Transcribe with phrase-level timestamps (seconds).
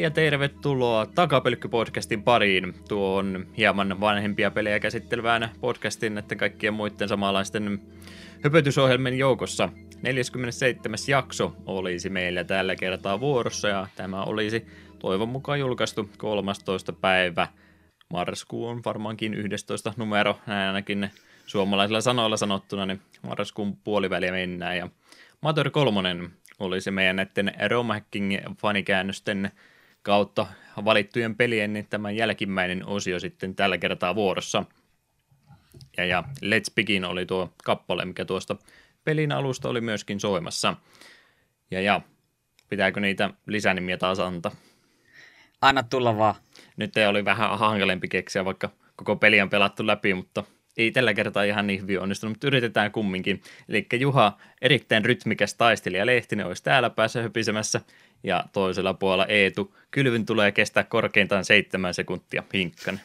[0.00, 7.80] Ja tervetuloa Takapelkky-podcastin pariin, tuon hieman vanhempia pelejä käsittelevään podcastin näiden kaikkien muiden samanlaisten
[8.44, 9.68] höpötysohjelmien joukossa.
[10.02, 10.98] 47.
[11.08, 14.66] jakso olisi meillä tällä kertaa vuorossa ja tämä olisi
[14.98, 16.92] toivon mukaan julkaistu 13.
[16.92, 17.48] päivä.
[18.08, 21.10] Marraskuun varmaankin 11 numero, näin ainakin
[21.46, 24.88] suomalaisilla sanoilla sanottuna, niin marraskuun puoliväliä mennään ja
[25.40, 29.50] Mator kolmonen oli se meidän näiden Roma Hacking fanikäännösten
[30.02, 30.46] kautta
[30.84, 34.64] valittujen pelien niin tämän jälkimmäinen osio sitten tällä kertaa vuorossa.
[35.96, 38.56] Ja, ja Let's Begin oli tuo kappale, mikä tuosta
[39.04, 40.76] pelin alusta oli myöskin soimassa.
[41.70, 42.00] Ja, ja
[42.68, 44.52] pitääkö niitä lisänimiä taas antaa?
[45.60, 46.34] Anna tulla vaan.
[46.76, 50.44] Nyt ei oli vähän hankalempi keksiä, vaikka koko peli on pelattu läpi, mutta
[50.82, 53.42] ei tällä kertaa ihan niin hyvin onnistunut, mutta yritetään kumminkin.
[53.68, 57.80] Eli Juha, erittäin rytmikäs taistelija Lehtinen, olisi täällä päässä höpisemässä,
[58.22, 63.00] ja toisella puolella Eetu, kylvyn tulee kestää korkeintaan seitsemän sekuntia, hinkkan.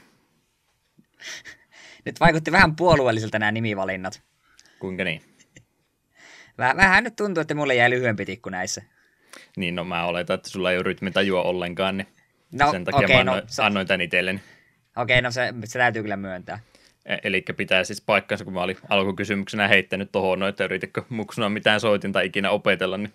[2.06, 4.22] Nyt vaikutti vähän puolueelliselta nämä nimivalinnat.
[4.80, 5.22] Kuinka niin?
[6.58, 8.82] Vähän, vähän nyt tuntuu, että mulle jäi lyhyempi tikku näissä.
[9.58, 12.08] Niin, no mä oletan, että sulla ei ole rytmitajua ollenkaan, niin
[12.52, 13.64] no, sen takia okay, mä annoin, no, se...
[13.64, 14.42] annoin tän itselleni.
[14.98, 16.60] Okei, okay, no se, se täytyy kyllä myöntää.
[17.06, 21.50] E- Eli pitää siis paikkansa, kun mä olin alkukysymyksenä heittänyt tuohon, no, että yritikö muksuna
[21.50, 23.14] mitään soitinta ikinä opetella, niin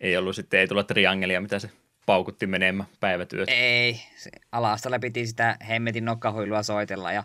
[0.00, 1.70] ei ollut sitten, ei tulla triangelia, mitä se
[2.06, 3.54] paukutti menemään päivätyössä.
[3.54, 7.24] Ei, se ala piti sitä hemmetin nokkahuilua soitella ja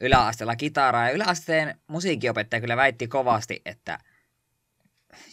[0.00, 1.08] yläasteella kitaraa.
[1.08, 3.98] Ja yläasteen musiikkiopettaja kyllä väitti kovasti, että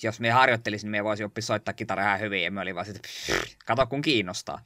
[0.03, 2.43] jos me harjoittelisin, me voisi oppia soittaa kitaraa ihan hyvin.
[2.43, 3.11] Ja me oli vaan sitten,
[3.65, 4.59] kato kun kiinnostaa.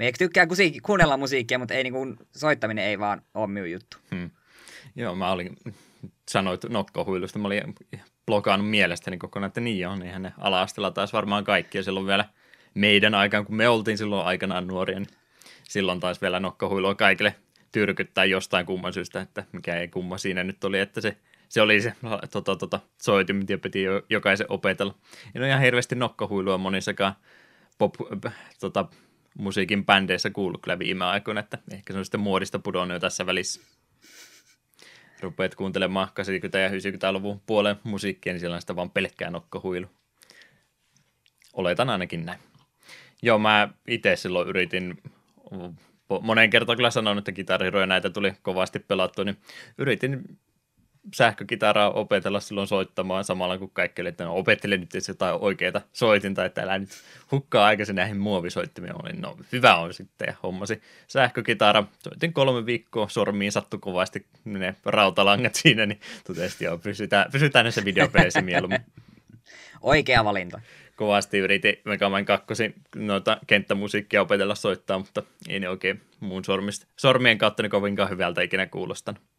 [0.00, 0.46] Me ei tykkää
[0.82, 3.96] kuunnella musiikkia, mutta ei, niin kuin, soittaminen ei vaan ole minun juttu.
[4.14, 4.30] Hmm.
[4.96, 5.56] Joo, mä olin,
[6.28, 7.74] sanoit nokkohuilusta, mä olin
[8.26, 12.24] blokannut mielestäni kokonaan, että niin on, eihän ne ala taas varmaan kaikki, ja silloin vielä
[12.74, 15.08] meidän aikaan, kun me oltiin silloin aikanaan nuoria, niin
[15.62, 17.34] silloin taas vielä nokkohuilua kaikille
[17.72, 21.16] tyrkyttää jostain kumman syystä, että mikä ei kumma siinä nyt oli, että se,
[21.48, 21.92] se oli se
[22.30, 24.94] tota, tota, soitin, mitä piti jokaisen opetella.
[25.34, 27.14] En ole ihan hirveästi nokkohuilua monissakaan
[27.78, 27.94] pop,
[28.60, 28.84] tota,
[29.38, 33.26] musiikin bändeissä kuullut kyllä viime aikoina, että ehkä se on sitten muodista pudonnut jo tässä
[33.26, 33.60] välissä.
[35.20, 39.86] Rupeat kuuntelemaan 80- ja 90-luvun puolen musiikkia, niin siellä on sitä vaan pelkkää nokkohuilu.
[41.52, 42.40] Oletan ainakin näin.
[43.22, 45.02] Joo, mä itse silloin yritin,
[46.22, 49.36] moneen kertaan kyllä sanon, että kitariroja näitä tuli kovasti pelattua, niin
[49.78, 50.38] yritin
[51.14, 56.62] sähkökitaraa opetella silloin soittamaan samalla kuin kaikki, että no opettele nyt jotain oikeaa soitinta, että
[56.62, 56.90] älä nyt
[57.30, 59.02] hukkaa aikaisin näihin muovisoittimiin.
[59.02, 61.84] Olin, no hyvä on sitten ja hommasi sähkökitara.
[61.98, 67.84] Soitin kolme viikkoa, sormiin sattu kovasti ne rautalangat siinä, niin totesin, joo, pysytään, pysytään näissä
[67.84, 68.80] videopeleissä mieluummin.
[69.80, 70.60] Oikea valinta.
[70.96, 72.46] Kovasti yritin Mega Man 2
[72.96, 78.42] noita kenttämusiikkia opetella soittaa, mutta ei ne oikein muun sormista, sormien kautta niin kovinkaan hyvältä
[78.42, 79.29] ikinä kuulostanut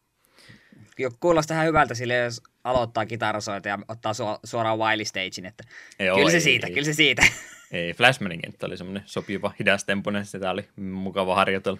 [1.20, 5.64] kuulostaa ihan hyvältä sille, jos aloittaa kitarasoita ja ottaa su- suoraan Wiley Stagein, että
[5.98, 6.72] ei, kyllä se ei, siitä, ei.
[6.72, 7.22] kyllä se siitä.
[7.72, 11.78] Ei, Flashmanin kenttä oli semmoinen sopiva hidastempoinen, sitä oli mukava harjoitella.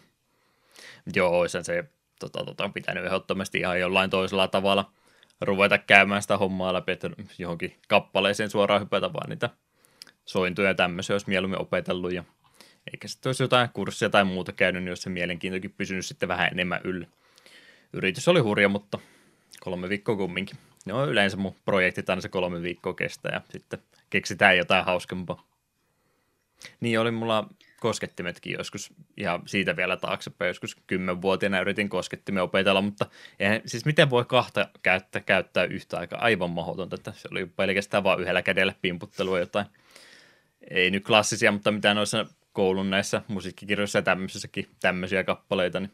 [1.15, 1.85] Joo, olisi se
[2.21, 4.93] tota, tota, on pitänyt ehdottomasti ihan jollain toisella tavalla
[5.41, 9.51] ruveta käymään sitä hommaa läpi, että johonkin kappaleeseen suoraan hypätä vaan niitä
[10.25, 12.13] sointuja ja tämmöisiä olisi mieluummin opetellut.
[12.13, 12.25] Ja
[12.93, 16.49] eikä sitten olisi jotain kurssia tai muuta käynyt, niin olisi se mielenkiintokin pysynyt sitten vähän
[16.53, 17.07] enemmän yllä
[17.93, 18.99] yritys oli hurja, mutta
[19.61, 20.59] kolme viikkoa kumminkin.
[20.87, 23.79] No yleensä mun projektit aina se kolme viikkoa kestää ja sitten
[24.11, 25.47] keksitään jotain hauskempaa.
[26.81, 27.49] Niin oli mulla
[27.81, 33.07] koskettimetkin joskus, ja siitä vielä taaksepäin, joskus kymmenvuotiaana yritin koskettimia opetella, mutta
[33.39, 38.05] eihän, siis miten voi kahta käyttää, käyttää yhtä aikaa, aivan mahdotonta, että se oli pelkästään
[38.05, 39.67] vain yhdellä kädellä pimputtelua jotain,
[40.71, 45.93] ei nyt klassisia, mutta mitä noissa koulun näissä musiikkikirjoissa ja tämmöisissäkin tämmöisiä kappaleita, niin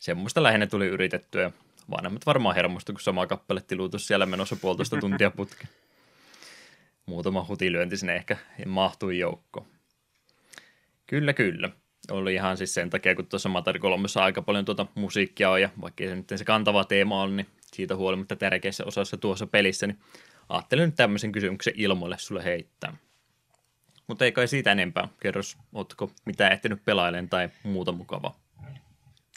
[0.00, 1.50] semmoista lähinnä tuli yritettyä.
[1.90, 5.64] Vanhemmat varmaan hermostu, kun sama kappale tilutus siellä menossa puolitoista tuntia putki.
[7.06, 8.36] Muutama hutilyönti sinne ehkä
[8.66, 9.66] mahtui joukko.
[11.06, 11.70] Kyllä, kyllä.
[12.10, 15.68] Oli ihan siis sen takia, kun tuossa Matar 3 aika paljon tuota musiikkia on, ja
[15.80, 19.98] vaikka se nyt se kantava teema on, niin siitä huolimatta tärkeässä osassa tuossa pelissä, niin
[20.48, 22.96] ajattelin nyt tämmöisen kysymyksen ilmoille sulle heittää.
[24.06, 25.08] Mutta ei kai siitä enempää.
[25.20, 28.38] Kerros, ootko mitä ehtinyt pelailemaan tai muuta mukavaa?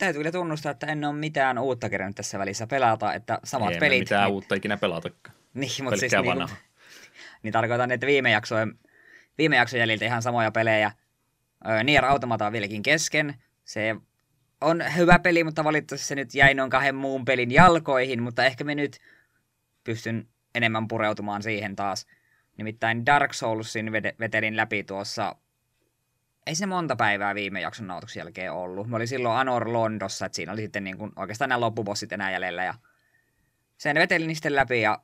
[0.06, 3.80] Täytyy kyllä tunnustaa, että en ole mitään uutta kerännyt tässä välissä pelata, että samat Ei
[3.80, 3.94] pelit.
[3.94, 5.36] Ei mitään niin, uutta ikinä pelatakaan.
[5.54, 6.48] Niin, mutta siis niin,
[7.44, 8.80] niin tarkoitan, että viime jaksojen,
[9.38, 10.92] viime jakson jäljiltä ihan samoja pelejä.
[11.84, 13.36] Nier Automata on vieläkin kesken.
[13.64, 13.96] Se
[14.62, 18.64] on hyvä peli, mutta valitettavasti se nyt jäi noin kahden muun pelin jalkoihin, mutta ehkä
[18.64, 18.98] me nyt
[19.84, 22.08] pystyn enemmän pureutumaan siihen taas.
[22.58, 25.36] Nimittäin Dark Soulsin vetelin läpi tuossa
[26.48, 28.88] ei se monta päivää viime jakson nautuksen jälkeen ollut.
[28.88, 32.32] Mä olin silloin Anor Londossa, että siinä oli sitten niin kuin oikeastaan nämä loppubossit enää
[32.32, 32.74] jäljellä ja
[33.78, 35.02] sen vetelin sitten läpi ja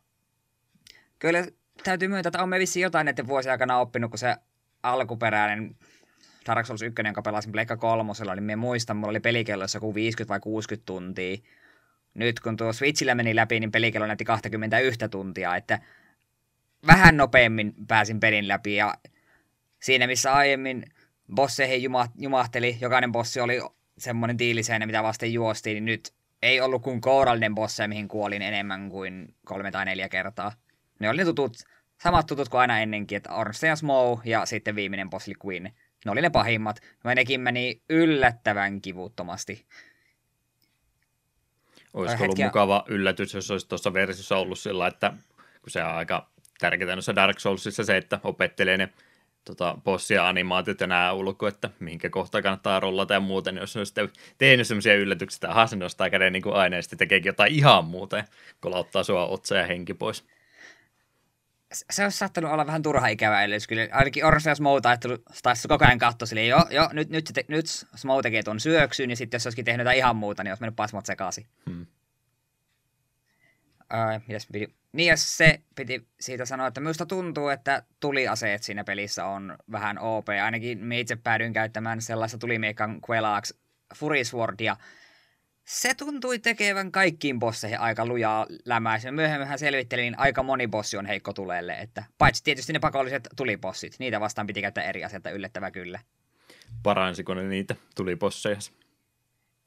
[1.20, 1.48] kyllä
[1.84, 4.36] täytyy myöntää, että on me vissiin jotain näiden vuosien aikana oppinut, kun se
[4.84, 5.76] alkuperäinen
[6.46, 10.30] Dark Souls 1, jonka pelasin Pleikka kolmosella, niin me muistan, mulla oli pelikellossa joku 50
[10.30, 11.38] vai 60 tuntia.
[12.14, 15.80] Nyt kun tuo Switchillä meni läpi, niin pelikello näytti 21 tuntia, että
[16.88, 18.94] vähän nopeammin pääsin pelin läpi ja
[19.82, 20.84] siinä missä aiemmin
[21.36, 23.62] bosseihin jumahteli, jokainen bossi oli
[23.98, 28.90] semmoinen tiiliseen, mitä vasten juostiin, niin nyt ei ollut kuin kourallinen bosse, mihin kuolin enemmän
[28.90, 30.52] kuin kolme tai neljä kertaa.
[31.00, 31.58] Ne oli ne tutut,
[32.02, 35.64] samat tutut kuin aina ennenkin, että Ornstein ja Smough ja sitten viimeinen boss Queen.
[36.06, 36.80] Ne oli ne pahimmat.
[37.04, 39.66] Ja nekin meni yllättävän kivuttomasti.
[41.94, 45.14] Olisiko ollut mukava yllätys, jos olisi tuossa versiossa ollut sillä, että
[45.62, 46.30] kun se on aika
[46.60, 48.90] tärkeää noissa Dark Soulsissa se, että opettelee ne
[49.48, 53.76] tota, bossia animaatiot ja nämä ulko, että minkä kohtaa kannattaa rollata ja muuten, niin jos
[53.76, 57.00] on sitten tehnyt sellaisia yllätyksiä, että aha, se nostaa käden niin kuin aina ja sitten
[57.00, 58.24] tekeekin jotain ihan muuta ja
[58.60, 60.26] kolauttaa sua otsa ja henki pois.
[61.90, 64.82] Se olisi saattanut olla vähän turha ikävä eli kyllä ainakin Orsa ja Smough
[65.44, 67.66] taisi koko ajan katsoa silleen, joo, joo, nyt, nyt, te, nyt
[67.96, 70.76] Smough tekee tuon syöksyn, ja sitten jos olisikin tehnyt jotain ihan muuta, niin olisi mennyt
[70.76, 71.46] pasmat sekaisin.
[71.70, 71.86] Hmm.
[73.94, 74.76] Öö, mitäs piti?
[74.98, 80.00] Niin ja se piti siitä sanoa, että minusta tuntuu, että tuliaseet siinä pelissä on vähän
[80.00, 80.28] OP.
[80.44, 83.54] Ainakin me itse päädyin käyttämään sellaista tulimiekan Quelax
[83.96, 84.78] Furiswordia.
[85.66, 89.14] Se tuntui tekevän kaikkiin bosseihin aika lujaa lämäisen.
[89.14, 91.74] Myöhemmin selvittelin, niin aika moni bossi on heikko tuleelle.
[91.74, 93.96] Että, paitsi tietysti ne pakolliset tulibossit.
[94.00, 96.00] Niitä vastaan piti käyttää eri asioita yllättävä kyllä.
[96.84, 98.58] Paransiko ne niitä tulibosseja?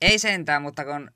[0.00, 1.11] Ei sentään, mutta kun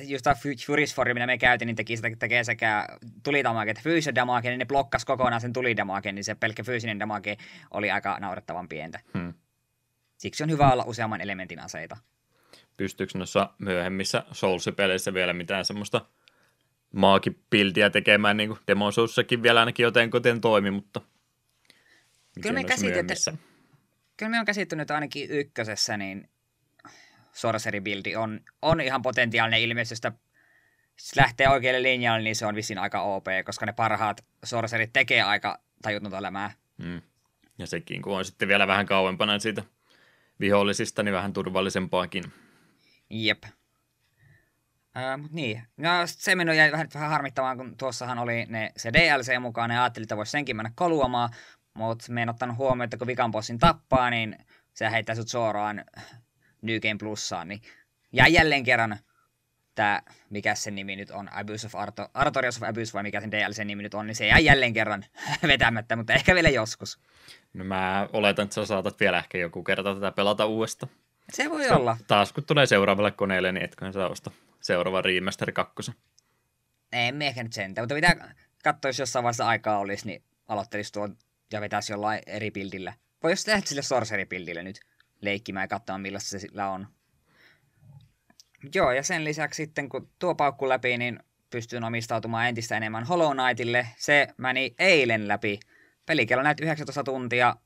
[0.00, 0.36] just tämä
[0.66, 2.86] Furis mitä me käytiin, niin teki sitä tekee sekä
[3.22, 7.36] tulidamage että fyysinen damage, niin ne blokkas kokonaan sen tulidamage, niin se pelkkä fyysinen damage
[7.70, 9.00] oli aika naurettavan pientä.
[9.18, 9.34] Hmm.
[10.18, 11.96] Siksi on hyvä olla useamman elementin aseita.
[12.76, 16.06] Pystyykö noissa myöhemmissä Souls-peleissä vielä mitään semmoista
[16.94, 21.00] maakipildiä tekemään, niin kuin Demon Soulssakin vielä ainakin jotenkin toimi, mutta
[22.42, 23.14] Kyllä me, käsitetty,
[24.16, 26.28] kyllä me on käsittänyt ainakin ykkösessä, niin
[27.32, 32.78] sorcery buildi on, on ihan potentiaalinen ilmiö, jos lähtee oikealle linjalle, niin se on vissiin
[32.78, 36.52] aika OP, koska ne parhaat sorcerit tekee aika tajutonta elämää.
[36.78, 37.02] Mm.
[37.58, 39.62] Ja sekin, kun on sitten vielä vähän kauempana siitä
[40.40, 42.24] vihollisista, niin vähän turvallisempaakin.
[43.10, 43.42] Jep.
[44.96, 45.62] Äh, mut niin.
[45.76, 49.82] No, se minun jäi vähän, vähän harmittamaan, kun tuossahan oli ne, se DLC mukaan, ja
[49.82, 51.30] ajattelin, että voisi senkin mennä koluamaan,
[51.74, 54.38] mutta me en ottanut huomioon, että kun vikan bossin tappaa, niin
[54.74, 55.84] se heittää sut suoraan
[56.62, 57.62] New Game Plussaan, niin
[58.12, 58.98] ja jälleen kerran
[59.74, 63.30] tämä, mikä sen nimi nyt on, Abuse of Arto, Artorias of Abuse vai mikä sen
[63.30, 65.04] DLC nimi nyt on, niin se jää jälleen kerran
[65.46, 66.98] vetämättä, mutta ehkä vielä joskus.
[67.54, 70.92] No mä oletan, että sä saatat vielä ehkä joku kerta tätä pelata uudestaan.
[71.32, 71.96] Se voi se, olla.
[72.06, 75.92] Taas kun tulee seuraavalle koneelle, niin etkö saa osta seuraava Remaster 2.
[76.92, 78.16] Ei me ehkä nyt sentään, mutta mitä
[78.64, 81.16] katsoa, jos jossain vaiheessa aikaa olisi, niin aloittelisi tuon
[81.52, 82.92] ja vetäisi jollain eri bildillä.
[83.22, 84.80] Voi jos tehdä sille sorcery-bildille nyt
[85.20, 86.86] leikkimään ja katsomaan, millaista se sillä on.
[88.74, 91.18] Joo, ja sen lisäksi sitten kun tuo paukku läpi, niin
[91.50, 93.86] pystyn omistautumaan entistä enemmän Hollow Knightille.
[93.96, 95.60] Se meni eilen läpi.
[96.06, 97.56] Pelikello näytti 19 tuntia,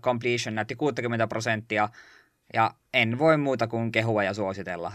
[0.00, 1.88] completion näytti 60 prosenttia,
[2.54, 4.92] ja en voi muuta kuin kehua ja suositella.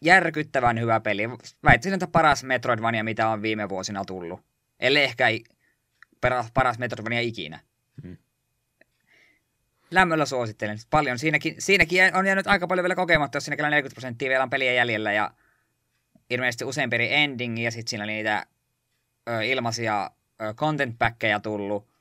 [0.00, 1.22] Järkyttävän hyvä peli.
[1.64, 4.40] Väittäisin, että paras Metroidvania, mitä on viime vuosina tullut.
[4.80, 5.26] Ellei ehkä
[6.54, 7.60] paras Metroidvania ikinä.
[8.02, 8.16] Hmm
[9.92, 10.78] lämmöllä suosittelen.
[10.90, 11.18] Paljon.
[11.18, 14.72] Siinäkin, siinäkin on jäänyt aika paljon vielä kokematta, jos siinä 40 prosenttia vielä on peliä
[14.72, 15.30] jäljellä ja
[16.30, 18.46] ilmeisesti useampi eri ending ja sitten siinä oli niitä
[19.28, 20.10] ö, ilmaisia
[20.42, 21.92] ö, content packeja tullut.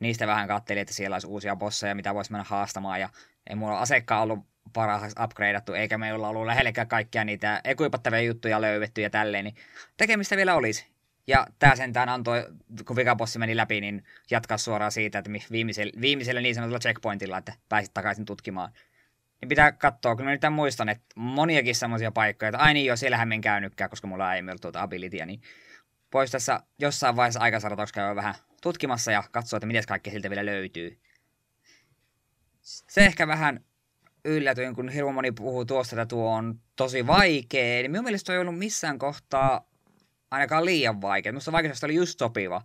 [0.00, 3.08] Niistä vähän katselin, että siellä olisi uusia bosseja, mitä voisi mennä haastamaan ja
[3.50, 4.38] ei mulla asekkaan ollut
[4.72, 9.54] parhaaksi upgradeattu, eikä meillä ollut lähellekään kaikkia niitä ekuipattavia juttuja löydetty ja tälleen, niin
[9.96, 10.91] tekemistä vielä olisi.
[11.26, 12.46] Ja tämä sentään antoi,
[12.84, 17.54] kun vikabossi meni läpi, niin jatkaa suoraan siitä, että viimeisellä, viimeisellä niin sanotulla checkpointilla, että
[17.68, 18.72] pääsit takaisin tutkimaan.
[19.40, 22.96] Niin pitää katsoa, kun mä nyt muistan, että moniakin semmoisia paikkoja, että aina niin jo
[22.96, 25.42] siellähän en käynytkään, koska mulla ei ollut tuota abilitya, niin
[26.12, 30.46] voisi tässä jossain vaiheessa aikasaratoksi käydä vähän tutkimassa ja katsoa, että miten kaikki siltä vielä
[30.46, 30.98] löytyy.
[32.62, 33.64] Se ehkä vähän
[34.24, 37.82] yllätyin, kun hirveän moni puhuu tuosta, että tuo on tosi vaikea.
[37.82, 39.71] Niin minun mielestä ei ollut missään kohtaa
[40.32, 41.32] ainakaan liian vaikea.
[41.32, 42.62] Minusta vaikeudesta oli just sopiva.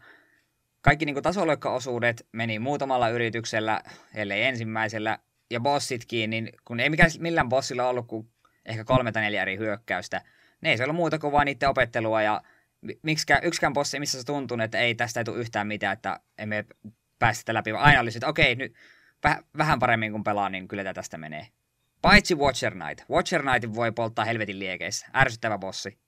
[0.82, 3.82] Kaikki niin tasoloikkaosuudet meni muutamalla yrityksellä,
[4.16, 5.20] ellei ensimmäisellä,
[5.52, 8.30] ja bossitkin, niin kun ei mikään millään bossilla ollut kuin
[8.66, 10.22] ehkä kolme tai neljä eri hyökkäystä,
[10.62, 12.42] ne ei se ollut muuta kuin vain niiden opettelua, ja
[13.02, 16.66] miksikään, yksikään bossi, missä se tuntuu, että ei tästä ei tule yhtään mitään, että emme
[17.20, 18.74] päästä läpi, aina oli että okei, nyt
[19.24, 21.48] väh, vähän paremmin kuin pelaa, niin kyllä tästä menee.
[22.02, 23.10] Paitsi Watcher Knight.
[23.10, 25.08] Watcher Knightin voi polttaa helvetin liekeissä.
[25.16, 26.07] Ärsyttävä bossi.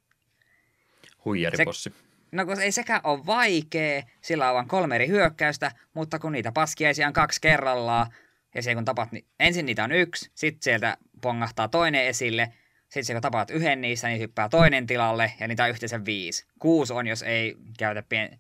[1.26, 1.90] Huijaripossi.
[1.90, 1.96] Se,
[2.32, 6.52] no kun ei sekään ole vaikea, sillä on vain kolme eri hyökkäystä, mutta kun niitä
[6.52, 8.12] paskiaisia on kaksi kerrallaan,
[8.56, 12.54] ja se kun tapat, niin ensin niitä on yksi, sitten sieltä pongahtaa toinen esille,
[12.90, 16.46] sitten kun tapaat yhden niistä, niin hyppää toinen tilalle, ja niitä on yhteensä viisi.
[16.60, 18.40] Kuusi on, jos ei käytä, pien...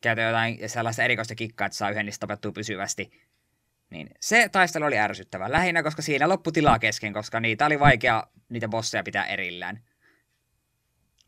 [0.00, 3.10] käytä jotain sellaista erikoista kikkaa, että saa yhden niistä tapettua pysyvästi.
[3.90, 5.52] Niin se taistelu oli ärsyttävä.
[5.52, 9.80] Lähinnä, koska siinä loppui tilaa kesken, koska niitä oli vaikea niitä bosseja pitää erillään.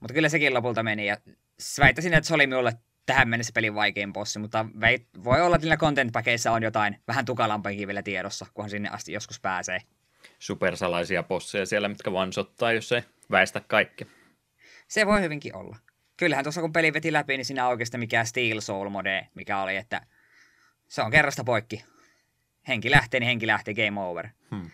[0.05, 1.17] Mutta kyllä sekin lopulta meni, ja
[1.81, 2.73] väittäisin, että se oli minulle
[3.07, 6.13] tähän mennessä pelin vaikein bossi, mutta veit, voi olla, että niillä content
[6.51, 9.81] on jotain vähän tukalampakin vielä tiedossa, kunhan sinne asti joskus pääsee.
[10.39, 14.07] Supersalaisia bosseja siellä, mitkä vansottaa, jos ei väistä kaikki.
[14.89, 15.77] Se voi hyvinkin olla.
[16.17, 19.77] Kyllähän tuossa kun peli veti läpi, niin siinä oikeastaan mikään Steel Soul mode, mikä oli,
[19.77, 20.07] että
[20.89, 21.85] se on kerrasta poikki.
[22.69, 24.29] Henki lähtee, niin henki lähtee, game over.
[24.51, 24.71] Hmm.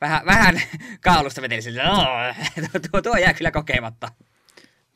[0.00, 0.62] Vähän, vähän
[1.00, 1.82] kaulusta veteli siltä,
[2.90, 4.08] tuo, tuo jää kyllä kokematta.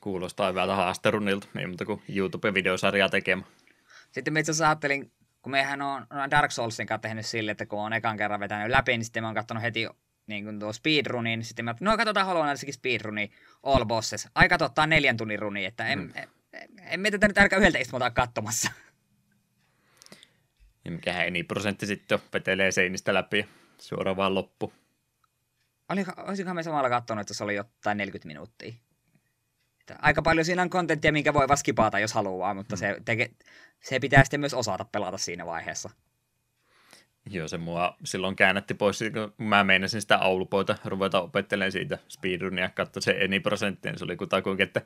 [0.01, 3.49] Kuulostaa hyvältä haasterunilta, ei muuta kuin YouTube-videosarjaa tekemään.
[4.13, 7.79] Sitten me itse asiassa ajattelin, kun mehän on Dark Soulsin kanssa tehnyt sille, että kun
[7.79, 9.87] on ekan kerran vetänyt läpi, niin sitten mä oon katsonut heti
[10.27, 13.31] niin kuin tuo speedrunin, niin sitten mä no katsotaan Hollow Knightsikin speedruni,
[13.63, 14.29] All Bosses.
[14.35, 16.13] Aika ottaa neljän tunnin runi, että en, mm.
[16.15, 16.29] en,
[16.79, 18.71] en, en tätä nyt älkää yhdeltä istumataan katsomassa.
[20.85, 24.73] Ja mikähän eni prosentti sitten vetelee seinistä läpi suoraan vaan loppu.
[25.89, 28.75] Oliko, olisikohan me samalla katsonut, että se oli jotain 40 minuuttia?
[29.91, 32.79] Että aika paljon siinä on kontenttia, minkä voi vaskipata, jos haluaa, mutta mm.
[32.79, 33.31] se, teke,
[33.81, 35.91] se pitää sitten myös osata pelata siinä vaiheessa.
[37.31, 42.71] Joo, se mua silloin käännätti pois, kun mä meinasin sitä aulupoita ruveta opettelemaan siitä speedrunia,
[42.75, 44.83] katsoa se eni prosenttia, niin se oli kutakuinkin, että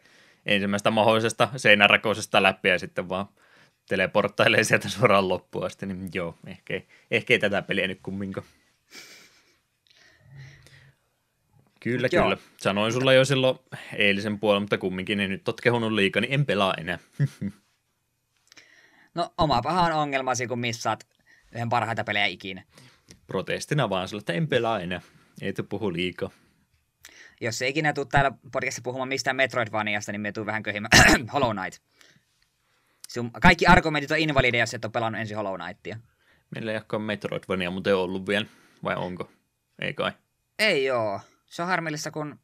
[0.46, 3.26] ensimmäistä mahdollisesta seinärakoisesta läpi ja sitten vaan
[3.88, 6.80] teleporttailee sieltä suoraan loppuun asti, niin joo, ehkä,
[7.10, 8.46] ehkä ei tätä peliä nyt kumminkaan.
[11.84, 12.24] Kyllä, Joo.
[12.24, 12.36] kyllä.
[12.56, 13.58] Sanoin sulla jo silloin
[13.96, 16.98] eilisen puolella, mutta kumminkin, niin nyt oot kehunut liikaa, niin en pelaa enää.
[19.14, 21.06] no, oma pahan ongelmasi, kun missaat
[21.54, 22.64] yhden parhaita pelejä ikinä.
[23.26, 25.00] Protestina vaan sulle, että en pelaa enää.
[25.42, 26.30] Ei te puhu liikaa.
[27.40, 30.90] Jos ei ikinä tule täällä podcastissa puhumaan mistään Metroidvaniasta, niin me tuu vähän köhimään
[31.32, 31.82] Hollow Knight.
[33.08, 35.96] Sun kaikki argumentit on invalideja, jos et ole pelannut ensin Hollow Knightia.
[36.54, 38.46] Meillä ei ole Metroidvania muuten ollut vielä,
[38.84, 39.30] vai onko?
[39.78, 40.12] Ei kai.
[40.58, 41.20] Ei joo.
[41.54, 42.38] Se on harmillista, kun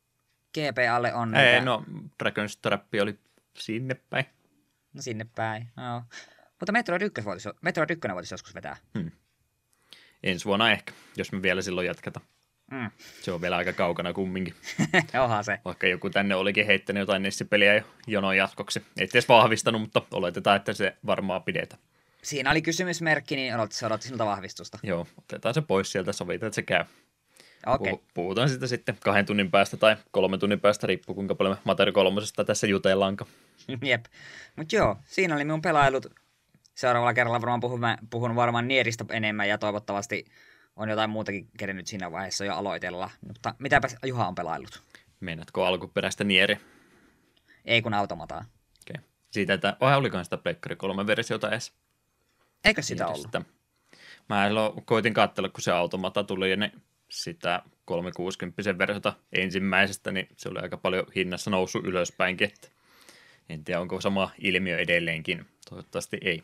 [0.54, 1.34] GPAlle on...
[1.34, 1.64] Ei, niitä...
[1.64, 1.84] no
[2.24, 3.18] Dragon's Trap oli
[3.58, 4.24] sinne päin.
[4.94, 6.02] No sinne päin, joo.
[6.60, 8.76] Mutta Metroid 1 voitaisi, Metroid 1 voitaisi joskus vetää.
[8.98, 9.10] Hmm.
[10.22, 12.26] Ensi vuonna ehkä, jos me vielä silloin jatketaan.
[12.70, 12.90] Mm.
[13.22, 14.54] Se on vielä aika kaukana kumminkin.
[15.24, 15.58] Onhan se.
[15.64, 18.82] Vaikka joku tänne olikin heittänyt jotain Nessi-peliä jo jonon jatkoksi.
[18.98, 21.82] Ei edes vahvistanut, mutta oletetaan, että se varmaan pidetään.
[22.22, 24.78] Siinä oli kysymysmerkki, niin odotti, se odotti sinulta vahvistusta.
[24.82, 26.84] Joo, otetaan se pois sieltä, sovitaan, että se käy.
[27.66, 27.92] Okay.
[28.14, 31.92] Puhutaan sitä sitten kahden tunnin päästä tai kolmen tunnin päästä, riippuu kuinka paljon me Materi
[31.92, 33.26] kolmosesta tässä jutellaanko.
[33.82, 34.04] Jep.
[34.56, 36.06] Mutta joo, siinä oli minun pelailut.
[36.74, 40.24] Seuraavalla kerralla varmaan puhun, puhun varmaan Nieristä enemmän ja toivottavasti
[40.76, 43.10] on jotain muutakin kerennyt siinä vaiheessa jo aloitella.
[43.26, 44.82] Mutta mitäpä Juha on pelailut?
[45.20, 46.58] Meinaatko alkuperäistä Nieri?
[47.64, 48.38] Ei kun automataa.
[48.38, 49.00] Okei.
[49.00, 49.04] Okay.
[49.30, 51.72] Siitä, että vai olikohan sitä Pleikkari 3 versiota edes?
[52.64, 53.32] Eikö sitä ollut?
[54.28, 54.48] Mä
[54.84, 56.72] koitin katsella, kun se automata tuli ja ne
[57.10, 62.68] sitä 360 versiota ensimmäisestä, niin se oli aika paljon hinnassa noussut ylöspäinkin, että
[63.48, 66.42] en tiedä onko sama ilmiö edelleenkin, toivottavasti ei.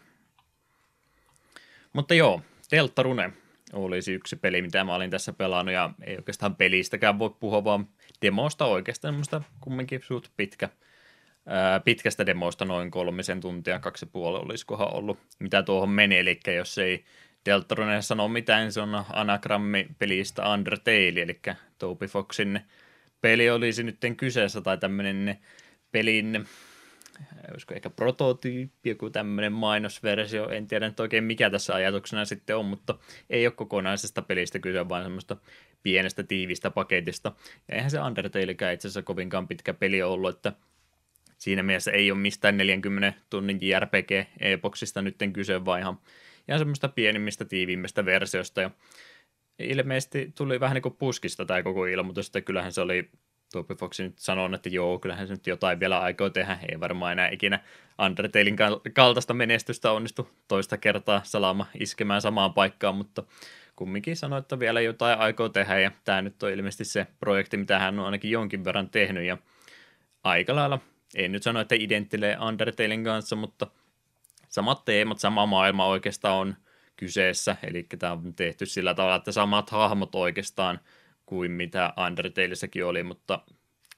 [1.93, 3.33] Mutta joo, Deltarune
[3.73, 7.89] olisi yksi peli, mitä mä olin tässä pelannut, ja ei oikeastaan pelistäkään voi puhua, vaan
[8.23, 10.69] demosta oikeastaan semmoista kumminkin suht pitkä,
[11.47, 16.79] ää, pitkästä demosta noin kolmisen tuntia, kaksi puoli olisikohan ollut, mitä tuohon meni, eli jos
[16.79, 17.05] ei
[17.47, 21.41] Deltaronen sanoo mitään, se on anagrammi pelistä Undertale, eli
[21.79, 22.61] Toby Foxin
[23.21, 25.39] peli olisi nyt kyseessä, tai tämmöinen
[25.93, 26.47] pelin,
[27.53, 32.65] olisiko ehkä prototyyppi, joku tämmöinen mainosversio, en tiedä nyt oikein mikä tässä ajatuksena sitten on,
[32.65, 32.95] mutta
[33.31, 35.37] ei ole kokonaisesta pelistä kyse, vaan semmoista
[35.83, 37.33] pienestä tiivistä paketista.
[37.69, 40.53] Ja eihän se Undertaleikään itse asiassa kovinkaan pitkä peli ollut, että
[41.39, 45.99] siinä mielessä ei ole mistään 40 tunnin JRPG-epoksista nyt kyse, vaan ihan
[46.49, 48.61] ihan semmoista pienimmistä, tiiviimmistä versiosta.
[48.61, 48.71] Ja
[49.59, 53.11] ilmeisesti tuli vähän niin kuin puskista tämä koko ilmoitus, että kyllähän se oli
[53.53, 57.13] Toby Fox nyt sanonut, että joo, kyllähän se nyt jotain vielä aikoo tehdä, ei varmaan
[57.13, 57.61] enää ikinä
[57.99, 58.57] Undertalein
[58.95, 63.23] kaltaista menestystä onnistu toista kertaa salama iskemään samaan paikkaan, mutta
[63.77, 67.79] kumminkin sanoi, että vielä jotain aikoo tehdä, ja tämä nyt on ilmeisesti se projekti, mitä
[67.79, 69.39] hän on ainakin jonkin verran tehnyt, ja
[70.25, 70.79] aika lailla,
[71.15, 73.67] en nyt sano, että identtilee Undertalein kanssa, mutta
[74.49, 76.57] samat teemat, sama maailma oikeastaan on
[76.97, 80.81] kyseessä, eli tämä on tehty sillä tavalla, että samat hahmot oikeastaan
[81.27, 83.41] kuin mitä Undertaleissäkin oli, mutta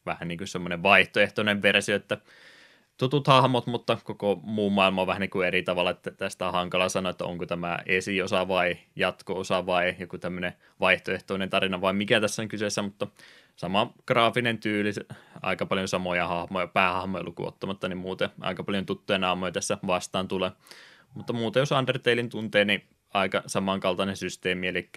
[0.06, 2.18] vähän niin kuin semmoinen vaihtoehtoinen versio, että
[2.98, 6.52] tutut hahmot, mutta koko muu maailma on vähän niin kuin eri tavalla, että tästä on
[6.52, 12.20] hankala sanoa, että onko tämä esiosa vai jatko-osa vai joku tämmöinen vaihtoehtoinen tarina vai mikä
[12.20, 13.06] tässä on kyseessä, mutta
[13.58, 14.90] sama graafinen tyyli,
[15.42, 20.28] aika paljon samoja hahmoja, päähahmoja lukuun ottamatta, niin muuten aika paljon tuttuja naamoja tässä vastaan
[20.28, 20.50] tulee.
[21.14, 22.84] Mutta muuten jos Undertalein tuntee, niin
[23.14, 24.90] aika samankaltainen systeemi, eli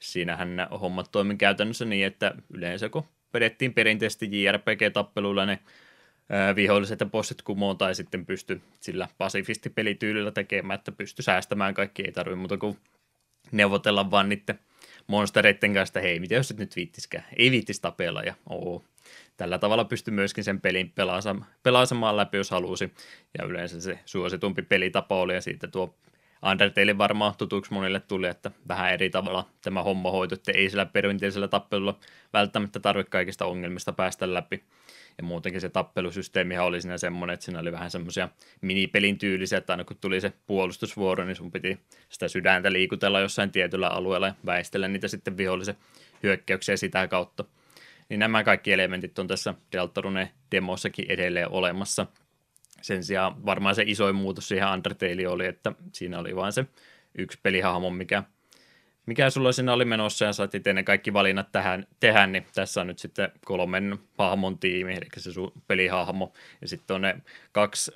[0.00, 3.04] siinähän nämä hommat toimii käytännössä niin, että yleensä kun
[3.34, 5.58] vedettiin perinteisesti JRPG-tappeluilla ne
[6.56, 12.12] viholliset ja bossit kumoon tai sitten pysty sillä pasifistipelityylillä tekemään, että pysty säästämään kaikki, ei
[12.12, 12.78] tarvitse muuta kuin
[13.52, 14.58] neuvotella vaan niiden
[15.06, 18.84] monstereiden kanssa, että hei, mitä jos et nyt viittiskään, ei viittis tapella ja oo.
[19.36, 20.92] Tällä tavalla pystyy myöskin sen pelin
[21.62, 22.94] pelaamaan läpi, jos halusi,
[23.38, 25.94] ja yleensä se suositumpi pelitapa oli, ja siitä tuo
[26.50, 30.86] Undertale varmaan tutuksi monille tuli, että vähän eri tavalla tämä homma hoitu, että ei sillä
[30.86, 31.98] perinteisellä tappelulla
[32.32, 34.64] välttämättä tarvitse kaikista ongelmista päästä läpi.
[35.18, 38.28] Ja muutenkin se tappelusysteemi oli siinä semmoinen, että siinä oli vähän semmoisia
[38.60, 43.50] minipelin tyylisiä, että aina kun tuli se puolustusvuoro, niin sun piti sitä sydäntä liikutella jossain
[43.50, 45.76] tietyllä alueella ja väistellä niitä sitten vihollisen
[46.22, 47.44] hyökkäyksiä sitä kautta.
[48.08, 52.06] Niin nämä kaikki elementit on tässä Deltarune demossakin edelleen olemassa.
[52.82, 56.64] Sen sijaan varmaan se isoin muutos siihen Undertale oli, että siinä oli vain se
[57.18, 58.22] yksi pelihahmo, mikä
[59.06, 62.80] mikä sulla siinä oli menossa ja sait itse ne kaikki valinnat tähän tehdä, niin tässä
[62.80, 67.16] on nyt sitten kolmen hahmon tiimi, eli se sun pelihahmo, ja sitten on ne
[67.52, 67.92] kaksi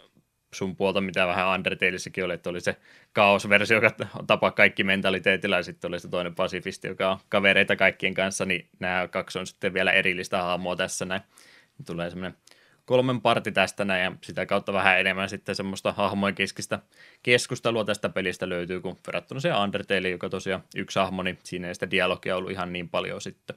[0.54, 2.76] sun puolta, mitä vähän Undertaleissakin oli, että oli se
[3.12, 8.14] kaosversio, joka tapaa kaikki mentaliteetillä, ja sitten oli se toinen pasifisti, joka on kavereita kaikkien
[8.14, 11.22] kanssa, niin nämä kaksi on sitten vielä erillistä hahmoa tässä näin.
[11.86, 12.38] Tulee semmoinen
[12.90, 16.78] kolmen parti tästä näin, ja sitä kautta vähän enemmän sitten semmoista hahmojen keskistä
[17.22, 21.74] keskustelua tästä pelistä löytyy, kun verrattuna se Undertale, joka tosiaan yksi hahmo, niin siinä ei
[21.74, 23.56] sitä dialogia ollut ihan niin paljon sitten.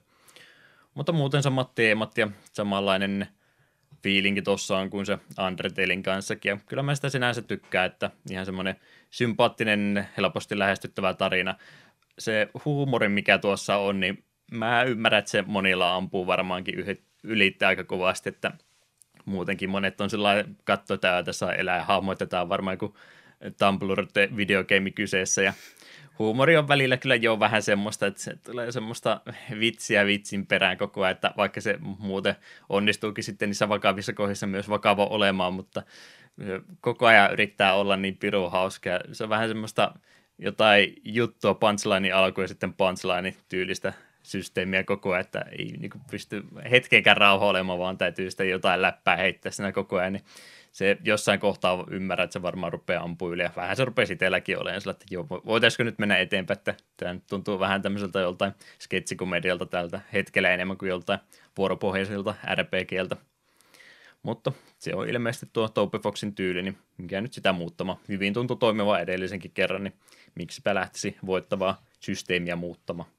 [0.94, 3.28] Mutta muuten samat teemat ja samanlainen
[4.04, 5.18] fiilinki tuossa on kuin se
[5.48, 8.76] Undertalein kanssakin, ja kyllä mä sitä sinänsä tykkää, että ihan semmoinen
[9.10, 11.56] sympaattinen, helposti lähestyttävä tarina.
[12.20, 16.76] Se huumori, mikä tuossa on, niin mä ymmärrän, että se monilla ampuu varmaankin
[17.24, 18.52] ylittää aika kovasti, että
[19.26, 22.94] muutenkin monet on sellainen katto, että tässä elää ja hahmoitetaan varmaan kuin
[23.60, 24.08] Tumblr
[24.38, 25.54] videogame kyseessä ja
[26.20, 29.22] huumori on välillä kyllä jo vähän semmoista, että se tulee semmoista
[29.60, 32.36] vitsiä vitsin perään koko ajan, että vaikka se muuten
[32.70, 35.84] onnistuukin sitten niissä vakavissa kohdissa myös vakava olemaan, mutta
[36.82, 38.90] koko ajan yrittää olla niin piru hauska.
[39.12, 39.94] Se on vähän semmoista
[40.38, 46.44] jotain juttua punchline alku ja sitten punchline tyylistä systeemiä koko ajan, että ei niin pysty
[46.72, 50.24] hetkenkään rauhoilemaan, vaan täytyy sitä jotain läppää heittää siinä koko ajan, niin
[50.72, 54.60] se jossain kohtaa ymmärrät, että se varmaan rupeaa ampumaan yli, ja vähän se rupeaa itselläkin
[54.60, 59.66] olemaan, sillä, että joo, voitaisiko nyt mennä eteenpäin, että tämä tuntuu vähän tämmöiseltä joltain sketsikomedialta
[59.66, 61.20] tältä hetkellä enemmän kuin joltain
[61.58, 63.16] vuoropohjaiselta RPGltä.
[64.24, 68.00] Mutta se on ilmeisesti tuo Tope Foxin tyyli, niin mikä nyt sitä muuttama.
[68.10, 69.94] Hyvin tuntuu toimiva edellisenkin kerran, niin
[70.36, 73.10] miksipä lähtisi voittavaa systeemiä muuttamaan.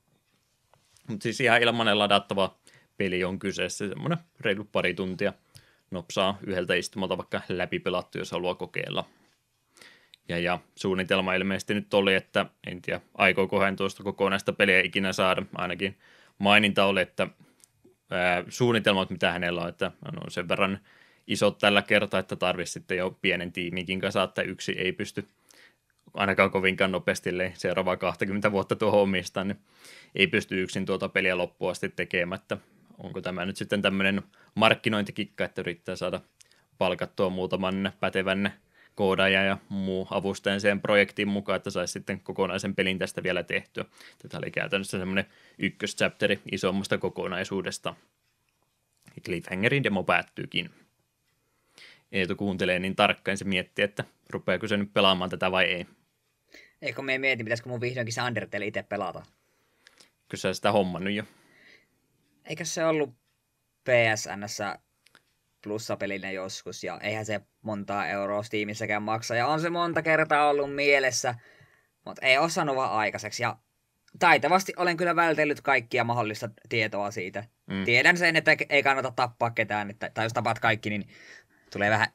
[1.09, 2.57] Mutta siis ihan ilmanen ladattava
[2.97, 5.33] peli on kyseessä, semmoinen reilu pari tuntia
[5.91, 9.05] nopsaa yhdeltä istumalta vaikka läpi pelattu, jos haluaa kokeilla.
[10.29, 15.13] Ja, ja suunnitelma ilmeisesti nyt oli, että en tiedä, aikooko hän tuosta kokonaista peliä ikinä
[15.13, 15.43] saada.
[15.55, 15.99] Ainakin
[16.39, 17.29] maininta oli, että
[18.11, 20.79] ää, suunnitelmat, mitä hänellä on, että on sen verran
[21.27, 25.29] isot tällä kertaa, että tarvitsisi sitten jo pienen tiiminkin kanssa, että yksi ei pysty
[26.15, 29.59] ainakaan kovinkaan nopeasti seuraavaa 20 vuotta tuohon omistaan, niin
[30.15, 32.57] ei pysty yksin tuota peliä loppuun asti tekemättä.
[32.99, 34.23] Onko tämä nyt sitten tämmöinen
[34.55, 36.21] markkinointikikka, että yrittää saada
[36.79, 38.53] palkattua muutaman pätevän
[38.95, 43.85] koodaaja ja muu avustajan siihen projektiin mukaan, että saisi sitten kokonaisen pelin tästä vielä tehtyä.
[44.23, 45.27] Tätä oli käytännössä semmoinen
[45.59, 47.95] ykköschapteri isommasta kokonaisuudesta.
[49.25, 50.71] Cliffhangerin demo päättyykin.
[52.13, 55.87] Eetu kuuntelee niin tarkkaan, se miettii, että rupeako se nyt pelaamaan tätä vai ei.
[56.85, 59.23] Eikö me mieti, pitäisikö mun vihdoinkin se Undertale itse pelata?
[60.29, 61.25] Kyllä sä sitä hommannut jo.
[62.45, 63.15] Eikö se ollut
[63.85, 64.79] PSNssä
[65.63, 70.75] plussapelinen joskus, ja eihän se montaa euroa Steamissäkään maksa, ja on se monta kertaa ollut
[70.75, 71.35] mielessä,
[72.05, 73.57] mutta ei osannut vaan aikaiseksi, ja
[74.19, 77.45] taitavasti olen kyllä vältellyt kaikkia mahdollista tietoa siitä.
[77.67, 77.85] Mm.
[77.85, 81.09] Tiedän sen, että ei kannata tappaa ketään, että, tai jos tapaat kaikki, niin
[81.73, 82.09] tulee vähän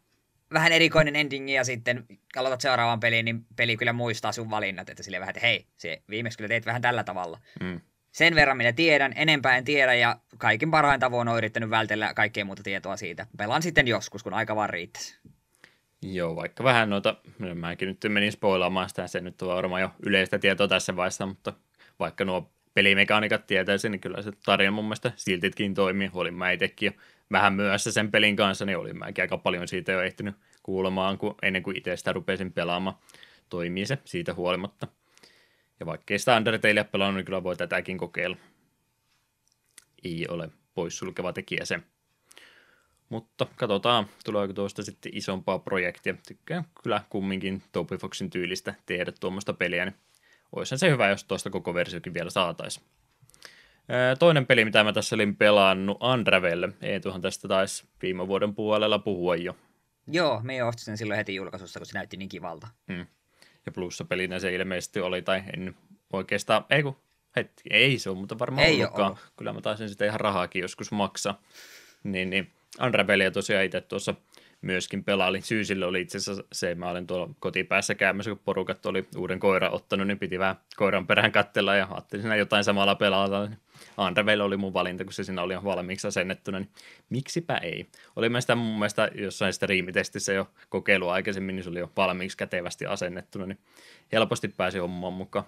[0.53, 5.03] vähän erikoinen endingi ja sitten aloitat seuraavan peliin, niin peli kyllä muistaa sun valinnat, että
[5.03, 7.39] sille vähän, että hei, se viimeksi kyllä teit vähän tällä tavalla.
[7.59, 7.81] Mm.
[8.11, 12.45] Sen verran minä tiedän, enempää en tiedä ja kaikin parhain tavoin on yrittänyt vältellä kaikkea
[12.45, 13.27] muuta tietoa siitä.
[13.37, 15.19] Pelaan sitten joskus, kun aika vaan riittäisi.
[16.01, 19.91] Joo, vaikka vähän noita, no mäkin nyt menin spoilaamaan sitä, se nyt on varmaan jo
[20.05, 21.53] yleistä tietoa tässä vaiheessa, mutta
[21.99, 26.09] vaikka nuo pelimekaniikat tietäisi, niin kyllä se tarina mun mielestä siltikin toimii.
[26.13, 29.91] Olin mä itsekin jo vähän myöhässä sen pelin kanssa, niin olin mäkin aika paljon siitä
[29.91, 32.95] jo ehtinyt kuulemaan, kun, ennen kuin itse sitä rupesin pelaamaan.
[33.49, 34.87] Toimii se siitä huolimatta.
[35.79, 38.37] Ja vaikka ei sitä Undertalea pelannut, niin kyllä voi tätäkin kokeilla.
[40.03, 41.79] Ei ole poissulkeva tekijä se.
[43.09, 46.15] Mutta katsotaan, tuleeko tuosta sitten isompaa projektia.
[46.27, 49.95] Tykkään kyllä kumminkin Toby Foxin tyylistä tehdä tuommoista peliä, niin
[50.55, 52.85] olisihan se hyvä, jos tuosta koko versiokin vielä saataisiin.
[54.19, 56.71] Toinen peli, mitä mä tässä olin pelannut, Unravel.
[56.81, 59.55] Eetuhan tästä taisi viime vuoden puolella puhua jo.
[60.07, 62.67] Joo, me ostin sen silloin heti julkaisussa, kun se näytti niin kivalta.
[62.93, 63.05] Hmm.
[63.65, 63.71] Ja
[64.05, 65.75] pelinä se ilmeisesti oli, tai en
[66.13, 66.95] oikeastaan, ei kun,
[67.35, 69.17] hetki, ei se ole, mutta varmaan ei ollutkaan.
[69.37, 71.41] Kyllä mä taisin sitä ihan rahaakin joskus maksaa.
[72.03, 72.51] Niin, niin
[72.85, 74.15] Unravelia tosiaan itse tuossa
[74.61, 75.43] myöskin pelailin.
[75.43, 79.73] Syysille oli itse asiassa se, mä olin tuolla kotipäässä käymässä, kun porukat oli uuden koiran
[79.73, 83.49] ottanut, niin piti vähän koiran perään katsella ja ajattelin siinä jotain samalla pelata.
[83.97, 86.69] Unravel oli mun valinta, kun se siinä oli valmiiksi asennettuna, niin
[87.09, 87.85] miksipä ei.
[88.15, 92.37] Oli mä sitä mun mielestä jossain striimitestissä jo kokeilu aikaisemmin, niin se oli jo valmiiksi
[92.37, 93.59] kätevästi asennettuna, niin
[94.11, 95.45] helposti pääsi hommaan mukaan.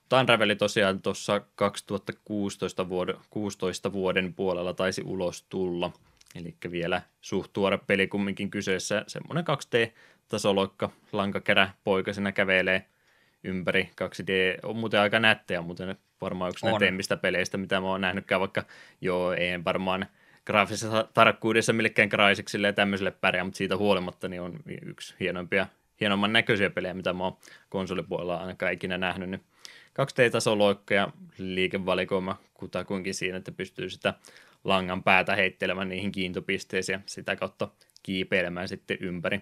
[0.00, 5.92] Mutta Unravel tosiaan tuossa 2016 vuoden, 16 vuoden puolella taisi ulos tulla–
[6.38, 9.04] Eli vielä suht tuore peli kumminkin kyseessä.
[9.06, 12.86] Semmoinen 2D-tasoloikka, lankakerä poikasena kävelee
[13.44, 14.58] ympäri 2D.
[14.62, 18.64] On muuten aika nättejä, muuten varmaan yksi näteimmistä peleistä, mitä mä oon nähnytkään, vaikka
[19.00, 20.06] joo, ei varmaan
[20.46, 25.66] graafisessa tarkkuudessa millekään Crysiksille ja tämmöiselle pärjää, mutta siitä huolimatta niin on yksi hienompia,
[26.00, 27.36] hienomman näköisiä pelejä, mitä mä oon
[27.68, 29.30] konsolipuolella ainakaan ikinä nähnyt.
[29.30, 29.44] Niin
[30.00, 34.14] 2D-tasoloikka ja liikevalikoima kutakuinkin siinä, että pystyy sitä
[34.66, 37.68] langan päätä heittelemään niihin kiintopisteisiin ja sitä kautta
[38.02, 39.40] kiipeilemään sitten ympäri,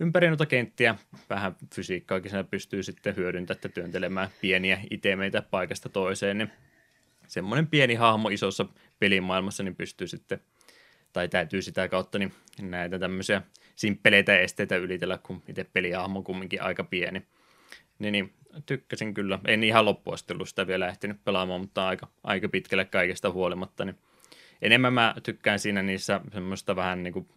[0.00, 0.94] ympäri noita kenttiä.
[1.30, 6.50] Vähän fysiikkaakin siinä pystyy sitten hyödyntämään, että työntelemään pieniä itemeitä paikasta toiseen, niin
[7.26, 8.66] semmoinen pieni hahmo isossa
[8.98, 10.40] pelimaailmassa niin pystyy sitten,
[11.12, 12.32] tai täytyy sitä kautta niin
[12.62, 13.42] näitä tämmöisiä
[13.76, 17.22] simppeleitä esteitä ylitellä, kun itse pelihahmo on kumminkin aika pieni.
[17.98, 18.34] Niin, niin
[18.66, 19.38] tykkäsin kyllä.
[19.46, 23.98] En ihan loppuasti sitä vielä ehtinyt pelaamaan, mutta aika, aika pitkälle kaikesta huolimatta, niin
[24.62, 27.28] enemmän mä tykkään siinä niissä semmoista vähän niin kuin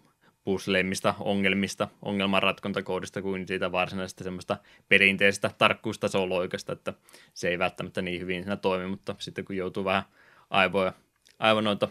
[0.43, 4.57] pusleimmista ongelmista, ongelmanratkontakoodista kuin siitä varsinaisesta semmoista
[4.89, 6.35] perinteisestä tarkkuustasolla
[6.71, 6.93] että
[7.33, 10.03] se ei välttämättä niin hyvin siinä toimi, mutta sitten kun joutuu vähän
[10.49, 10.93] aivoja,
[11.39, 11.89] aivan noita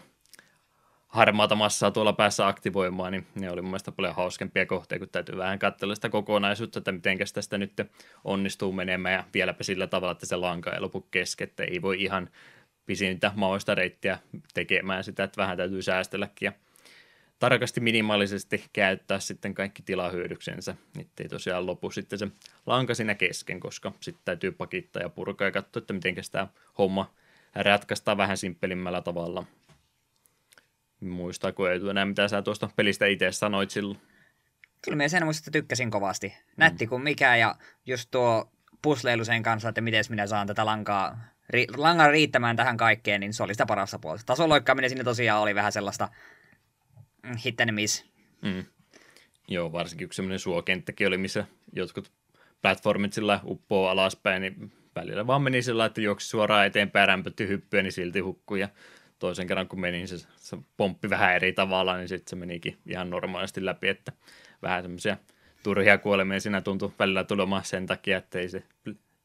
[1.07, 5.37] harmaata massaa tuolla päässä aktivoimaan, niin ne oli mun mielestä paljon hauskempia kohteita, kun täytyy
[5.37, 7.73] vähän katsella sitä kokonaisuutta, että miten tästä nyt
[8.23, 12.03] onnistuu menemään ja vieläpä sillä tavalla, että se lanka ei lopu kesken, että ei voi
[12.03, 12.29] ihan
[12.85, 14.19] pisintä maoista reittiä
[14.53, 16.51] tekemään sitä, että vähän täytyy säästelläkin ja
[17.39, 22.27] tarkasti minimaalisesti käyttää sitten kaikki tilahyödyksensä, ettei tosiaan lopu sitten se
[22.65, 27.13] lanka siinä kesken, koska sitten täytyy pakittaa ja purkaa ja katsoa, että miten tämä homma
[27.55, 29.45] ratkaistaan vähän simppelimmällä tavalla.
[30.99, 34.01] Muistaako ei enää, mitä sä tuosta pelistä itse sanoit silloin?
[34.81, 36.33] Kyllä minä sen muista tykkäsin kovasti.
[36.57, 36.89] Nätti mm.
[36.89, 41.17] kuin mikä ja just tuo pusleilu sen kanssa, että miten minä saan tätä lankaa
[41.53, 44.23] ri, langan riittämään tähän kaikkeen, niin se oli sitä parasta puolta.
[44.25, 46.09] Tasoloikkaaminen sinne tosiaan oli vähän sellaista
[47.23, 48.05] mm, hit and miss.
[48.41, 48.65] Mm.
[49.47, 52.11] Joo, varsinkin yksi semmoinen suokenttäkin oli, missä jotkut
[52.61, 57.83] platformit sillä uppoo alaspäin, niin välillä vaan meni sillä että juoksi suoraan eteenpäin, rämpötti hyppyä,
[57.83, 58.59] niin silti hukkui.
[58.59, 58.69] Ja
[59.19, 62.77] toisen kerran kun meni, niin se, se pomppi vähän eri tavalla, niin sitten se menikin
[62.85, 64.11] ihan normaalisti läpi, että
[64.61, 65.17] vähän semmoisia
[65.63, 68.63] turhia kuolemia siinä tuntui välillä tulemaan sen takia, että ei se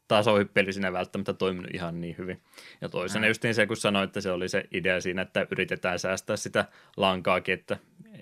[0.09, 2.40] tasohyppely siinä välttämättä toiminut ihan niin hyvin.
[2.81, 3.29] Ja toisena mm.
[3.29, 6.64] justiin se, kun sanoit, että se oli se idea siinä, että yritetään säästää sitä
[6.97, 7.77] lankaakin, että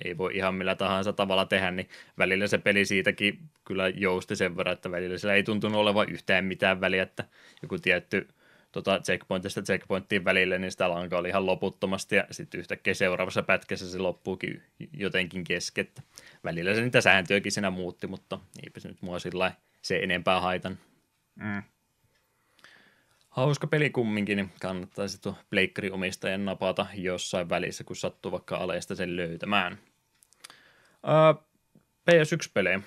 [0.04, 4.56] ei voi ihan millä tahansa tavalla tehdä, niin välillä se peli siitäkin kyllä jousti sen
[4.56, 7.24] verran, että välillä sillä ei tuntunut olevan yhtään mitään väliä, että
[7.62, 8.28] joku tietty
[8.72, 13.90] tota, checkpointista checkpointtiin välillä, niin sitä lankaa oli ihan loputtomasti, ja sitten yhtäkkiä seuraavassa pätkässä
[13.90, 15.88] se loppuukin jotenkin kesken.
[16.44, 20.78] Välillä se niitä sääntöjäkin siinä muutti, mutta eipä se nyt mua sillä se enempää haitan.
[21.34, 21.62] Mm.
[23.36, 29.16] Hauska peli kumminkin, niin kannattaisi tuo pleikkari-omistajan napata jossain välissä, kun sattuu vaikka aleesta sen
[29.16, 29.78] löytämään.
[30.92, 31.44] Uh,
[32.10, 32.80] PS1-pelejä.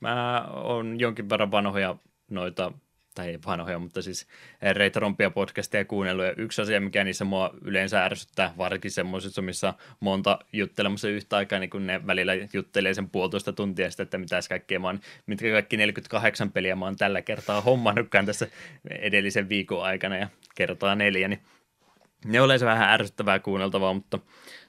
[0.00, 1.96] Mä oon jonkin verran vanhoja
[2.30, 2.72] noita
[3.14, 4.26] tai vanhoja, mutta siis
[4.72, 10.38] retrompia podcasteja kuunnellut, ja yksi asia, mikä niissä mua yleensä ärsyttää, varsinkin semmoisissa, missä monta
[10.52, 14.78] juttelemassa yhtä aikaa, niin kun ne välillä juttelee sen puolitoista tuntia sitten, että mitäs kaikkea
[14.78, 18.46] mä oon, mitkä kaikki 48 peliä mä oon tällä kertaa hommannutkaan tässä
[18.90, 21.42] edellisen viikon aikana, ja kertaa neljä, niin
[22.24, 24.18] ne se vähän ärsyttävää kuunneltavaa, mutta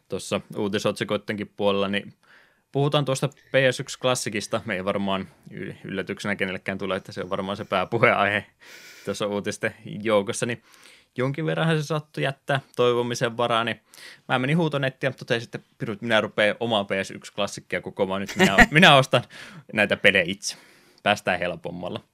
[0.09, 2.13] tuossa uutisotsikoittenkin puolella, niin
[2.73, 4.61] puhutaan tuosta PS1 Klassikista.
[4.65, 5.27] Me ei varmaan
[5.83, 8.45] yllätyksenä kenellekään tule, että se on varmaan se pääpuheenaihe
[9.05, 10.63] tuossa uutisten joukossa, niin
[11.17, 13.81] jonkin verran se sattui jättää toivomisen varaa, niin
[14.27, 18.95] mä menin huutonettiin ja totesin, että pirut, minä rupean omaa PS1-klassikkia kokoamaan, nyt minä, minä
[18.95, 19.23] ostan
[19.73, 20.57] näitä pelejä itse.
[21.03, 22.12] Päästään helpommalla.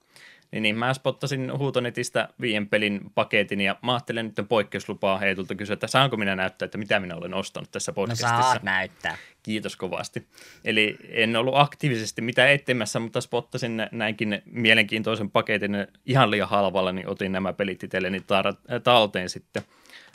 [0.52, 5.74] Niin, niin mä spottasin huutonetistä viien pelin paketin ja mä ajattelin nyt poikkeuslupaa heitulta kysyä,
[5.74, 8.38] että saanko minä näyttää, että mitä minä olen ostanut tässä podcastissa.
[8.38, 9.18] No saat näyttää.
[9.44, 10.28] Kiitos kovasti.
[10.66, 17.08] Eli en ollut aktiivisesti mitä etsimässä, mutta spottasin näinkin mielenkiintoisen paketin ihan liian halvalla, niin
[17.08, 19.64] otin nämä pelit itselleni tar- talteen sitten.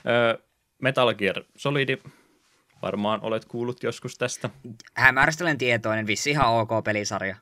[0.07, 0.39] Öö,
[0.83, 1.99] Metal Gear Solid,
[2.83, 4.51] varmaan olet kuullut joskus tästä.
[4.95, 7.37] Hämärstelen tietoinen, vissi ihan ok pelisarja.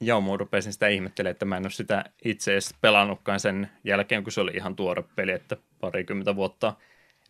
[0.00, 4.32] Mä rupesin sitä ihmettelemään, että mä en ole sitä itse edes pelannutkaan sen jälkeen, kun
[4.32, 6.74] se oli ihan tuore peli, että parikymmentä vuotta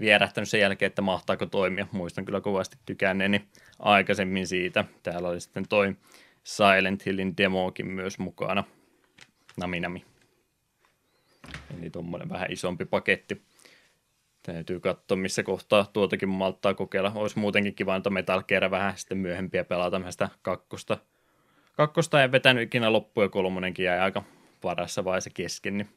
[0.00, 1.86] vierähtänyt sen jälkeen, että mahtaako toimia.
[1.92, 4.84] Muistan kyllä kovasti tykänneeni aikaisemmin siitä.
[5.02, 5.96] Täällä oli sitten toi
[6.44, 8.64] Silent Hillin demokin myös mukana.
[9.56, 10.04] Naminami.
[11.78, 13.42] Eli tuommoinen vähän isompi paketti.
[14.42, 17.12] Täytyy katsoa, missä kohtaa tuotakin malttaa kokeilla.
[17.14, 20.98] Olisi muutenkin kiva, että Metal Gear vähän sitten myöhempiä pelata sitä kakkosta
[21.78, 24.24] kakkosta en vetänyt ikinä loppuun ja kolmonenkin jäi aika
[24.64, 25.88] varassa vaiheessa kesken, niin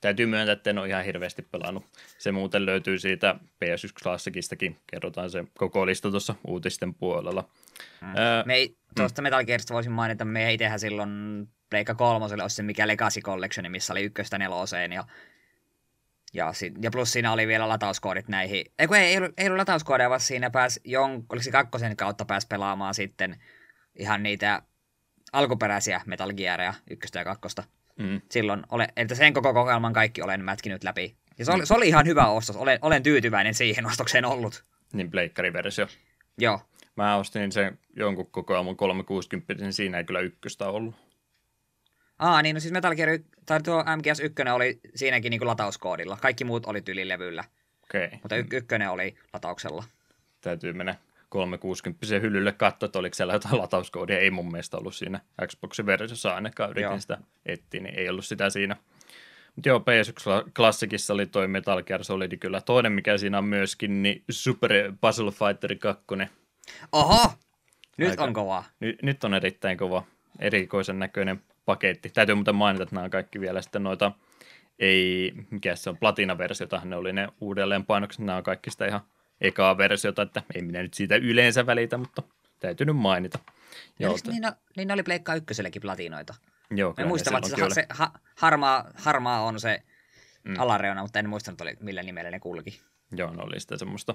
[0.00, 1.84] täytyy myöntää, että en ole ihan hirveästi pelannut.
[2.18, 7.48] Se muuten löytyy siitä PS1 Classicistakin, kerrotaan se koko lista tuossa uutisten puolella.
[8.00, 8.16] Hmm.
[8.16, 9.24] Öö, me ei, tuosta mm.
[9.24, 11.10] Metal Gearista voisin mainita, me ei tehdä silloin
[11.70, 15.04] Pleikka kolmoselle olisi se mikä Legacy Collection, missä oli ykköstä neloseen ja
[16.32, 18.64] ja, sit, ja plus siinä oli vielä latauskoodit näihin.
[18.78, 21.96] Ei, kun ei, ei, ollut, ei ollut latauskoodeja, vaan siinä pääsi, jon, oliko se kakkosen
[21.96, 23.36] kautta pääsi pelaamaan sitten
[23.98, 24.62] ihan niitä
[25.32, 27.64] alkuperäisiä Metal Gearia, ykköstä ja kakkosta.
[27.98, 28.20] Mm.
[28.30, 31.16] Silloin, olen, että sen koko kokoelman kaikki olen mätkinyt läpi.
[31.38, 32.56] Ja se oli, se oli ihan hyvä ostos.
[32.56, 34.64] Olen, olen tyytyväinen siihen ostokseen ollut.
[34.92, 35.86] Niin pleikkariversio.
[36.38, 36.60] Joo.
[36.96, 40.94] Mä ostin sen jonkun kokoelman 360, niin siinä ei kyllä ykköstä ollut.
[42.18, 46.18] Aa, niin no siis Metal Gear, tai tuo MGS1 oli siinäkin niin kuin latauskoodilla.
[46.20, 47.44] Kaikki muut oli tylilevyllä.
[47.82, 48.06] Okei.
[48.06, 48.18] Okay.
[48.22, 49.84] Mutta y- ykkönen oli latauksella.
[50.40, 50.94] Täytyy mennä
[51.28, 54.18] 360 hyllylle katsoa, että oliko siellä jotain latauskoodia.
[54.18, 56.70] Ei mun mielestä ollut siinä Xboxin versiossa ainakaan.
[56.70, 57.00] Yritin Joo.
[57.00, 58.76] sitä etsiä, niin ei ollut sitä siinä.
[59.56, 62.60] Mutta joo, PS1 Klassikissa oli toi Metal Gear Solid kyllä.
[62.60, 66.04] Toinen, mikä siinä on myöskin, niin Super Puzzle Fighter 2.
[66.92, 67.32] Oho!
[67.96, 68.64] Nyt Aika, on kova.
[68.80, 70.04] Nyt, nyt on erittäin kova,
[70.38, 72.10] erikoisen näköinen paketti.
[72.10, 74.12] Täytyy muuten mainita, että nämä on kaikki vielä sitten noita,
[74.78, 79.00] ei, mikä se on, platina-versiota, ne oli ne uudelleen painokset, nämä on kaikki sitä ihan
[79.40, 82.22] ekaa versiota, että ei minä nyt siitä yleensä välitä, mutta
[82.60, 83.38] täytyy nyt mainita.
[83.98, 86.34] Joo, niin, no, niin oli Pleikka ykkösellekin platinoita.
[86.70, 89.82] Joo, Mä muistan, että se, se ha, harmaa, harmaa on se
[90.44, 90.54] mm.
[90.58, 92.80] alareuna, mutta en muistanut, oli, millä nimellä ne kulki.
[93.12, 94.14] Joo, ne oli sitä semmoista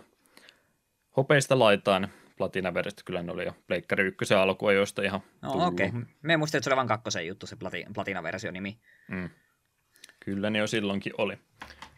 [1.18, 2.08] hopeista laitaan
[2.38, 6.02] platinaversiosta, kyllä ne oli jo Pleikkari ykkösen alkuajoista ihan No okei, okay.
[6.22, 8.78] me muistin, että se oli vain kakkosen juttu, se plati, platinaversio nimi.
[9.08, 9.30] Mm.
[10.20, 11.38] Kyllä ne jo silloinkin oli.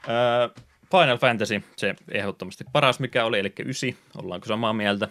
[0.10, 3.98] Öö, Final Fantasy, se ehdottomasti paras mikä oli, eli ysi.
[4.18, 5.08] Ollaanko samaa mieltä?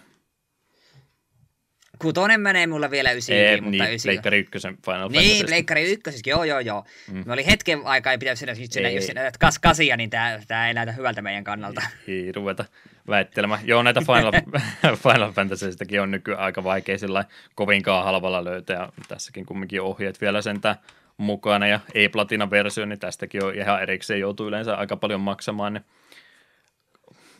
[1.99, 3.33] Kutonen menee mulle vielä ysi.
[3.33, 4.07] Ei, mutta niin, ysi...
[4.07, 5.27] Pleikkari ykkösen Final Fantasy.
[5.27, 6.85] Niin, Pleikkari ykkösessäkin, joo, joo, joo.
[7.11, 7.23] Mm.
[7.25, 10.67] Me oli hetken aikaa, ei pitäisi sinä, sinä, jos sinä kas, kasia, niin tämä, tämä
[10.67, 11.81] ei näytä hyvältä meidän kannalta.
[12.07, 12.65] Ei, ei ruveta
[13.07, 13.59] väittelemään.
[13.63, 14.31] Joo, näitä Final,
[15.03, 18.89] Final Fantasyistakin on nykyään aika vaikea sillä kovinkaan halvalla löytää.
[19.07, 20.75] Tässäkin kumminkin ohjeet vielä sentään
[21.17, 25.73] mukana ja ei platina-versio, niin tästäkin on ihan erikseen joutuu yleensä aika paljon maksamaan.
[25.73, 25.85] Niin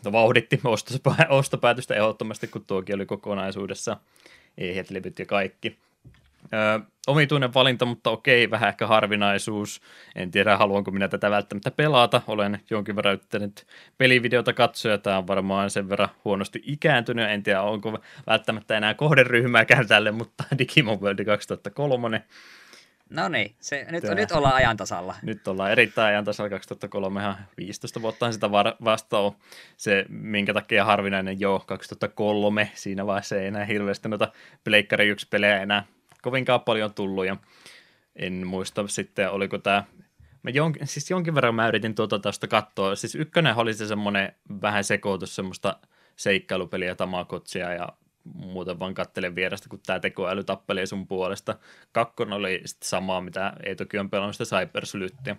[0.06, 0.62] no, vauhditti
[1.30, 3.98] ostopäätöstä ehdottomasti, kun tuokin oli kokonaisuudessa
[4.58, 5.78] ehjät levyt ja kaikki.
[6.54, 9.82] Ö, omituinen valinta, mutta okei, vähän ehkä harvinaisuus.
[10.16, 12.22] En tiedä, haluanko minä tätä välttämättä pelata.
[12.28, 13.66] Olen jonkin verran yrittänyt
[13.98, 17.30] pelivideota katsoa, tämä on varmaan sen verran huonosti ikääntynyt.
[17.30, 22.24] En tiedä, onko välttämättä enää kohderyhmääkään tälle, mutta Digimon World 2003
[23.10, 25.16] No niin, se, nyt, nyt ollaan ajantasalla.
[25.22, 28.52] Nyt ollaan erittäin ajantasalla 2003, ihan 15 vuotta sitä
[28.84, 29.32] vasta on.
[29.78, 34.32] Se, minkä takia harvinainen jo 2003, siinä vaiheessa ei enää hirveästi noita
[34.64, 35.86] Pleikkari 1 pelejä enää
[36.22, 37.26] kovinkaan paljon tullut.
[37.26, 37.38] Ja
[38.16, 39.84] en muista sitten, oliko tämä
[40.46, 42.96] Mä jonkin, siis jonkin verran mä yritin tuota tästä katsoa.
[42.96, 45.78] Siis ykkönen oli se semmoinen vähän sekoitus semmoista
[46.16, 47.90] seikkailupeliä, tamakotsia ja
[48.34, 51.56] muuten vaan kattelen vierestä, kun tämä tekoäly tappelee sun puolesta.
[51.92, 55.36] Kakkon oli sitten samaa, mitä ei toki on pelannut sitä Cyberslyttiä.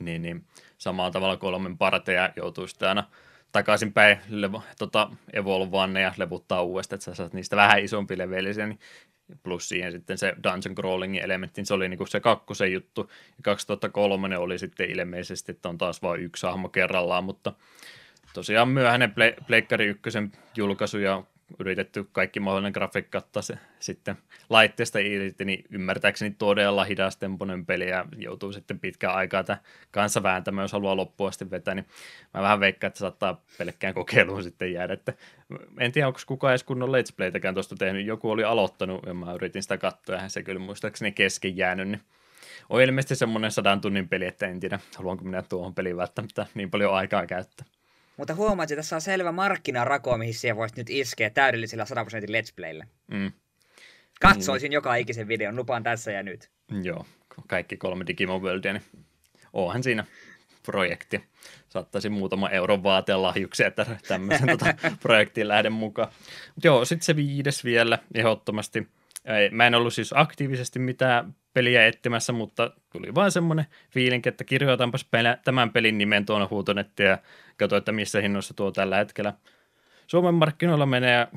[0.00, 0.44] Niin, niin
[0.78, 3.04] samalla tavalla kolmen parteja joutuu sitten aina
[3.52, 8.78] takaisinpäin levo, tota, evolvaan ja levuttaa uudestaan, että sä saat niistä vähän isompi levelisiä, niin
[9.42, 13.42] plus siihen sitten se dungeon crawlingin elementti, niin se oli niinku se kakkosen juttu, ja
[13.42, 17.52] 2003 oli sitten ilmeisesti, että on taas vain yksi hahmo kerrallaan, mutta
[18.34, 19.14] tosiaan myöhäinen
[19.46, 21.22] Pleikkari ykkösen julkaisu ja
[21.58, 24.16] yritetty kaikki mahdollinen grafiikka ottaa se sitten
[24.50, 30.64] laitteesta irti, niin ymmärtääkseni todella hidastempoinen peli ja joutuu sitten pitkään aikaa tämän kanssa vääntämään,
[30.64, 31.86] jos haluaa loppuun asti vetää, niin
[32.34, 35.12] mä vähän veikkaan, että saattaa pelkkään kokeiluun sitten jäädä, että
[35.78, 39.34] en tiedä, onko kukaan edes kunnon Let's Playtäkään tuosta tehnyt, joku oli aloittanut ja mä
[39.34, 42.00] yritin sitä katsoa ja se kyllä muistaakseni kesken jäänyt, niin
[42.68, 46.70] on ilmeisesti semmoinen sadan tunnin peli, että en tiedä, haluanko minä tuohon peliin välttämättä niin
[46.70, 47.66] paljon aikaa käyttää.
[48.20, 52.30] Mutta huomaat, että tässä on selvä markkinarako, mihin siihen voisit nyt iskeä täydellisellä 100 prosentin
[52.30, 52.86] Let's Playllä.
[53.10, 53.32] Mm.
[54.20, 54.72] Katsoisin mm.
[54.72, 56.50] joka ikisen videon, lupaan tässä ja nyt.
[56.82, 57.06] Joo,
[57.48, 58.82] kaikki kolme Digimon Worldia, niin
[59.52, 60.04] onhan siinä
[60.66, 61.24] projekti.
[61.68, 66.08] Saattaisi muutama euron vaatia lahjuksia, että tämmöisen tota, projektiin lähden mukaan.
[66.54, 68.88] Mut joo, sitten se viides vielä ehdottomasti.
[69.50, 75.06] Mä en ollut siis aktiivisesti mitään peliä etsimässä, mutta tuli vain semmoinen fiilinki, että kirjoitanpas
[75.44, 77.18] tämän pelin nimen tuonne huutonettiin ja
[77.60, 79.32] katsoin, että missä hinnoissa tuo tällä hetkellä
[80.06, 81.28] Suomen markkinoilla menee ja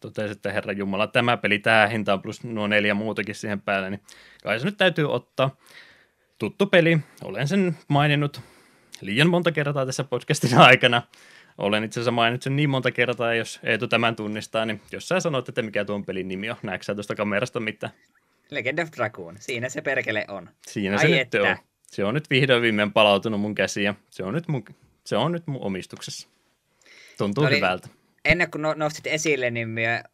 [0.00, 4.00] totesin, että herra Jumala, tämä peli tähän hintaan plus nuo neljä muutakin siihen päälle, niin
[4.42, 5.56] kai se nyt täytyy ottaa.
[6.38, 8.40] Tuttu peli, olen sen maininnut
[9.00, 11.02] liian monta kertaa tässä podcastin aikana.
[11.58, 15.20] Olen itse asiassa maininnut sen niin monta kertaa, jos Eetu tämän tunnistaa, niin jos sä
[15.20, 17.90] sanot, että mikä tuon pelin nimi on, näetkö sä tuosta kamerasta mitä?
[18.50, 20.50] Legend of Dragoon, siinä se perkele on.
[20.66, 21.38] Siinä Ai se että.
[21.38, 21.56] nyt on.
[21.86, 24.64] Se on nyt vihdoin viimein palautunut mun käsiin ja se on nyt mun,
[25.10, 26.28] se on nyt mun omistuksessa.
[27.18, 27.88] Tuntuu Oli, hyvältä.
[28.24, 30.04] Ennen kuin no, nostit esille, niin minä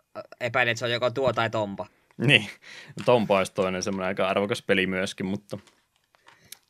[0.40, 1.86] epäilin, että se on joko tuo tai Tompa.
[2.16, 2.50] Niin,
[3.04, 5.58] Tompa olisi toinen semmoinen aika arvokas peli myöskin, mutta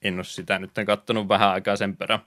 [0.02, 2.20] en ole sitä nyt kattonut vähän aikaa sen perään.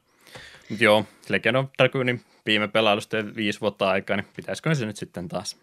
[0.70, 5.28] Mutta joo, Legend of Dragoonin viime pelailusta viisi vuotta aikaa, niin pitäisikö se nyt sitten
[5.28, 5.58] taas?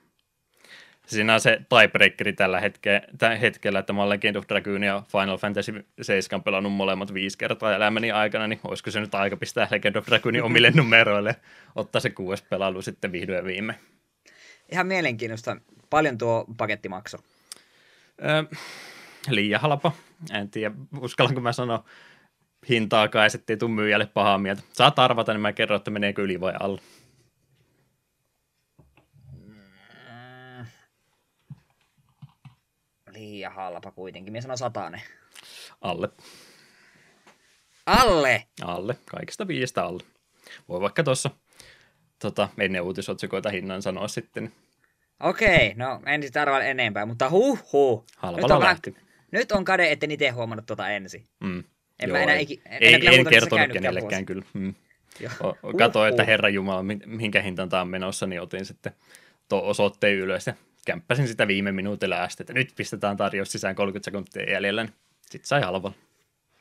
[1.06, 5.02] Siinä on se tiebreakeri tällä hetke, tällä hetkellä, että mä olen Legend of Dragoon ja
[5.12, 9.68] Final Fantasy 7 pelannut molemmat viisi kertaa elämäni aikana, niin olisiko se nyt aika pistää
[9.70, 11.36] Legend of Dragoonin omille numeroille,
[11.74, 13.74] ottaa se kuudes pelailu sitten vihdoin viime.
[14.72, 15.56] Ihan mielenkiintoista.
[15.90, 17.20] Paljon tuo paketti maksoi?
[18.24, 18.42] Öö,
[19.30, 19.92] liian halpa.
[20.32, 21.84] En tiedä, uskallanko mä sanoa
[22.68, 24.62] hintaakaan, ettei tuu myyjälle pahaa mieltä.
[24.72, 26.80] Saat arvata, niin mä kerron, että meneekö yli vai alle.
[33.16, 34.32] Liian halpa kuitenkin.
[34.32, 35.02] Minä sanon satane.
[35.80, 36.08] Alle.
[37.86, 38.46] Alle?
[38.62, 38.96] Alle.
[39.10, 40.02] Kaikista viistä alle.
[40.68, 41.30] Voi vaikka tuossa
[42.18, 44.52] tota, ennen uutisotsikoita hinnan sanoa sitten.
[45.20, 48.04] Okei, no en sitä arvaa enempää, mutta huh huh.
[48.16, 48.96] Halvalla nyt on, lähti.
[49.30, 51.26] Nyt on kade, etten itse huomannut tuota ensin.
[51.40, 51.64] Mm.
[52.00, 54.44] En Joo, mä enää iki, en, en, en kertonut kenellekään kyllä.
[54.52, 54.74] Mm.
[55.78, 58.92] Katoin, että Herra Jumala, minkä hintaan tämä on menossa, niin otin sitten
[59.48, 60.54] tuo osoitteen ylös ja
[60.86, 65.46] kämppäsin sitä viime minuutilla asti, että nyt pistetään tarjous sisään 30 sekuntia jäljellä, niin sitten
[65.48, 65.96] sai halvalla.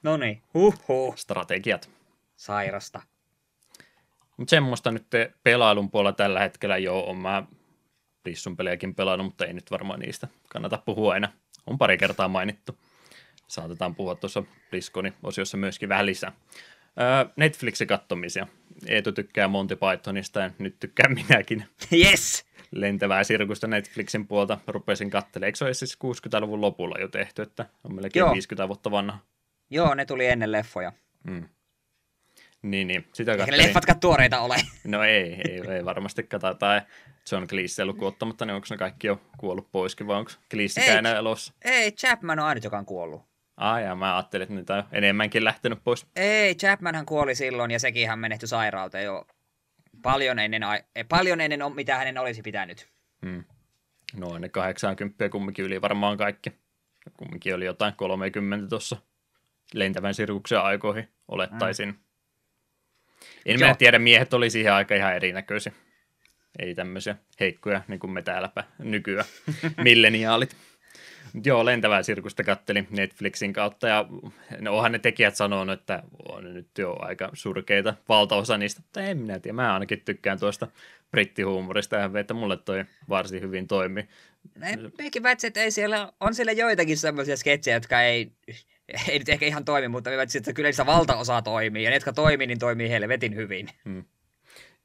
[0.04, 1.90] No niin, huh Strategiat.
[2.36, 3.02] Sairasta.
[4.38, 5.08] Mutta semmoista nyt
[5.44, 7.18] pelailun puolella tällä hetkellä jo on.
[7.18, 7.44] Mä
[8.26, 11.32] Rissun pelejäkin pelannut, mutta ei nyt varmaan niistä kannata puhua aina.
[11.68, 12.78] On pari kertaa mainittu.
[13.48, 16.32] Saatetaan puhua tuossa Bliskonin osiossa myöskin vähän lisää.
[17.02, 18.48] Öö, Netflixin kattomisia.
[18.88, 21.66] Eetu tykkää Monty Pythonista ja nyt tykkään minäkin.
[21.94, 22.45] Yes!
[22.72, 25.48] Lentävää sirkusta Netflixin puolta rupesin katselemaan.
[25.48, 28.34] Eikö se ole siis 60-luvun lopulla jo tehty, että on melkein Joo.
[28.34, 29.20] 50 vuotta vanha?
[29.70, 30.92] Joo, ne tuli ennen leffoja.
[31.24, 31.50] Mm.
[32.62, 33.08] Niin, niin.
[33.14, 34.56] Sitä Eikä ne leffatkaan tuoreita ole.
[34.84, 36.54] No ei, ei, ei varmasti kata.
[36.54, 36.82] Tai
[37.32, 41.16] John Cleese lukuun ottamatta, niin onko ne kaikki jo kuollut poiskin, vai onko Cleese enää
[41.16, 41.54] elossa?
[41.66, 43.22] Ei, Chapman on ainut, joka on kuollut.
[43.58, 46.08] Ah, ja mä ajattelin, että niitä on enemmänkin lähtenyt pois.
[46.16, 49.26] Ei, Chapmanhan kuoli silloin, ja sekin hän menehtyi sairauteen jo
[50.02, 50.62] paljon ennen,
[51.10, 52.88] paljon ennen mitä hänen olisi pitänyt.
[53.26, 53.44] Hmm.
[54.16, 56.52] No ne 80 kumminkin yli varmaan kaikki.
[57.18, 58.98] Kumminkin oli jotain 30 tuossa
[59.74, 61.90] lentävän sirkuksen aikoihin, olettaisin.
[61.90, 62.00] Hmm.
[63.46, 63.70] En Joo.
[63.70, 65.74] mä tiedä, miehet oli siihen aika ihan erinäköisiä.
[66.60, 69.26] Ei tämmöisiä heikkoja, niin kuin me täälläpä nykyään,
[69.84, 70.58] milleniaalit.
[71.44, 74.06] Joo, lentävää sirkusta katteli Netflixin kautta ja
[74.60, 79.18] no, onhan ne tekijät sanonut, että on nyt jo aika surkeita valtaosa niistä, mutta en
[79.18, 80.68] minä tiedä, mä ainakin tykkään tuosta
[81.12, 84.08] brittihuumorista ja että mulle toi varsin hyvin toimi.
[84.98, 88.32] Mekin väitsin, että ei siellä, on siellä joitakin semmoisia sketsejä, jotka ei
[89.10, 92.48] ei nyt ehkä ihan toimi, mutta että kyllä niissä valtaosa toimii, ja ne, jotka toimii,
[92.48, 93.70] niin toimii helvetin hyvin.
[93.86, 94.04] Hmm.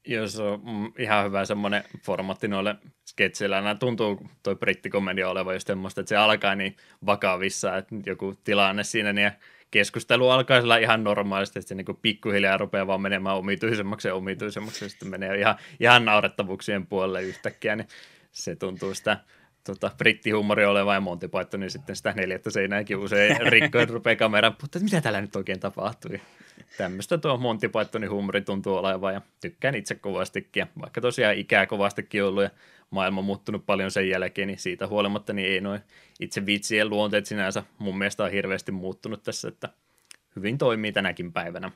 [0.07, 2.75] Joo, se on mm, ihan hyvä semmoinen formatti noille
[3.05, 3.61] sketseillä.
[3.61, 6.75] Nämä tuntuu toi brittikomedia olevan just semmoista, että se alkaa niin
[7.05, 9.31] vakavissa, että joku tilanne siinä, niin
[9.71, 14.85] keskustelu alkaa sillä ihan normaalisti, että se niin pikkuhiljaa rupeaa vaan menemään omituisemmaksi ja omituisemmaksi,
[14.85, 17.87] ja sitten menee ihan, ihan naurettavuuksien puolelle yhtäkkiä, niin
[18.31, 19.17] se tuntuu sitä
[19.63, 24.55] tota, brittihuumori oleva ja Monty Python, niin sitten sitä neljättä seinääkin usein rikkoen rupeaa kameran,
[24.61, 26.21] mutta mitä täällä nyt oikein tapahtui?
[26.77, 30.61] Tämmöistä tuo Monty Pythonin huumori tuntuu olevan ja tykkään itse kovastikin.
[30.61, 32.49] Ja vaikka tosiaan ikää kovastikin ollut ja
[32.89, 35.81] maailma on muuttunut paljon sen jälkeen, niin siitä huolimatta niin ei noin
[36.19, 39.69] itse vitsien luonteet sinänsä mun mielestä on hirveästi muuttunut tässä, että
[40.35, 41.71] hyvin toimii tänäkin päivänä.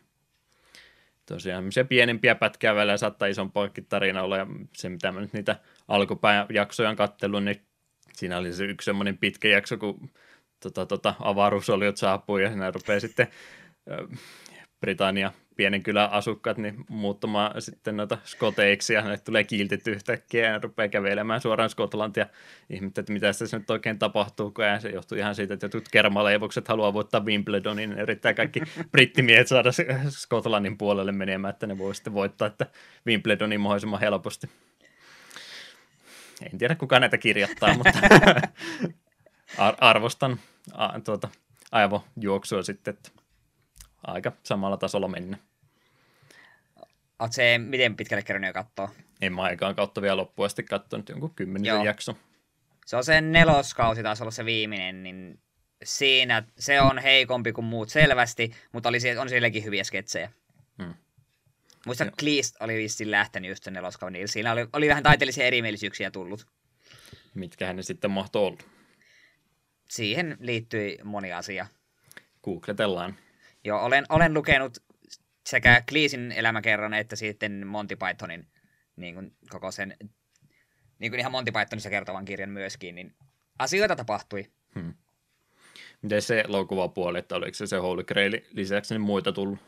[1.26, 5.60] Tosiaan semmoisia pienempiä pätkää välillä saattaa isompaakin tarina olla ja se mitä mä nyt niitä
[5.88, 7.62] alkupäin jaksoja on kattellut, niin
[8.14, 10.10] siinä oli se yksi semmoinen pitkä jakso, kun
[10.60, 13.28] tota, tota, avaruusoliot saapuu ja siinä rupeaa sitten
[14.80, 20.60] Britannia pienen kylän asukkaat niin muuttamaan sitten noita skoteiksi ja ne tulee kiltit yhtäkkiä ja
[20.60, 22.26] rupeaa kävelemään suoraan Skotlantia.
[22.70, 26.68] Ihmettä, että mitä se nyt oikein tapahtuu, kun se johtuu ihan siitä, että jotkut kermaleivokset
[26.68, 28.62] haluaa voittaa Wimbledonin, niin yrittää kaikki
[28.92, 29.70] brittimiehet saada
[30.10, 32.66] Skotlannin puolelle menemään, että ne voi sitten voittaa että
[33.08, 34.50] Wimbledonin mahdollisimman helposti.
[36.52, 38.00] En tiedä, kuka näitä kirjoittaa, mutta
[39.58, 40.40] arvostan
[40.74, 41.30] a, tuota,
[41.72, 43.25] aivojuoksua sitten, että
[44.08, 45.38] aika samalla tasolla mennä.
[47.20, 48.92] Oletko se miten pitkälle kerran jo katsoa?
[49.22, 52.18] En mä aikaan kautta vielä loppuun asti katsonut jonkun kymmenen jakso.
[52.86, 55.40] Se on se neloskausi taas olla se viimeinen, niin
[55.84, 60.32] siinä se on heikompi kuin muut selvästi, mutta oli, on sielläkin hyviä sketsejä.
[60.84, 60.94] Hmm.
[61.86, 66.12] Muista Cleast oli vissiin lähtenyt just sen neloskauden, niin siinä oli, oli vähän taiteellisia erimielisyyksiä
[66.12, 66.48] tullut.
[67.34, 68.58] Mitkähän ne sitten mahtoi olla?
[69.90, 71.68] Siihen liittyi moni asia.
[72.44, 73.16] Googletellaan.
[73.66, 74.78] Joo, olen, olen lukenut
[75.46, 78.48] sekä Cleesin elämäkerran että sitten Monty Pythonin
[78.96, 79.98] niin kuin koko sen,
[81.00, 83.16] niin kuin ihan Monty Pythonissa kertovan kirjan myöskin, niin
[83.60, 84.52] asioita tapahtui.
[84.76, 84.94] Hmm.
[86.02, 86.44] Miten se
[86.94, 89.60] puoli, että oliko se se Holy Grail lisäksi niin muita tullut?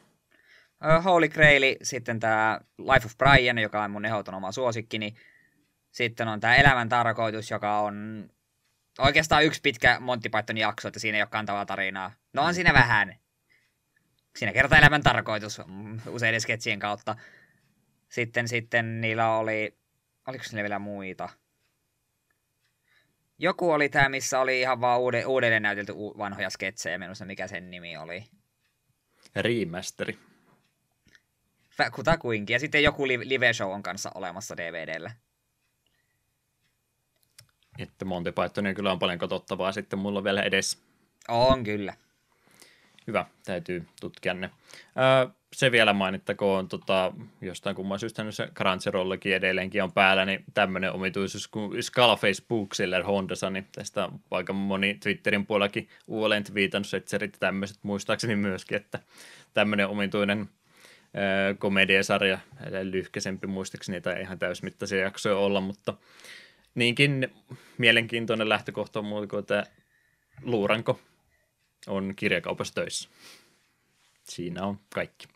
[1.03, 5.13] Holy Grail, sitten tämä Life of Brian, joka on mun ehdoton oma suosikkini.
[5.91, 8.27] Sitten on tämä Elämän tarkoitus, joka on
[8.99, 12.11] oikeastaan yksi pitkä Monty Python jakso, että siinä ei ole kantavaa tarinaa.
[12.33, 13.15] No on siinä vähän,
[14.37, 15.61] siinä kertaa elämän tarkoitus
[16.07, 17.15] useiden sketsien kautta.
[18.09, 19.77] Sitten, sitten niillä oli,
[20.27, 21.29] oliko niillä vielä muita?
[23.39, 27.71] Joku oli tämä, missä oli ihan vaan uude, uudelleen näytelty vanhoja sketsejä, minusta mikä sen
[27.71, 28.25] nimi oli.
[29.35, 30.19] Remasteri.
[31.91, 32.53] Kutakuinkin.
[32.53, 35.11] Ja sitten joku live show on kanssa olemassa DVDllä.
[37.79, 40.83] Että Monty Pythonia kyllä on paljon katsottavaa sitten mulla vielä edes.
[41.27, 41.93] On kyllä
[43.07, 44.49] hyvä, täytyy tutkia ne.
[44.97, 50.91] Öö, se vielä mainittakoon, tota, jostain kumman syystä se Crunchyrollekin edelleenkin on päällä, niin tämmöinen
[50.91, 57.77] omituisuus kuin Skullface Bookseller Hondasa, niin tästä aika moni Twitterin puolellakin uudelleen viitannut setserit tämmöiset,
[57.83, 58.99] muistaakseni myöskin, että
[59.53, 60.49] tämmöinen omituinen
[61.17, 62.39] öö, komediasarja,
[62.83, 65.93] lyhkäisempi muistaakseni, tai ihan täysmittaisia jaksoja olla, mutta
[66.75, 67.29] niinkin
[67.77, 69.63] mielenkiintoinen lähtökohta on muuta kuin tämä
[70.41, 70.99] luuranko
[71.87, 73.09] on kirjakaupassa töissä.
[74.23, 75.27] Siinä on kaikki.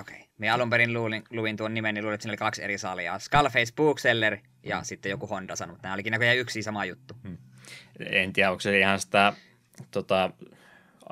[0.00, 0.14] Okei.
[0.16, 0.28] Okay.
[0.38, 3.18] Me alun perin luulin, luin tuon nimen, niin luulin, että siinä oli kaksi eri salia.
[3.18, 4.84] Skullface Bookseller ja mm.
[4.84, 7.14] sitten joku Honda sanoi, mutta nämä olikin näköjään yksi sama juttu.
[7.22, 7.38] Hmm.
[8.00, 9.32] En tiedä, onko se ihan sitä
[9.90, 10.30] tota,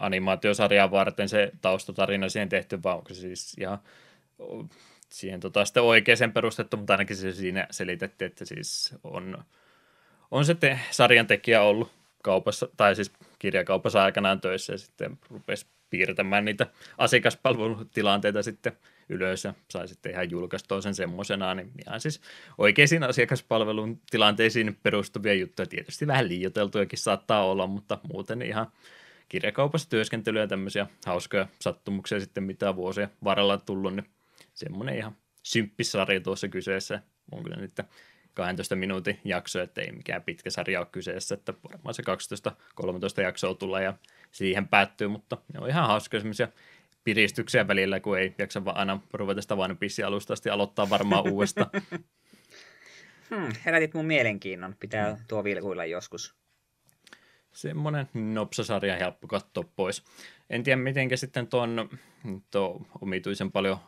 [0.00, 3.78] animaatiosarjaa varten se taustatarina siihen tehty, vai onko se siis ihan
[5.08, 9.44] siihen tota, sitten oikeaan perustettu, mutta ainakin se siinä selitettiin, että siis on,
[10.30, 15.66] on se te, sarjan tekijä ollut kaupassa, tai siis kirjakaupassa aikanaan töissä ja sitten rupesi
[15.90, 16.66] piirtämään niitä
[16.98, 18.72] asiakaspalvelutilanteita sitten
[19.08, 22.20] ylös ja sai sitten ihan julkaistua sen semmoisena, niin ihan siis
[22.58, 28.66] oikeisiin asiakaspalvelun tilanteisiin perustuvia juttuja, tietysti vähän liioteltujakin saattaa olla, mutta muuten ihan
[29.28, 34.06] kirjakaupassa työskentelyä ja tämmöisiä hauskoja sattumuksia sitten, mitä vuosia varrella tullut, niin
[34.54, 37.02] semmoinen ihan symppissarja tuossa kyseessä.
[37.32, 37.80] On kyllä nyt
[38.36, 42.02] 12 minuutin jakso, että ei mikään pitkä sarja ole kyseessä, että varmaan se
[43.20, 43.94] 12-13 jaksoa tulee ja
[44.30, 46.48] siihen päättyy, mutta ne on ihan hauskoja semmoisia
[47.04, 51.70] piristyksiä välillä, kun ei jaksa vaan aina ruveta sitä vain alusta asti aloittaa varmaan uudesta.
[53.30, 54.74] Hmm, herätit mun mielenkiinnon.
[54.80, 55.24] Pitää hmm.
[55.28, 56.34] tuo vilkuilla joskus.
[57.52, 60.04] Semmoinen nopsasarja helppo katsoa pois.
[60.50, 61.88] En tiedä, miten sitten tuon
[62.50, 63.78] tuo omituisen paljon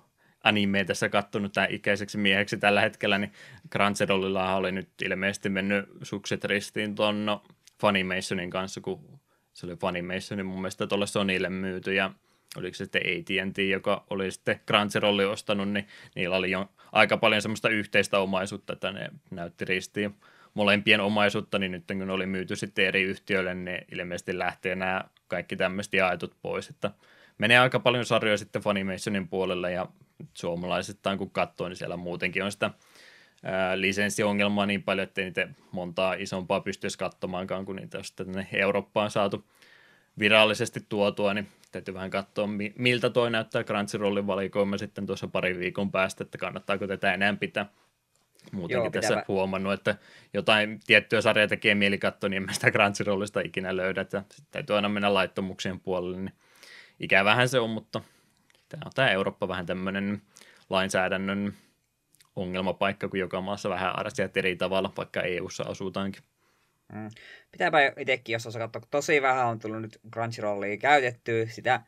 [0.45, 3.33] animea tässä kattonut tämän ikäiseksi mieheksi tällä hetkellä, niin
[3.73, 7.43] Crunchyrollilla oli nyt ilmeisesti mennyt sukset ristiin tuon no,
[7.81, 9.21] Funimationin kanssa, kun
[9.53, 12.11] se oli Funimationin mun mielestä tuolle Sonylle myyty ja
[12.57, 17.43] oliko se sitten AT&T, joka oli sitten Crunchyrollin ostanut, niin niillä oli jo aika paljon
[17.43, 20.15] semmoista yhteistä omaisuutta, että ne näytti ristiin
[20.55, 25.57] molempien omaisuutta, niin nyt kun oli myyty sitten eri yhtiöille, niin ilmeisesti lähtee nämä kaikki
[25.57, 26.91] tämmöiset jaetut pois, että
[27.39, 29.87] menee aika paljon sarjoja sitten Funimationin puolelle ja
[30.35, 32.71] suomalaisittain kun katsoo, niin siellä muutenkin on sitä
[33.43, 39.11] ää, lisenssiongelmaa niin paljon, että niitä montaa isompaa pystyisi katsomaankaan, kun niitä on sitten Eurooppaan
[39.11, 39.45] saatu
[40.19, 42.49] virallisesti tuotua, niin täytyy vähän katsoa,
[42.79, 47.67] miltä toi näyttää Crunchyrollin valikoima sitten tuossa parin viikon päästä, että kannattaako tätä enää pitää.
[48.53, 49.97] Muutenkin Joo, tässä huomannut, että
[50.35, 54.77] jotain tiettyä sarjaa tekee mieli katsoa, niin en mä sitä Crunchyrollista ikinä löydä, että täytyy
[54.77, 56.33] aina mennä laittomuuksien puolelle, niin
[57.01, 58.01] ikävähän se on, mutta
[58.69, 60.23] tämä on tämä Eurooppa vähän tämmöinen
[60.71, 61.55] lainsäädännön
[62.37, 66.23] ongelmapaikka, kun joka maassa vähän asiat eri tavalla, vaikka EU-ssa asutaankin.
[66.93, 67.11] Mm.
[67.53, 71.81] Pitääpä itsekin, jos osaa katsoa, tosi vähän on tullut nyt Crunchyrollia käytettyä, sitä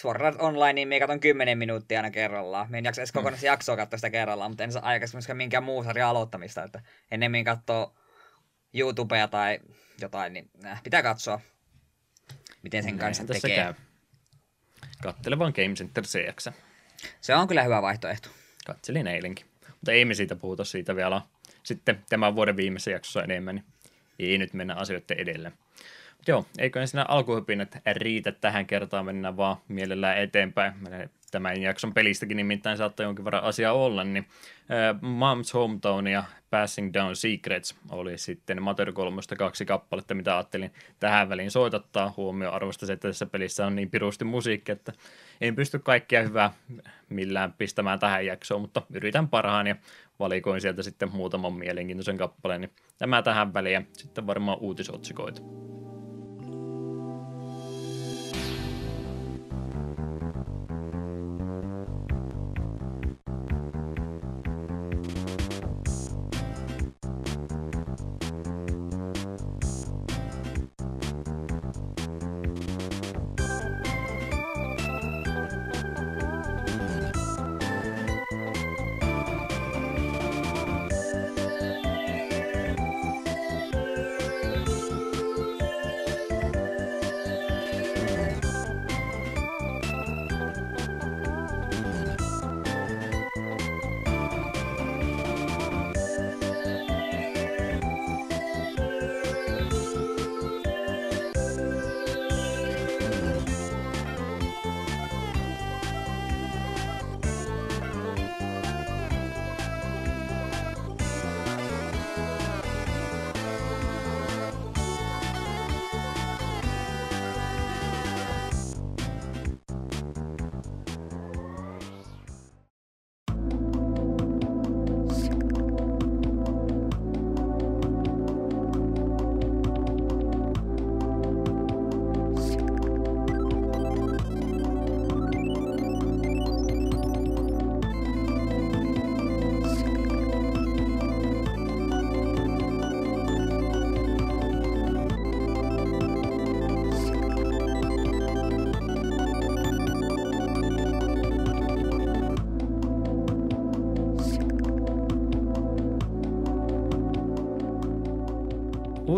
[0.00, 2.66] suoraan online, niin minä katson 10 minuuttia aina kerrallaan.
[2.66, 3.52] Minä en jaksa edes kokonaisen mm.
[3.52, 7.44] jaksoa katsoa sitä kerrallaan, mutta en saa aikaisemmin myöskään minkään muu sarjan aloittamista, että ennemmin
[7.44, 7.94] katsoa
[8.74, 9.60] YouTubea tai
[10.00, 11.40] jotain, niin äh, pitää katsoa,
[12.62, 13.56] miten sen kanssa tekee.
[13.56, 13.74] Käy.
[15.02, 16.48] Kattele vaan Game Center CX.
[17.20, 18.28] Se on kyllä hyvä vaihtoehto.
[18.66, 19.46] Katselin eilenkin.
[19.68, 21.22] Mutta ei me siitä puhuta siitä vielä
[21.62, 23.64] sitten tämän vuoden viimeisessä jaksossa enemmän,
[24.18, 25.52] niin ei nyt mennä asioiden edelle.
[26.26, 30.74] Joo, eikö siinä alkuhypinnät riitä tähän kertaan, mennään vaan mielellään eteenpäin.
[31.32, 34.26] Tämän jakson pelistäkin nimittäin saattaa jonkin verran asia olla, niin
[34.70, 40.72] äh, Mom's Hometown ja Passing Down Secrets oli sitten Mater 3 kaksi kappaletta, mitä ajattelin
[41.00, 44.92] tähän väliin soitattaa huomioon arvosta se, että tässä pelissä on niin pirusti musiikki, että
[45.40, 46.52] en pysty kaikkia hyvää
[47.08, 49.76] millään pistämään tähän jaksoon, mutta yritän parhaan ja
[50.18, 55.42] valikoin sieltä sitten muutaman mielenkiintoisen kappaleen, niin tämä tähän väliin ja sitten varmaan uutisotsikoita.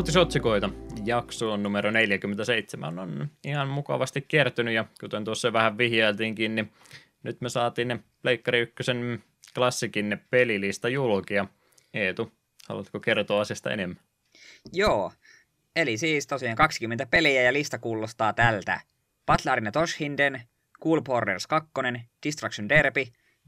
[0.04, 0.70] Uutisotsikoita.
[1.04, 6.72] Jakso on numero 47 on ihan mukavasti kertynyt ja kuten tuossa vähän vihjailtiinkin, niin
[7.22, 9.22] nyt me saatiin ne Pleikkari ykkösen
[9.54, 11.46] klassikin pelilista julkia.
[11.94, 12.32] Eetu,
[12.68, 14.00] haluatko kertoa asiasta enemmän?
[14.72, 15.12] Joo,
[15.76, 18.80] eli siis tosiaan 20 peliä ja lista kuulostaa tältä.
[19.26, 20.42] Battle Arena Toshinden,
[20.82, 21.70] Cool Borders 2,
[22.26, 23.04] Destruction Derby,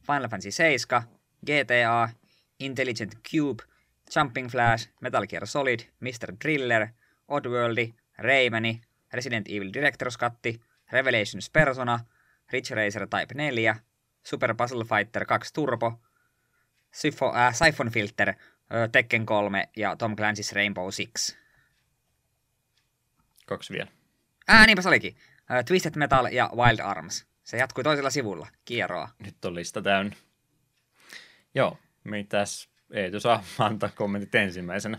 [0.06, 1.02] Final Fantasy 7,
[1.46, 2.08] GTA,
[2.60, 3.64] Intelligent Cube–
[4.14, 6.36] Jumping Flash, Metal Gear Solid, Mr.
[6.44, 6.88] Driller,
[7.28, 8.80] Oddworld, Raymani,
[9.12, 10.60] Resident Evil Director's Cut,
[10.92, 11.98] Revelations Persona,
[12.52, 13.76] Ridge Racer Type 4,
[14.22, 16.00] Super Puzzle Fighter 2 Turbo,
[16.92, 18.36] Syfo, äh, Siphon Filter, äh,
[18.92, 21.36] Tekken 3 ja Tom Clancy's Rainbow Six.
[23.46, 23.90] Kaksi vielä.
[24.48, 25.16] Ää, niinpä se olikin.
[25.50, 27.26] Äh, Twisted Metal ja Wild Arms.
[27.44, 28.48] Se jatkui toisella sivulla.
[28.64, 29.08] Kieroa.
[29.18, 30.16] Nyt on lista täynnä.
[31.54, 34.98] Joo, mitäs Eetu saa antaa kommentit ensimmäisenä.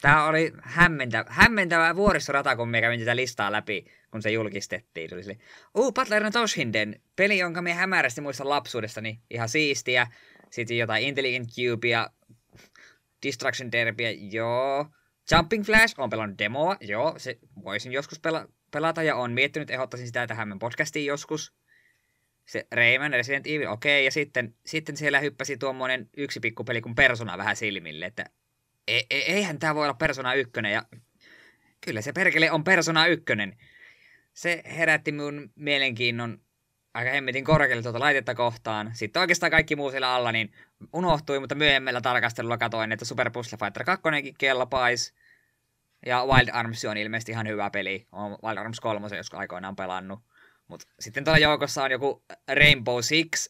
[0.00, 5.10] Tämä oli hämmentävä, hämmentävä vuoristorata, kun me kävin tätä listaa läpi, kun se julkistettiin.
[5.10, 5.38] Tuli sille,
[5.74, 10.06] uu, Butler Toshinden, peli, jonka me hämärästi muistan lapsuudestani, ihan siistiä.
[10.50, 12.10] Sitten jotain Intelligent Cubea,
[13.22, 14.86] Distraction Derbya, joo.
[15.32, 17.14] Jumping Flash, on pelannut demoa, joo.
[17.16, 21.52] Se voisin joskus pela- pelata ja on miettinyt, ehdottaisin sitä tähän podcastiin joskus
[22.46, 26.94] se Rayman, Resident Evil, okei, okay, ja sitten, sitten siellä hyppäsi tuommoinen yksi pikkupeli kuin
[26.94, 28.24] Persona vähän silmille, että
[28.88, 30.82] e, e, eihän tämä voi olla Persona 1, ja
[31.80, 33.24] kyllä se perkele on Persona 1.
[34.32, 36.40] Se herätti mun mielenkiinnon
[36.94, 38.90] aika hemmetin korkealle tuota laitetta kohtaan.
[38.94, 40.52] Sitten oikeastaan kaikki muu siellä alla niin
[40.92, 44.02] unohtui, mutta myöhemmällä tarkastelulla katoin, että Super Puzzle Fighter 2
[44.38, 45.14] kelpaisi.
[46.06, 48.06] Ja Wild Arms on ilmeisesti ihan hyvä peli.
[48.12, 50.20] Olen Wild Arms 3 joskus aikoinaan pelannut.
[50.68, 53.48] Mutta sitten tuolla joukossa on joku Rainbow Six.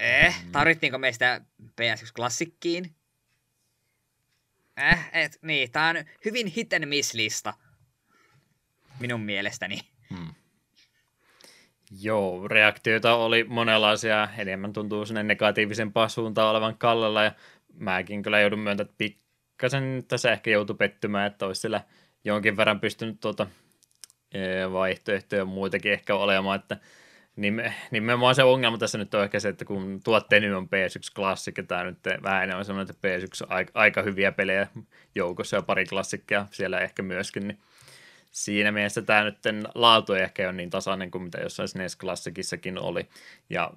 [0.00, 0.52] Eh, mm.
[0.52, 1.40] tarvittiinko me sitä
[1.80, 2.90] PS1-klassikkiin?
[4.76, 7.54] Eh, et, niin, tää on hyvin hit and miss lista.
[9.00, 9.78] Minun mielestäni.
[10.10, 10.34] Hmm.
[12.00, 17.32] Joo, reaktioita oli monenlaisia, enemmän tuntuu sinne negatiivisen suuntaan olevan kallella, ja
[17.74, 21.80] mäkin kyllä joudun myöntämään, että pikkasen tässä ehkä joutui pettymään, että olisi siellä
[22.24, 23.46] jonkin verran pystynyt tuota
[24.72, 26.76] vaihtoehtoja muitakin ehkä olemaan, että
[27.90, 31.62] nimenomaan se ongelma tässä nyt on ehkä se, että kun tuotteen on PS1 Classic, ja
[31.62, 34.66] tämä nyt vähän enemmän sellainen, että PS1 on aika, aika hyviä pelejä
[35.14, 37.58] joukossa ja pari klassikkia siellä ehkä myöskin, niin
[38.30, 39.38] siinä mielessä tämä nyt
[39.74, 43.08] laatu ei ehkä ole niin tasainen kuin mitä jossain SNES Classicissakin oli.
[43.50, 43.70] Ja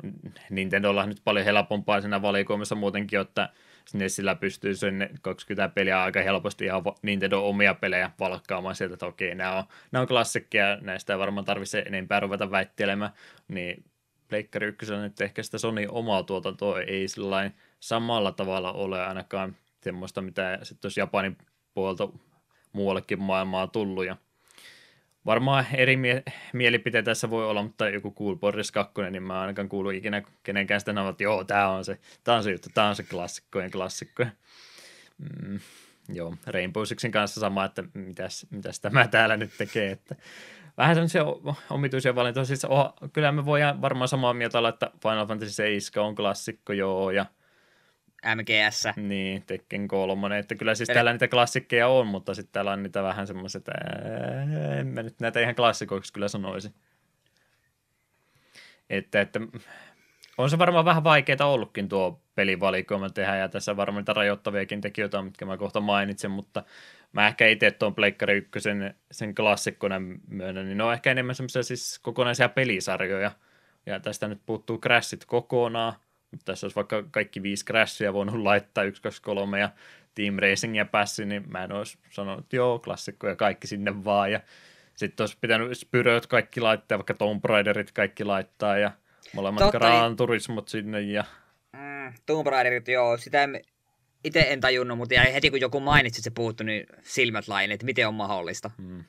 [0.49, 3.49] Nintendolla on nyt paljon helpompaa siinä valikoimassa muutenkin, että
[3.89, 9.35] SNESillä pystyy sen 20 peliä aika helposti ihan Nintendo omia pelejä valkkaamaan sieltä, että okei,
[9.35, 13.11] nämä on, nämä on klassikkeja, näistä ei varmaan tarvitse enempää ruveta väittelemään,
[13.47, 13.83] niin
[14.27, 17.05] Pleikkari 1 nyt ehkä sitä Sony omaa tuotantoa ei
[17.79, 21.37] samalla tavalla ole ainakaan semmoista, mitä sitten olisi Japanin
[21.73, 22.09] puolelta
[22.73, 24.17] muuallekin maailmaa tullut, ja
[25.25, 26.23] varmaan eri mie-
[26.53, 30.79] mielipiteitä tässä voi olla, mutta joku Cool Boris 2, niin mä ainakaan kuulu ikinä kenenkään
[30.79, 34.25] sitä että joo, tämä on se, tämä on se juttu, tämä on se klassikkojen klassikko.
[35.17, 35.59] Mm,
[36.13, 40.15] joo, Rainbow Sixin kanssa sama, että mitäs, mitäs tämä täällä nyt tekee, että
[40.77, 41.23] vähän sellaisia
[41.69, 42.45] omituisia valintoja.
[42.45, 46.73] Siis oh, kyllä me voidaan varmaan samaa mieltä olla, että Final Fantasy 7 on klassikko,
[46.73, 47.25] joo, ja
[48.35, 48.87] MGS.
[48.95, 50.39] Niin, Tekken 3.
[50.39, 50.93] Että kyllä siis Eli...
[50.93, 53.71] täällä niitä klassikkeja on, mutta sitten täällä on niitä vähän semmoiset, että
[54.79, 56.71] en mä nyt näitä ihan klassikoiksi kyllä sanoisi.
[58.89, 59.39] Että, että
[60.37, 64.81] on se varmaan vähän vaikeaa ollutkin tuo pelivalikoima tehdä, ja tässä on varmaan niitä rajoittaviakin
[64.81, 66.63] tekijöitä, mitkä mä kohta mainitsen, mutta
[67.11, 68.69] mä ehkä itse tuon Pleikkari 1
[69.11, 69.95] sen klassikkona
[70.27, 73.31] myönnän, niin ne on ehkä enemmän semmoisia siis kokonaisia pelisarjoja,
[73.85, 75.93] ja tästä nyt puuttuu Crashit kokonaan,
[76.45, 79.69] tässä olisi vaikka kaikki viisi Crashia voinut laittaa 1, 2, 3 ja
[80.15, 84.31] Team Racingia päässyt, niin mä en olisi sanonut, että joo, klassikkoja kaikki sinne vaan.
[84.31, 84.39] Ja
[84.95, 88.91] sitten olisi pitänyt Spyröt kaikki laittaa, vaikka Tomb Raiderit kaikki laittaa ja
[89.33, 90.17] molemmat Totta, Gran niin...
[90.17, 91.01] Turismot sinne.
[91.01, 91.23] Ja...
[91.73, 93.61] Mm, Tomb Raiderit, joo, sitä en,
[94.23, 97.85] itse en tajunnut, mutta heti kun joku mainitsi, että se puuttu, niin silmät lain, että
[97.85, 98.71] miten on mahdollista.
[98.77, 99.03] Mm.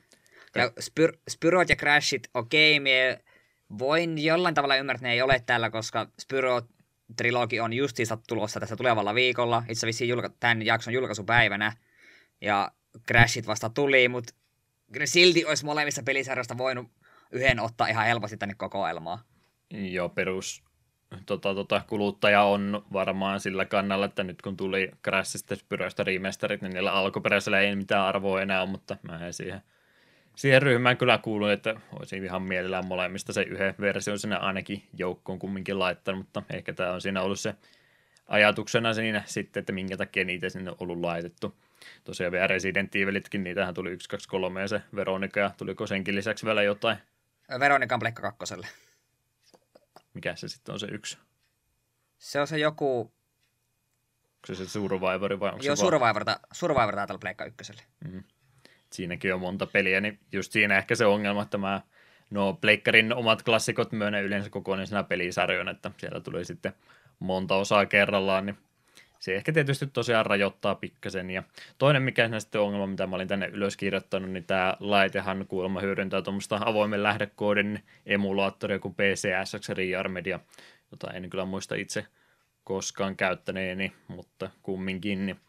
[0.55, 3.23] Ja Spyr, Spyrot ja Crashit, okei, okay,
[3.79, 6.76] voin jollain tavalla ymmärtää, että ne ei ole täällä, koska Spyrot
[7.17, 11.73] trilogi on justiinsa tulossa tässä tulevalla viikolla, itse asiassa julka- tämän jakson julkaisupäivänä,
[12.41, 12.73] ja
[13.09, 14.35] Crashit vasta tuli, mutta
[15.05, 16.87] silti olisi molemmissa pelisarjoista voinut
[17.33, 19.19] yhden ottaa ihan helposti tänne kokoelmaan.
[19.71, 20.63] Joo, perus
[21.27, 26.73] tota, tota, kuluttaja on varmaan sillä kannalla, että nyt kun tuli Crashista Spyroista remasterit, niin
[26.73, 29.63] niillä alkuperäisellä ei mitään arvoa enää mutta mä en siihen–
[30.37, 35.39] siihen ryhmään kyllä kuulun, että olisin ihan mielellään molemmista se yhden version sinne ainakin joukkoon
[35.39, 37.55] kumminkin laittanut, mutta ehkä tämä on siinä ollut se
[38.27, 41.55] ajatuksena siinä sitten, että minkä takia niitä sinne on ollut laitettu.
[42.05, 46.15] Tosiaan vielä Resident Evilitkin, niitähän tuli 1, 2, 3 ja se Veronika, ja tuliko senkin
[46.15, 46.97] lisäksi vielä jotain?
[47.61, 48.69] Veronikan Pleikka kakkoselle.
[50.15, 51.19] Mikä se sitten on se yksi?
[52.19, 53.01] Se on se joku...
[53.01, 56.25] Onko se se Survivor vai onko Joo, se Survivor.
[56.53, 57.83] Survivor taitaa Pleikka ykköselle.
[58.05, 58.23] Mm-hmm
[58.97, 61.81] siinäkin on monta peliä, niin just siinä ehkä se ongelma, että mä
[62.31, 66.73] no Pleikkarin omat klassikot myönnän yleensä kokonaisena pelisarjoina, että siellä tulee sitten
[67.19, 68.57] monta osaa kerrallaan, niin
[69.19, 71.31] se ehkä tietysti tosiaan rajoittaa pikkasen.
[71.31, 71.43] Ja
[71.79, 75.81] toinen, mikä on sitten ongelma, mitä mä olin tänne ylös kirjoittanut, niin tämä laitehan kuulemma
[75.81, 80.41] hyödyntää tuommoista avoimen lähdekoodin emulaattoria kuin PCSX Rear Media,
[80.91, 82.07] jota en kyllä muista itse
[82.65, 85.27] koskaan käyttäneeni, mutta kumminkin.
[85.27, 85.41] Niin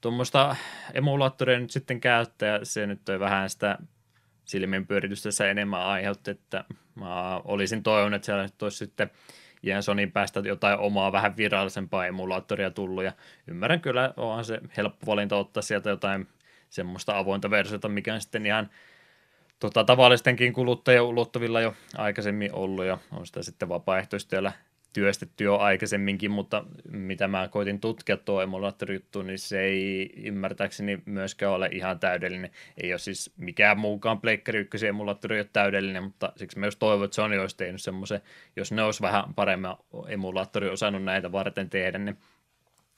[0.00, 0.56] tuommoista
[0.94, 3.78] emulaattoria nyt sitten käyttää, se nyt toi vähän sitä
[4.44, 9.10] silmienpyöritystä se enemmän aiheutti, että mä olisin toivonut, että siellä nyt olisi sitten
[9.62, 13.12] ihan Sonin päästä jotain omaa vähän virallisempaa emulaattoria tullut, ja
[13.46, 16.28] ymmärrän kyllä, onhan se helppo valinta ottaa sieltä jotain
[16.70, 18.70] semmoista avointa versiota, mikä on sitten ihan
[19.60, 24.52] tota, tavallistenkin kuluttajien ulottuvilla jo aikaisemmin ollut, ja on sitä sitten vapaaehtoistyöllä
[24.92, 31.52] työstetty jo aikaisemminkin, mutta mitä mä koitin tutkia tuo emulaattorijuttu, niin se ei ymmärtääkseni myöskään
[31.52, 32.50] ole ihan täydellinen.
[32.82, 37.04] Ei ole siis mikään muukaan Pleikkari 1 emulaattori ole täydellinen, mutta siksi mä just toivon,
[37.04, 38.20] että Sony olisi tehnyt semmoisen,
[38.56, 39.70] jos ne olisi vähän paremmin
[40.08, 42.18] emulaattori osannut näitä varten tehdä, niin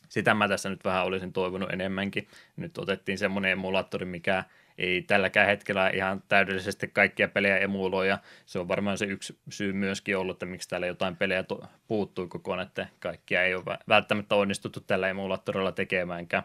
[0.09, 2.29] sitä mä tässä nyt vähän olisin toivonut enemmänkin.
[2.57, 4.45] Nyt otettiin semmoinen emulaattori, mikä
[4.79, 9.73] ei tälläkään hetkellä ihan täydellisesti kaikkia pelejä emuloi, ja se on varmaan se yksi syy
[9.73, 14.35] myöskin ollut, että miksi täällä jotain pelejä to- puuttui kokonaan, että kaikkia ei ole välttämättä
[14.35, 16.43] onnistuttu tällä emulaattorilla tekemäänkään.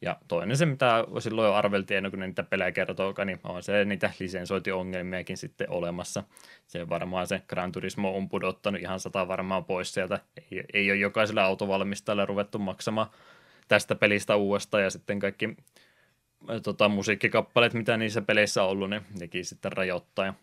[0.00, 3.84] Ja toinen se, mitä silloin jo arveltiin ennen kuin niitä pelejä kertoo, niin on se
[3.84, 6.24] niitä lisensointiongelmiakin sitten olemassa.
[6.66, 10.20] Se varmaan se Gran Turismo on pudottanut ihan sata varmaan pois sieltä.
[10.36, 13.06] Ei, ei ole jokaiselle autovalmistajalle ruvettu maksamaan
[13.68, 15.56] tästä pelistä uudestaan ja sitten kaikki
[16.62, 20.26] tota, musiikkikappaleet, mitä niissä peleissä on ollut, niin nekin sitten rajoittaa.
[20.26, 20.34] Ja,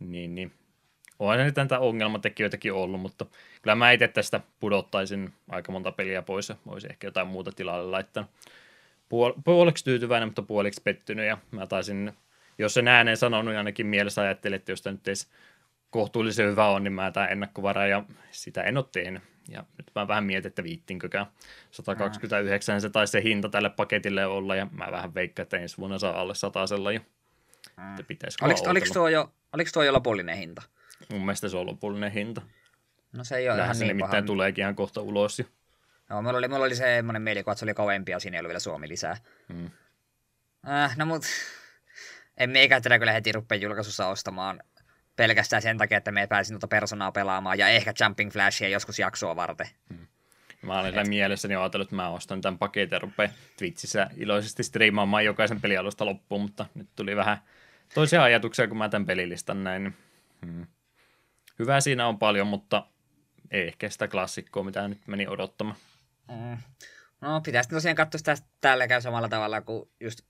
[0.00, 0.52] niin, niin.
[1.18, 3.26] Onhan se niitä ongelmatekijöitäkin ollut, mutta
[3.62, 7.90] kyllä mä itse tästä pudottaisin aika monta peliä pois ja olisi ehkä jotain muuta tilalle
[7.90, 8.30] laittanut.
[9.08, 12.12] Puol- puoliksi tyytyväinen, mutta puoliksi pettynyt ja mä taisin,
[12.58, 15.30] jos sen ääneen sanonut, niin ainakin mielessä ajattelin, että jos tämä nyt edes
[15.90, 19.22] kohtuullisen hyvä on, niin mä tämä ennakkovara ja sitä en ole tehnyt.
[19.48, 21.26] Ja nyt mä vähän mietin, että viittinkökään.
[21.70, 25.98] 129 se taisi se hinta tälle paketille olla, ja mä vähän veikkaan, että ensi vuonna
[25.98, 27.00] saa alle satasella jo.
[27.76, 27.96] Mm.
[28.42, 30.62] Oliko, oliko, tuo jo, oliko tuo jo lopullinen hinta?
[31.10, 32.42] Mun mielestä se on lopullinen hinta.
[33.12, 34.26] No se ei ole ihan se niin nimittäin paha.
[34.26, 35.38] tuleekin ihan kohta ulos.
[35.38, 35.44] Jo.
[36.10, 38.48] Joo, mulla oli, mulla oli semmoinen mielikuva, että se oli kovempi ja siinä ei ollut
[38.48, 39.16] vielä Suomi lisää.
[39.52, 39.70] Hmm.
[40.68, 41.24] Äh, no mut,
[42.36, 44.60] en meikä tätä kyllä heti rupea julkaisussa ostamaan
[45.16, 49.36] pelkästään sen takia, että me pääsin tuota personaa pelaamaan ja ehkä Jumping Flashia joskus jaksoa
[49.36, 49.68] varten.
[49.88, 50.06] Hmm.
[50.62, 51.08] Mä olin Et...
[51.08, 56.40] mielessäni ajatellut, että mä ostan tämän paketin ja rupean Twitchissä iloisesti striimaamaan jokaisen pelialusta loppuun,
[56.40, 57.38] mutta nyt tuli vähän
[57.94, 59.94] toisia ajatuksia, kun mä tämän pelilistan näin.
[60.46, 60.66] Hmm.
[61.58, 62.86] Hyvää siinä on paljon, mutta
[63.50, 65.76] ei ehkä sitä klassikkoa, mitä nyt meni odottamaan.
[66.28, 66.58] Mm.
[67.20, 70.20] No, pitäisi tosiaan katsoa sitä tällä käy samalla tavalla kuin just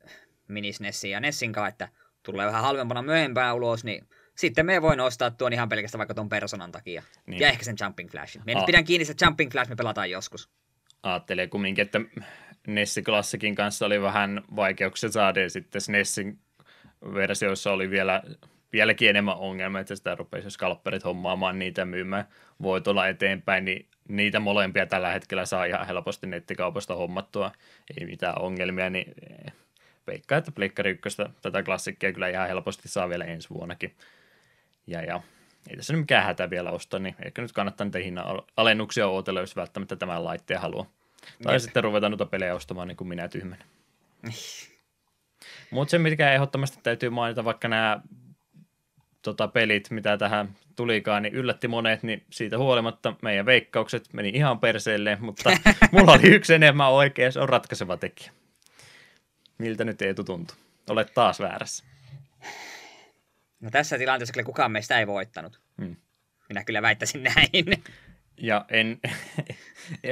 [0.49, 1.89] Minisnessin ja Nessin kanssa, että
[2.23, 6.29] tulee vähän halvempana myöhempään ulos, niin sitten me voin ostaa tuon ihan pelkästään vaikka tuon
[6.29, 7.03] personan takia.
[7.27, 7.41] Niin.
[7.41, 8.43] Ja ehkä sen Jumping Flashin.
[8.47, 10.49] Me nyt pidän kiinni se Jumping Flash, me pelataan joskus.
[11.03, 12.01] Aattelee kumminkin, että
[12.67, 16.39] Nessi Klassikin kanssa oli vähän vaikeuksia saada, ja sitten Nessin
[17.15, 18.23] versioissa oli vielä
[18.73, 22.25] vieläkin enemmän ongelmia, että sitä rupesi skalpperit hommaamaan niitä myymään
[22.63, 27.53] voitolla eteenpäin, niin niitä molempia tällä hetkellä saa ihan helposti nettikaupasta hommattua,
[27.99, 29.53] ei mitään ongelmia, niin eh,
[30.07, 33.95] veikkaa, että Pleikkari 1 tätä klassikkia kyllä ihan helposti saa vielä ensi vuonnakin.
[34.87, 35.21] Ja, ja
[35.71, 39.41] ei tässä nyt mikään hätä vielä ostaa, niin ehkä nyt kannattaa niitä hinnan alennuksia odotella,
[39.41, 40.87] jos välttämättä tämän laitteen haluaa.
[41.43, 41.63] Tai Jep.
[41.63, 43.59] sitten ruveta noita pelejä ostamaan niin kuin minä tyhmän.
[45.71, 48.01] Mutta se, mikä ehdottomasti täytyy mainita, vaikka nämä
[49.23, 54.61] tota, pelit, mitä tähän tulikaan, niin yllätti monet, niin siitä huolimatta meidän veikkaukset meni ihan
[54.61, 55.51] perseelle, mutta
[55.93, 58.33] mulla oli yksi enemmän oikea, se on ratkaiseva tekijä.
[59.59, 60.57] Miltä nyt Eetu tuntuu?
[60.91, 61.85] Olet taas väärässä.
[63.65, 65.61] No tässä tilanteessa kyllä kukaan meistä ei voittanut.
[65.83, 65.97] Hmm.
[66.49, 67.67] Minä kyllä väittäisin näin.
[68.37, 69.01] Ja en,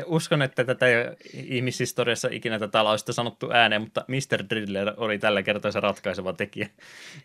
[0.07, 0.95] uskon, että tätä ei
[1.33, 4.45] ihmishistoriassa ikinä tätä lausta sanottu ääneen, mutta Mr.
[4.51, 6.69] Driller oli tällä kertaa se ratkaiseva tekijä,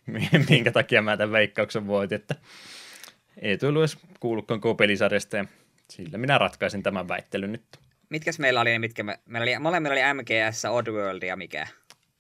[0.50, 2.36] minkä takia mä tämän veikkauksen voitin, että
[3.42, 5.46] ei tullut edes kuullutkaan pelisarjasta ja
[5.90, 7.66] sillä minä ratkaisin tämän väittelyn nyt.
[8.10, 11.68] Mitkäs meillä oli, mitkä me, meillä oli, molemmilla oli MGS, Oddworld ja mikä?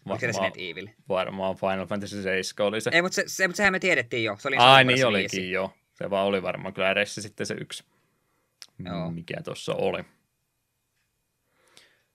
[0.08, 0.88] Varmaan, Resident Evil?
[1.10, 2.90] Varmaan Final Fantasy 7 oli se.
[2.94, 4.38] Ei, mutta, se, se, mutta sehän me tiedettiin jo.
[4.40, 5.74] Se oli Ai niin olikin jo.
[5.94, 7.84] Se vaan oli varmaan kyllä edessä sitten se yksi.
[8.86, 9.12] Joo.
[9.12, 10.04] mikä tuossa oli.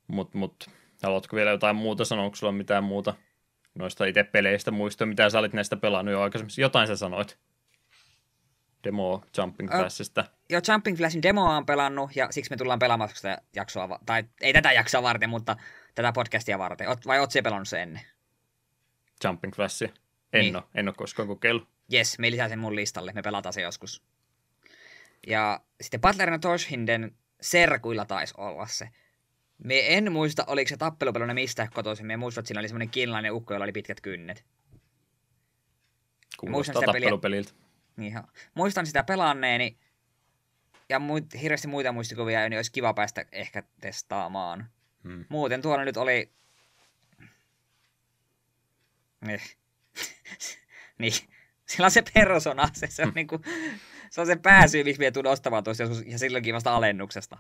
[0.07, 0.70] Mut, mut,
[1.03, 3.14] haluatko vielä jotain muuta sanoa, onko sulla mitään muuta
[3.74, 6.53] noista itse peleistä muistoa, mitä sä olit näistä pelannut jo aikaisemmin?
[6.59, 7.38] Jotain sä sanoit.
[8.84, 10.20] Demo Jumping Flashista.
[10.20, 14.24] Uh, joo, Jumping Flashin demoa on pelannut, ja siksi me tullaan pelaamaan sitä jaksoa, tai
[14.40, 15.57] ei tätä jaksoa varten, mutta
[15.95, 16.88] tätä podcastia varten.
[17.07, 18.03] vai oot se pelannut sen ennen?
[19.24, 19.88] Jumping Flashia?
[20.32, 20.57] En niin.
[20.57, 21.68] ole, en ole koskaan kokeillut.
[21.93, 24.03] Yes, me lisää sen mun listalle, me pelataan se joskus.
[25.26, 28.88] Ja sitten Butlerin Torshinden serkuilla taisi olla se.
[29.59, 32.07] Me en muista, oliko se tappelupeluna mistä kotoisin.
[32.07, 34.45] Me muistan, että siinä oli semmoinen kiinalainen ukko, jolla oli pitkät kynnet.
[36.36, 37.53] Kuulostaa tappelupeliltä.
[37.97, 38.20] Niin,
[38.55, 39.78] muistan sitä pelanneeni.
[40.88, 44.70] Ja muit, hirveästi muita muistikuvia, niin olisi kiva päästä ehkä testaamaan.
[45.05, 45.24] Hmm.
[45.28, 46.30] Muuten tuolla nyt oli...
[49.28, 49.57] Eh.
[50.98, 51.12] niin,
[51.66, 53.40] sillä on se persona, se, se on niinku
[54.12, 57.38] se on se pääsyy, miksi me tulen ostamaan tuossa ja silloinkin vasta alennuksesta.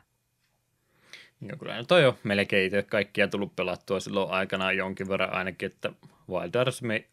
[1.40, 5.66] Joo, kyllä nyt on jo melkein itse kaikkia tullut pelattua silloin aikanaan jonkin verran ainakin,
[5.66, 5.92] että
[6.28, 6.54] Wild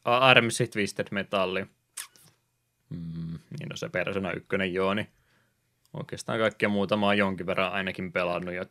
[0.04, 1.66] Arms, Twisted Metalli,
[2.90, 5.08] mm, niin on se Persona 1 joo, niin
[5.94, 8.66] oikeastaan kaikkia muuta mä oon jonkin verran ainakin pelannut jo,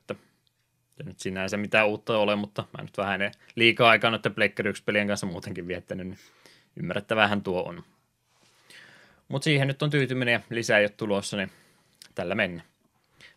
[1.00, 3.20] ei nyt sinänsä mitään uutta ole, mutta mä nyt vähän
[3.54, 6.18] liikaa aikaa noiden Pleikkari 1 pelien kanssa muutenkin viettänyt, niin
[6.76, 7.84] ymmärrettävähän tuo on.
[9.28, 11.50] Mutta siihen nyt on tyytyminen ja lisää ei ole tulossa, niin
[12.14, 12.62] tällä mennä.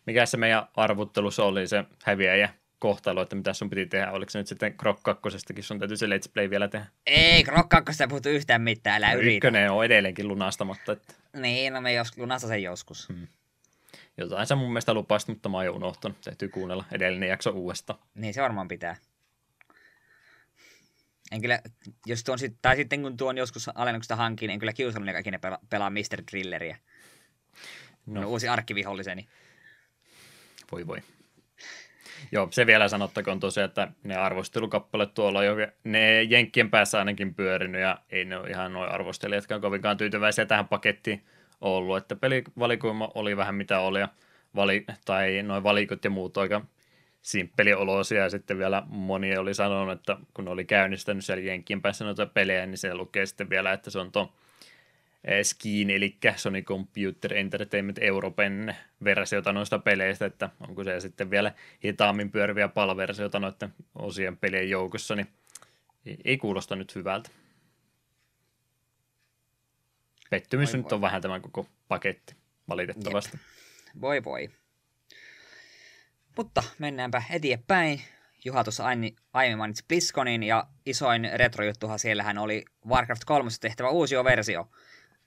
[0.06, 2.48] Mikä se meidän arvuttelussa oli se häviäjä
[2.78, 4.10] kohtalo, että mitä sun piti tehdä?
[4.10, 6.86] Oliko se nyt sitten Krok 2 sun täytyy se Let's Play vielä tehdä?
[7.06, 9.36] Ei, Krok 2 ei puhuttu yhtään mitään, älä no, yritä.
[9.36, 10.92] Ykkönen on edelleenkin lunastamatta.
[10.92, 11.14] Että...
[11.36, 13.08] Niin, no me jos, lunasta sen joskus.
[13.08, 13.26] Hmm.
[14.16, 16.20] Jotain sä mun mielestä lupasit, mutta mä oon jo unohtanut.
[16.24, 17.98] Täytyy kuunnella edellinen jakso uudestaan.
[18.14, 18.96] Niin se varmaan pitää.
[21.32, 21.60] En kyllä,
[22.06, 25.30] jos tuon sit, tai sitten kun tuon joskus alennuksesta hankin, niin en kyllä kiusallinen kaikki
[25.30, 26.22] ne pelaa, pelaa Mr.
[26.30, 26.76] Drilleriä.
[28.06, 28.20] No.
[28.20, 29.28] no uusi arkkiviholliseni.
[30.72, 31.02] Voi voi.
[32.32, 35.54] Joo, se vielä sanottakoon tosiaan, että ne arvostelukappaleet tuolla on jo
[35.84, 40.68] ne Jenkkien päässä ainakin pyörinyt ja ei ne ole ihan noin arvostelijatkaan kovinkaan tyytyväisiä tähän
[40.68, 41.24] pakettiin
[41.62, 44.08] ollut, että pelivalikoima oli vähän mitä oli ja
[44.54, 46.64] vali, tai noin valikot ja muut aika
[47.22, 52.04] simppeli olosia ja sitten vielä moni oli sanonut, että kun oli käynnistänyt siellä Jenkkien päässä
[52.04, 54.28] noita pelejä, niin se lukee sitten vielä, että se on tuon
[55.24, 61.52] Eh, Skiin, eli Sony Computer Entertainment Europen versiota noista peleistä, että onko se sitten vielä
[61.84, 65.28] hitaammin pyöriviä palversioita noiden osien pelien joukossa, niin
[66.24, 67.30] ei kuulosta nyt hyvältä.
[70.32, 70.96] Pettymys voi nyt voi.
[70.96, 72.36] on vähän tämä koko paketti,
[72.68, 73.30] valitettavasti.
[73.32, 74.00] Jep.
[74.00, 74.50] Voi voi.
[76.36, 78.02] Mutta mennäänpä eteenpäin.
[78.44, 78.84] Juha tuossa
[79.32, 84.68] aiemmin mainitsi BlizzConin ja isoin retrojuttuhan siellähän oli Warcraft 3 tehtävä uusi versio–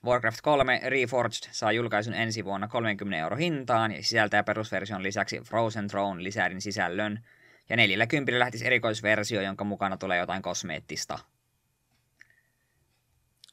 [0.06, 5.88] Warcraft 3 Reforged saa julkaisun ensi vuonna 30 euro hintaan ja sisältää perusversion lisäksi Frozen
[5.88, 7.20] Throne lisärin sisällön.
[7.70, 11.20] Ja 40 lähtisi erikoisversio, jonka mukana tulee jotain kosmeettista.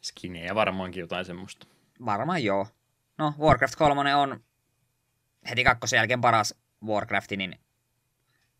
[0.02, 1.66] Skinejä varmaankin jotain semmoista.
[2.04, 2.66] Varmaan joo.
[3.18, 4.44] No, Warcraft 3 on
[5.50, 6.54] heti kakkosen jälkeen paras
[6.86, 7.60] Warcrafti, niin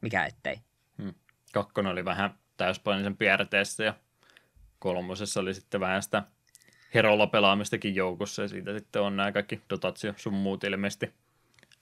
[0.01, 0.57] mikä ettei.
[1.03, 1.15] Hmm.
[1.53, 3.95] Kakkonen oli vähän täyspainisen PRTS ja
[4.79, 6.23] kolmosessa oli sitten vähän sitä
[6.95, 11.15] Herolla pelaamistakin joukossa ja siitä sitten on nämä kaikki dotat ja sun muut ilmeisesti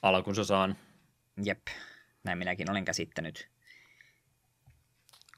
[0.03, 0.77] alkunsa saan.
[1.45, 1.67] Jep,
[2.25, 3.49] näin minäkin olen käsittänyt.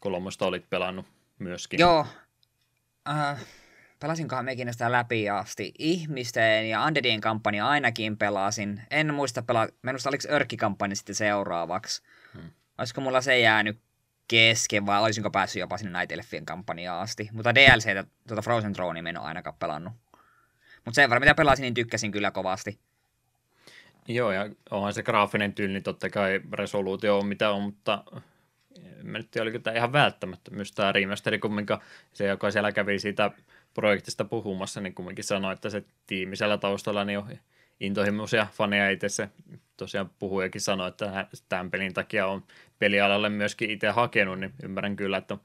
[0.01, 1.07] Kolmosta olit pelannut
[1.39, 1.81] myöskin.
[1.81, 2.07] Joo,
[3.09, 3.41] äh,
[4.03, 5.73] pelasinkohan mekin sitä läpi asti.
[5.79, 8.83] Ihmisten ja Undeadien kampanja ainakin pelasin.
[8.91, 12.03] En muista pelaa, minusta oliko Örkki-kampanja sitten seuraavaksi.
[12.35, 12.51] Hmm.
[12.79, 13.79] Olisiko mulla se jäänyt
[14.29, 17.29] kesken, vai olisinko päässyt jopa sinne Night Elfien kampanjaan asti.
[17.33, 19.93] Mutta DLC, tuota Frozen Throne en ole ainakaan pelannut.
[20.85, 22.79] Mutta sen verran, mitä pelasin, niin tykkäsin kyllä kovasti.
[24.09, 28.05] Joo, ja onhan se graafinen tyyli, niin totta kai resoluutio on mitä on, mutta
[28.77, 31.81] en nyt tiedä, oliko tämä ihan välttämättä myös tämä remasteri, kumminkaan
[32.13, 33.31] se, joka siellä kävi siitä
[33.75, 37.39] projektista puhumassa, niin kumminkin sanoi, että se tiimi siellä taustalla niin on
[37.81, 39.09] intohimoisia faneja itse.
[39.09, 39.29] Se
[39.77, 42.45] tosiaan puhujakin sanoi, että tämän pelin takia on
[42.79, 45.37] pelialalle myöskin itse hakenut, niin ymmärrän kyllä, että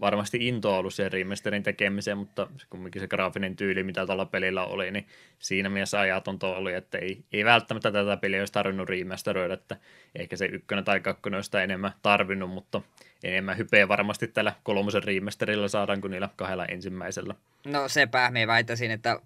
[0.00, 4.26] varmasti into on ollut sen remasterin tekemiseen, mutta se kumminkin se graafinen tyyli, mitä tuolla
[4.26, 5.06] pelillä oli, niin
[5.38, 9.76] siinä mielessä ajatonta oli, että ei, ei välttämättä tätä peliä olisi tarvinnut remasteroida, että
[10.14, 12.80] ehkä se ykkönen tai kakkonen olisi sitä enemmän tarvinnut, mutta
[13.24, 17.34] enemmän hypeä varmasti tällä kolmosen remasterilla saadaan kuin niillä kahdella ensimmäisellä.
[17.66, 19.20] No sepä, me väittäisin, että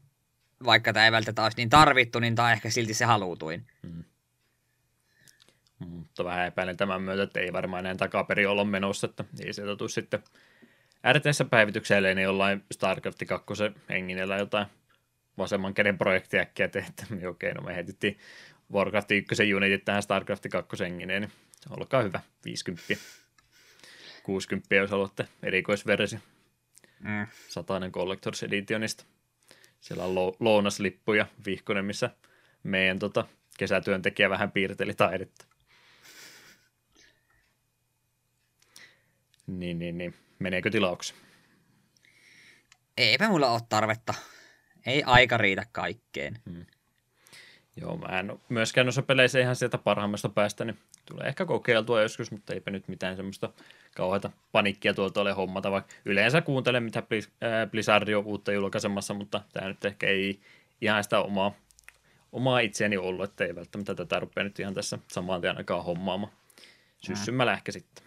[0.64, 3.66] vaikka tämä ei välttämättä olisi niin tarvittu, niin tämä on ehkä silti se halutuin.
[3.86, 4.04] Hmm.
[5.78, 9.76] Mutta vähän epäilen tämän myötä, että ei varmaan enää takaperi olla menossa, että ei sieltä
[9.76, 10.22] tule sitten
[11.12, 13.54] RTS päivitykselle niin jollain StarCraft 2
[13.88, 14.66] henginellä jotain
[15.38, 17.06] vasemman käden projektia äkkiä tehtä.
[17.14, 18.18] Niin okei, no me heitettiin
[18.72, 21.32] Warcraft 1 unitit tähän StarCraft 2 hengineen, niin
[21.70, 22.94] olkaa hyvä, 50.
[24.22, 26.18] 60, jos haluatte erikoisversio.
[27.00, 27.26] Mm.
[27.48, 29.04] Satainen Collectors Editionista.
[29.80, 32.10] Siellä on lounaslippuja vihkonen, missä
[32.62, 33.24] meidän tota,
[33.58, 35.46] kesätyöntekijä vähän piirteli taidetta.
[39.46, 40.14] Niin, niin, niin.
[40.38, 41.14] Meneekö tilauksi?
[42.96, 44.14] Eipä mulla ole tarvetta.
[44.86, 46.38] Ei aika riitä kaikkeen.
[46.50, 46.66] Hmm.
[47.76, 52.30] Joo, mä en myöskään noissa peleissä ihan sieltä parhaimmasta päästä, niin tulee ehkä kokeiltua joskus,
[52.30, 53.52] mutta eipä nyt mitään semmoista
[53.96, 57.02] kauheata panikkia tuolta ole hommata, vaikka yleensä kuuntelen, mitä
[57.70, 60.40] Blizzard on uutta julkaisemassa, mutta tämä nyt ehkä ei
[60.80, 61.52] ihan sitä omaa,
[62.32, 66.32] omaa itseäni ollut, että ei välttämättä tätä rupea nyt ihan tässä samaan tien aikaan hommaamaan.
[66.98, 68.05] Syssymällä ehkä sitten.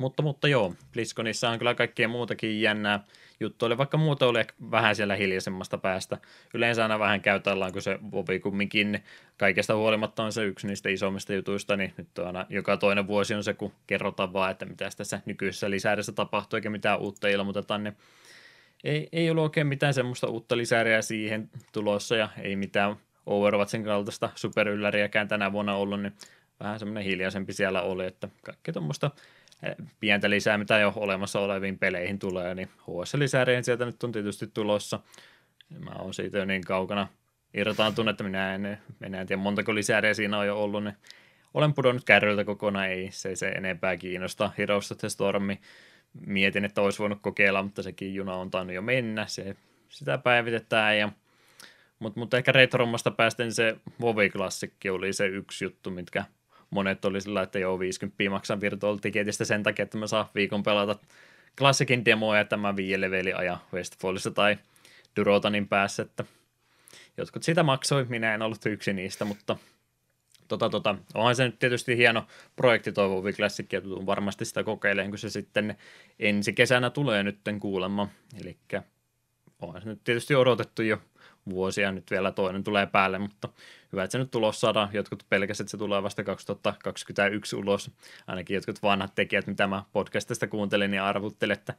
[0.00, 3.04] Mutta, mutta joo, BlizzConissa on kyllä kaikkea muutakin jännää
[3.40, 6.18] juttuja, vaikka muuta oli vähän siellä hiljaisemmasta päästä.
[6.54, 9.04] Yleensä aina vähän käytellään, kun se Vovi kumminkin
[9.36, 13.34] kaikesta huolimatta on se yksi niistä isommista jutuista, niin nyt on aina joka toinen vuosi
[13.34, 17.84] on se, kun kerrotaan vaan, että mitä tässä nykyisessä lisäädessä tapahtuu, eikä mitään uutta ilmoitetaan,
[17.84, 17.96] niin
[18.84, 22.96] ei, ei ollut oikein mitään semmoista uutta lisääriä siihen tulossa, ja ei mitään
[23.26, 26.12] Overwatchin kaltaista superylläriäkään tänä vuonna ollut, niin
[26.60, 29.10] vähän semmoinen hiljaisempi siellä oli, että kaikki tuommoista
[30.00, 35.00] pientä lisää, mitä jo olemassa oleviin peleihin tulee, niin HS-lisäärien sieltä nyt on tietysti tulossa.
[35.84, 37.08] Mä oon siitä jo niin kaukana
[37.54, 40.96] irtaantunut, että minä en, minä en tiedä montako lisääriä siinä on jo ollut, niin
[41.54, 44.50] olen pudonnut kärryltä kokonaan, ei se, se enempää kiinnosta.
[44.58, 45.08] Heroes of the
[46.26, 49.56] mietin, että olisi voinut kokeilla, mutta sekin juna on tainnut jo mennä, se,
[49.88, 51.12] sitä päivitetään ja
[51.98, 56.24] mutta, mutta ehkä retrommasta päästen se WoW-klassikki oli se yksi juttu, mitkä
[56.70, 60.62] monet oli sillä, että joo, 50 maksan virtual ticketistä sen takia, että mä saan viikon
[60.62, 60.98] pelata
[61.58, 64.58] klassikin demoja tämä viieleveli aja Westfallissa tai
[65.16, 66.24] Durotanin päässä, että
[67.16, 69.56] jotkut sitä maksoi, minä en ollut yksi niistä, mutta
[70.48, 74.64] tota, tota, onhan se nyt tietysti hieno projekti toi WoW Classic, ja tulen varmasti sitä
[74.64, 75.76] kokeilemaan, kun se sitten
[76.18, 78.08] ensi kesänä tulee nytten kuulemma,
[78.40, 78.56] eli
[79.62, 80.98] onhan se nyt tietysti odotettu jo
[81.50, 83.48] vuosia, nyt vielä toinen tulee päälle, mutta
[83.92, 84.88] hyvä, että se nyt tulos saadaan.
[84.92, 87.90] Jotkut pelkästään, että se tulee vasta 2021 ulos.
[88.26, 91.74] Ainakin jotkut vanhat tekijät, mitä mä podcastista kuuntelin, niin arvuttelin, että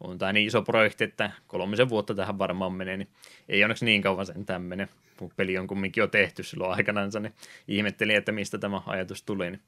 [0.00, 3.08] on tämä niin iso projekti, että kolmisen vuotta tähän varmaan menee, niin
[3.48, 4.88] ei onneksi niin kauan sen tämmöinen.
[5.16, 7.34] Kun peli on kumminkin jo tehty silloin aikanaan, niin
[7.68, 9.50] ihmettelin, että mistä tämä ajatus tuli.
[9.50, 9.60] Niin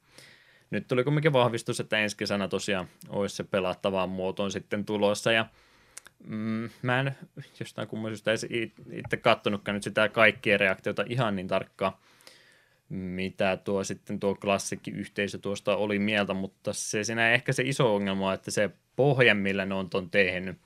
[0.70, 5.46] nyt tuli kumminkin vahvistus, että ensi kesänä tosiaan olisi se pelattavaan muotoon sitten tulossa, ja
[6.24, 7.16] mm, mä en
[7.60, 8.30] jostain kummallisesta
[8.92, 11.92] itse kattonutkaan nyt sitä kaikkia reaktiota ihan niin tarkkaan,
[12.88, 17.94] mitä tuo sitten tuo klassikki yhteisö tuosta oli mieltä, mutta se siinä ehkä se iso
[17.94, 20.58] ongelma on, että se pohja, millä ne on ton tehnyt,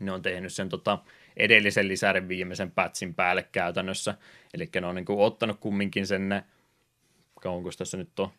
[0.00, 0.98] ne on tehnyt sen tota,
[1.36, 4.14] edellisen lisärin viimeisen patchin päälle käytännössä,
[4.54, 6.42] eli ne on niin kuin ottanut kumminkin sen,
[7.40, 8.30] kauanko tässä nyt on,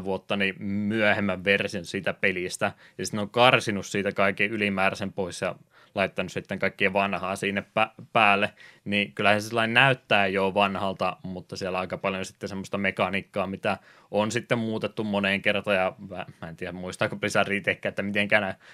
[0.00, 5.40] 3-14 vuotta niin myöhemmän version siitä pelistä, ja sitten on karsinut siitä kaiken ylimääräisen pois
[5.40, 5.54] ja
[5.96, 8.50] laittanut sitten kaikkien vanhaa sinne pä- päälle,
[8.84, 13.46] niin kyllähän se sellainen näyttää jo vanhalta, mutta siellä on aika paljon sitten semmoista mekaniikkaa,
[13.46, 13.78] mitä
[14.10, 15.92] on sitten muutettu moneen kertaan, ja
[16.40, 18.28] mä en tiedä muistaako Blizzard itsekään, että miten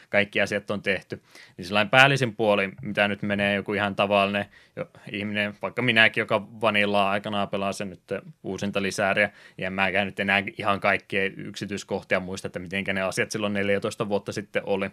[0.09, 1.23] kaikki asiat on tehty,
[1.57, 4.47] niin sellainen päällisin puoli, mitä nyt menee joku ihan tavallinen
[4.77, 8.03] jo, ihminen, vaikka minäkin, joka vanillaa aikanaan pelaa sen nyt
[8.43, 13.31] uusinta lisääriä, ja en mäkään nyt enää ihan kaikkia yksityiskohtia muista, että miten ne asiat
[13.31, 14.91] silloin 14 vuotta sitten oli,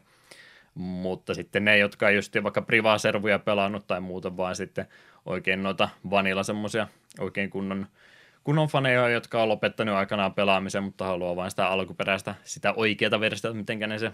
[0.75, 4.87] mutta sitten ne, jotka ei just vaikka privaservuja pelannut tai muuta, vaan sitten
[5.25, 6.87] oikein noita vanilla semmoisia
[7.19, 7.87] oikein kunnon,
[8.43, 13.57] kunnon faneja, jotka on lopettanut aikanaan pelaamisen, mutta haluaa vain sitä alkuperäistä, sitä oikeata versiota,
[13.57, 14.11] miten ne se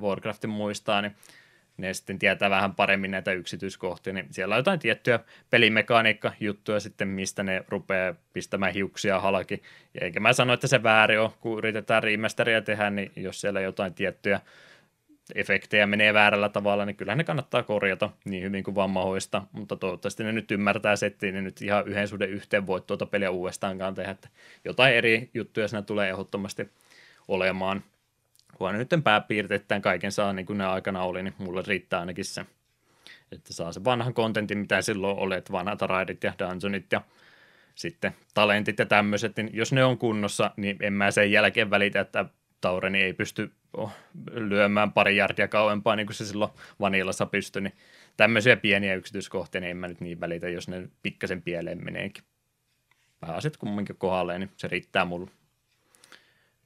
[0.00, 1.16] Warcraftin muistaa, niin
[1.78, 7.42] ne sitten tietää vähän paremmin näitä yksityiskohtia, niin siellä on jotain tiettyjä pelimekaniikka-juttuja sitten, mistä
[7.42, 9.62] ne rupeaa pistämään hiuksia halki.
[9.94, 13.60] Ja eikä mä sano, että se väärin on, kun yritetään remasteria tehdä, niin jos siellä
[13.60, 14.40] jotain tiettyjä
[15.34, 19.76] efektejä menee väärällä tavalla, niin kyllä ne kannattaa korjata niin hyvin kuin vaan mahdollista, mutta
[19.76, 23.94] toivottavasti ne nyt ymmärtää settiin, niin nyt ihan yhden suhden yhteen voi tuota peliä uudestaankaan
[23.94, 24.28] tehdä, että
[24.64, 26.70] jotain eri juttuja siinä tulee ehdottomasti
[27.28, 27.82] olemaan.
[28.54, 32.46] Kun nyt pääpiirteittäin kaiken saa niin kuin ne aikana oli, niin mulle riittää ainakin se,
[33.32, 37.02] että saa se vanhan kontentin, mitä silloin oli, että vanhat raidit ja dungeonit ja
[37.74, 42.00] sitten talentit ja tämmöiset, niin jos ne on kunnossa, niin en mä sen jälkeen välitä,
[42.00, 42.24] että
[42.60, 43.52] Taureni ei pysty
[44.30, 46.50] lyömään pari jardia kauempaa, niin kuin se silloin
[46.80, 47.76] vanillassa pystyi, niin
[48.16, 52.24] tämmöisiä pieniä yksityiskohtia, niin en mä nyt niin välitä, jos ne pikkasen pieleen meneekin.
[53.20, 55.30] Pääaset kumminkin kohdalleen, niin se riittää mulle.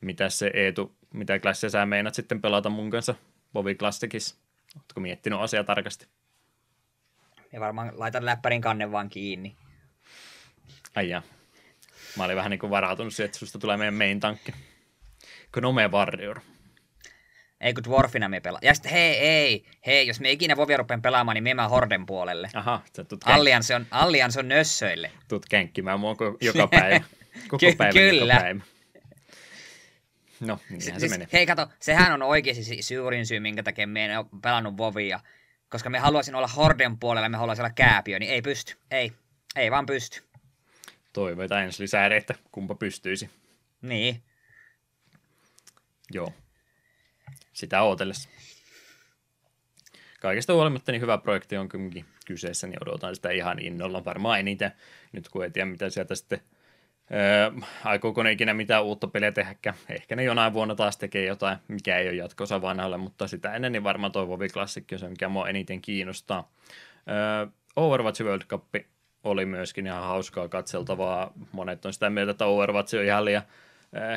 [0.00, 3.14] Mitä se Eetu, mitä klassia sä meinat sitten pelata mun kanssa
[3.53, 4.36] Bovi Classicissa?
[4.76, 6.07] Oletko miettinyt asiaa tarkasti?
[7.53, 9.57] Ja varmaan laitan läppärin kannen vaan kiinni.
[10.94, 11.22] Ai ja.
[12.16, 14.53] Mä olin vähän niin kuin varautunut siihen, että susta tulee meidän main tankki.
[15.53, 16.40] Gnome Warrior.
[17.62, 18.60] Ei kun Dwarfina me pelaa.
[18.62, 22.50] Ja sitten hei, ei, hei, jos me ikinä Vovia rupean pelaamaan, niin me Horden puolelle.
[22.54, 25.10] Aha, sä tuut Allianse on, Allianse on nössöille.
[25.28, 27.00] Tuut kenkkimään mua joka päivä.
[27.48, 28.34] Koko Ky- päivä kyllä.
[28.34, 28.60] Joka päivä.
[30.40, 31.28] No, siis, se menee.
[31.32, 35.20] hei kato, sehän on oikeasti se suurin syy, minkä takia me en ole pelannut Vovia.
[35.68, 38.76] Koska me haluaisin olla Horden puolella, me haluaisin olla kääpiö, niin ei pysty.
[38.90, 39.12] Ei,
[39.56, 40.22] ei vaan pysty.
[41.12, 43.30] Toivotaan ensi lisää, että kumpa pystyisi.
[43.82, 44.22] Niin.
[46.12, 46.32] Joo.
[47.62, 48.28] Sitä ootellessa.
[50.20, 54.04] Kaikesta huolimatta niin hyvä projekti on kuitenkin kyseessä, niin odotan sitä ihan innolla.
[54.04, 54.72] Varmaan eniten,
[55.12, 56.40] nyt kun ei tiedä mitä sieltä sitten
[57.12, 59.76] Öö, aikooko ne ikinä mitään uutta peliä tehdäkään.
[59.88, 63.72] Ehkä ne jonain vuonna taas tekee jotain, mikä ei ole jatkossa vanhalle, mutta sitä ennen
[63.72, 66.50] niin varmaan toi Vovi Classic on se, mikä mua eniten kiinnostaa.
[67.08, 67.46] Öö,
[67.76, 68.64] Overwatch World Cup
[69.24, 71.32] oli myöskin ihan hauskaa katseltavaa.
[71.52, 73.42] Monet on sitä mieltä, että Overwatch on ihan liian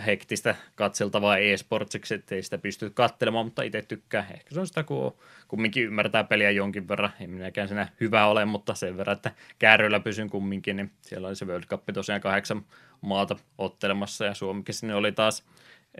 [0.05, 4.27] hektistä katseltavaa e-sportsiksi, ettei sitä pysty katselemaan, mutta itse tykkää.
[4.33, 5.17] Ehkä se on sitä, kun
[5.47, 7.13] kumminkin ymmärtää peliä jonkin verran.
[7.19, 11.35] En minäkään siinä hyvä ole, mutta sen verran, että kääryillä pysyn kumminkin, niin siellä oli
[11.35, 12.65] se World Cup tosiaan kahdeksan
[13.01, 15.43] maata ottelemassa ja Suomikin sinne oli taas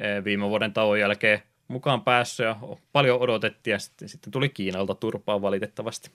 [0.02, 2.56] äh, viime vuoden tauon jälkeen mukaan päässyt ja
[2.92, 6.12] paljon odotettiin ja sitten, sitten tuli Kiinalta turpaa valitettavasti.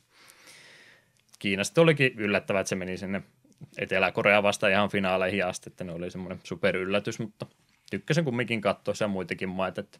[1.39, 3.23] Kiinasta olikin yllättävää, että se meni sinne
[3.79, 7.47] Etelä-Korea vasta ihan finaaleihin asti, että ne oli semmoinen superyllätys, mutta
[7.91, 9.99] tykkäsin kumminkin katsoa se muitakin maita, että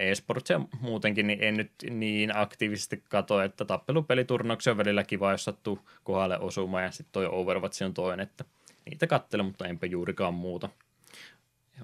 [0.00, 5.88] e-sportsia muutenkin, niin en nyt niin aktiivisesti katso, että tappelupeliturnauksia on välillä kiva, jos sattuu
[6.04, 8.44] kohdalle osumaan, ja sitten toi Overwatch on toinen, että
[8.90, 10.68] niitä katselen, mutta enpä juurikaan muuta.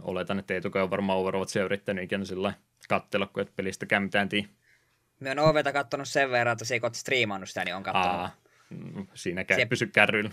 [0.02, 2.54] Oletan, että Eetuka on varmaan Overwatchia yrittänyt ikinä sillä
[2.88, 4.48] kattella, kun et pelistäkään mitään tii.
[5.20, 8.08] Me on OVtä kattonut sen verran, että se ei striimannut sitä, niin on kattonut.
[8.08, 8.30] Aa,
[8.70, 9.66] mm, siinäkään Se- se...
[9.66, 10.30] pysy kärryillä.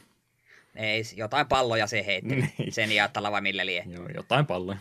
[0.76, 2.36] Ei, jotain palloja se heitti.
[2.36, 2.72] Niin.
[2.74, 3.84] Sen jattalla vai millä lie.
[3.88, 4.78] Joo, jotain palloja.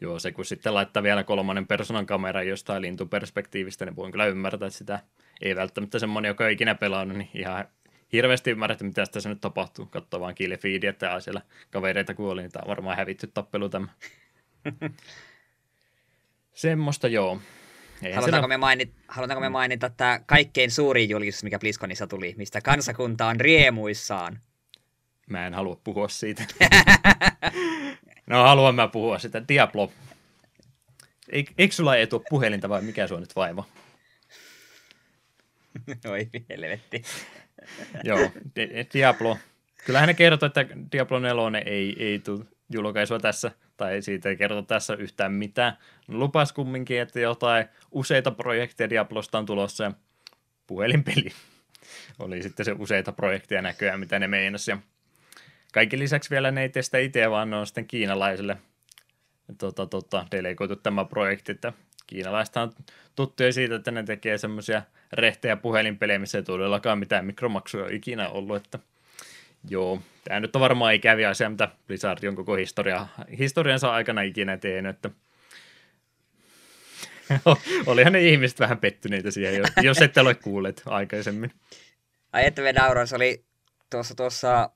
[0.00, 4.66] Joo, se kun sitten laittaa vielä kolmannen persoonan kameran jostain lintuperspektiivistä, niin voin kyllä ymmärtää,
[4.66, 5.00] että sitä
[5.42, 7.64] ei välttämättä semmoinen, joka ei ikinä pelannut, niin ihan
[8.12, 9.86] hirveästi ymmärrä, että mitä tässä nyt tapahtuu.
[9.86, 13.88] Katsoo vaan killfeedia, että siellä kavereita kuoli, niin tämä on varmaan hävitty tappelu tämä.
[16.54, 17.40] Semmoista joo.
[18.02, 22.34] Eihän Halutaanko siellä- me, mainit, halutaanko me mainita tämä kaikkein suurin julkistus, mikä BlizzConissa tuli,
[22.36, 24.40] mistä kansakunta on riemuissaan?
[25.30, 26.42] Mä en halua puhua siitä.
[28.26, 29.42] no haluan mä puhua sitä.
[29.48, 29.92] Diablo.
[31.28, 33.64] Eik, eikö sulla ei tuo puhelinta vai mikä sua nyt vaiva?
[36.10, 37.02] Oi helvetti.
[38.04, 39.38] Joo, Di- Diablo.
[39.84, 44.62] Kyllähän ne kertoo, että Diablo 4 ei, ei tule julkaisua tässä, tai siitä ei kerrota
[44.62, 45.78] tässä yhtään mitään.
[46.08, 49.92] Lupas kumminkin, että jotain useita projekteja Diablosta on tulossa, ja
[50.66, 51.30] puhelinpeli
[52.18, 54.70] oli sitten se useita projekteja näköjään, mitä ne meinasi.
[54.70, 54.78] Ja
[55.74, 58.56] kaiken lisäksi vielä ne ei testa itse, vaan ne on sitten kiinalaisille
[59.58, 61.72] tota, tota, delegoitu tämä projekti, että
[62.06, 62.72] kiinalaista on
[63.16, 68.28] tuttuja siitä, että ne tekee semmoisia rehtejä puhelinpelejä, missä ei todellakaan mitään mikromaksuja ole ikinä
[68.28, 68.78] ollut, että
[69.68, 73.06] joo, tämä nyt on varmaan ikäviä asia, mitä Blizzard on koko historia,
[73.38, 75.10] historiansa aikana ikinä tehnyt, että
[77.86, 81.50] olihan ne ihmiset vähän pettyneitä siihen, jos- jos ette ole kuulleet aikaisemmin.
[82.32, 83.44] Ai että me nauroin, se oli
[83.90, 84.70] tuossa, tuossa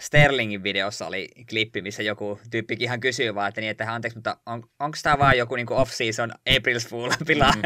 [0.00, 4.36] Sterlingin videossa oli klippi, missä joku tyyppikin ihan kysyy vaan, että niin, että anteeksi, mutta
[4.46, 7.52] on, onko tämä vaan joku niinku off-season April's Fool pila?
[7.56, 7.62] Mm.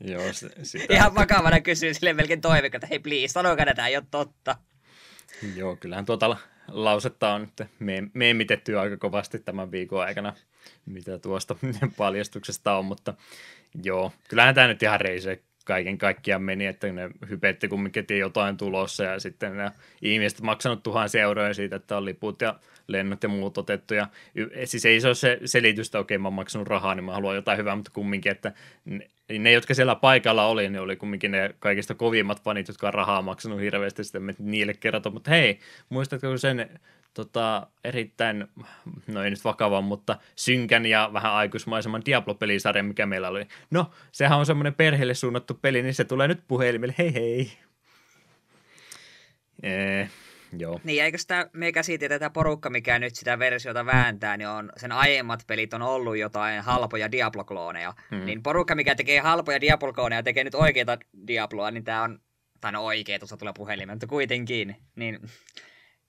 [0.12, 3.88] Joo, se, sitä, ihan vakavana kysyy sille melkein toivekka, että hei please, sanokaa että tämä
[3.88, 4.56] ei ole totta.
[5.56, 6.38] Joo, kyllähän tuota la-
[6.68, 10.34] lausetta on nyt me- meemitetty aika kovasti tämän viikon aikana,
[10.86, 11.56] mitä tuosta
[11.96, 13.14] paljastuksesta on, mutta
[13.82, 18.56] joo, kyllähän tämä nyt ihan reise kaiken kaikkiaan meni, että ne hypetti kumminkin, että jotain
[18.56, 19.70] tulossa ja sitten ne
[20.02, 22.54] ihmiset maksanut tuhansia euroja siitä, että on liput ja
[22.86, 24.06] lennot ja muut otettu ja
[24.64, 27.36] siis ei se ole se selitys, että okei mä oon maksanut rahaa, niin mä haluan
[27.36, 28.52] jotain hyvää, mutta kumminkin, että
[29.38, 33.22] ne, jotka siellä paikalla oli, ne oli kumminkin ne kaikista kovimmat fanit, jotka on rahaa
[33.22, 35.58] maksanut hirveästi, sitten me niille kertoo, mutta hei,
[35.88, 36.80] muistatko sen
[37.14, 38.46] tota, erittäin,
[39.06, 43.46] no ei nyt vakavan, mutta synkän ja vähän aikuismaisemman Diablo-pelisarjan, mikä meillä oli.
[43.70, 47.52] No, sehän on semmoinen perheelle suunnattu peli, niin se tulee nyt puhelimelle, hei hei.
[49.62, 50.08] Ee,
[50.58, 50.80] joo.
[50.84, 54.92] Niin, eikö sitä me että tämä porukka, mikä nyt sitä versiota vääntää, niin on sen
[54.92, 57.94] aiemmat pelit on ollut jotain halpoja Diablo-klooneja.
[58.10, 58.18] Hmm.
[58.18, 58.26] Hmm.
[58.26, 62.20] Niin porukka, mikä tekee halpoja Diablo-klooneja, tekee nyt oikeita Diabloa, niin tämä on,
[62.60, 65.20] tai no oikea, tuossa tulee puhelimeen, mutta kuitenkin, niin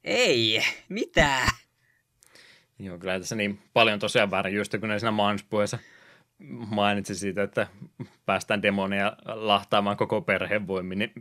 [0.04, 1.48] ei, mitä?
[2.80, 5.80] Joo, kyllä tässä niin paljon tosiaan väärin, just kun ne siinä mainospuheessa
[6.70, 7.68] mainitsi siitä, että
[8.26, 11.14] päästään demonia lahtaamaan koko perheen voimin, niin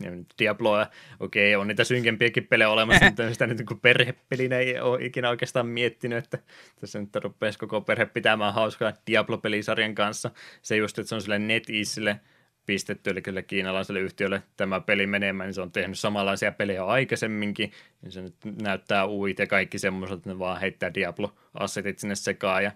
[0.00, 0.86] nyt Diabloa,
[1.20, 5.66] okei, on niitä synkempiäkin pelejä olemassa, mutta sitä nyt niin perhepelinä ei ole ikinä oikeastaan
[5.66, 6.38] miettinyt, että
[6.80, 10.30] tässä nyt rupeaisi koko perhe pitämään hauskaa Diablo-pelisarjan kanssa.
[10.62, 12.20] Se just, että se on sille NetEaseille
[12.66, 17.72] pistetty, eli kyllä kiinalaiselle yhtiölle tämä peli menemään, niin se on tehnyt samanlaisia pelejä aikaisemminkin,
[18.02, 22.64] niin se nyt näyttää uit ja kaikki semmoiset, että ne vaan heittää Diablo-assetit sinne sekaan,
[22.64, 22.72] ja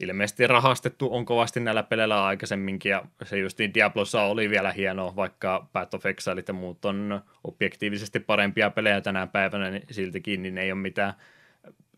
[0.00, 5.16] ilmeisesti rahastettu on kovasti näillä peleillä aikaisemminkin, ja se just niin Diablossa oli vielä hienoa,
[5.16, 10.58] vaikka Path of Exile ja muut on objektiivisesti parempia pelejä tänä päivänä, niin siltikin niin
[10.58, 11.14] ei ole mitään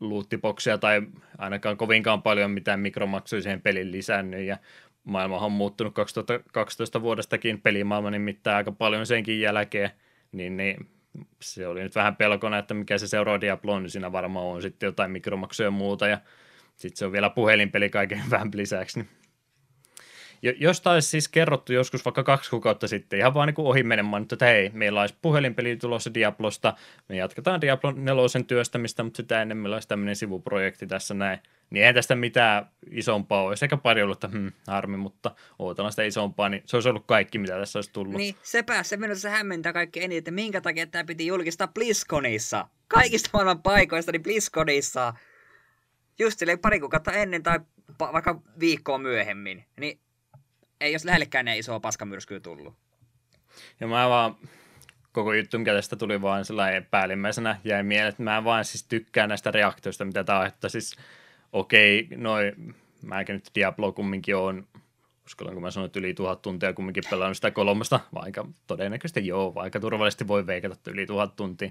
[0.00, 1.02] luuttiboksia tai
[1.38, 4.56] ainakaan kovinkaan paljon mitään mikromaksuja siihen pelin lisännyt, ja
[5.06, 9.90] maailmahan on muuttunut 2012 vuodestakin pelimaailma nimittäin aika paljon senkin jälkeen,
[10.32, 10.88] niin, niin
[11.42, 14.86] se oli nyt vähän pelkona, että mikä se seuraava Diablo niin siinä varmaan on sitten
[14.86, 16.18] jotain mikromaksuja ja muuta, ja
[16.76, 19.00] sitten se on vielä puhelinpeli kaiken vähän lisäksi.
[19.00, 19.08] Niin.
[20.46, 24.22] Jo- Josta olisi siis kerrottu joskus vaikka kaksi kuukautta sitten, ihan vaan niin ohi menemään,
[24.22, 26.74] että hei, meillä olisi puhelinpeli tulossa Diablosta,
[27.08, 31.38] me jatketaan Diablo 4 työstämistä, mutta sitä ennen meillä olisi tämmöinen sivuprojekti tässä näin.
[31.70, 36.02] Niin eihän tästä mitään isompaa olisi, eikä pari ollut, että hmm, harmi, mutta odotellaan sitä
[36.02, 38.16] isompaa, niin se olisi ollut kaikki, mitä tässä olisi tullut.
[38.16, 42.68] Niin, sepä se minut se hämmentää kaikki eniten, että minkä takia tämä piti julkistaa BlizzConissa.
[42.88, 45.14] Kaikista maailman paikoista, niin BlizzConissa.
[46.18, 47.60] Just silleen pari kuukautta ennen tai
[47.98, 49.64] vaikka viikkoa myöhemmin.
[49.80, 50.00] Niin
[50.80, 52.74] ei jos lähellekään näin isoa paskamyrskyä tullut.
[53.80, 54.36] Ja mä vaan,
[55.12, 59.28] koko juttu, mikä tästä tuli vaan sellainen päällimmäisenä jäi mieleen, että mä vaan siis tykkään
[59.28, 60.96] näistä reaktioista, mitä tää on, että siis
[61.52, 64.66] okei, okay, noin, mäkin nyt Diablo kumminkin on,
[65.26, 69.80] uskallanko mä sanoa, että yli tuhat tuntia kumminkin pelannut sitä kolmosta, vaikka todennäköisesti joo, vaikka
[69.80, 71.70] turvallisesti voi veikata, että yli tuhat tuntia,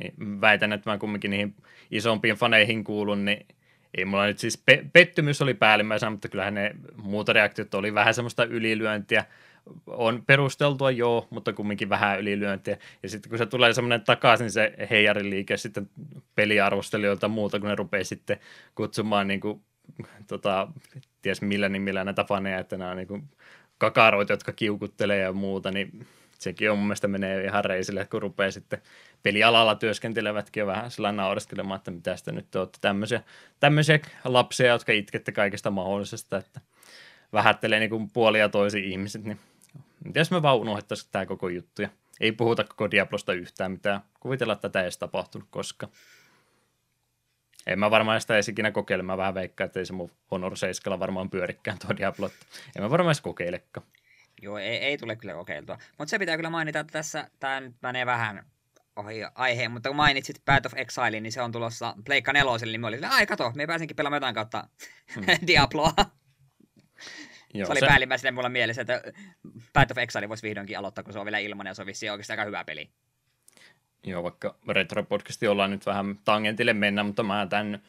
[0.00, 1.54] niin väitän, että mä kumminkin niihin
[1.90, 3.46] isompiin faneihin kuulun, niin
[3.96, 8.14] ei mulla nyt siis pe- pettymys oli päällimmäisenä, mutta kyllähän ne muut reaktiot oli vähän
[8.14, 9.24] semmoista ylilyöntiä.
[9.86, 12.76] On perusteltua joo, mutta kumminkin vähän ylilyöntiä.
[13.02, 15.90] Ja sitten kun se tulee semmoinen takaisin se heijariliike sitten
[16.34, 18.38] peliarvostelijoilta muuta, kun ne rupeaa sitten
[18.74, 19.60] kutsumaan niin kuin,
[20.26, 20.68] tota,
[21.22, 23.28] ties millä nimillä näitä faneja, että nämä on niin kuin
[23.78, 26.06] kakaroita, jotka kiukuttelee ja muuta, niin
[26.38, 28.82] sekin on mun mielestä menee ihan reisille, kun rupeaa sitten
[29.24, 33.22] pelialalla työskentelevätkin jo vähän sillä naureskelemaan, että mitä sitten nyt olette tämmöisiä,
[33.60, 36.60] tämmöisiä lapsia, jotka itkette kaikesta mahdollisesta, että
[37.32, 39.40] vähättelee niin kuin puolia toisi ihmiset, niin
[40.14, 41.88] jos me vaan unohdettaisiin tämä koko juttu ja
[42.20, 45.88] ei puhuta koko Diablosta yhtään mitään, kuvitella, että tätä ei edes tapahtunut koska.
[47.66, 50.56] En mä varmaan sitä edes ikinä kokeile, mä vähän veikkaan, että ei se mun Honor
[50.56, 52.30] 7 varmaan pyörikään tuo Diablo,
[52.76, 53.86] en mä varmaan edes kokeilekaan.
[54.42, 55.78] Joo, ei, ei tule kyllä kokeiltua.
[55.98, 58.44] Mutta se pitää kyllä mainita, että tässä tämä nyt menee vähän
[58.96, 62.80] ohi aiheen, mutta kun mainitsit Path of Exile, niin se on tulossa Pleikka neloselle, niin
[62.80, 64.68] mä olin ai kato, me pääsinkin pelaamaan jotain kautta
[65.14, 65.24] hmm.
[65.46, 65.92] Diabloa.
[67.54, 67.86] Joo, se oli se...
[67.86, 69.02] päällimmäisenä mulla mielessä, että
[69.72, 72.12] Path of Exile voisi vihdoinkin aloittaa, kun se on vielä ilmanen ja se on vissiin
[72.12, 72.90] oikeasti aika hyvä peli.
[74.06, 77.82] Joo, vaikka Retro-podcasti ollaan nyt vähän tangentille mennä, mutta mä tämän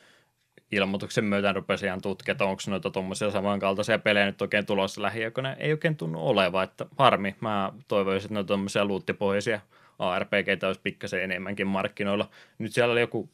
[0.72, 5.54] ilmoituksen myötä rupesin ihan tutkia, että onko noita tuommoisia samankaltaisia pelejä nyt oikein tulossa lähiaikoina.
[5.54, 7.36] Ei oikein tunnu oleva, että harmi.
[7.42, 9.60] Mä toivoisin, että noita tuommoisia luuttipohjaisia
[10.00, 12.30] ARPGtä olisi pikkasen enemmänkin markkinoilla.
[12.58, 13.30] Nyt siellä oli joku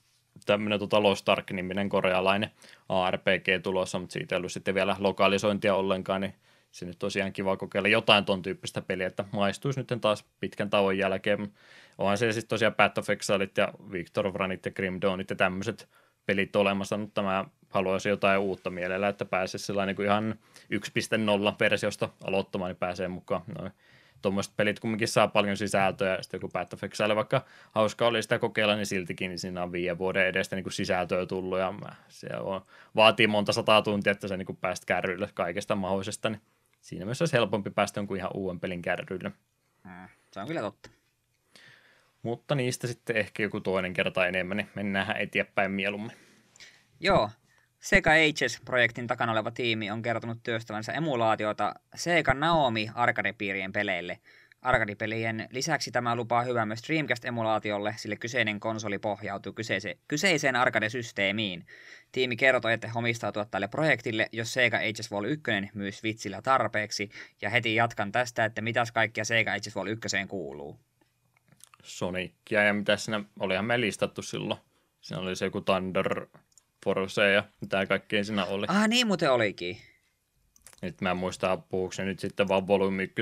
[0.45, 2.49] tämmöinen tota Lost Ark-niminen korealainen
[2.89, 6.33] ARPG tulossa, mutta siitä ei ollut sitten vielä lokalisointia ollenkaan, niin
[6.71, 10.97] se nyt tosiaan kiva kokeilla jotain ton tyyppistä peliä, että maistuisi nyt taas pitkän tauon
[10.97, 11.53] jälkeen.
[11.97, 15.35] Onhan se sitten tosiaan Path of Exileit ja Victor of Runit ja Grim Dawnit ja
[15.35, 15.89] tämmöiset
[16.25, 20.35] pelit olemassa, mutta mä haluaisin jotain uutta mielellä, että pääsisi sellainen niin ihan
[20.73, 23.41] 1.0 versiosta aloittamaan, niin pääsee mukaan.
[23.59, 23.71] Noin
[24.21, 28.21] tuommoiset pelit kumminkin saa paljon sisältöä, ja sitten joku Path of Exile, vaikka hauska oli
[28.21, 31.73] sitä kokeilla, niin siltikin niin siinä on viiden vuoden edestä niin kuin sisältöä tullut, ja
[32.07, 32.61] se on,
[32.95, 36.41] vaatii monta sataa tuntia, että sä niin pääst kärryille kaikesta mahdollisesta, niin
[36.81, 39.31] siinä myös olisi helpompi päästä jonkun ihan uuden pelin kärryille.
[39.83, 40.89] Hmm, se on kyllä totta.
[42.23, 46.17] Mutta niistä sitten ehkä joku toinen kerta enemmän, niin mennään eteenpäin mieluummin.
[46.99, 47.29] Joo,
[47.81, 54.19] Sega Ages-projektin takana oleva tiimi on kertonut työstävänsä emulaatiota Sega Naomi arcade-piirien peleille.
[54.61, 61.65] Arcade-pelien lisäksi tämä lupaa hyvää myös Dreamcast-emulaatiolle, sillä kyseinen konsoli pohjautuu kyseise- kyseiseen arcade-systeemiin.
[62.11, 65.43] Tiimi kertoi, että homistautua tälle projektille, jos Sega Ages Vol 1
[65.73, 67.09] myy Switchillä tarpeeksi,
[67.41, 70.79] ja heti jatkan tästä, että mitäs kaikkia Sega Ages Vol 1 kuuluu.
[71.83, 74.59] Sonicia ja mitä siinä, olihan me listattu silloin.
[75.01, 76.25] Siinä oli se joku Thunder
[76.85, 78.65] Force ja mitä kaikkea siinä oli.
[78.69, 79.77] Ah, niin muuten olikin.
[80.81, 83.21] Nyt mä en muista, puhuuko se nyt sitten vaan Volume 1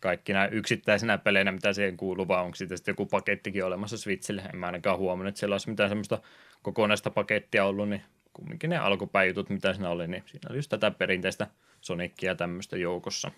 [0.00, 4.42] kaikki nämä yksittäisenä peleinä, mitä siihen kuuluu, vai onko sitten joku pakettikin olemassa Switchille.
[4.52, 6.18] En mä ainakaan huomannut, että siellä olisi mitään semmoista
[6.62, 10.90] kokonaista pakettia ollut, niin kumminkin ne alkupäijutut, mitä siinä oli, niin siinä oli just tätä
[10.90, 11.46] perinteistä
[11.80, 13.30] Sonicia tämmöistä joukossa.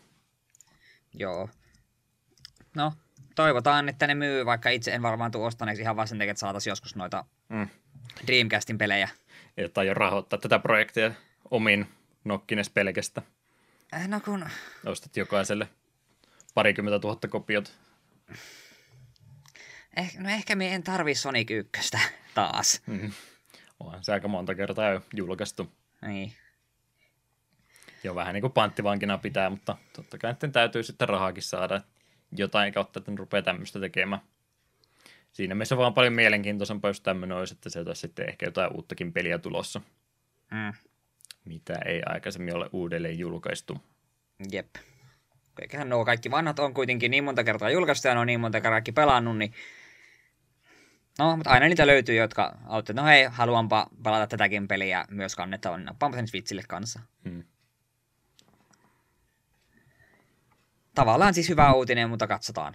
[1.14, 1.48] Joo.
[2.76, 2.92] No,
[3.34, 6.40] toivotaan, että ne myy, vaikka itse en varmaan tule ostaneeksi ihan vaan sen takia, että
[6.40, 7.68] saataisiin joskus noita mm.
[8.26, 9.08] Dreamcastin pelejä.
[9.58, 11.12] Ei jo rahoittaa tätä projektia
[11.50, 11.86] omin
[12.24, 13.22] nokkines pelkästä.
[13.94, 14.48] Äh, no kun...
[14.86, 15.68] Ostat jokaiselle
[16.54, 17.72] parikymmentä tuhatta kopiot.
[19.96, 21.90] Eh, no ehkä me en tarvi Sonic 1
[22.34, 22.82] taas.
[22.86, 23.12] Mm.
[23.80, 25.72] Onhan se aika monta kertaa jo julkaistu.
[26.06, 26.32] Niin.
[28.04, 31.80] Jo vähän niin kuin panttivankina pitää, mutta totta kai täytyy sitten rahaakin saada
[32.32, 34.22] jotain kautta, että rupeaa tämmöistä tekemään
[35.38, 39.12] siinä mielessä vaan paljon mielenkiintoisempaa, jos tämmöinen olisi, että se olisi sitten ehkä jotain uuttakin
[39.12, 39.80] peliä tulossa.
[40.50, 40.72] Mm.
[41.44, 43.78] Mitä ei aikaisemmin ole uudelleen julkaistu.
[44.52, 44.74] Jep.
[45.60, 48.60] Eiköhän nuo kaikki vanhat on kuitenkin niin monta kertaa julkaistu ja ne on niin monta
[48.60, 49.54] kertaa pelannut, niin
[51.18, 55.84] No, mutta aina niitä löytyy, jotka auttavat, no hei, haluanpa palata tätäkin peliä myös kannettavan.
[55.84, 57.00] Nappaanpa sen Switchille kanssa.
[57.24, 57.42] Hmm.
[60.94, 62.74] Tavallaan siis hyvä uutinen, mutta katsotaan.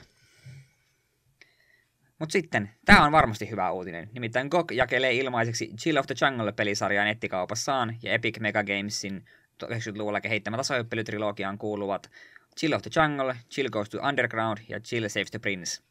[2.24, 4.10] Mutta sitten, tämä on varmasti hyvä uutinen.
[4.14, 9.26] Nimittäin GOG jakelee ilmaiseksi Chill of the Jungle-pelisarjaa nettikaupassaan, ja Epic Mega Gamesin
[9.66, 12.12] 90-luvulla kehittämä tasohyppelytrilogiaan kuuluvat
[12.60, 15.84] Chill of the Jungle, Chill Goes to Underground ja Chill Saves the Prince.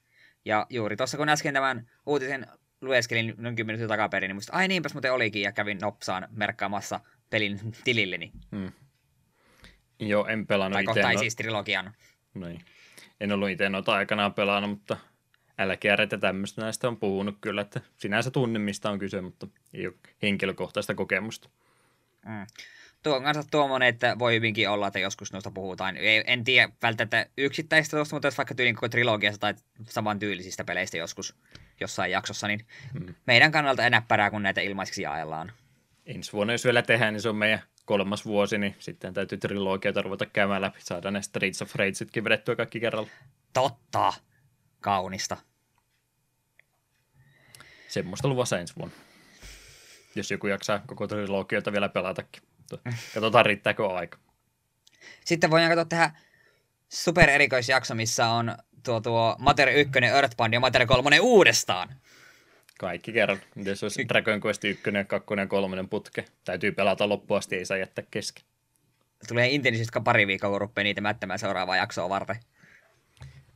[0.45, 2.47] Ja juuri tuossa kun äsken tämän uutisen
[2.81, 7.01] lueskelin noin 10 minuutin takaperin, niin musta, ai niinpäs muuten olikin, ja kävin nopsaan merkkaamassa
[7.31, 8.33] pelin tililleni.
[8.57, 8.73] Hmm.
[10.01, 11.03] Joo, en pelannut itse.
[11.03, 11.21] Tai no...
[11.21, 11.93] siis trilogian.
[12.35, 12.65] Noin.
[13.21, 14.97] En ollut itse noita aikanaan pelannut, mutta
[15.59, 19.87] älkääret ja tämmöistä näistä on puhunut kyllä, että sinänsä tunne, mistä on kyse, mutta ei
[19.87, 21.49] ole henkilökohtaista kokemusta.
[22.27, 22.47] Mm.
[23.03, 25.97] Tuo on kanssa tuommoinen, että voi hyvinkin olla, että joskus noista puhutaan.
[26.27, 29.55] En tiedä välttämättä yksittäistä tuosta, mutta jos vaikka tyylin koko trilogiasta tai
[29.89, 31.35] saman tyylisistä peleistä joskus
[31.81, 33.15] jossain jaksossa, niin mm.
[33.27, 35.53] meidän kannalta enää pärää, kun näitä ilmaiseksi jaellaan.
[36.07, 40.03] ensi vuonna, jos vielä tehdään, niin se on meidän kolmas vuosi, niin sitten täytyy trilogioita
[40.03, 40.79] ruveta käymään läpi.
[40.81, 43.09] Saadaan ne Streets of Rageitkin vedettyä kaikki kerralla.
[43.53, 44.13] Totta.
[44.83, 45.37] Kaunista.
[47.89, 48.95] Semmoista luvassa ensi vuonna.
[50.15, 52.43] Jos joku jaksaa koko trilogioita vielä pelatakin.
[53.15, 54.19] Katsotaan, riittääkö aika.
[55.25, 56.11] Sitten voidaan katsoa tehdä
[56.89, 61.89] super erikoisjakso, missä on tuo, tuo Mater 1, Earthbound ja Mater 3 uudestaan.
[62.79, 63.41] Kaikki kerran.
[63.55, 66.25] Miten se olisi Dragon Quest 1, 2 ja 3 putke?
[66.45, 68.45] Täytyy pelata loppuun asti, ei saa jättää kesken.
[69.29, 72.37] Tulee intensiivisesti pari viikkoa, kun rupeaa niitä mättämään seuraavaa jaksoa varten.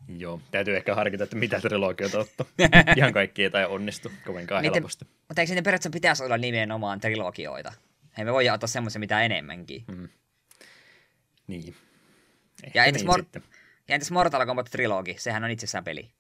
[0.08, 2.46] Joo, täytyy ehkä harkita, että mitä trilogioita ottaa.
[2.96, 5.06] Ihan kaikki ei tai onnistu kovinkaan Miten- helposti.
[5.28, 7.72] Mutta eikö ne periaatteessa pitäisi olla nimenomaan trilogioita?
[8.16, 9.84] Hei, me voidaan ottaa semmoisia mitä enemmänkin.
[11.46, 11.76] Niin.
[12.64, 13.40] Ehkä Ja entäs, niin Mor-
[13.88, 15.16] ja entäs Mortal Kombat Trilogi?
[15.18, 16.10] Sehän on itsessään peli.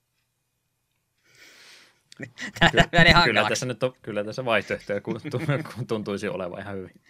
[2.58, 5.00] Tää Kyllä, menee kyllä, tässä nyt on, kyllä tässä vaihtoehtoja
[5.88, 7.00] tuntuisi olevan ihan hyvin.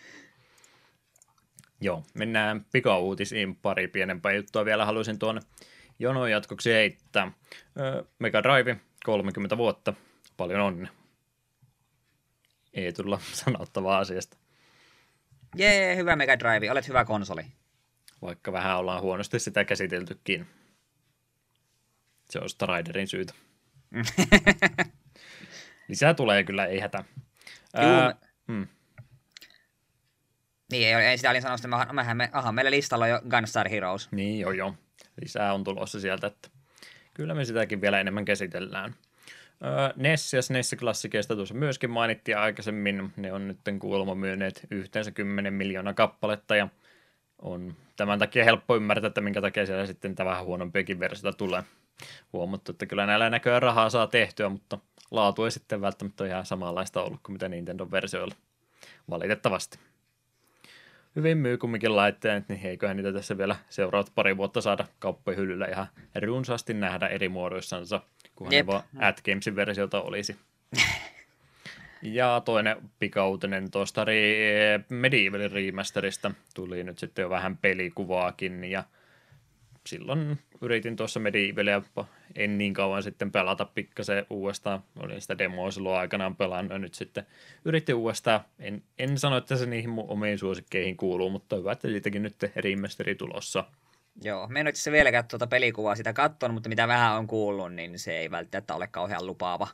[1.81, 4.65] Joo, mennään pikauutisiin pari pienempää juttua.
[4.65, 5.41] Vielä haluaisin tuon
[5.99, 7.33] jonon jatkoksi heittää.
[8.19, 9.95] Mega Drive, 30 vuotta.
[10.37, 10.93] Paljon onnea.
[12.75, 14.37] Ei tulla sanottavaa asiasta,
[15.57, 17.43] Jee, hyvä Mega Drive, olet hyvä konsoli.
[18.23, 20.47] vaikka vähän ollaan huonosti sitä käsiteltykin.
[22.31, 23.35] Se on Striderin syytä.
[25.89, 27.05] Lisää tulee kyllä, ei hätä.
[27.83, 27.91] Juu.
[27.93, 28.15] Ää,
[28.47, 28.67] mm.
[30.71, 33.21] Niin, ei, ei sitä olin sanonut, että me, mehän me, aha, meillä listalla on jo
[33.31, 34.09] Gunstar Heroes.
[34.13, 34.75] Niin joo joo,
[35.23, 36.49] lisää on tulossa sieltä, että
[37.15, 38.95] kyllä me sitäkin vielä enemmän käsitellään.
[39.65, 45.55] Öö, NES ja SNES-klassikeista tuossa myöskin mainittiin aikaisemmin, ne on nyt kuulemma myyneet yhteensä 10
[45.55, 46.69] miljoonaa kappaletta ja
[47.43, 51.63] on tämän takia helppo ymmärtää, että minkä takia siellä sitten tämä vähän huonompiakin versioita tulee.
[52.33, 54.79] Huomattu, että kyllä näillä näköjään rahaa saa tehtyä, mutta
[55.11, 58.35] laatu ei sitten välttämättä ole ihan samanlaista ollut kuin mitä Nintendo-versioilla.
[59.11, 59.79] Valitettavasti
[61.17, 65.67] hyvin myy kumminkin laitteet, niin eiköhän niitä tässä vielä seuraavat pari vuotta saada kauppojen hyllyllä
[65.67, 65.87] ihan
[66.23, 68.01] runsaasti nähdä eri muodoissansa,
[68.37, 68.67] kunhan Jep.
[68.67, 70.37] ne vaan At Gamesin versiota olisi.
[72.03, 74.07] Ja toinen pikautinen tuosta
[74.89, 78.85] Medievalin remasterista tuli nyt sitten jo vähän pelikuvaakin ja
[79.87, 81.83] silloin yritin tuossa Medievalia
[82.35, 84.83] en niin kauan sitten pelata pikkasen uudestaan.
[84.99, 87.27] Olin sitä demoa silloin aikanaan pelannut ja nyt sitten
[87.65, 88.41] yritin uudestaan.
[88.59, 92.37] En, en sano, että se niihin mun omiin suosikkeihin kuuluu, mutta hyvä, että siitäkin nyt
[92.57, 93.65] remasteri tulossa.
[94.23, 97.75] Joo, me en itse asiassa vieläkään tuota pelikuvaa sitä katsonut, mutta mitä vähän on kuullut,
[97.75, 99.69] niin se ei välttämättä ole kauhean lupaava.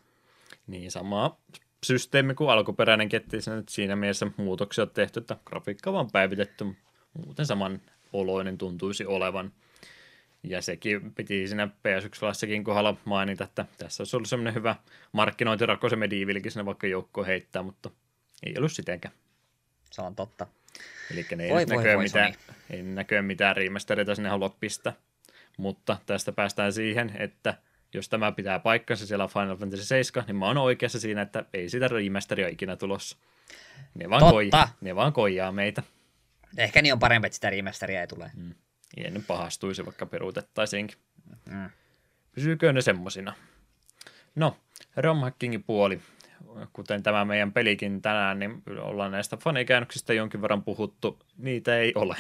[0.66, 1.39] Niin sama
[1.86, 6.10] systeemi kuin alkuperäinen ketti, se nyt siinä mielessä muutoksia on tehty, että grafiikka on vaan
[6.12, 6.64] päivitetty,
[7.24, 7.80] muuten saman
[8.12, 9.52] oloinen tuntuisi olevan.
[10.43, 14.77] Ja sekin piti siinä PS1 kohdalla mainita, että tässä olisi ollut semmoinen hyvä
[15.12, 17.90] markkinointirakko se Medievalkin sinne vaikka joukkoon heittää, mutta
[18.47, 19.14] ei ollut sitenkään.
[19.90, 20.47] Se on totta.
[21.10, 22.35] Eli ne ei Voi, voi, voi, mitään,
[22.70, 24.93] ei mitään remastereita sinne halua pistää.
[25.56, 27.55] Mutta tästä päästään siihen, että
[27.94, 31.69] jos tämä pitää paikkansa siellä Final Fantasy 7, niin mä oon oikeassa siinä, että ei
[31.69, 33.16] sitä remasteria ikinä tulossa.
[33.94, 34.32] Ne vaan, Totta.
[34.32, 34.51] koi,
[34.81, 35.82] ne vaan koijaa meitä.
[36.56, 38.31] Ehkä niin on parempi, että sitä remasteria ei tule.
[38.97, 40.98] Ei ne pahastuisi, vaikka peruutettaisiinkin.
[41.51, 41.70] Mm.
[42.35, 43.32] Pysyykö ne semmosina?
[44.35, 44.56] No,
[44.97, 46.01] romhackingin puoli.
[46.73, 51.19] Kuten tämä meidän pelikin tänään, niin ollaan näistä fanikäännöksistä jonkin verran puhuttu.
[51.39, 52.16] Niitä ei ole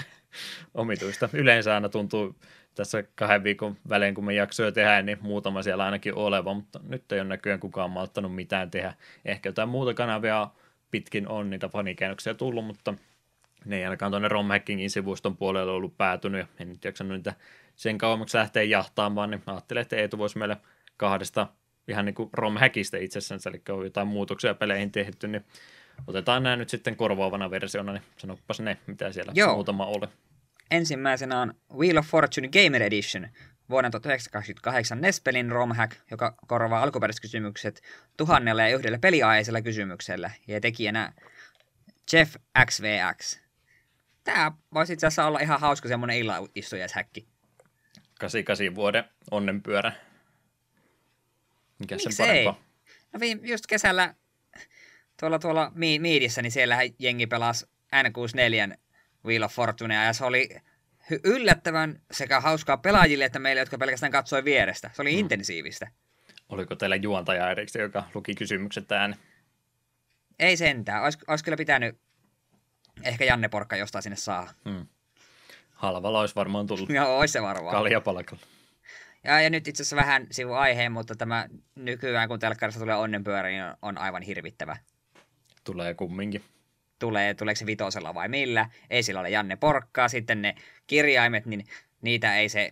[0.74, 1.28] omituista.
[1.32, 2.36] Yleensä aina tuntuu
[2.74, 7.12] tässä kahden viikon välein, kun me jaksoja tehdään, niin muutama siellä ainakin oleva, mutta nyt
[7.12, 8.94] ei ole näköjään kukaan malttanut mitään tehdä.
[9.24, 10.48] Ehkä jotain muuta kanavia
[10.90, 12.94] pitkin on niitä fanikäännöksiä tullut, mutta
[13.64, 17.34] ne ei ainakaan tuonne romhackingin sivuston puolelle ollut päätynyt, ja en nyt jaksanut niitä
[17.76, 20.56] sen kauemmaksi lähteä jahtaamaan, niin ajattelin, että Eetu voisi meille
[20.96, 21.46] kahdesta
[21.88, 25.44] ihan niin kuin romhackista itsessänsä, eli on jotain muutoksia peleihin tehty, niin
[26.06, 29.54] otetaan nämä nyt sitten korvaavana versiona, niin sanoppas ne, mitä siellä Joo.
[29.54, 30.06] muutama oli.
[30.70, 33.28] Ensimmäisenä on Wheel of Fortune Gamer Edition,
[33.70, 37.82] vuonna 1928 Nespelin romhack, joka korvaa alkuperäiset kysymykset
[38.16, 41.12] tuhannella ja yhdellä peliaiheisella kysymyksellä, ja tekijänä
[42.12, 42.36] Jeff
[42.66, 43.41] XVX.
[44.24, 47.28] Tää voisi itse asiassa olla ihan hauska semmonen illanistujaishäkki.
[48.18, 49.92] 88 vuoden onnenpyörä.
[51.78, 52.26] Mikä sen Miksei?
[52.26, 52.64] parempaa?
[53.12, 54.14] No viime, just kesällä
[55.20, 58.76] tuolla, tuolla Mi- Miidissä, niin siellä jengi pelasi N64
[59.24, 60.48] Wheel of Fortunea, ja se oli
[61.12, 64.90] hy- yllättävän sekä hauskaa pelaajille että meille, jotka pelkästään katsoi vierestä.
[64.92, 65.18] Se oli mm.
[65.18, 65.90] intensiivistä.
[66.48, 69.14] Oliko teillä juontaja erikseen, joka luki kysymykset ääni?
[70.38, 71.02] Ei sentään.
[71.02, 71.98] Ois, ois kyllä pitänyt
[73.04, 74.48] ehkä Janne Porkka jostain sinne saa.
[74.64, 74.86] Hmm.
[75.74, 77.76] Halvalla olisi varmaan tullut Joo, ois se varmaan.
[77.76, 78.42] kaljapalkalla.
[79.24, 83.48] Ja, ja nyt itse asiassa vähän sivu aiheen, mutta tämä nykyään kun telkkarissa tulee onnenpyörä,
[83.48, 84.76] niin on, on aivan hirvittävä.
[85.64, 86.44] Tulee kumminkin.
[86.98, 88.68] tulee, tuleeko se vitosella vai millä.
[88.90, 90.54] Ei sillä ole Janne Porkkaa, sitten ne
[90.86, 91.64] kirjaimet, niin
[92.02, 92.70] niitä ei se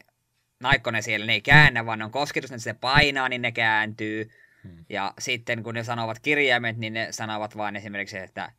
[0.61, 4.31] Naikkonen siellä, ne ei käännä, vaan ne on kosketus, että se painaa, niin ne kääntyy.
[4.63, 4.85] Hmm.
[4.89, 8.53] Ja sitten kun ne sanovat kirjaimet, niin ne sanovat vain esimerkiksi, että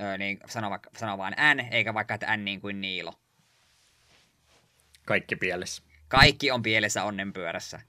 [0.00, 3.14] ö, niin, sanoo, vaikka, sanoo vain N, eikä vaikka, että N niin kuin Niilo.
[5.06, 5.82] Kaikki pielessä.
[6.08, 7.80] Kaikki on pielessä onnenpyörässä.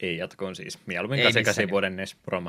[0.00, 0.86] Ei jatkoon siis.
[0.86, 2.42] Mieluummin 88 vuoden NES Pro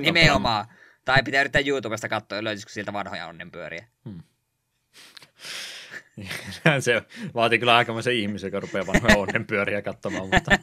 [0.00, 0.66] Nimenomaan.
[1.04, 3.86] Tai pitää yrittää YouTubesta katsoa, löytyisikö sieltä vanhoja onnenpyöriä.
[4.04, 4.22] Hmm.
[6.80, 7.02] se
[7.34, 10.58] vaatii kyllä aikamoisen ihmisen, joka rupeaa vanhoja onnenpyöriä katsomaan, mutta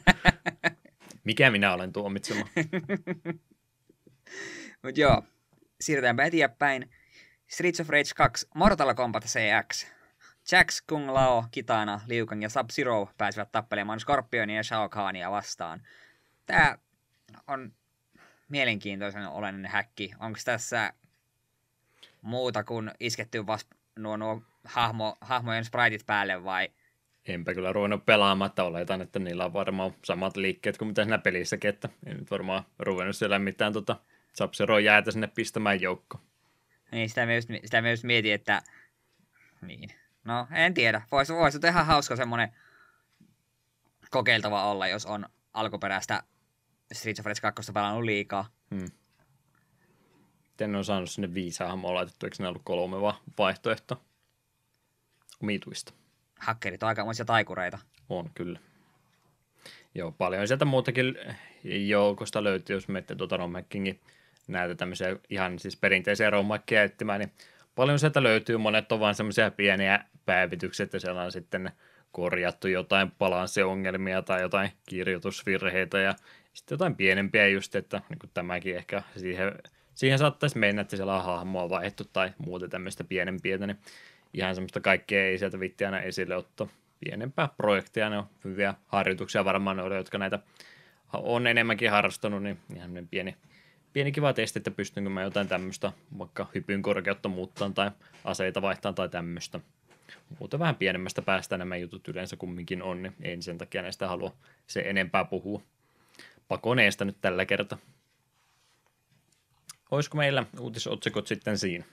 [1.24, 2.48] mikä minä olen tuomitsemaan.
[4.82, 5.22] Mutta joo,
[5.80, 6.90] siirrytäänpä eteenpäin.
[7.48, 9.86] Streets of Rage 2, Mortal Kombat CX.
[10.52, 15.82] Jax, Kung Lao, Kitana, Liu Kang ja Sub-Zero pääsivät tappelemaan Scorpionia ja Shao Kahnia vastaan.
[16.46, 16.78] Tämä
[17.46, 17.72] on
[18.48, 20.12] mielenkiintoisen olennainen häkki.
[20.20, 20.92] Onko tässä
[22.22, 26.68] muuta kuin isketty vasta nuo, nuo hahmo, hahmojen spritit päälle vai?
[27.28, 31.68] Enpä kyllä ruvennut pelaamatta, oletan, että niillä on varmaan samat liikkeet kuin mitä siinä pelissäkin,
[31.68, 33.96] että ei nyt varmaan ruvennut siellä mitään tota,
[34.32, 34.52] sub
[34.84, 36.20] jäätä sinne pistämään joukko.
[36.92, 38.62] Niin, sitä myös, sitä myös mietin, että
[39.62, 39.90] niin.
[40.24, 41.02] No, en tiedä.
[41.12, 42.52] Voisi, voisi tehdä hauska semmoinen
[44.10, 46.22] kokeiltava olla, jos on alkuperäistä
[46.92, 48.50] Street of Rage 2 pelannut liikaa.
[48.74, 48.86] Hmm.
[50.50, 54.02] Miten ne on saanut sinne viisi hahmoa laitettu, eikö ne ollut kolme va- vaihtoehto
[55.42, 55.92] omituista?
[56.38, 57.78] Hakkerit on aikamoisia taikureita.
[58.08, 58.58] On, kyllä.
[59.94, 61.18] Joo, paljon sieltä muutakin
[61.64, 64.00] joukosta löytyy, jos menette tuota Romackingin
[64.46, 67.32] näitä tämmöisiä ihan siis perinteisiä rommakkeja etsimään, niin
[67.74, 68.56] paljon sieltä löytyy.
[68.56, 71.70] Monet on vain semmoisia pieniä päivityksiä, että siellä on sitten
[72.12, 76.14] korjattu jotain balanssiongelmia tai jotain kirjoitusvirheitä ja
[76.52, 79.52] sitten jotain pienempiä just, että niin tämäkin ehkä siihen,
[79.94, 83.78] siihen saattaisi mennä, että siellä on hahmoa vaihtu tai muuta tämmöistä pienempiä, niin
[84.34, 86.68] ihan semmoista kaikkea ei sieltä vitti aina esille ottaa.
[87.00, 90.38] Pienempää projekteja, ne on hyviä harjoituksia varmaan ne, jotka näitä
[91.12, 93.36] on enemmänkin harrastanut, niin ihan pieni,
[93.96, 97.90] pieni kiva testi, että pystynkö mä jotain tämmöistä, vaikka hypyn korkeutta muuttaa tai
[98.24, 99.60] aseita vaihtaa tai tämmöistä.
[100.38, 104.36] Muuten vähän pienemmästä päästä nämä jutut yleensä kumminkin on, niin en sen takia näistä halua
[104.66, 105.62] se enempää puhua
[106.48, 107.78] pakoneesta nyt tällä kertaa.
[109.90, 111.84] Olisiko meillä uutisotsikot sitten siinä?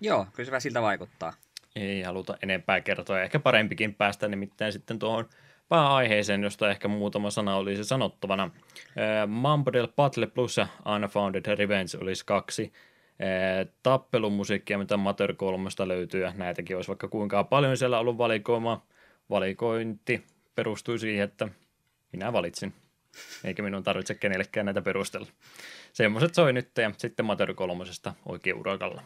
[0.00, 1.32] Joo, kyllä se siltä vaikuttaa.
[1.76, 5.28] Ei haluta enempää kertoa, ehkä parempikin päästä nimittäin sitten tuohon
[5.70, 8.50] pääaiheeseen, josta ehkä muutama sana olisi sanottavana.
[9.26, 12.72] Mambodel Battle Plus ja Unfounded Revenge olisi kaksi
[13.82, 18.86] tappelumusiikkia, mitä Mater 3 löytyy, ja näitäkin olisi vaikka kuinka paljon siellä ollut valikoima.
[19.30, 20.24] Valikointi
[20.54, 21.48] perustui siihen, että
[22.12, 22.74] minä valitsin
[23.44, 25.26] eikä minun tarvitse kenellekään näitä perustella.
[25.92, 29.02] Semmoiset soi nyt ja sitten Mater kolmosesta oikein urakalla.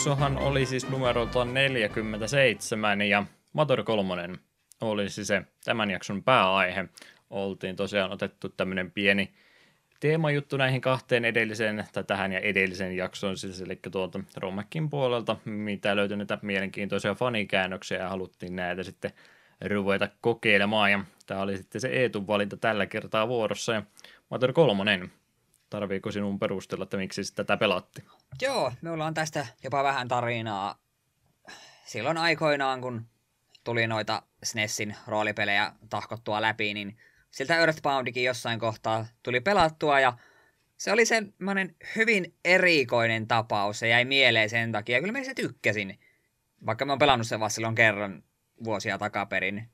[0.00, 4.28] Jaksohan oli siis numerolta 47 ja Motor 3
[4.80, 6.88] olisi se tämän jakson pääaihe.
[7.30, 9.32] Oltiin tosiaan otettu tämmöinen pieni
[10.00, 15.96] teemajuttu näihin kahteen edelliseen, tai tähän ja edelliseen jaksoon, siis eli tuolta Romakin puolelta, mitä
[15.96, 19.10] löytyi näitä mielenkiintoisia fanikäännöksiä ja haluttiin näitä sitten
[19.64, 20.90] ruveta kokeilemaan.
[20.90, 23.72] Ja tämä oli sitten se Eetun valinta tällä kertaa vuorossa.
[23.72, 23.82] Ja
[24.30, 25.12] Mater kolmonen,
[25.70, 28.04] tarviiko sinun perustella, että miksi tätä pelatti?
[28.42, 30.78] Joo, minulla on tästä jopa vähän tarinaa.
[31.84, 33.06] Silloin aikoinaan, kun
[33.64, 36.96] tuli noita SNESin roolipelejä tahkottua läpi, niin
[37.30, 40.12] siltä Earthboundikin jossain kohtaa tuli pelattua ja
[40.76, 43.78] se oli semmoinen hyvin erikoinen tapaus.
[43.78, 45.00] Se jäi mieleen sen takia.
[45.00, 46.00] Kyllä mä se tykkäsin.
[46.66, 48.22] Vaikka mä oon pelannut sen vasta silloin kerran
[48.64, 49.70] vuosia takaperin.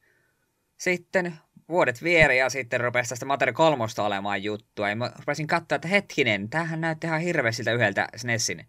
[0.77, 4.89] Sitten vuodet vieri ja sitten rupesi tästä Mater 3 olemaan juttua.
[4.89, 8.67] Ja mä rupesin katsoa, että hetkinen, tämähän näytti ihan hirveästi siltä yhdeltä SNESin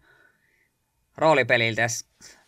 [1.16, 1.86] roolipeliltä.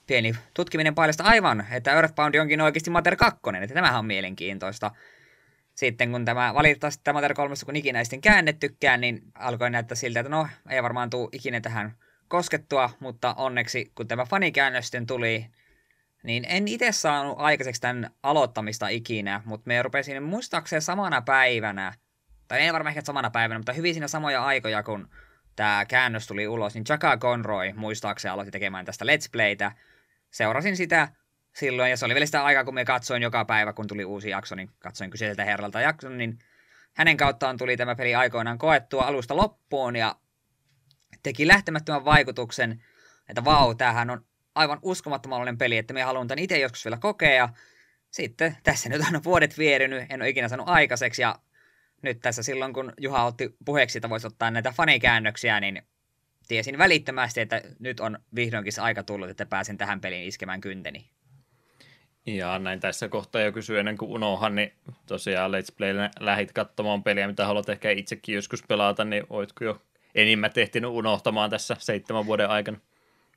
[0.06, 4.90] Pieni tutkiminen paljasta aivan, että Earthbound onkin oikeasti Mater 2, että tämähän on mielenkiintoista.
[5.74, 9.94] Sitten kun tämä valitettavasti tämä Mater 3, kun ikinä ei sitten käännettykään, niin alkoi näyttää
[9.94, 11.94] siltä, että no, ei varmaan tule ikinä tähän
[12.28, 15.46] koskettua, mutta onneksi kun tämä fanikäännös sitten tuli,
[16.22, 21.92] niin en itse saanut aikaiseksi tämän aloittamista ikinä, mutta me rupesin muistaakseni samana päivänä,
[22.48, 25.08] tai ei varmaan ehkä samana päivänä, mutta hyvin siinä samoja aikoja, kun
[25.56, 29.72] tämä käännös tuli ulos, niin Chaka Conroy muistaakseni aloitti tekemään tästä Let's Playtä.
[30.30, 31.08] Seurasin sitä
[31.54, 34.30] silloin, ja se oli vielä sitä aikaa, kun me katsoin joka päivä, kun tuli uusi
[34.30, 36.38] jakso, niin katsoin kyseiseltä herralta jakson, niin
[36.94, 40.16] hänen kauttaan tuli tämä peli aikoinaan koettua alusta loppuun, ja
[41.22, 42.84] teki lähtemättömän vaikutuksen,
[43.28, 44.24] että vau, tämähän on
[44.60, 47.48] aivan uskomattomallinen peli, että me haluan tämän itse joskus vielä kokea.
[48.10, 51.36] Sitten tässä nyt on vuodet vierinyt, en ole ikinä saanut aikaiseksi ja
[52.02, 55.82] nyt tässä silloin, kun Juha otti puheeksi, että voisi ottaa näitä fanikäännöksiä, niin
[56.48, 61.10] tiesin välittömästi, että nyt on vihdoinkin se aika tullut, että pääsen tähän peliin iskemään kynteni.
[62.26, 64.72] Ja näin tässä kohtaa jo kysyä ennen kuin unohan, niin
[65.06, 69.82] tosiaan Let's Play lähit katsomaan peliä, mitä haluat ehkä itsekin joskus pelata, niin oitko jo
[70.14, 72.78] enimmät ehtinyt unohtamaan tässä seitsemän vuoden aikana?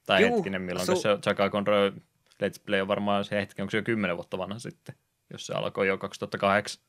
[0.05, 1.91] Tai Juu, hetkinen, milloin su- se Chaka Conroy
[2.33, 4.95] Let's Play on varmaan se hetki, onko se jo kymmenen vuotta vanha sitten,
[5.29, 6.83] jos se alkoi jo 2008.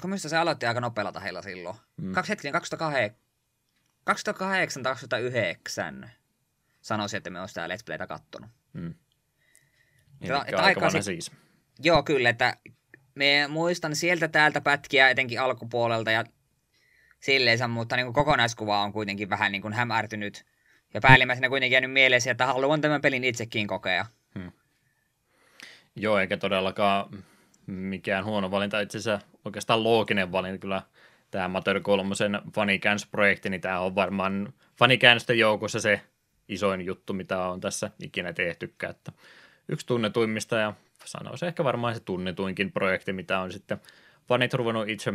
[0.00, 1.76] Kun minusta se aloitti aika nopealla heillä silloin.
[1.96, 2.12] Mm.
[2.12, 3.20] Kaksi hetkinen, 2008,
[4.04, 6.10] 2008 2009
[6.80, 8.50] sanoisin, että me olisi sitä Let's Playtä kattonut.
[8.72, 8.94] Mm.
[10.20, 11.30] Että, että aika si- siis.
[11.78, 12.56] Joo, kyllä, että
[13.14, 16.24] me muistan sieltä täältä pätkiä etenkin alkupuolelta ja
[17.20, 20.44] silleensä, mutta niin kuin kokonaiskuva on kuitenkin vähän niin kuin hämärtynyt–
[20.94, 24.06] ja päällimmäisenä kuitenkin jäänyt mieleen, että haluan tämän pelin itsekin kokea.
[24.38, 24.52] Hmm.
[25.96, 27.24] Joo, eikä todellakaan
[27.66, 28.80] mikään huono valinta.
[28.80, 30.82] Itse asiassa oikeastaan looginen valinta kyllä
[31.30, 32.14] tämä Amateur 3
[32.54, 36.00] fanikäännösprojekti, niin tämä on varmaan fanikäännösten joukossa se
[36.48, 38.90] isoin juttu, mitä on tässä ikinä tehtykään.
[38.90, 39.12] Että
[39.68, 40.74] yksi tunnetuimmista ja
[41.04, 43.80] sanoisin ehkä varmaan se tunnetuinkin projekti, mitä on sitten
[44.28, 45.12] fanit ruvennut itse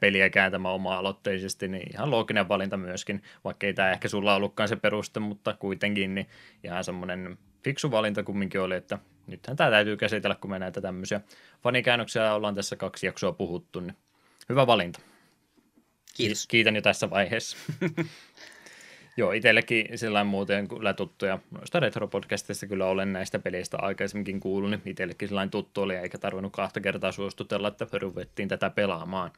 [0.00, 4.76] peliä kääntämään oma-aloitteisesti, niin ihan looginen valinta myöskin, vaikka ei tämä ehkä sulla ollutkaan se
[4.76, 6.28] peruste, mutta kuitenkin niin
[6.64, 11.20] ihan semmoinen fiksu valinta kumminkin oli, että nythän tämä täytyy käsitellä, kun me näitä tämmöisiä
[11.62, 13.96] fanikäännöksiä ollaan tässä kaksi jaksoa puhuttu, niin
[14.48, 15.00] hyvä valinta.
[16.16, 16.46] Kiitos.
[16.46, 17.56] Kiitän jo tässä vaiheessa.
[19.16, 24.70] Joo, itsellekin sellainen muuten kyllä tuttu, ja noista retro-podcasteista kyllä olen näistä peleistä aikaisemminkin kuullut,
[24.70, 29.30] niin itsellekin sellainen tuttu oli, eikä tarvinnut kahta kertaa suostutella, että ruvettiin tätä pelaamaan.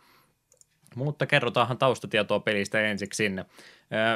[0.94, 3.44] Mutta kerrotaanhan taustatietoa pelistä ensiksi sinne.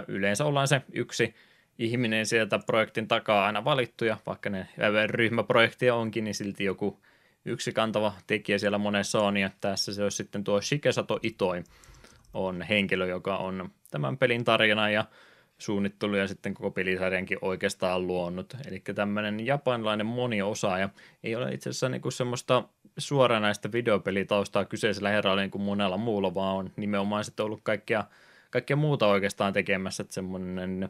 [0.09, 1.35] Yleensä ollaan se yksi
[1.79, 4.69] ihminen sieltä projektin takaa aina valittu, ja vaikka ne
[5.07, 7.01] ryhmäprojektia onkin, niin silti joku
[7.45, 11.65] yksi kantava tekijä siellä monessa on, ja tässä se olisi sitten tuo Shikesato Itoi,
[12.35, 15.05] on henkilö, joka on tämän pelin tarjana ja
[15.59, 18.57] suunnittelu ja sitten koko pelisarjankin oikeastaan luonut.
[18.69, 20.89] Eli tämmöinen japanilainen moniosaaja
[21.25, 22.65] ei ole itse asiassa niin kuin semmoista
[22.99, 28.05] suoranaista videopelitaustaa kyseisellä herralla niin kuin monella muulla, vaan on nimenomaan sitten ollut kaikkea,
[28.51, 30.89] kaikkea muuta oikeastaan tekemässä, että semmoinen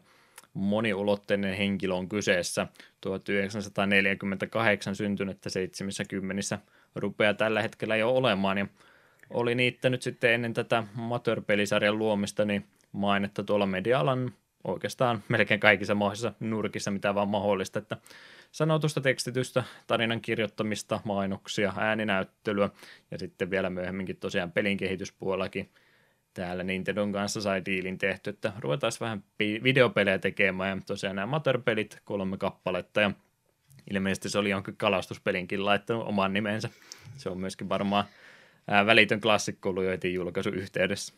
[0.54, 2.66] moniulotteinen henkilö on kyseessä.
[3.00, 6.58] 1948 syntynyttä 70
[6.94, 8.66] rupeaa tällä hetkellä jo olemaan, ja
[9.30, 14.32] oli niittänyt sitten ennen tätä Mateur-pelisarjan luomista niin mainetta tuolla media-alan
[14.64, 17.96] oikeastaan melkein kaikissa mahdollisissa nurkissa, mitä vaan mahdollista, että
[18.52, 22.70] sanotusta tekstitystä, tarinan kirjoittamista, mainoksia, ääninäyttelyä
[23.10, 25.70] ja sitten vielä myöhemminkin tosiaan pelin kehityspuolellakin
[26.34, 31.98] täällä Nintendon kanssa sai diilin tehty, että ruvetaan vähän videopelejä tekemään ja tosiaan nämä Mater-pelit,
[32.04, 33.10] kolme kappaletta ja
[33.90, 36.70] ilmeisesti se oli jonkin kalastuspelinkin laittanut oman nimensä.
[37.16, 38.04] Se on myöskin varmaan
[38.86, 41.14] välitön klassikko lujoitin julkaisu yhteydessä.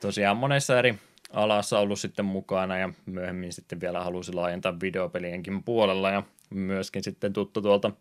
[0.00, 0.98] Tosiaan monessa eri
[1.32, 7.32] alassa ollut sitten mukana ja myöhemmin sitten vielä halusi laajentaa videopelienkin puolella ja myöskin sitten
[7.32, 7.92] tuttu tuolta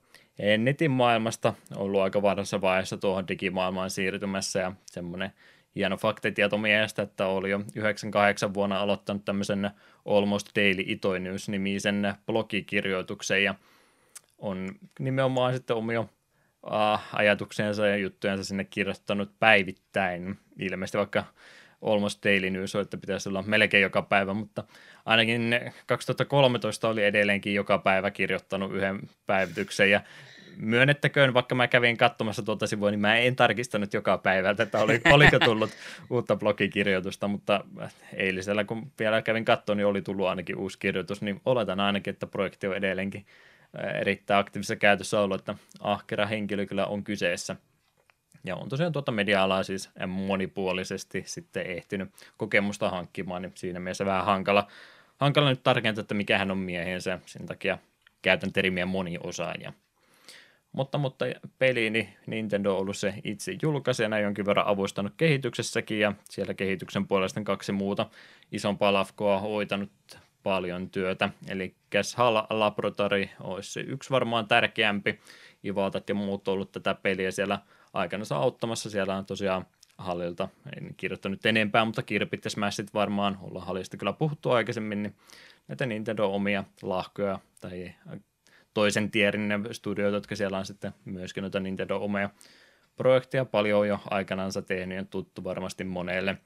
[0.57, 5.31] netin maailmasta ollut aika varhaisessa vaiheessa tuohon digimaailmaan siirtymässä ja semmoinen
[5.76, 9.72] hieno faktatieto miestä, että oli jo 98 vuonna aloittanut tämmöisen
[10.06, 13.56] Almost Daily Itoy News-nimisen blogikirjoituksen ja
[14.38, 14.69] on
[14.99, 16.07] nimenomaan sitten omia uh,
[17.14, 20.38] ajatuksensa ja juttujensa sinne kirjoittanut päivittäin.
[20.60, 21.23] Ilmeisesti vaikka
[21.81, 24.64] Almost Daily News on, että pitäisi olla melkein joka päivä, mutta
[25.06, 30.01] ainakin 2013 oli edelleenkin joka päivä kirjoittanut yhden päivityksen ja
[30.57, 35.01] myönnettäköön, vaikka mä kävin katsomassa tuota sivua, niin mä en tarkistanut joka päivä, että oli,
[35.14, 35.69] oliko tullut
[36.10, 37.64] uutta blogikirjoitusta, mutta
[38.14, 42.27] eilisellä kun vielä kävin katsomaan, niin oli tullut ainakin uusi kirjoitus, niin oletan ainakin, että
[42.27, 43.26] projekti on edelleenkin
[43.99, 47.56] erittäin aktiivisessa käytössä ollut, että ahkera henkilö kyllä on kyseessä.
[48.43, 54.25] Ja on tosiaan tuota media-alaa siis monipuolisesti sitten ehtinyt kokemusta hankkimaan, niin siinä mielessä vähän
[54.25, 54.67] hankala,
[55.17, 57.77] hankala nyt tarkentaa, että mikä hän on miehensä, sen takia
[58.21, 59.73] käytän termiä moniosaaja.
[60.71, 61.25] Mutta, mutta
[61.59, 67.41] peliini Nintendo on ollut se itse julkaisijana jonkin verran avustanut kehityksessäkin ja siellä kehityksen puolesta
[67.43, 68.05] kaksi muuta
[68.51, 69.91] isompaa lafkoa hoitanut
[70.43, 71.29] paljon työtä.
[71.47, 71.75] Eli
[72.15, 75.19] HAL Laboratory olisi se yksi varmaan tärkeämpi.
[75.65, 77.59] Ivaltat ja muut on ollut tätä peliä siellä
[77.93, 78.89] aikana auttamassa.
[78.89, 79.65] Siellä on tosiaan
[79.97, 85.15] Hallilta, en kirjoittanut enempää, mutta kirpit ja smashit varmaan, ollaan Hallista kyllä puhuttu aikaisemmin, niin
[85.67, 87.91] näitä Nintendo omia lahkoja tai
[88.73, 92.29] toisen tierin studioita, jotka siellä on sitten myöskin noita Nintendo omia
[92.95, 96.37] projekteja paljon jo aikanansa tehnyt ja tuttu varmasti monelle.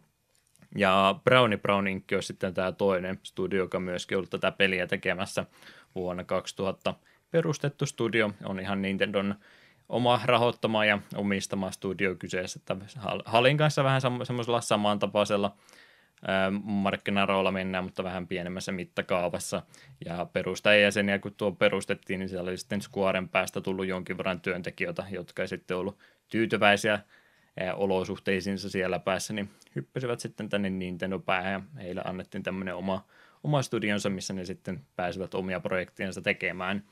[0.78, 2.04] Ja Brownie Brown Inc.
[2.16, 5.46] on sitten tämä toinen studio, joka myöskin ollut tätä peliä tekemässä
[5.96, 6.94] vuonna 2000
[7.32, 8.32] perustettu studio.
[8.46, 9.36] On ihan Nintendon
[9.90, 12.78] oma rahoittama ja omistama studio kyseessä, että
[13.26, 15.56] Halin kanssa vähän semmoisella samantapaisella
[16.64, 19.62] markkinaroilla mennään, mutta vähän pienemmässä mittakaavassa.
[20.06, 25.04] Ja perustajajäseniä, kun tuo perustettiin, niin siellä oli sitten Squaren päästä tullut jonkin verran työntekijöitä,
[25.12, 26.00] jotka ei sitten ollut
[26.30, 27.00] tyytyväisiä
[27.76, 33.06] olosuhteisiinsa siellä päässä, niin hyppäsivät sitten tänne Nintendo päähän ja heille annettiin tämmöinen oma,
[33.44, 36.84] oma studionsa, missä ne sitten pääsivät omia projektiansa tekemään.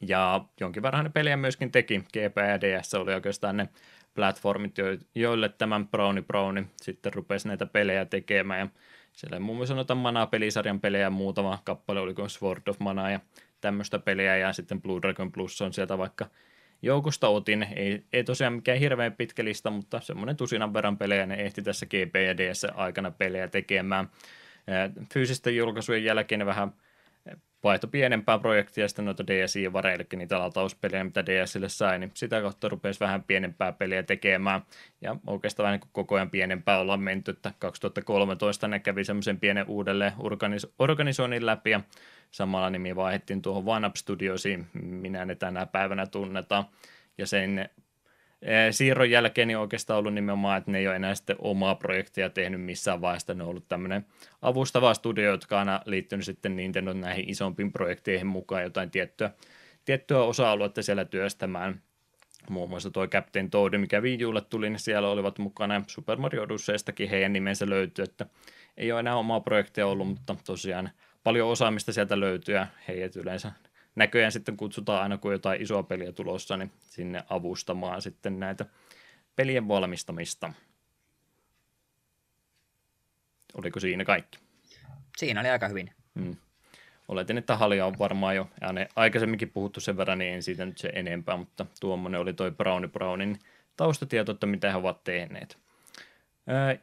[0.00, 1.98] Ja jonkin verran ne pelejä myöskin teki.
[1.98, 3.68] GP ja DS oli oikeastaan ne
[4.14, 4.76] platformit,
[5.14, 8.60] joille tämän Browni Browni sitten rupesi näitä pelejä tekemään.
[8.60, 8.68] Ja
[9.12, 13.20] siellä muun muassa noita Mana-pelisarjan pelejä muutama kappale, oliko Sword of Mana ja
[13.60, 16.26] tämmöistä pelejä, ja sitten Blue Dragon Plus on sieltä vaikka
[16.82, 17.66] joukosta otin.
[17.76, 21.86] Ei, ei tosiaan mikään hirveän pitkä lista, mutta semmoinen tusinan verran pelejä ne ehti tässä
[21.86, 24.10] GP ja DS aikana pelejä tekemään.
[25.14, 26.72] Fyysisten julkaisujen jälkeen vähän
[27.64, 32.68] vaihto pienempää projektia sitten noita DSI-vareja, eli niitä latauspelejä, mitä DSille sai, niin sitä kautta
[32.68, 34.62] rupesi vähän pienempää peliä tekemään,
[35.00, 39.68] ja oikeastaan vähän niin koko ajan pienempää ollaan menty, että 2013 ne kävi semmoisen pienen
[39.68, 41.80] uudelleen organis- organisoinnin läpi, ja
[42.30, 46.64] samalla nimi vaihdettiin tuohon OneUp Studiosiin, minä ne tänä päivänä tunnetaan,
[47.18, 47.70] ja sen
[48.70, 52.60] siirron jälkeen niin oikeastaan ollut nimenomaan, että ne ei ole enää sitten omaa projektia tehnyt
[52.60, 53.34] missään vaiheessa.
[53.34, 54.06] Ne on ollut tämmöinen
[54.42, 59.30] avustava studio, jotka on aina liittynyt sitten Nintendo näihin isompiin projekteihin mukaan jotain tiettyä,
[59.84, 61.82] tiettyä osa-aluetta siellä työstämään.
[62.50, 65.82] Muun muassa tuo Captain Toad, mikä Wii Ulle tuli, niin siellä olivat mukana.
[65.86, 68.26] Super Mario Odysseystakin heidän nimensä löytyy, että
[68.76, 70.90] ei ole enää omaa projektia ollut, mutta tosiaan
[71.24, 73.52] paljon osaamista sieltä löytyy ja heidät yleensä
[73.94, 78.66] näköjään sitten kutsutaan aina, kun jotain isoa peliä tulossa, niin sinne avustamaan sitten näitä
[79.36, 80.52] pelien valmistamista.
[83.54, 84.38] Oliko siinä kaikki?
[85.16, 85.90] Siinä oli aika hyvin.
[86.18, 86.36] Hmm.
[87.08, 88.50] Oletin, että Halia on varmaan jo
[88.96, 92.88] aikaisemminkin puhuttu sen verran, niin en siitä nyt se enempää, mutta tuommoinen oli toi Brownie
[92.88, 93.38] Brownin
[93.76, 95.58] taustatieto, että mitä he ovat tehneet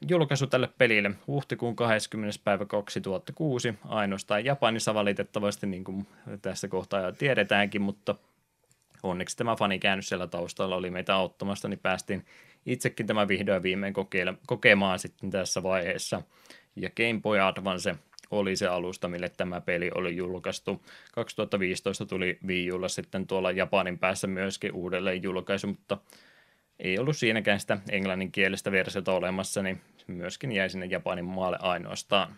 [0.10, 2.40] julkaisu tälle pelille huhtikuun 20.
[2.44, 6.08] päivä 2006, ainoastaan Japanissa valitettavasti, niin kuin
[6.42, 8.16] tässä kohtaa tiedetäänkin, mutta
[9.04, 12.26] onneksi tämä fanikäännös siellä taustalla oli meitä auttamasta, niin päästiin
[12.66, 16.22] itsekin tämä vihdoin viimein kokeile- kokemaan sitten tässä vaiheessa.
[16.76, 17.96] Ja Game Boy Advance
[18.32, 20.82] oli se alusta, mille tämä peli oli julkaistu.
[21.12, 25.98] 2015 tuli Wii Ulla sitten tuolla Japanin päässä myöskin uudelleen julkaisu, mutta
[26.82, 32.36] ei ollut siinäkään sitä englanninkielistä versiota olemassa, niin myöskin jäi sinne Japanin maalle ainoastaan.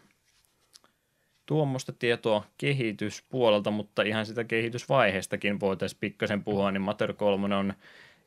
[1.45, 7.73] Tuommoista tietoa kehityspuolelta, mutta ihan sitä kehitysvaiheestakin voitaisiin pikkasen puhua, niin Mater 3 on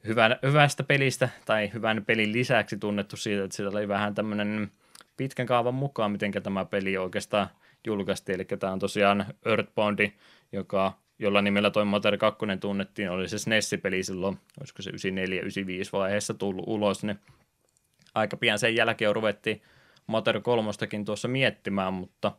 [0.06, 4.70] hyvän, hyvästä pelistä tai hyvän pelin lisäksi tunnettu siitä, että sillä oli vähän tämmöinen
[5.16, 7.48] pitkän kaavan mukaan, miten tämä peli oikeastaan
[7.86, 8.34] julkaistiin.
[8.34, 10.12] Eli tämä on tosiaan Earthboundi,
[10.52, 14.94] joka jolla nimellä toi Mater 2 tunnettiin, oli se SNES-peli silloin, olisiko se 94-95
[15.92, 17.18] vaiheessa tullut ulos, niin
[18.14, 19.62] aika pian sen jälkeen ruvettiin
[20.06, 20.70] Mater 3
[21.04, 22.32] tuossa miettimään, mutta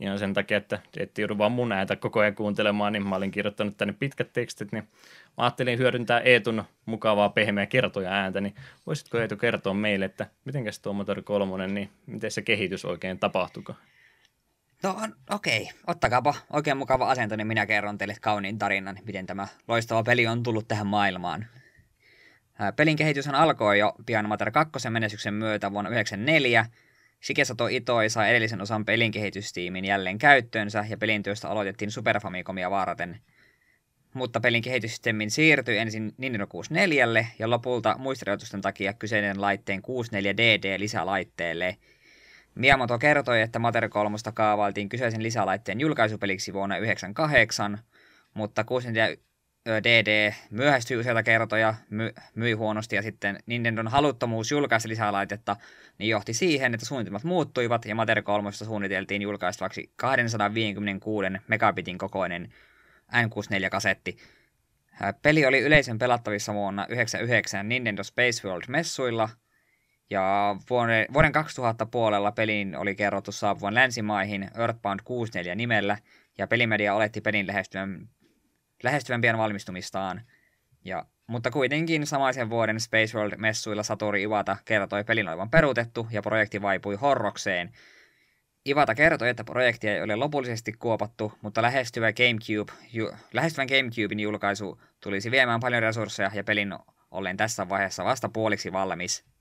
[0.00, 3.30] ihan sen takia, että et joudu vaan mun ääntä koko ajan kuuntelemaan, niin mä olin
[3.30, 4.84] kirjoittanut tänne pitkät tekstit, niin
[5.24, 8.54] mä ajattelin hyödyntää Eetun mukavaa pehmeä kertoja ääntä, niin
[8.86, 13.74] voisitko Eetu kertoa meille, että mitenkäs tuo Motor 3, niin miten se kehitys oikein tapahtuiko?
[14.84, 15.74] No okei, okay.
[15.86, 20.42] ottakaapa oikein mukava asento, niin minä kerron teille kauniin tarinan, miten tämä loistava peli on
[20.42, 21.46] tullut tähän maailmaan.
[22.76, 26.66] Pelin kehityshän alkoi jo pian Mater 2 menestyksen myötä vuonna 1994.
[27.26, 32.70] Shikesato Itoi sai edellisen osan pelin kehitystiimin jälleen käyttöönsä ja pelin työstä aloitettiin Super Famicomia
[32.70, 33.20] vaaraten.
[34.14, 41.76] Mutta pelin kehityssysteemin siirtyi ensin Nintendo 64 ja lopulta muistirajoitusten takia kyseinen laitteen 64DD lisälaitteelle–
[42.54, 47.78] Miyamoto kertoi, että Mater 3 kaavailtiin kyseisen lisälaitteen julkaisupeliksi vuonna 1998,
[48.34, 49.16] mutta 64
[49.66, 55.56] DD myöhästyi useita kertoja, my, myi huonosti ja sitten Nintendon haluttomuus julkaista lisälaitetta
[55.98, 62.52] niin johti siihen, että suunnitelmat muuttuivat ja Mater 3 suunniteltiin julkaistavaksi 256 megabitin kokoinen
[63.12, 64.16] N64-kasetti.
[65.22, 69.28] Peli oli yleisön pelattavissa vuonna 1999 Nintendo Space World-messuilla–
[70.10, 75.98] ja vuoden, vuoden 2000 puolella pelin oli kerrottu saapuvan länsimaihin Earthbound 64 nimellä,
[76.38, 78.08] ja pelimedia oletti pelin lähestyvän,
[78.82, 80.22] lähestyvän pian valmistumistaan.
[80.84, 86.62] Ja, mutta kuitenkin samaisen vuoden Space World-messuilla Satori Iwata kertoi pelin olevan peruutettu, ja projekti
[86.62, 87.72] vaipui horrokseen.
[88.66, 94.80] Iwata kertoi, että projekti ei ole lopullisesti kuopattu, mutta lähestyvä GameCube, ju, lähestyvän GameCubein julkaisu
[95.00, 96.74] tulisi viemään paljon resursseja ja pelin
[97.10, 99.33] ollen tässä vaiheessa vasta puoliksi valmis.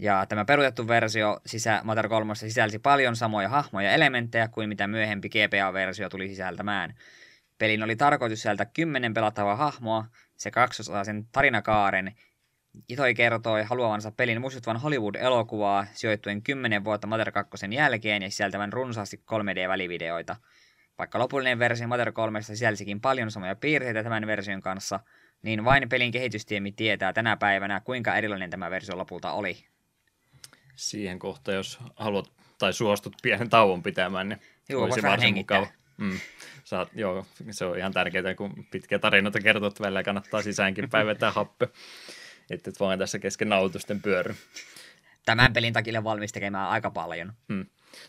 [0.00, 4.86] Ja tämä peruutettu versio sisä, Mater 3 sisälsi paljon samoja hahmoja ja elementtejä kuin mitä
[4.86, 6.94] myöhempi GPA-versio tuli sisältämään.
[7.58, 10.04] Pelin oli tarkoitus sieltä kymmenen pelattavaa hahmoa
[10.36, 12.14] se kaksosaisen tarinakaaren.
[12.88, 19.16] Itoi kertoi haluavansa pelin muistuttavan Hollywood-elokuvaa sijoittuen 10 vuotta Mater 2 jälkeen ja sisältävän runsaasti
[19.16, 20.36] 3D-välivideoita.
[20.98, 25.00] Vaikka lopullinen versio Mater 3 sisälsikin paljon samoja piirteitä tämän version kanssa,
[25.42, 29.73] niin vain pelin kehitystiemi tietää tänä päivänä, kuinka erilainen tämä versio lopulta oli
[30.76, 35.66] siihen kohtaan, jos haluat tai suostut pienen tauon pitämään, niin Joo, olisi varsin mukava.
[35.96, 36.18] Mm.
[36.64, 41.30] Saat, joo, se on ihan tärkeää, kun pitkiä tarinoita kertoo, että välillä kannattaa sisäänkin päivätä
[41.36, 41.68] happe,
[42.50, 44.34] että et vaan tässä kesken nautusten pyörry.
[45.24, 47.32] Tämän pelin takia valmis tekemään aika paljon.
[47.48, 47.66] Mm.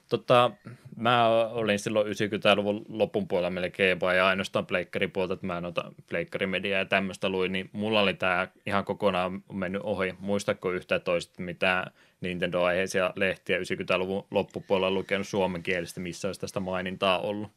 [0.10, 0.52] Tota,
[0.96, 6.86] mä olin silloin 90-luvun lopun puolella melkein ja ainoastaan pleikkaripuolta, että mä noita pleikkarimediaa ja
[6.86, 10.16] tämmöistä luin, niin mulla oli tämä ihan kokonaan mennyt ohi.
[10.20, 11.92] Muistatko yhtä toista, mitä
[12.26, 17.52] Nintendo-aiheisia lehtiä 90-luvun loppupuolella lukenut suomenkielistä, missä olisi tästä mainintaa ollut?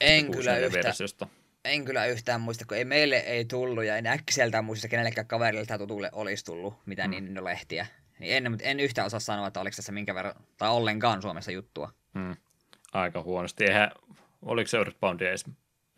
[0.00, 0.78] En kyllä yhtä.
[0.78, 1.26] Versiosta.
[1.64, 5.66] En kyllä yhtään muista, kun ei meille ei tullut ja en äkkiseltään muista kenellekään kaverille
[5.66, 7.14] tai tutulle olisi tullut mitään mm.
[7.14, 7.86] Nintendo-lehtiä.
[8.18, 11.92] Niin en, en yhtään osaa sanoa, että oliko tässä minkä verran, tai ollenkaan Suomessa juttua.
[12.14, 12.36] Hmm.
[12.92, 13.64] Aika huonosti.
[13.64, 13.90] Eihän,
[14.42, 15.44] oliko se Earthbound edes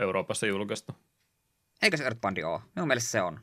[0.01, 0.93] Euroopassa julkaistu?
[1.83, 2.61] Eikö se Earthbound ole?
[2.75, 3.41] Minun mielestä se on.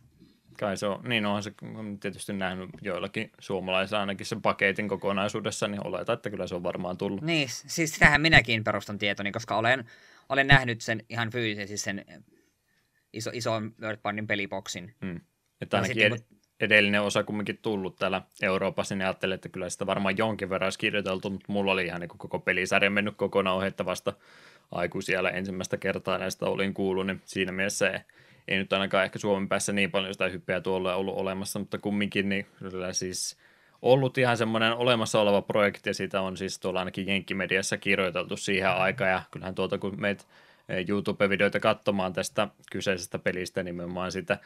[0.59, 1.01] Kai se on.
[1.03, 6.29] Niin onhan se on tietysti nähnyt joillakin suomalaisilla ainakin sen paketin kokonaisuudessa, niin oletan, että
[6.29, 7.21] kyllä se on varmaan tullut.
[7.21, 9.85] Niin, siis sitähän minäkin perustan tietoni, koska olen,
[10.29, 12.05] olen nähnyt sen ihan fyysisesti sen
[13.13, 14.95] iso, iso Earthboundin peliboksin.
[15.05, 15.21] Hmm.
[15.61, 16.23] Että ainakin ed-
[16.59, 20.79] edellinen osa kumminkin tullut täällä Euroopassa, niin ajattelin, että kyllä sitä varmaan jonkin verran olisi
[20.79, 24.13] kirjoiteltu, mutta mulla oli ihan niin koko pelisarja mennyt kokonaan ohjettavasta
[24.71, 27.99] aikuisiellä ensimmäistä kertaa näistä olin kuullut, niin siinä mielessä ei,
[28.47, 32.29] ei nyt ainakaan ehkä Suomen päässä niin paljon sitä hyppeä tuolla ollut olemassa, mutta kumminkin
[32.29, 32.45] niin
[32.91, 33.37] siis
[33.81, 38.69] ollut ihan semmoinen olemassa oleva projekti ja siitä on siis tuolla ainakin Jenkkimediassa kirjoiteltu siihen
[38.69, 39.11] aikaan.
[39.11, 40.23] Ja kyllähän tuolta kun meitä
[40.87, 44.37] YouTube-videoita katsomaan tästä kyseisestä pelistä nimenomaan sitä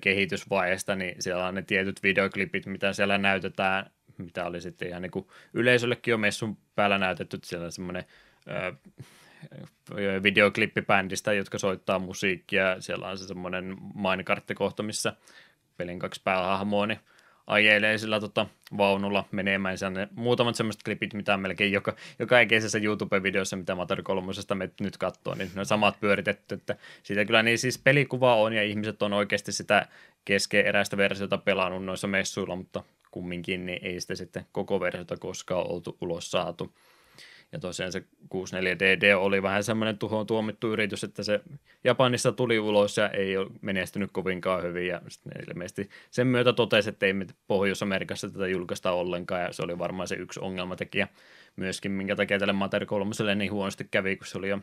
[0.00, 5.10] kehitysvaiheesta, niin siellä on ne tietyt videoklipit, mitä siellä näytetään, mitä oli sitten ihan niin
[5.10, 8.04] kuin yleisöllekin jo messun päällä näytetty, siellä on semmoinen
[10.22, 15.12] videoklippibändistä, jotka soittaa musiikkia, siellä on se semmoinen minekarttikohta, missä
[15.76, 17.00] pelin kaksi päähahmoa, niin
[17.48, 18.46] ajelee sillä tota,
[18.76, 19.78] vaunulla menemään.
[19.78, 24.32] Se ne muutamat semmoiset klipit, mitä on melkein joka, joka ikisessä YouTube-videossa, mitä Matar 3
[24.54, 28.52] me nyt katsoo, niin ne on samat pyöritetty, että siitä kyllä niin siis pelikuva on
[28.52, 29.88] ja ihmiset on oikeasti sitä
[30.24, 35.96] keskeeräistä versiota pelannut noissa messuilla, mutta kumminkin niin ei sitä sitten koko versiota koskaan oltu
[36.00, 36.74] ulos saatu.
[37.52, 38.04] Ja tosiaan se
[38.34, 41.40] 64DD oli vähän semmoinen tuhoon tuomittu yritys, että se
[41.84, 44.86] Japanissa tuli ulos ja ei ole menestynyt kovinkaan hyvin.
[44.86, 45.00] Ja
[45.48, 49.42] ilmeisesti sen myötä totesi, että ei me Pohjois-Amerikassa tätä julkaista ollenkaan.
[49.42, 51.08] Ja se oli varmaan se yksi ongelmatekijä
[51.56, 54.58] myöskin, minkä takia tälle Mater 3 niin huonosti kävi, kun se oli jo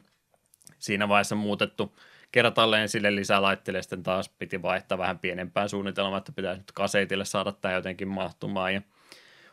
[0.79, 1.95] siinä vaiheessa muutettu
[2.31, 7.51] kertalleen sille lisälaitteelle, sitten taas piti vaihtaa vähän pienempään suunnitelmaa, että pitäisi nyt kaseitille saada
[7.51, 8.73] tämä jotenkin mahtumaan.
[8.73, 8.81] Ja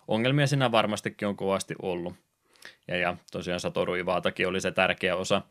[0.09, 2.15] ongelmia siinä varmastikin on kovasti ollut.
[2.89, 5.43] Ja, ja tosiaan Satoru Iwatakin oli se tärkeä osa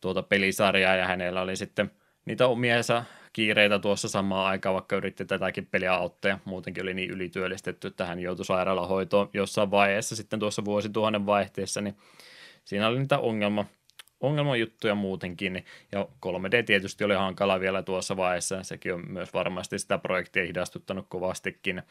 [0.00, 1.90] tuota pelisarjaa, ja hänellä oli sitten
[2.24, 7.10] niitä omiensa kiireitä tuossa samaan aikaan, vaikka yritti tätäkin peliä auttaa, ja muutenkin oli niin
[7.10, 11.96] ylityöllistetty, että hän joutui sairaalahoitoon jossain vaiheessa sitten tuossa vuosituhannen vaihteessa, niin
[12.64, 13.64] siinä oli niitä ongelma,
[14.20, 19.98] ongelmajuttuja muutenkin, ja 3D tietysti oli hankala vielä tuossa vaiheessa, sekin on myös varmasti sitä
[19.98, 21.82] projektia hidastuttanut kovastikin,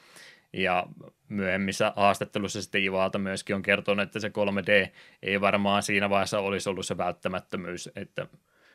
[0.54, 0.88] ja
[1.30, 4.92] myöhemmissä haastattelussa sitten Ivalta myöskin on kertonut, että se 3D
[5.24, 8.28] ei varmaan siinä vaiheessa olisi ollut se välttämättömyys, että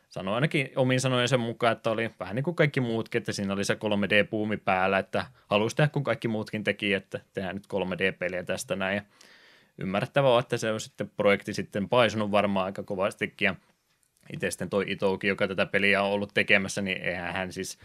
[0.09, 3.65] sanoi ainakin sanojen sen mukaan, että oli vähän niin kuin kaikki muutkin, että siinä oli
[3.65, 8.77] se 3D-puumi päällä, että halusi tehdä kun kaikki muutkin teki, että tehdään nyt 3D-peliä tästä
[8.77, 9.03] näin.
[9.79, 9.87] Ja
[10.23, 13.55] on, että se on sitten projekti sitten paisunut varmaan aika kovastikin ja
[14.33, 17.79] itse sitten toi Itouki, joka tätä peliä on ollut tekemässä, niin eihän hän siis,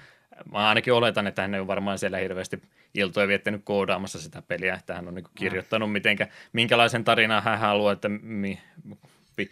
[0.52, 2.62] mä ainakin oletan, että hän ei ole varmaan siellä hirveästi
[2.94, 7.94] iltoja viettänyt koodaamassa sitä peliä, että hän on niin kirjoittanut mitenkä, minkälaisen tarinan hän haluaa,
[7.94, 8.60] että mi,
[9.40, 9.50] helpompi.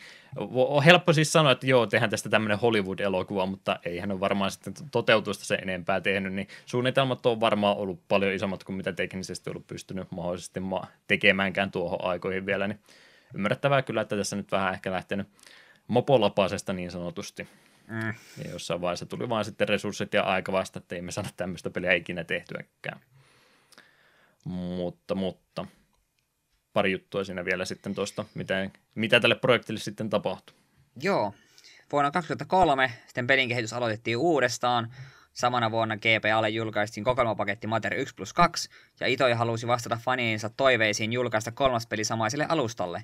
[0.54, 4.52] On helppo siis sanoa, että joo, tehdään tästä tämmöinen Hollywood-elokuva, mutta ei hän ole varmaan
[4.52, 9.50] sitten toteutusta se enempää tehnyt, niin suunnitelmat on varmaan ollut paljon isommat kuin mitä teknisesti
[9.50, 10.60] ollut pystynyt mahdollisesti
[11.08, 12.80] tekemäänkään tuohon aikoihin vielä, niin
[13.34, 15.28] ymmärrettävää kyllä, että tässä nyt vähän ehkä lähtenyt
[15.88, 17.48] mopolapasesta niin sanotusti.
[17.88, 18.14] Mm.
[18.44, 21.70] Ja jossain vaiheessa tuli vaan sitten resurssit ja aika vasta, että ei me saada tämmöistä
[21.70, 23.00] peliä ikinä tehtyäkään.
[24.44, 25.66] Mutta, mutta
[26.74, 30.56] pari juttua siinä vielä sitten tuosta, mitä, mitä tälle projektille sitten tapahtui.
[31.02, 31.34] Joo.
[31.92, 34.94] Vuonna 2003 sitten pelin kehitys aloitettiin uudestaan.
[35.34, 38.70] Samana vuonna GPAlle julkaistiin kokoelmapaketti Mater 1 plus 2,
[39.00, 43.04] ja Itoi halusi vastata faniinsa toiveisiin julkaista kolmas peli samaiselle alustalle.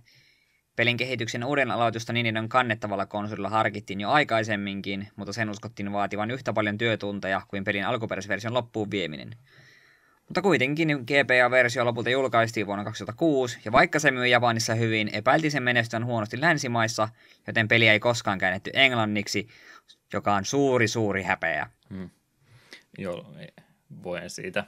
[0.75, 6.53] Pelin kehityksen uuden aloitusta Nintendon kannettavalla konsolilla harkittiin jo aikaisemminkin, mutta sen uskottiin vaativan yhtä
[6.53, 9.35] paljon työtunteja kuin pelin alkuperäisversion loppuun vieminen.
[10.27, 15.63] Mutta kuitenkin GPA-versio lopulta julkaistiin vuonna 2006, ja vaikka se myy Japanissa hyvin, epäiltiin sen
[15.63, 17.09] menestyön huonosti länsimaissa,
[17.47, 19.47] joten peli ei koskaan käännetty englanniksi,
[20.13, 21.69] joka on suuri, suuri häpeä.
[21.89, 22.09] Hmm.
[22.97, 23.33] Joo,
[24.03, 24.63] voin siitä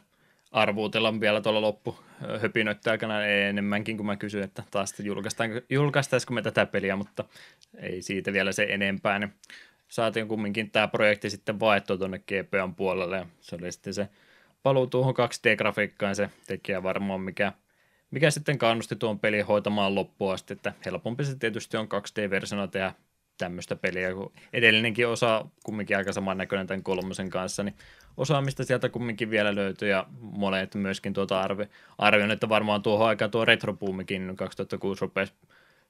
[0.55, 1.99] arvuutella vielä tuolla loppu
[2.41, 4.93] höpinöiden aikana enemmänkin, kun mä kysyin, että taas
[5.69, 7.23] julkaistaisiko me tätä peliä, mutta
[7.77, 9.19] ei siitä vielä se enempää.
[9.19, 9.33] Niin
[9.87, 14.09] saatiin kumminkin tämä projekti sitten vaettua tuonne GPAn puolelle, ja se oli sitten se
[14.63, 17.53] paluu tuohon 2D-grafiikkaan se tekijä varmaan, mikä,
[18.11, 22.93] mikä sitten kannusti tuon pelin hoitamaan loppuun asti, että helpompi se tietysti on 2D-versiona tehdä
[23.37, 27.75] tämmöistä peliä, kun edellinenkin osa kumminkin aika samannäköinen tämän kolmosen kanssa, niin
[28.17, 31.65] osaamista sieltä kumminkin vielä löytyy ja monet myöskin tuota arvi,
[31.97, 35.33] arvioin, että varmaan tuohon aikaan tuo retropuumikin 2006 rupesi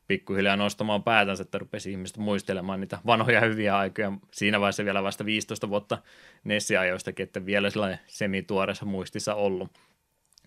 [0.07, 4.11] pikkuhiljaa nostamaan päätänsä, että rupesi ihmiset muistelemaan niitä vanhoja hyviä aikoja.
[4.31, 5.97] Siinä vaiheessa vielä vasta 15 vuotta
[6.43, 9.71] Nessi-ajoistakin, että vielä sellainen semituoreessa muistissa ollut.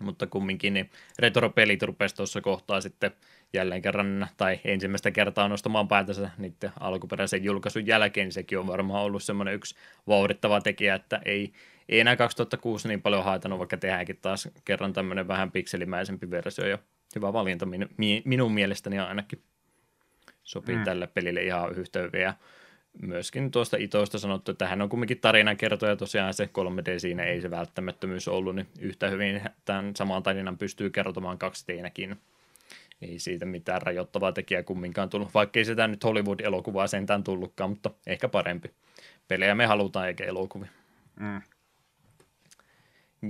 [0.00, 3.10] Mutta kumminkin niin retropelit rupesi tuossa kohtaa sitten
[3.52, 8.24] jälleen kerran tai ensimmäistä kertaa nostamaan päätänsä niiden alkuperäisen julkaisun jälkeen.
[8.24, 9.76] Niin sekin on varmaan ollut semmoinen yksi
[10.06, 11.52] vauhdittava tekijä, että ei,
[11.88, 16.78] ei enää 2006 niin paljon haitanut, vaikka tehdäänkin taas kerran tämmöinen vähän pikselimäisempi versio ja
[17.14, 17.68] hyvä valinta
[18.24, 19.42] minun mielestäni ainakin
[20.42, 20.84] sopii mm.
[20.84, 22.32] tälle pelille ihan yhtä hyvin.
[23.02, 27.50] Myöskin tuosta Itoista sanottu, että hän on kumminkin tarinankertoja, tosiaan se 3D siinä ei se
[27.50, 32.16] välttämättömyys ollut, niin yhtä hyvin tämän saman tarinan pystyy kertomaan 2D-näkin.
[33.02, 38.28] Ei siitä mitään rajoittavaa tekijää kumminkaan tullut, vaikkei sitä nyt Hollywood-elokuvaa sentään tullutkaan, mutta ehkä
[38.28, 38.70] parempi.
[39.28, 40.70] Pelejä me halutaan eikä elokuvia.
[41.20, 41.42] Mm.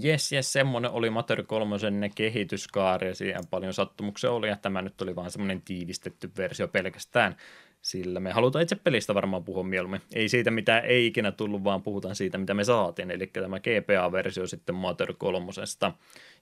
[0.01, 1.77] Jes, jes, semmoinen oli Mater 3
[2.15, 7.37] kehityskaari ja siihen paljon sattumuksia oli, ja tämä nyt oli vaan semmoinen tiivistetty versio pelkästään,
[7.83, 10.01] sillä me halutaan itse pelistä varmaan puhua mieluummin.
[10.15, 14.47] Ei siitä, mitä ei ikinä tullut, vaan puhutaan siitä, mitä me saatiin, eli tämä GPA-versio
[14.47, 15.53] sitten Mater 3,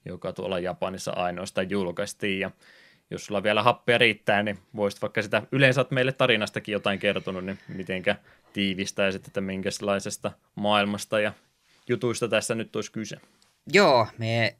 [0.04, 2.50] joka tuolla Japanissa ainoastaan julkaistiin, ja
[3.10, 7.44] jos sulla vielä happea riittää, niin voisit vaikka sitä, yleensä olet meille tarinastakin jotain kertonut,
[7.44, 8.16] niin mitenkä
[8.52, 11.32] tiivistäisit, että minkälaisesta maailmasta ja
[11.88, 13.16] jutuista tässä nyt olisi kyse.
[13.72, 14.56] Joo, me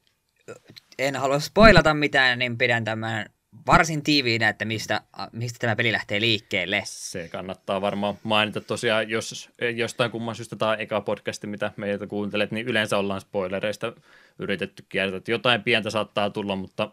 [0.99, 3.27] en halua spoilata mitään, niin pidän tämän
[3.67, 5.01] varsin tiiviinä, että mistä,
[5.33, 6.83] mistä tämä peli lähtee liikkeelle.
[6.85, 12.51] Se kannattaa varmaan mainita tosiaan, jos jostain kumman syystä tämä eka podcasti, mitä meiltä kuuntelet,
[12.51, 13.93] niin yleensä ollaan spoilereista
[14.39, 16.91] yritetty kiertää, että jotain pientä saattaa tulla, mutta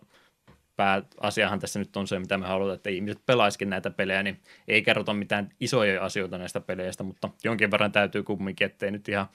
[0.76, 4.82] pääasiahan tässä nyt on se, mitä me halutaan, että ihmiset pelaisikin näitä pelejä, niin ei
[4.82, 9.28] kerrota mitään isoja asioita näistä peleistä, mutta jonkin verran täytyy kumminkin, ettei nyt ihan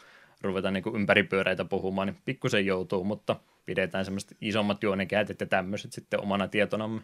[0.42, 3.36] ruveta niin ympäripyöreitä puhumaan, niin pikkusen joutuu, mutta
[3.66, 7.00] pidetään semmoiset isommat juonenkäytet ja tämmöiset sitten omana tietonamme.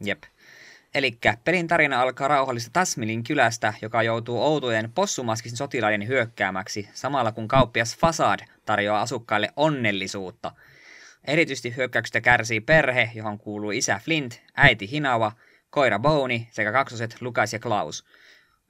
[0.00, 0.22] Jep.
[0.94, 7.48] Eli pelin tarina alkaa rauhallista Tasmilin kylästä, joka joutuu outojen possumaskisen sotilaiden hyökkäämäksi, samalla kun
[7.48, 10.52] kauppias Fasad tarjoaa asukkaille onnellisuutta.
[11.24, 15.32] Erityisesti hyökkäyksestä kärsii perhe, johon kuuluu isä Flint, äiti Hinawa,
[15.70, 18.04] koira Boni sekä kaksoset Lukas ja Klaus.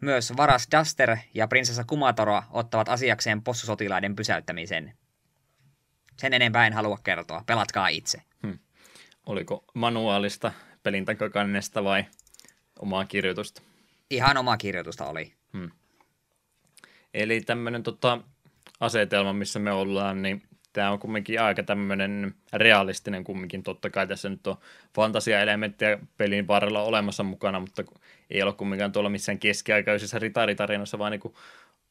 [0.02, 4.92] Myös varas Duster ja prinsessa Kumatoro ottavat asiakseen possusotilaiden pysäyttämisen.
[6.16, 8.22] Sen enempää en halua kertoa, pelatkaa itse.
[8.42, 8.58] Hmm.
[9.26, 10.52] Oliko manuaalista
[10.86, 12.04] pelin takakannesta vai
[12.78, 13.62] omaa kirjoitusta?
[14.10, 15.32] Ihan omaa kirjoitusta oli.
[15.52, 15.70] Hmm.
[17.14, 18.20] Eli tämmöinen tota,
[18.80, 20.42] asetelma, missä me ollaan, niin
[20.72, 23.62] tämä on kumminkin aika tämmöinen realistinen kumminkin.
[23.62, 24.56] Totta kai tässä nyt on
[24.94, 27.84] fantasiaelementtejä pelin varrella olemassa mukana, mutta
[28.30, 31.34] ei ole kumminkaan tuolla missään keskiaikaisessa ritaritarinassa, vaan niin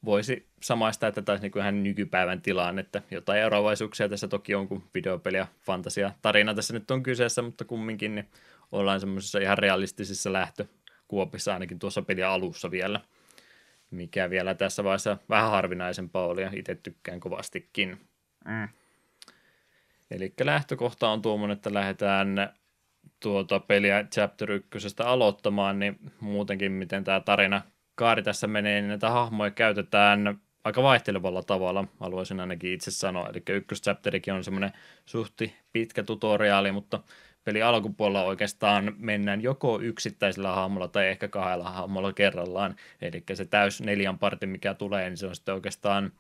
[0.06, 4.84] voisi samaista, että taisi niin ihan nykypäivän tilaan, että jotain eroavaisuuksia tässä toki on, kun
[4.94, 8.30] videopeli ja fantasia tarina tässä nyt on kyseessä, mutta kumminkin niin
[8.72, 13.00] ollaan semmoisessa ihan realistisissa lähtökuopissa ainakin tuossa pelin alussa vielä,
[13.92, 17.98] mikä vielä tässä vaiheessa vähän harvinaisempaa oli ja itse tykkään kovastikin.
[18.46, 18.68] Mm.
[20.12, 22.54] Eli lähtökohta on tuommoinen, että lähdetään
[23.20, 27.62] tuota peliä chapter 1 aloittamaan, niin muutenkin miten tämä tarina
[27.96, 33.30] kaari tässä menee, niin näitä hahmoja käytetään aika vaihtelevalla tavalla, haluaisin ainakin itse sanoa.
[33.30, 34.74] Eli ykköschapterikin on semmoinen
[35.06, 37.00] suhti pitkä tutoriaali, mutta
[37.46, 42.76] peli alkupuolella oikeastaan mennään joko yksittäisellä hahmolla tai ehkä kahdella hahmolla kerrallaan.
[43.02, 46.12] Eli se täys neljän parti, mikä tulee, niin se on sitten oikeastaan–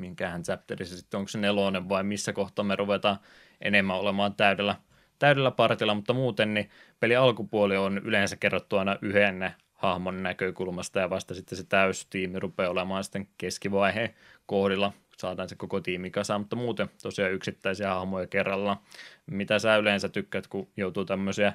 [0.00, 3.18] minkähän chapterissa sitten, onko se nelonen vai missä kohtaa me ruvetaan
[3.60, 4.76] enemmän olemaan täydellä,
[5.18, 11.10] täydellä partilla, mutta muuten niin peli alkupuoli on yleensä kerrottu aina yhden hahmon näkökulmasta ja
[11.10, 14.14] vasta sitten se täystiimi rupeaa olemaan sitten keskivaiheen
[14.46, 18.76] kohdilla, saadaan se koko tiimi kasaan, mutta muuten tosiaan yksittäisiä hahmoja kerrallaan.
[19.26, 21.52] Mitä sä yleensä tykkäät, kun joutuu tämmöisiä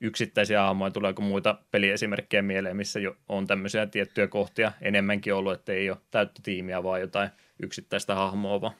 [0.00, 5.72] yksittäisiä hahmoja, tuleeko muita peliesimerkkejä mieleen, missä jo on tämmöisiä tiettyjä kohtia enemmänkin ollut, että
[5.72, 7.30] ei ole täyttä tiimiä, vaan jotain
[7.62, 8.74] yksittäistä hahmoa vaan.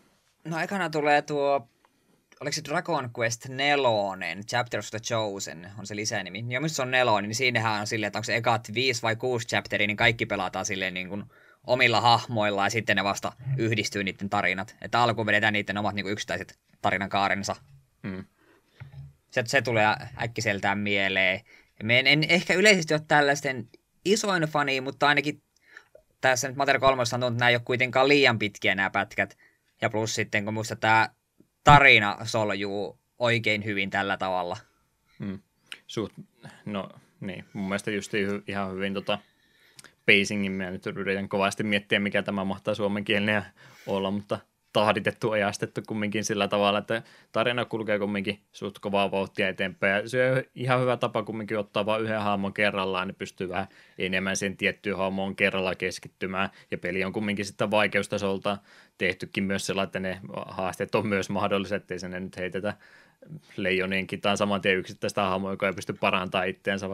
[0.45, 1.69] No ekana tulee tuo,
[2.41, 6.45] oliko se Dragon Quest 4, Chapter of the Chosen, on se lisänimi.
[6.49, 9.17] Ja missä se on nelonen, niin siinähän on silleen, että onko se ekat viisi vai
[9.17, 11.25] kuusi chapteria, niin kaikki pelataan silleen niin kuin
[11.67, 14.77] omilla hahmoilla ja sitten ne vasta yhdistyy niiden tarinat.
[14.83, 17.57] Että alkuun vedetään niiden omat niin kuin yksittäiset tarinankaarensa.
[18.03, 18.25] Hmm.
[19.31, 19.87] Se, se tulee
[20.23, 21.41] äkkiseltään mieleen.
[21.83, 23.69] Me en, en ehkä yleisesti ole tällaisten
[24.05, 25.43] isoin fani, mutta ainakin
[26.21, 29.39] tässä nyt Mater 3 on tuntunut, että nämä ei ole kuitenkaan liian pitkiä nämä pätkät.
[29.81, 31.09] Ja plus sitten, kun muista tämä
[31.65, 34.57] tarina soljuu oikein hyvin tällä tavalla.
[35.19, 35.39] Hmm.
[35.87, 36.13] Suht,
[36.65, 36.89] no
[37.21, 38.13] niin, mun mielestä just
[38.47, 39.19] ihan hyvin tota,
[40.09, 43.43] pacingin, mä nyt yritän kovasti miettiä, mikä tämä mahtaa suomenkielinen
[43.87, 44.39] olla, mutta
[44.73, 47.03] tahditettu, ajastettu kumminkin sillä tavalla, että
[47.33, 50.03] tarina kulkee kumminkin suht kovaa vauhtia eteenpäin.
[50.03, 53.67] Ja se on ihan hyvä tapa kumminkin ottaa vain yhden hahmon kerrallaan, niin pystyy vähän
[53.99, 56.51] enemmän sen tiettyyn hahmoon kerralla keskittymään.
[56.71, 58.59] Ja peli on kumminkin sitten vaikeustasolta
[58.99, 62.75] tehtykin myös sellainen, että ne haasteet on myös mahdolliset, ettei sen nyt heitetä
[63.57, 66.89] leijonienkin tai saman tien yksittäistä hahmoa, joka ei pysty parantamaan itteensä,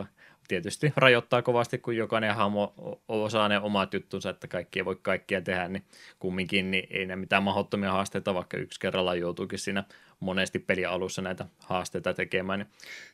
[0.48, 2.74] tietysti rajoittaa kovasti, kun jokainen hahmo
[3.08, 5.84] osaa ne omat juttunsa, että kaikki ei voi kaikkia tehdä, niin
[6.18, 9.84] kumminkin niin ei ne mitään mahdottomia haasteita, vaikka yksi kerralla joutuukin siinä
[10.20, 12.58] monesti peli alussa näitä haasteita tekemään.
[12.58, 12.68] Niin.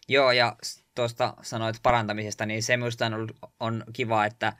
[0.08, 0.56] Joo, ja
[0.94, 3.28] tuosta sanoit parantamisesta, niin se minusta on,
[3.60, 4.52] on kiva, että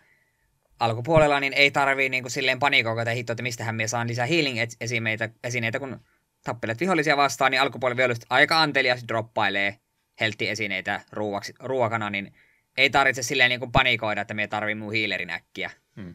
[0.81, 4.27] alkupuolella niin ei tarvii niin kuin silleen panikoida, että hitto, että mistähän me saan lisää
[4.27, 6.01] healing-esineitä, esineitä, kun
[6.45, 9.81] tappelet vihollisia vastaan, niin alkupuolella aika antelias droppailee
[10.21, 12.35] heltti-esineitä ruuaksi, ruokana, niin
[12.77, 15.71] ei tarvitse silleen niin kuin panikoida, että me tarvii mun hiilerin äkkiä.
[15.97, 16.15] Hmm.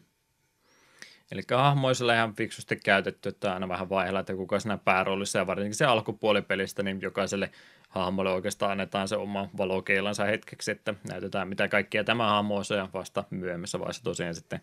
[1.32, 5.74] Eli hahmoisella ihan fiksusti käytetty, että aina vähän vaihella, että kuka siinä pääroolissa ja varsinkin
[5.74, 7.50] se alkupuolipelistä, niin jokaiselle
[7.88, 12.88] hahmolle oikeastaan annetaan se oma valokeilansa hetkeksi, että näytetään mitä kaikkia tämä hahmo osaa ja
[12.92, 14.60] vasta myöhemmässä vaiheessa tosiaan sitten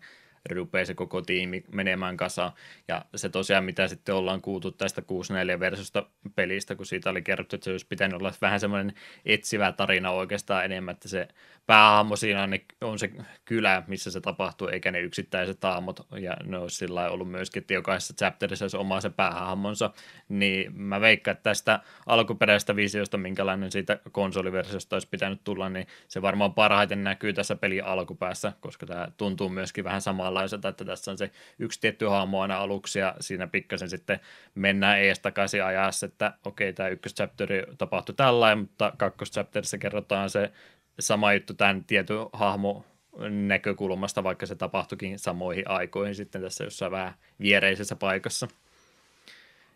[0.50, 2.52] rupeaa se koko tiimi menemään kasaan.
[2.88, 7.56] Ja se tosiaan, mitä sitten ollaan kuultu tästä 64 versiosta pelistä, kun siitä oli kerrottu,
[7.56, 8.94] että se olisi pitänyt olla vähän semmoinen
[9.24, 11.28] etsivä tarina oikeastaan enemmän, että se
[11.66, 12.50] päähahmo siinä on,
[12.80, 13.10] on se
[13.44, 17.74] kylä, missä se tapahtuu, eikä ne yksittäiset hahmot, ja ne olisi sillä ollut myöskin, että
[17.74, 19.90] jokaisessa chapterissa olisi oma se päähahmonsa,
[20.28, 26.22] niin mä veikkaan, että tästä alkuperäisestä visiosta, minkälainen siitä konsoliversiosta olisi pitänyt tulla, niin se
[26.22, 30.00] varmaan parhaiten näkyy tässä pelin alkupäässä, koska tämä tuntuu myöskin vähän
[30.34, 34.20] samanlaiselta, että tässä on se yksi tietty hahmo aina aluksi, ja siinä pikkasen sitten
[34.54, 40.52] mennään ees takaisin ajassa, että okei, tämä ykköschapteri tapahtui tällainen, mutta kakkoschapterissa kerrotaan se
[41.00, 42.84] sama juttu tämän tietyn hahmo
[43.28, 48.48] näkökulmasta, vaikka se tapahtuikin samoihin aikoihin sitten tässä jossain vähän viereisessä paikassa.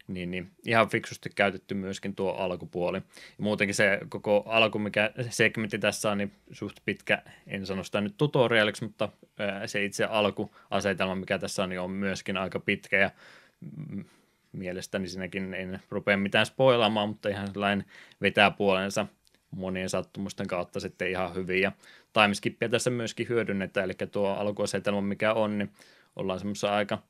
[0.09, 2.99] Niin, niin ihan fiksusti käytetty myöskin tuo alkupuoli.
[2.99, 3.03] Ja
[3.39, 8.15] muutenkin se koko alku, mikä segmentti tässä on, niin suht pitkä, en sano sitä nyt
[8.17, 9.09] tutorialiksi, mutta
[9.67, 13.11] se itse alkuasetelma, mikä tässä on, niin on myöskin aika pitkä ja
[13.61, 14.05] mm,
[14.53, 17.85] mielestäni siinäkin en rupea mitään spoilaamaan, mutta ihan sellainen
[18.21, 19.07] vetää puolensa
[19.51, 21.63] monien sattumusten kautta sitten ihan hyvin.
[21.63, 21.73] Ja
[22.13, 25.71] timeskippiä tässä myöskin hyödynnetään, eli tuo alkuasetelma mikä on, niin
[26.17, 27.03] ollaan semmoisessa aika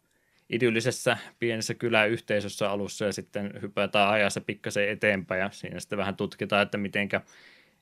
[0.50, 6.62] idyllisessä pienessä kyläyhteisössä alussa ja sitten hypätään ajassa pikkasen eteenpäin ja siinä sitten vähän tutkitaan,
[6.62, 7.20] että mitenkä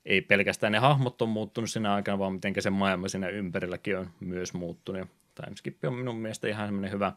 [0.04, 4.10] ei pelkästään ne hahmot on muuttunut siinä aikana, vaan miten se maailma siinä ympärilläkin on
[4.20, 5.08] myös muuttunut.
[5.34, 7.12] Timeskip on minun mielestä ihan semmoinen hyvä,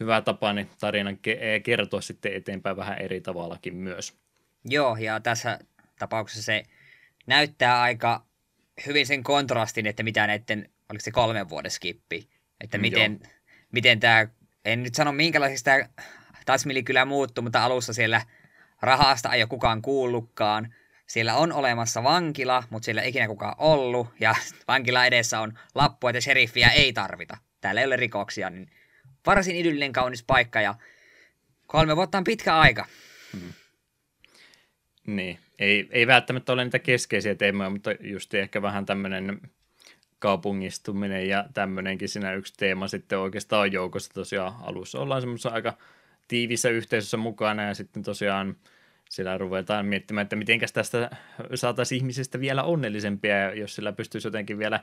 [0.00, 1.18] hyvä tapa niin tarinan
[1.62, 4.16] kertoa sitten eteenpäin vähän eri tavallakin myös.
[4.64, 5.58] Joo, ja tässä
[5.98, 6.62] tapauksessa se
[7.26, 8.26] näyttää aika
[8.86, 12.28] hyvin sen kontrastin, että mitä näiden, oliko se kolmen vuoden skippi,
[12.60, 13.20] että miten,
[13.72, 14.26] miten tämä,
[14.66, 15.70] en nyt sano minkälaisista
[16.46, 18.22] Tasmili kyllä muuttuu, mutta alussa siellä
[18.82, 20.74] rahasta ei ole kukaan kuullutkaan,
[21.06, 24.34] siellä on olemassa vankila, mutta siellä ei ikinä kukaan ollut, ja
[24.68, 27.36] vankila edessä on lappu, että sheriffiä ei tarvita.
[27.60, 28.70] Täällä ei ole rikoksia, niin
[29.26, 30.74] varsin idyllinen kaunis paikka, ja
[31.66, 32.86] kolme vuotta on pitkä aika.
[33.32, 33.52] Hmm.
[35.06, 39.40] Niin, ei, ei välttämättä ole niitä keskeisiä teemoja, mutta just ehkä vähän tämmöinen
[40.26, 44.14] kaupungistuminen ja tämmöinenkin siinä yksi teema sitten oikeastaan on joukossa.
[44.14, 45.76] Tosiaan alussa ollaan semmoisessa aika
[46.28, 48.56] tiivissä yhteisössä mukana ja sitten tosiaan
[49.10, 51.10] siellä ruvetaan miettimään, että miten tästä
[51.54, 54.80] saataisiin ihmisistä vielä onnellisempia, ja jos sillä pystyisi jotenkin vielä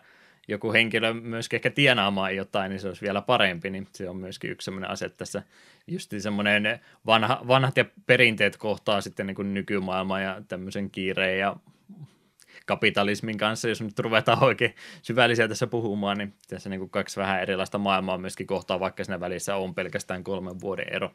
[0.48, 4.52] joku henkilö myöskin ehkä tienaamaan jotain, niin se olisi vielä parempi, niin se on myöskin
[4.52, 5.44] yksi sellainen asia tässä,
[5.88, 11.56] just semmoinen vanha, vanhat ja perinteet kohtaa sitten niin kuin nykymaailma ja tämmöisen kiireen ja
[12.66, 17.42] kapitalismin kanssa, jos nyt ruvetaan oikein syvällisiä tässä puhumaan, niin tässä niin kuin kaksi vähän
[17.42, 21.12] erilaista maailmaa myöskin kohtaa, vaikka siinä välissä on pelkästään kolmen vuoden ero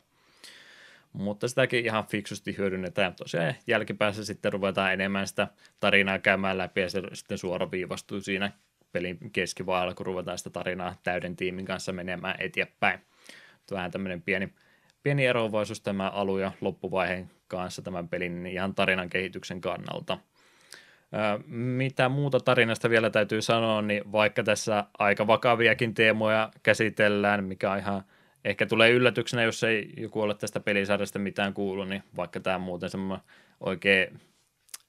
[1.13, 3.15] mutta sitäkin ihan fiksusti hyödynnetään.
[3.15, 5.49] Tosiaan jälkipäässä sitten ruvetaan enemmän sitä
[5.81, 8.53] tarinaa käymään läpi ja se sitten suoraviivastuu siinä
[8.93, 13.01] pelin keskivaiheella, kun ruvetaan sitä tarinaa täyden tiimin kanssa menemään eteenpäin.
[13.71, 14.53] Vähän tämmöinen pieni,
[15.03, 20.19] pieni eroavaisuus tämä alu- ja loppuvaiheen kanssa tämän pelin ihan tarinan kehityksen kannalta.
[21.47, 27.79] Mitä muuta tarinasta vielä täytyy sanoa, niin vaikka tässä aika vakaviakin teemoja käsitellään, mikä on
[27.79, 28.03] ihan–
[28.45, 32.91] ehkä tulee yllätyksenä, jos ei joku ole tästä pelisarjasta mitään kuullut, niin vaikka tämä muuten
[32.91, 33.27] semmoinen
[33.61, 34.21] oikein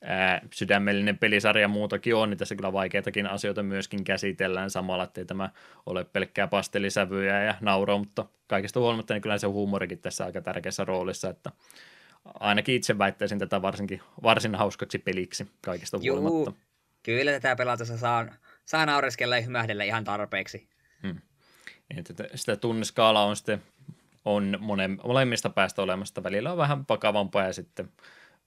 [0.02, 4.70] ää, sydämellinen pelisarja muutakin on, niin tässä kyllä vaikeitakin asioita myöskin käsitellään.
[4.70, 5.50] Samalla, ettei tämä
[5.86, 10.86] ole pelkkää pastelisävyjä ja nauroa, mutta kaikista huolimatta niin kyllä se huumorikin tässä aika tärkeässä
[10.86, 11.52] roolissa, että
[12.26, 16.62] ainakin itse väittäisin tätä varsinkin, varsin hauskaksi peliksi kaikista Juu, huolimatta.
[17.04, 18.26] Kyllä tätä pelatessa saa,
[18.66, 20.68] saa naureskella ja hymähdellä ihan tarpeeksi.
[21.04, 21.22] Hmm.
[21.98, 23.64] Että sitä tunniskaala on sitten
[24.26, 26.24] on monen, molemmista päästä olemasta.
[26.24, 27.91] Välillä on vähän pakavampaa ja sitten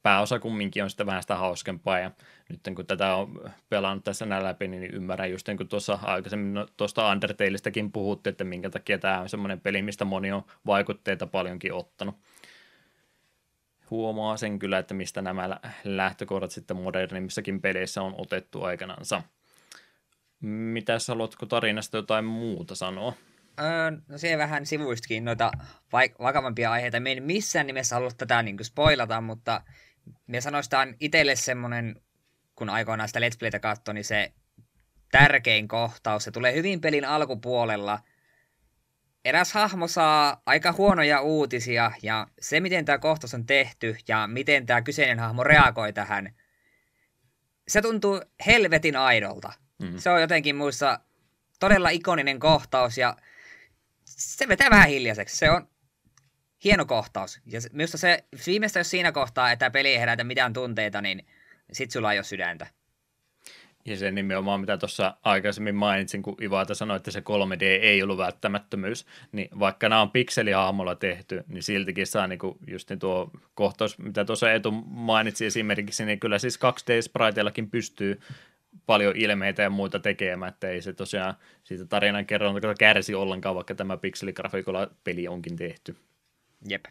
[0.03, 1.99] pääosa kumminkin on sitten vähän sitä hauskempaa.
[1.99, 2.11] Ja
[2.49, 6.55] nyt kun tätä on pelannut tässä näin läpi, niin ymmärrän just niin kuin tuossa aikaisemmin
[6.55, 11.27] no, tuosta Undertaleistakin puhuttiin, että minkä takia tämä on semmoinen peli, mistä moni on vaikutteita
[11.27, 12.15] paljonkin ottanut.
[13.93, 19.23] Huomaa sen kyllä, että mistä nämä lähtökohdat sitten modernimmissakin peleissä on otettu aikanansa.
[20.41, 23.13] Mitäs haluatko tarinasta jotain muuta sanoa?
[23.61, 25.51] Öö, no se vähän sivuistakin noita
[25.93, 27.01] vaik- vakavampia aiheita.
[27.01, 29.63] Me en missään nimessä halua tätä niin kuin spoilata, mutta
[30.27, 32.01] me sanoistaan itselle semmoinen,
[32.55, 34.33] kun aikoinaan sitä Let's Playtä katsoi, niin se
[35.11, 37.99] tärkein kohtaus, se tulee hyvin pelin alkupuolella.
[39.25, 44.67] Eräs hahmo saa aika huonoja uutisia, ja se miten tämä kohtaus on tehty, ja miten
[44.67, 46.35] tämä kyseinen hahmo reagoi tähän,
[47.69, 49.53] se tuntuu helvetin aidolta.
[49.83, 49.99] Mm.
[49.99, 51.01] Se on jotenkin muissa
[51.61, 53.17] todella ikoninen kohtaus, ja
[54.05, 55.37] se vetää vähän hiljaiseksi.
[55.37, 55.69] Se on
[56.65, 57.41] hieno kohtaus.
[57.47, 61.27] Ja minusta se, viimeistä jos siinä kohtaa, että peli ei herätä mitään tunteita, niin
[61.73, 62.67] sit sulla ei ole sydäntä.
[63.85, 68.19] Ja se nimenomaan, mitä tuossa aikaisemmin mainitsin, kun Ivata sanoi, että se 3D ei ollut
[68.19, 73.99] välttämättömyys, niin vaikka nämä on pikselihahmolla tehty, niin siltikin saa niinku just niin tuo kohtaus,
[73.99, 78.21] mitä tuossa Etu mainitsi esimerkiksi, niin kyllä siis 2D-spriteillakin pystyy
[78.87, 81.35] paljon ilmeitä ja muita tekemään, että ei se tosiaan
[81.65, 85.97] siitä tarinan kerronta kärsi ollenkaan, vaikka tämä pikseligrafiikolla peli onkin tehty.
[86.69, 86.85] Jep.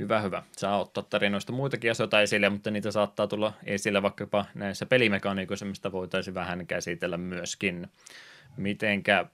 [0.00, 0.42] Hyvä, hyvä.
[0.56, 5.92] Saa ottaa tarinoista muitakin asioita esille, mutta niitä saattaa tulla esille vaikkapa näissä pelimekaniikoissa, mistä
[5.92, 7.88] voitaisiin vähän käsitellä myöskin.
[8.56, 9.26] Mitenkä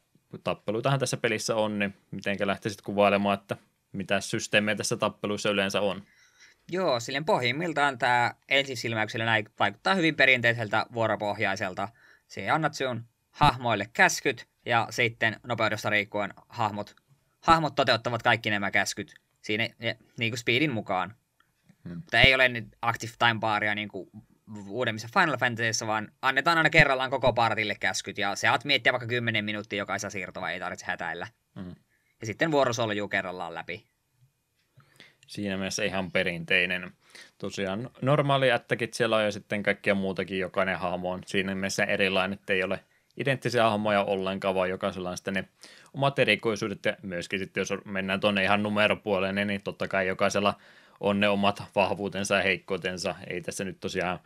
[0.44, 3.56] tappeluitahan tässä pelissä on, niin mitenkä lähtisit kuvailemaan, että
[3.93, 6.02] mitä systeemejä tässä tappeluissa yleensä on?
[6.70, 11.88] Joo, silleen pohjimmiltaan tämä ensisilmäyksellä näin vaikuttaa hyvin perinteiseltä vuoropohjaiselta.
[12.26, 16.97] Se annat sinun hahmoille käskyt ja sitten nopeudesta riippuen hahmot,
[17.40, 19.68] hahmot toteuttavat kaikki nämä käskyt siinä
[20.18, 21.14] niin kuin speedin mukaan.
[21.85, 21.97] Hmm.
[21.97, 24.10] Mutta ei ole nyt active time baria niin kuin
[24.68, 29.44] uudemmissa Final Fantasyissa, vaan annetaan aina kerrallaan koko partille käskyt ja se miettiä vaikka 10
[29.44, 31.27] minuuttia jokaisessa siirtoa, ei tarvitse hätäillä.
[31.60, 31.74] Hmm.
[32.20, 33.86] Ja sitten vuoro soljuu kerrallaan läpi.
[35.27, 36.93] siinä mielessä ihan perinteinen.
[37.39, 42.39] Tosiaan normaali ättäkit siellä on ja sitten kaikkia muutakin, jokainen hahmo on siinä mielessä erilainen,
[42.39, 42.85] että ei ole
[43.16, 45.44] identtisiä hahmoja ollenkaan, vaan jokaisella on sitten ne
[45.94, 50.55] omat erikoisuudet ja myöskin sitten jos mennään tuonne ihan numeropuoleen, niin totta kai jokaisella
[51.01, 53.14] on ne omat vahvuutensa ja heikkoutensa.
[53.26, 54.18] Ei tässä nyt tosiaan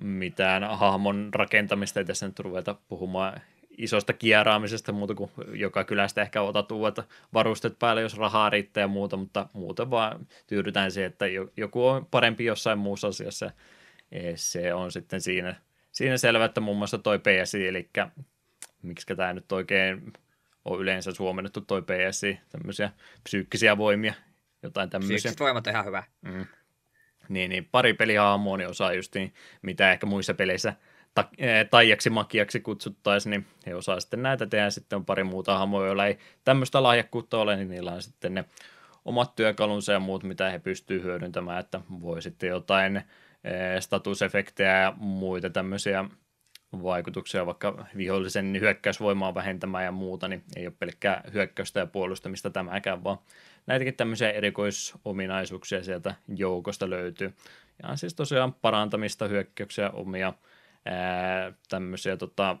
[0.00, 3.40] mitään hahmon rakentamista, ei tässä nyt ruveta puhumaan
[3.78, 7.00] isosta kieraamisesta muuta kuin joka kylästä ehkä otat uudet
[7.34, 11.26] varusteet päälle, jos rahaa riittää ja muuta, mutta muuten vaan tyydytään siihen, että
[11.56, 13.50] joku on parempi jossain muussa asiassa.
[14.34, 15.54] Se on sitten siinä,
[15.98, 17.90] siinä selvä, että muun muassa toi PSI, eli
[18.82, 20.12] miksi tämä nyt oikein
[20.64, 22.90] on yleensä suomennettu toi PSI, tämmöisiä
[23.24, 24.14] psyykkisiä voimia,
[24.62, 25.14] jotain tämmöisiä.
[25.14, 26.02] Psyykkiset voimat on ihan hyvä.
[26.22, 26.46] Mm.
[27.28, 30.74] Niin, niin pari pelihahmoa niin osaa just niin, mitä ehkä muissa peleissä
[31.14, 31.30] ta-
[31.70, 34.70] taijaksi makiaksi kutsuttaisiin, niin he osaa sitten näitä tehdä.
[34.70, 38.44] Sitten on pari muuta hahmoa, joilla ei tämmöistä lahjakkuutta ole, niin niillä on sitten ne
[39.04, 43.02] omat työkalunsa ja muut, mitä he pystyvät hyödyntämään, että voi sitten jotain
[43.80, 46.04] statusefektejä ja muita tämmöisiä
[46.72, 53.04] vaikutuksia, vaikka vihollisen hyökkäysvoimaa vähentämään ja muuta, niin ei ole pelkkää hyökkäystä ja puolustamista tämäkään,
[53.04, 53.18] vaan
[53.66, 57.34] näitäkin tämmöisiä erikoisominaisuuksia sieltä joukosta löytyy.
[57.82, 60.32] Ja siis tosiaan parantamista, hyökkäyksiä, omia
[60.84, 62.56] ää, tämmöisiä tota,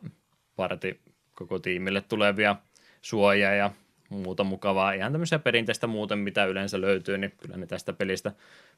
[0.56, 1.00] parti
[1.34, 2.56] koko tiimille tulevia
[3.02, 3.70] suojaa ja
[4.08, 8.32] muuta mukavaa, ihan tämmöisiä perinteistä muuten, mitä yleensä löytyy, niin kyllä ne tästä pelistä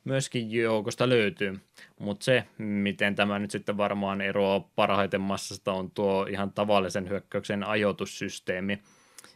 [0.05, 1.61] myöskin joukosta löytyy.
[1.99, 7.65] Mutta se, miten tämä nyt sitten varmaan eroaa parhaiten massasta, on tuo ihan tavallisen hyökkäyksen
[7.65, 8.79] ajoitussysteemi.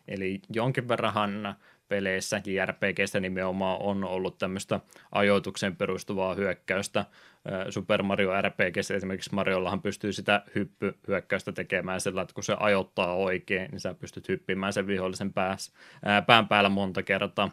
[0.08, 1.14] Eli jonkin verran
[1.88, 4.80] peleissä, JRPGssä nimenomaan on ollut tämmöistä
[5.12, 7.04] ajoitukseen perustuvaa hyökkäystä.
[7.70, 13.70] Super Mario RPGssä esimerkiksi Mariollahan pystyy sitä hyppyhyökkäystä tekemään sillä, että kun se ajoittaa oikein,
[13.70, 15.72] niin sä pystyt hyppimään sen vihollisen päässä,
[16.04, 17.50] ää, pään päällä monta kertaa.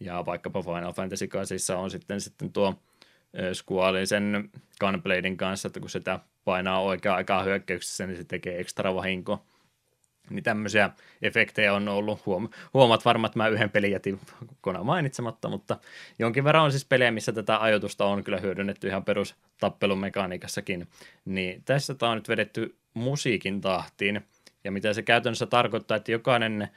[0.00, 2.74] Ja vaikkapa Final Fantasy 8 on sitten, sitten tuo
[3.52, 8.94] Squallin sen Gunbladein kanssa, että kun sitä painaa oikea aikaa hyökkäyksessä, niin se tekee ekstra
[8.94, 9.44] vahinkoa.
[10.30, 10.90] Niin tämmöisiä
[11.22, 12.26] efektejä on ollut.
[12.26, 15.76] Huom- huomaat varmaan, että mä yhden pelin jätin kokonaan mainitsematta, mutta
[16.18, 20.88] jonkin verran on siis pelejä, missä tätä ajoitusta on kyllä hyödynnetty ihan perustappelun mekaniikassakin.
[21.24, 24.20] Niin tässä tämä on nyt vedetty musiikin tahtiin.
[24.64, 26.68] Ja mitä se käytännössä tarkoittaa, että jokainen,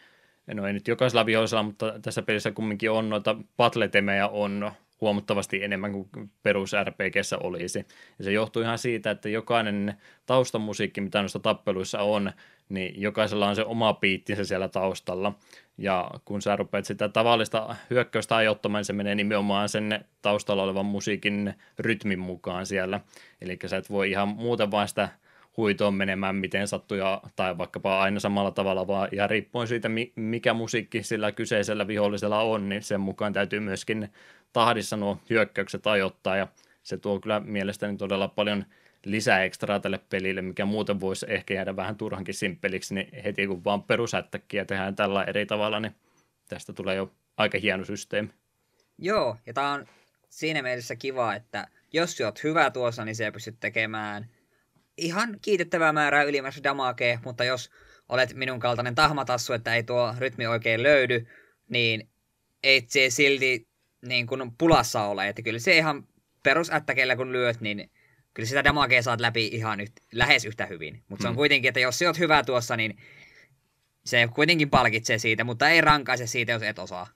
[0.54, 4.72] no ei nyt jokaisella vihollisella, mutta tässä pelissä kumminkin on noita patletemejä on
[5.02, 6.10] huomattavasti enemmän kuin
[6.44, 7.86] perus RPGssä olisi.
[8.18, 9.94] Ja se johtuu ihan siitä, että jokainen
[10.26, 12.32] taustamusiikki, mitä noissa tappeluissa on,
[12.70, 15.34] niin jokaisella on se oma piittinsä siellä taustalla.
[15.78, 20.86] Ja kun sä rupeat sitä tavallista hyökkäystä ajoittamaan, niin se menee nimenomaan sen taustalla olevan
[20.86, 23.00] musiikin rytmin mukaan siellä.
[23.42, 25.10] Eli sä et voi ihan muuten vaan sitä
[25.58, 30.54] huitoon menemään, miten sattuu, ja, tai vaikkapa aina samalla tavalla, vaan ja riippuen siitä, mikä
[30.54, 34.10] musiikki sillä kyseisellä vihollisella on, niin sen mukaan täytyy myöskin
[34.54, 36.48] tahdissa nuo hyökkäykset ajoittaa, ja
[36.84, 38.66] se tuo kyllä mielestäni todella paljon
[39.06, 43.64] lisää ekstraa tälle pelille, mikä muuten voisi ehkä jäädä vähän turhankin simppeliksi, niin heti kun
[43.64, 45.96] vaan perusättäkkiä tehdään tällä eri tavalla, niin
[46.50, 48.30] tästä tulee jo aika hieno systeemi.
[48.98, 49.88] Joo, ja tämä on
[50.30, 54.30] siinä mielessä kiva, että jos sä oot hyvä tuossa, niin se pystyt tekemään
[54.98, 57.70] ihan kiitettävää määrää ylimääräistä damakea, mutta jos
[58.10, 61.28] olet minun kaltainen tahmatassu, että ei tuo rytmi oikein löydy,
[61.70, 62.10] niin
[62.64, 63.68] ei se silti
[64.04, 65.28] niin kuin pulassa ole.
[65.28, 66.08] Että kyllä se ihan
[66.44, 67.90] perusättäkeillä kun lyöt, niin
[68.34, 71.04] kyllä sitä damagea saat läpi ihan yht, lähes yhtä hyvin.
[71.10, 71.38] Mutta se on hmm.
[71.38, 72.98] kuitenkin, että jos sä oot hyvä tuossa, niin
[74.06, 77.08] se kuitenkin palkitsee siitä, mutta ei rankaise siitä, jos et osaa.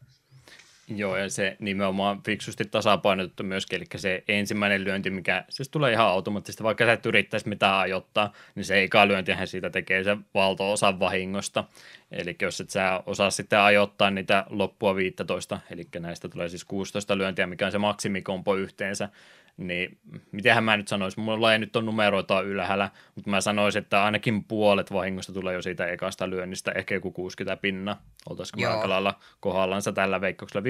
[0.89, 6.07] Joo, ja se nimenomaan fiksusti tasapainotettu myöskin, eli se ensimmäinen lyönti, mikä siis tulee ihan
[6.07, 10.99] automaattisesti, vaikka sä et yrittäisi mitään ajoittaa, niin se eka lyöntihän siitä tekee se valto-osan
[10.99, 11.63] vahingosta.
[12.11, 17.17] Eli jos et sä osaa sitten ajoittaa niitä loppua 15, eli näistä tulee siis 16
[17.17, 19.09] lyöntiä, mikä on se maksimikompo yhteensä,
[19.57, 19.97] niin
[20.31, 24.43] mitenhän mä nyt sanoisin, mulla ei nyt on numeroita ylhäällä, mutta mä sanoisin, että ainakin
[24.43, 27.97] puolet vahingosta tulee jo siitä ekasta lyönnistä, ehkä joku 60 pinna,
[28.29, 30.69] oltaisiko aika lailla kohdallansa tällä veikkauksella.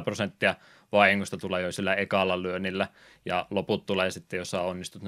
[0.00, 0.54] 50-60 prosenttia
[0.92, 2.88] vahingosta tulee jo sillä ekalla lyönnillä,
[3.24, 5.02] ja loput tulee sitten, jos sä onnistut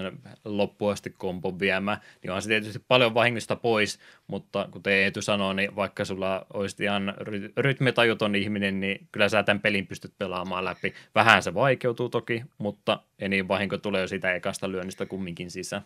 [0.45, 5.77] loppuasti kompon viemään, niin on se tietysti paljon vahingosta pois, mutta kuten Eetu sanoi, niin
[5.77, 7.15] vaikka sulla olisi ihan
[7.57, 10.95] rytmitajuton ihminen, niin kyllä sä tämän pelin pystyt pelaamaan läpi.
[11.15, 15.83] Vähän se vaikeutuu toki, mutta niin vahinko tulee jo siitä ekasta lyönnistä kumminkin sisään.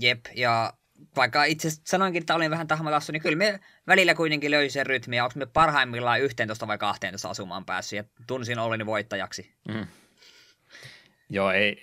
[0.00, 0.72] Jep, ja
[1.16, 5.24] vaikka itse sanoinkin, että olin vähän tahmalassu, niin kyllä me välillä kuitenkin löysin sen rytmiä.
[5.24, 9.52] Onko me parhaimmillaan 11 vai 12 asumaan päässyt ja tunsin oleni voittajaksi.
[9.68, 9.86] Mm.
[11.28, 11.82] Joo, ei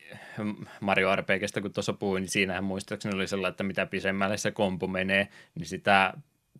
[0.79, 4.87] Mario RPGstä kun tuossa puhuin, niin siinähän muistaakseni oli sellainen, että mitä pisemmälle se kompo
[4.87, 6.13] menee, niin sitä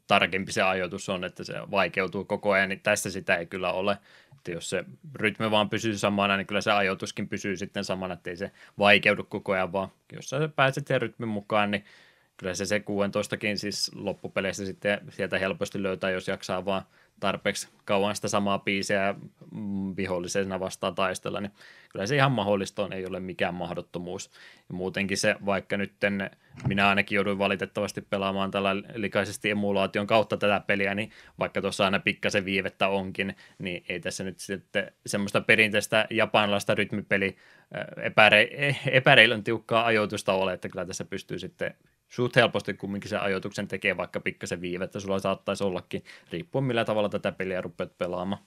[0.08, 3.98] tarkempi se ajoitus on, että se vaikeutuu koko ajan, niin tässä sitä ei kyllä ole.
[4.44, 8.38] Että jos se rytmi vaan pysyy samana, niin kyllä se ajoituskin pysyy sitten samana, ettei
[8.38, 11.86] se vaikeudu koko ajan, vaan jos sä pääset sen rytmin mukaan, niin
[12.38, 16.82] kyllä se se 16kin siis loppupeleissä sitten sieltä helposti löytää, jos jaksaa vaan
[17.24, 19.16] tarpeeksi kauan sitä samaa biisiä
[19.52, 21.52] mm, vihollisena vastaan taistella, niin
[21.92, 24.32] kyllä se ihan mahdollista on, ei ole mikään mahdottomuus.
[24.70, 25.94] Ja muutenkin se, vaikka nyt
[26.68, 32.00] minä ainakin jouduin valitettavasti pelaamaan tällä likaisesti emulaation kautta tätä peliä, niin vaikka tuossa aina
[32.00, 37.36] pikkasen viivettä onkin, niin ei tässä nyt sitten semmoista perinteistä japanilaista rytmipeli
[37.98, 41.76] epäre- epäreilön tiukkaa ajoitusta ole, että kyllä tässä pystyy sitten
[42.14, 47.10] suht helposti kumminkin se ajoituksen tekee vaikka pikkasen viivettä, sulla saattaisi ollakin, riippuen millä tavalla
[47.10, 48.42] tätä peliä rupeat pelaamaan.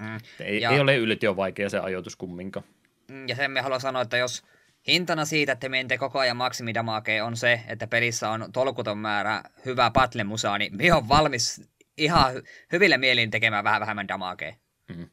[0.00, 0.20] Mm.
[0.40, 2.66] Ei, ja, ei ole ylitio vaikea se ajoitus kumminkaan.
[3.08, 4.42] Mm, ja sen me haluan sanoa, että jos
[4.88, 9.90] hintana siitä, että menette koko ajan maksimidamake on se, että pelissä on tolkuton määrä hyvää
[9.90, 12.32] patlemusaa, niin me on valmis ihan
[12.72, 14.54] hyville mielin tekemään vähän vähemmän damakea.
[14.88, 15.08] Mm.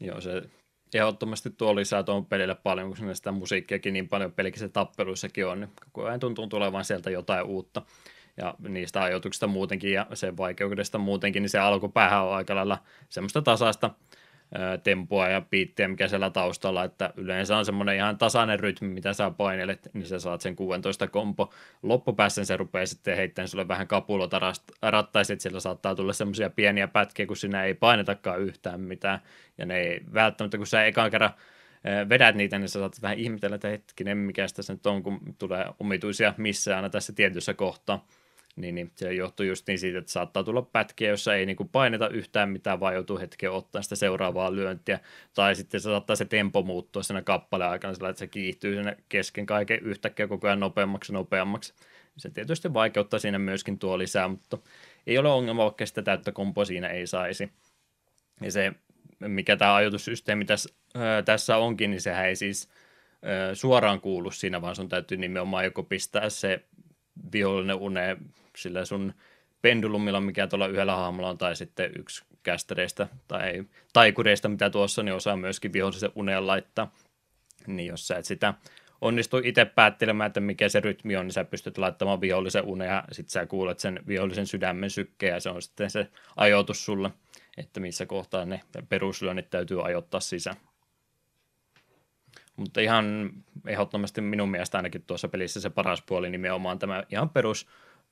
[0.00, 0.42] Joo, se
[0.94, 5.70] ehdottomasti tuo lisää tuon pelille paljon, kun sitä musiikkiakin niin paljon pelkissä tappeluissakin on, niin
[5.84, 7.82] koko ajan tuntuu tulevan sieltä jotain uutta.
[8.36, 13.42] Ja niistä ajoituksista muutenkin ja sen vaikeudesta muutenkin, niin se alkupäähän on aika lailla semmoista
[13.42, 13.90] tasaista
[14.82, 19.30] tempoa ja biittiä, mikä siellä taustalla, että yleensä on semmoinen ihan tasainen rytmi, mitä sä
[19.30, 21.52] painelet, niin sä saat sen 16 kompo.
[21.82, 24.40] Loppupäässä se rupeaa sitten heittämään sulle vähän kapulota
[24.82, 29.20] rattaisit, sillä saattaa tulla semmoisia pieniä pätkiä, kun sinä ei painetakaan yhtään mitään,
[29.58, 31.30] ja ne ei välttämättä, kun sä ekan kerran
[32.08, 35.66] vedät niitä, niin sä saat vähän ihmetellä, että hetkinen, mikä tässä nyt on, kun tulee
[35.80, 38.06] omituisia missä aina tässä tietyssä kohtaa.
[38.56, 41.68] Niin, niin se johtuu just niin siitä, että saattaa tulla pätkiä, jossa ei niin kuin
[41.68, 45.00] paineta yhtään mitään, vaan joutuu hetken ottaa sitä seuraavaa lyöntiä.
[45.34, 48.96] Tai sitten se saattaa se tempo muuttua siinä kappaleen aikana sillä, että se kiihtyy sinne
[49.08, 51.74] kesken kaiken yhtäkkiä koko ajan nopeammaksi nopeammaksi.
[52.16, 54.58] Se tietysti vaikeuttaa siinä myöskin tuo lisää, mutta
[55.06, 57.52] ei ole ongelma, vaikka sitä täyttä kompo siinä ei saisi.
[58.40, 58.72] Ja se,
[59.18, 62.68] mikä tämä ajoitussysteemi tässä, ää, tässä onkin, niin sehän ei siis
[63.22, 66.64] ää, suoraan kuulu siinä, vaan sun täytyy nimenomaan joko pistää se
[67.32, 68.16] vihollinen une
[68.56, 69.14] sillä sun
[69.62, 75.14] pendulumilla, mikä tuolla yhdellä hahmolla on, tai sitten yksi kästereistä tai taikureista, mitä tuossa, niin
[75.14, 76.92] osaa myöskin vihollisen uneen laittaa.
[77.66, 78.54] Niin jos sä et sitä
[79.00, 83.04] onnistu itse päättelemään, että mikä se rytmi on, niin sä pystyt laittamaan vihollisen uneen ja
[83.12, 87.10] sitten sä kuulet sen vihollisen sydämen sykkeen ja se on sitten se ajoitus sulle,
[87.56, 90.56] että missä kohtaa ne peruslyönnit täytyy ajoittaa sisään.
[92.56, 93.32] Mutta ihan
[93.66, 97.66] ehdottomasti minun mielestä ainakin tuossa pelissä se paras puoli nimenomaan tämä ihan perus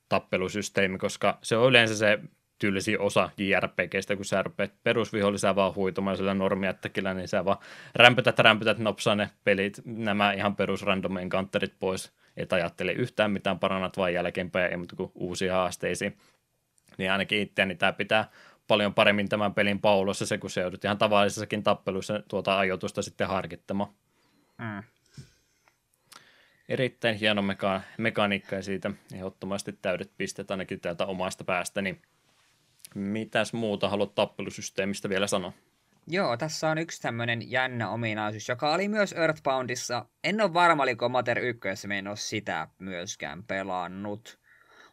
[0.09, 2.19] tappelusysteemi, koska se on yleensä se
[2.59, 7.57] tylsi osa JRPGstä, kun sä rupeat perusvihollisää vaan huitumaan sillä normiattakilla, niin sä vaan
[7.95, 13.97] rämpytät, rämpytät, nopsaa ne pelit, nämä ihan perusrandomien kantterit pois, et ajattele yhtään mitään, parannat
[13.97, 16.17] vaan jälkeenpäin, ei muuta kuin uusia haasteisiin.
[16.97, 18.29] Niin ainakin itseäni tämä pitää
[18.67, 23.27] paljon paremmin tämän pelin paulossa se, kun se joudut ihan tavallisessakin tappeluissa tuota ajoitusta sitten
[23.27, 23.89] harkittamaan.
[24.57, 24.83] Mm
[26.69, 32.01] erittäin hieno meka- mekaniikka ja siitä ehdottomasti täydet pistet ainakin täältä omasta päästä, niin
[32.95, 35.53] mitäs muuta haluat tappelusysteemistä vielä sanoa?
[36.07, 40.05] Joo, tässä on yksi tämmöinen jännä ominaisuus, joka oli myös Earthboundissa.
[40.23, 44.39] En ole varma, oliko Mater 1, me en ole sitä myöskään pelannut.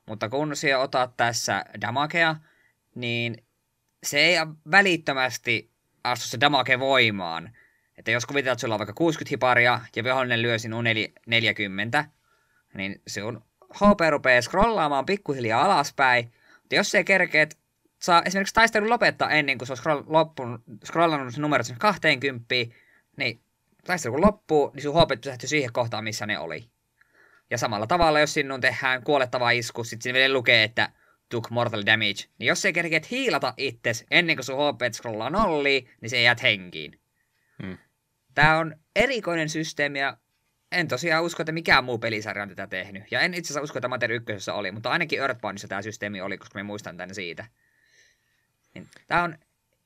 [0.06, 2.36] Mutta kun sinä otat tässä damakea,
[2.94, 3.44] niin
[4.02, 4.36] se ei
[4.70, 5.70] välittömästi
[6.04, 7.56] astu se damake voimaan,
[8.00, 10.84] että jos kuvitellaan, että sulla on vaikka 60 hiparia ja vihollinen lyö sinun
[11.26, 12.04] 40,
[12.74, 13.44] niin sun
[13.74, 16.32] HP rupeaa scrollaamaan pikkuhiljaa alaspäin.
[16.60, 17.58] Mutta jos se kerkeet
[18.02, 20.02] saa esimerkiksi taistelun lopettaa ennen kuin se on scroll,
[20.84, 22.54] scrollannut se numerot 20,
[23.16, 23.40] niin
[23.86, 26.70] taistelu kun loppuu, niin sun HP pysähtyy siihen kohtaan, missä ne oli.
[27.50, 30.90] Ja samalla tavalla, jos sinun tehdään kuolettava isku, sitten siinä vielä lukee, että
[31.28, 35.90] took mortal damage, niin jos se kerkeet hiilata itses ennen kuin sun HP scrollaa nolliin,
[36.00, 37.00] niin se jäät henkiin.
[37.62, 37.78] Hmm.
[38.34, 40.16] Tämä on erikoinen systeemi ja
[40.72, 43.04] en tosiaan usko, että mikään muu pelisarja on tätä tehnyt.
[43.10, 46.38] Ja en itse asiassa usko, että Mater 1 oli, mutta ainakin Earthboundissa tämä systeemi oli,
[46.38, 47.46] koska me muistan tänne siitä.
[48.74, 49.38] Niin, tämä on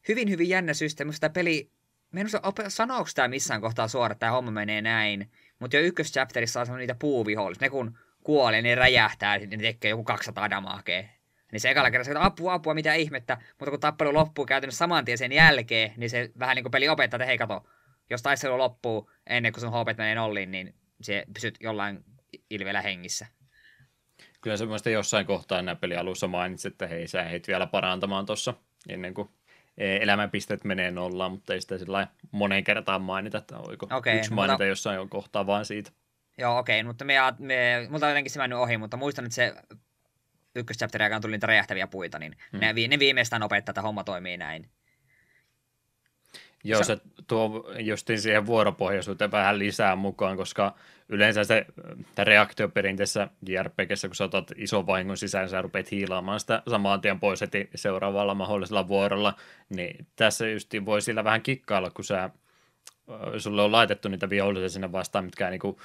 [0.09, 1.71] hyvin, hyvin jännä systeemi, mutta peli...
[2.13, 5.31] Me en osaa sanooko tämä missään kohtaa suoraan, että tämä homma menee näin.
[5.59, 7.61] Mutta jo ykköschapterissa on niitä puuvihollisia.
[7.61, 11.03] Ne kun kuolee, niin räjähtää, niin ne tekee joku 200 damakea.
[11.53, 13.39] Niin se ekalla kerralla että apua, apua, mitä ihmettä.
[13.59, 16.89] Mutta kun tappelu loppuu käytännössä saman tien sen jälkeen, niin se vähän niin kuin peli
[16.89, 17.67] opettaa, että hei kato,
[18.11, 22.05] jos taistelu loppuu ennen kuin sun HP menee nolliin, niin se pysyt jollain
[22.51, 23.27] ilveellä hengissä.
[24.41, 28.55] Kyllä semmoista jossain kohtaa nämä pelialussa mainitsit, että hei, sä heit vielä parantamaan tuossa
[28.89, 29.29] ennen kuin
[29.79, 34.53] elämänpisteet menee nollaan, mutta ei sitä sillä moneen kertaan mainita, että oiko okay, yksi mainita
[34.53, 34.65] mutta...
[34.65, 35.91] jossain kohtaa vaan siitä.
[36.39, 39.35] Joo, okei, okay, mutta me, me, multa on jotenkin se mennyt ohi, mutta muistan, että
[39.35, 39.55] se
[40.55, 42.61] ykköschapterin aikana tuli niitä räjähtäviä puita, niin hmm.
[42.61, 44.71] ne, ne viimeistään opettaa, että homma toimii näin.
[46.65, 50.75] Joo, se tuo justiin siihen vuoropohjaisuuteen vähän lisää mukaan, koska
[51.09, 51.67] yleensä se
[52.19, 57.21] reaktio perinteessä JRPGssä, kun sä otat ison vahingon sisään, sä rupeat hiilaamaan sitä samaan tien
[57.21, 59.35] pois heti seuraavalla mahdollisella vuorolla,
[59.69, 62.31] niin tässä justiin voi sillä vähän kikkailla, kun sä
[63.39, 65.81] sulle on laitettu niitä vihollisia sinne vastaan, mitkä niinku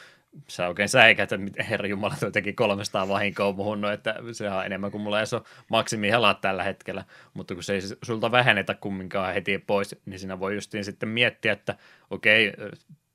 [0.47, 4.91] sä oikein säikät, että herra Jumala teki 300 vahinkoa muhun, no, että se on enemmän
[4.91, 9.33] kuin mulla ei ole maksimi helat tällä hetkellä, mutta kun se ei sulta vähennetä kumminkaan
[9.33, 11.75] heti pois, niin siinä voi justiin sitten miettiä, että
[12.09, 12.53] okei,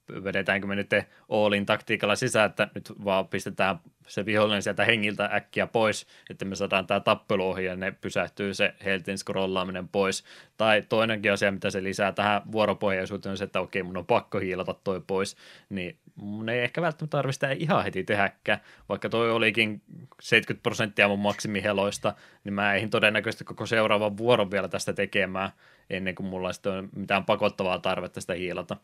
[0.08, 0.90] vedetäänkö me nyt
[1.28, 3.78] Oolin taktiikalla sisään, että nyt vaan pistetään
[4.08, 8.54] se vihollinen sieltä hengiltä äkkiä pois, että me saadaan tämä tappelu ohi ja ne pysähtyy
[8.54, 10.24] se heltin scrollaaminen pois.
[10.56, 14.38] Tai toinenkin asia, mitä se lisää tähän vuoropohjaisuuteen on se, että okei, mun on pakko
[14.38, 15.36] hiilata toi pois,
[15.68, 19.82] niin mun ei ehkä välttämättä tarvitse sitä ihan heti tehdäkään, vaikka toi olikin
[20.20, 22.14] 70 prosenttia mun maksimiheloista,
[22.44, 25.50] niin mä eihin todennäköisesti koko seuraavan vuoron vielä tästä tekemään,
[25.90, 28.76] ennen kuin mulla on mitään pakottavaa tarvetta sitä hiilata.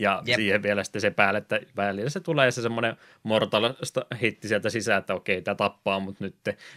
[0.00, 0.36] Ja Jep.
[0.36, 4.98] siihen vielä sitten se päälle, että välillä se tulee se semmoinen mortalista hitti sieltä sisään,
[4.98, 6.34] että okei, tämä tappaa mut nyt,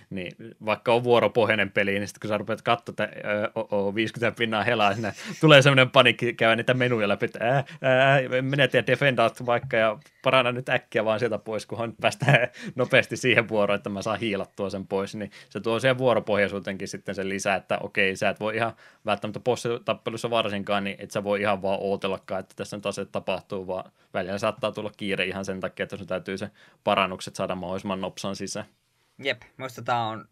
[0.10, 0.32] niin
[0.66, 3.10] vaikka on vuoropohjainen peli, niin sitten kun sä rupeat katsoa, että
[3.56, 8.42] oo, 50 pinnaa helaa, niin tulee semmoinen panikki käydä niitä menuja läpi, että ää, ää,
[8.42, 13.50] menet ja defendaat vaikka ja paranna nyt äkkiä vaan sieltä pois, kunhan päästään nopeasti siihen
[13.50, 17.56] vuoroon, että mä saan hiilattua sen pois, niin se tuo siihen vuoropohjaisuutenkin sitten sen lisää,
[17.56, 18.74] että okei, sä et voi ihan
[19.06, 23.68] välttämättä bossitappelussa varsinkaan, niin et sä voi ihan vaan ootellakaan, että tässä nyt asiat tapahtuu,
[23.68, 26.50] vaan välillä saattaa tulla kiire ihan sen takia, että sun täytyy se
[26.84, 28.66] parannukset saada mahdollisimman nopsan sisään.
[29.24, 30.30] Jep, minusta tämä on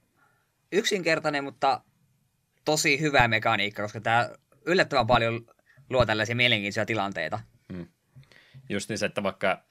[0.72, 1.82] yksinkertainen, mutta
[2.66, 4.30] tosi hyvä mekaniikka, koska tämä
[4.66, 5.46] yllättävän paljon
[5.90, 7.40] luo tällaisia mielenkiintoisia tilanteita.
[7.74, 7.88] Hmm.
[8.70, 9.64] Just niin se, että vaikka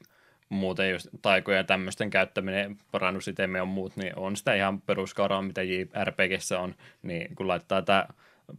[0.49, 5.63] muuten just taikoja ja tämmöisten käyttäminen, parannusitemme on muut, niin on sitä ihan peruskauraa, mitä
[5.63, 8.07] JRPGssä on, niin kun laittaa tämä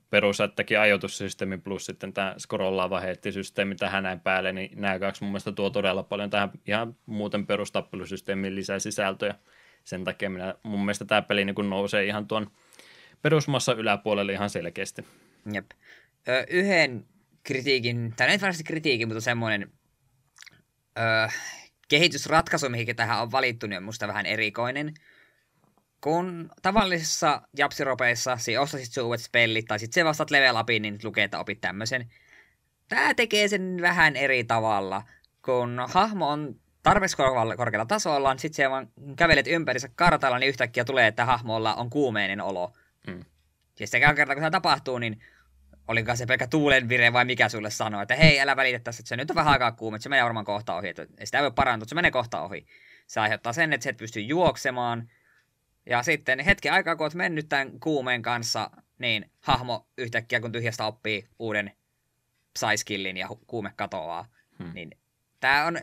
[0.09, 5.51] perusättäkin ajoitussysteemi plus sitten tämä scrollaava heittisysteemi tähän näin päälle, niin nämä kaksi mun mielestä
[5.51, 9.35] tuo todella paljon tähän ihan muuten perustappelusysteemiin lisää sisältöjä.
[9.84, 12.51] Sen takia minä, mun mielestä tämä peli niin kun nousee ihan tuon
[13.22, 15.05] perusmassa yläpuolelle ihan selkeästi.
[15.53, 15.72] Jep.
[16.27, 17.05] Ö, yhden
[17.43, 19.72] kritiikin, tai ei varsinaisesti kritiikin, mutta semmoinen
[20.97, 21.30] ö,
[21.88, 24.93] kehitysratkaisu, mihin tähän on valittu, niin on musta vähän erikoinen–
[26.02, 30.99] kun tavallisessa japsiropeissa si ostasit sun uudet spellit, tai sitten se vastaat level upin, niin
[31.03, 32.11] lukee, että opit tämmöisen.
[32.88, 35.03] Tää tekee sen vähän eri tavalla,
[35.45, 37.18] kun hahmo on tarpeeksi
[37.57, 41.90] korkealla tasolla, niin sitten se vaan kävelet ympärissä kartalla, niin yhtäkkiä tulee, että hahmolla on
[41.90, 42.74] kuumeinen olo.
[43.07, 43.26] Mm.
[43.80, 45.19] Ja sitten kerta, kun se tapahtuu, niin
[45.88, 49.18] olinkaan se pelkkä tuulenvire vai mikä sulle sanoo, että hei, älä välitä tässä, että se
[49.18, 51.52] nyt on vähän aikaa kuume, että se menee varmaan kohta ohi, että sitä ei voi
[51.52, 52.65] parantua, että se menee kohta ohi.
[53.07, 55.10] Se aiheuttaa sen, että se et pysty juoksemaan,
[55.89, 58.69] ja sitten hetken aikaa, kun olet mennyt tämän kuumeen kanssa,
[58.99, 61.72] niin hahmo yhtäkkiä, kun tyhjästä oppii uuden
[62.53, 64.26] psaiskillin ja kuume katoaa,
[64.59, 64.73] hmm.
[64.73, 64.91] niin
[65.39, 65.80] tämä on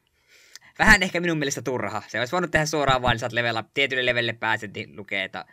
[0.78, 2.02] vähän ehkä minun mielestä turha.
[2.08, 5.44] Se olisi voinut tehdä suoraan vain, että levellä, tietylle levelle pääset, niin lukee, että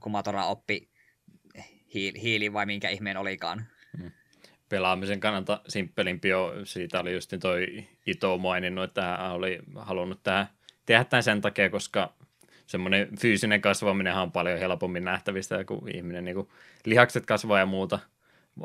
[0.00, 0.88] Kumatora oppi
[1.94, 3.66] hiili, hiili vai minkä ihmeen olikaan.
[3.98, 4.10] Hmm.
[4.68, 10.48] Pelaamisen kannalta simppelimpi on, siitä oli just toi Ito maininnut, että hän oli halunnut tähän
[10.86, 12.14] tehdä tämän sen takia, koska
[12.72, 16.48] semmoinen fyysinen kasvaminen on paljon helpommin nähtävistä, kun ihminen niin kuin
[16.84, 17.98] lihakset kasvaa ja muuta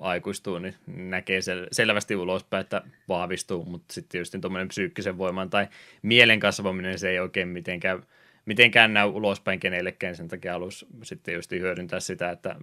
[0.01, 5.67] aikuistuu, niin näkee sel- selvästi ulospäin, että vahvistuu, mutta sitten just tuommoinen psyykkisen voiman tai
[6.01, 8.03] mielen kasvaminen, se ei oikein mitenkään,
[8.45, 12.55] mitenkään näy ulospäin kenellekään, sen takia alus sitten just hyödyntää sitä, että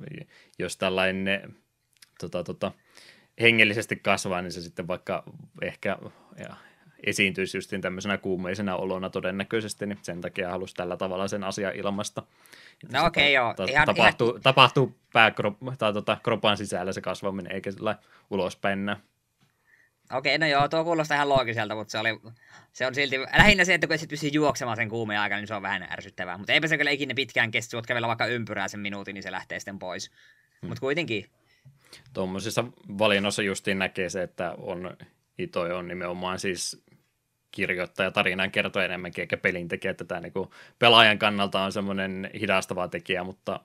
[0.58, 1.54] jos tällainen
[2.20, 2.72] tota, tota,
[3.40, 5.24] hengellisesti kasvaa, niin se sitten vaikka
[5.62, 5.98] ehkä
[6.38, 6.56] ja,
[7.06, 12.22] esiintyisi just tämmöisenä kuumeisena olona todennäköisesti, niin sen takia halusi tällä tavalla sen asian ilmasta.
[12.92, 13.54] No okei, okay, joo.
[13.54, 14.42] Ta- ihan, tapahtuu, ihan...
[14.42, 17.98] tapahtuu pääkrop, tai tota, kropan sisällä se kasvaminen, eikä sillä
[18.30, 18.96] ulospäin näy.
[20.12, 22.20] Okei, okay, no joo, tuo kuulostaa ihan loogiselta, mutta se, oli,
[22.72, 25.54] se on silti, lähinnä se, että kun et pystyy juoksemaan sen kuumeen aikana, niin se
[25.54, 26.38] on vähän ärsyttävää.
[26.38, 29.32] Mutta eipä se kyllä ikinä pitkään kestä, suot kävellä vaikka ympyrää sen minuutin, niin se
[29.32, 30.10] lähtee sitten pois.
[30.10, 30.68] Hmm.
[30.68, 31.30] Mutta kuitenkin.
[32.12, 32.64] Tuommoisissa
[32.98, 34.96] valinnoissa justiin näkee se, että on
[35.38, 36.82] Itoi on nimenomaan siis
[37.54, 39.94] kirjoittaja, tarinan kertoa enemmänkin, eikä pelin tekijä.
[39.94, 43.60] Tätä niin kuin pelaajan kannalta on semmoinen hidastava tekijä, mutta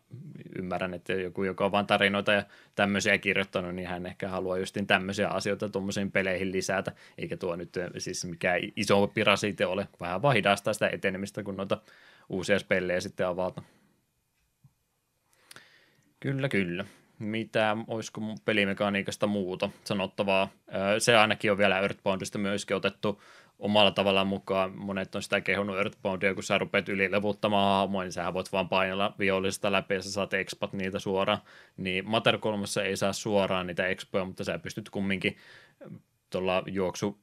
[0.59, 2.43] ymmärrän, että joku, joka on vain tarinoita ja
[2.75, 7.73] tämmöisiä kirjoittanut, niin hän ehkä haluaa justin tämmöisiä asioita tuommoisiin peleihin lisätä, eikä tuo nyt
[7.97, 11.81] siis mikään iso pirasite ole, vähän vaan hidastaa sitä etenemistä, kun noita
[12.29, 13.61] uusia spellejä sitten avata.
[16.19, 16.85] Kyllä, kyllä
[17.19, 20.49] mitä, olisiko pelimekaniikasta muuta sanottavaa.
[20.99, 23.21] Se ainakin on vielä Earthboundista myöskin otettu
[23.59, 24.77] omalla tavallaan mukaan.
[24.77, 29.15] Monet on sitä kehunut Earthboundia, kun sä rupeat ylilevuttamaan hahmoja, niin sä voit vaan painella
[29.19, 31.39] vihollisesta läpi ja sä saat expat niitä suoraan.
[31.77, 35.37] Niin Mater 3 ei saa suoraan niitä expoja, mutta sä pystyt kumminkin
[36.29, 37.19] tuolla juoksu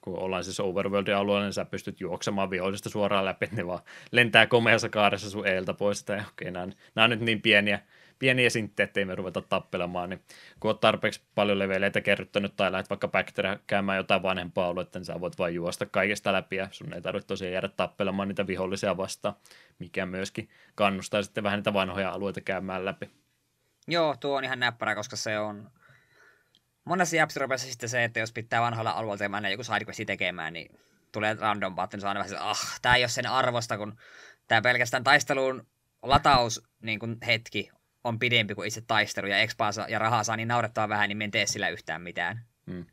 [0.00, 3.80] kun ollaan siis Overworldin alueella, niin sä pystyt juoksemaan vihollisesta suoraan läpi, ne vaan
[4.10, 7.42] lentää komeassa kaaressa sun eeltä pois, että okei, okay, nämä, on, nämä on nyt niin
[7.42, 7.80] pieniä,
[8.22, 10.22] pieniä sinttejä, ettei me ruveta tappelemaan, niin
[10.60, 15.06] kun oot tarpeeksi paljon leveleitä kerryttänyt tai lähdet vaikka Bacteria käymään jotain vanhempaa aluetta, niin
[15.06, 18.96] sä voit vain juosta kaikesta läpi ja sun ei tarvitse tosiaan jäädä tappelemaan niitä vihollisia
[18.96, 19.34] vastaan,
[19.78, 23.10] mikä myöskin kannustaa sitten vähän niitä vanhoja alueita käymään läpi.
[23.88, 25.70] Joo, tuo on ihan näppärä, koska se on
[26.84, 30.78] monessa japsiropessa sitten se, että jos pitää vanhoilla alueilla mennä joku sidequesti tekemään, niin
[31.12, 33.96] tulee random button, niin se on vähän se, ah, tää ei ole sen arvosta, kun
[34.48, 35.66] tämä pelkästään taisteluun
[36.02, 37.70] lataus niin kun hetki
[38.04, 41.30] on pidempi kuin itse taistelu, ja expaa ja rahaa saa niin naurettaa vähän, niin en
[41.30, 42.40] tee sillä yhtään mitään.
[42.70, 42.84] Hmm.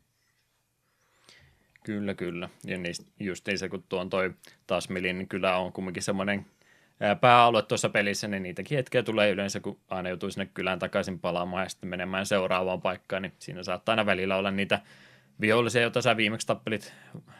[1.84, 2.48] Kyllä, kyllä.
[2.64, 4.34] Ja niistä, just se, kun tuon toi
[4.66, 6.46] taas niin kyllä on kumminkin semmoinen
[7.20, 11.62] pääalue tuossa pelissä, niin niitäkin hetkiä tulee yleensä, kun aina joutuu sinne kylään takaisin palaamaan
[11.62, 14.80] ja sitten menemään seuraavaan paikkaan, niin siinä saattaa aina välillä olla niitä
[15.40, 16.94] vihollisia, joita sä viimeksi tappelit,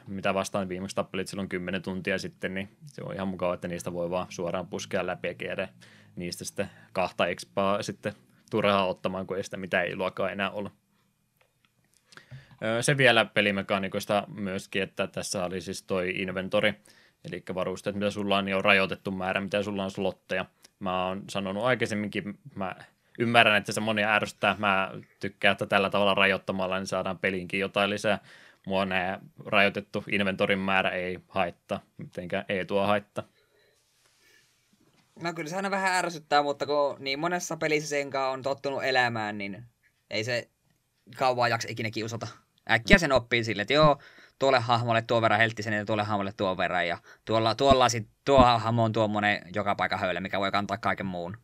[0.06, 3.92] mitä vastaan viimeksi tappelit silloin 10 tuntia sitten, niin se on ihan mukava, että niistä
[3.92, 5.68] voi vaan suoraan puskea läpi ja kierre
[6.16, 8.12] niistä sitten kahta expaa sitten
[8.50, 10.70] turhaa ottamaan, kun ei sitä mitään iluakaan enää ole.
[12.80, 16.74] Se vielä pelimekaanikoista myöskin, että tässä oli siis toi inventori,
[17.24, 20.44] Eli varusteet, mitä sulla on, niin on rajoitettu määrä, mitä sulla on slotteja.
[20.78, 22.76] Mä oon sanonut aikaisemminkin, mä
[23.18, 24.56] ymmärrän, että se monia ärsyttää.
[24.58, 28.18] Mä tykkään, että tällä tavalla rajoittamalla niin saadaan pelinkin jotain lisää.
[28.66, 33.24] Mua nämä rajoitettu inventorin määrä ei haittaa, mitenkään ei tuo haittaa.
[35.22, 39.38] No kyllä se aina vähän ärsyttää, mutta kun niin monessa pelissä sen on tottunut elämään,
[39.38, 39.64] niin
[40.10, 40.48] ei se
[41.16, 42.26] kauan jaksa ikinä kiusata.
[42.70, 43.98] Äkkiä sen oppii sille, että joo,
[44.38, 46.88] tuolle hahmolle tuon verran helttisen ja tuolle hahmolle tuon verran.
[46.88, 51.06] Ja tuolla, tuolla sit, tuo hahmo on tuommoinen joka paikka höylä, mikä voi kantaa kaiken
[51.06, 51.36] muun.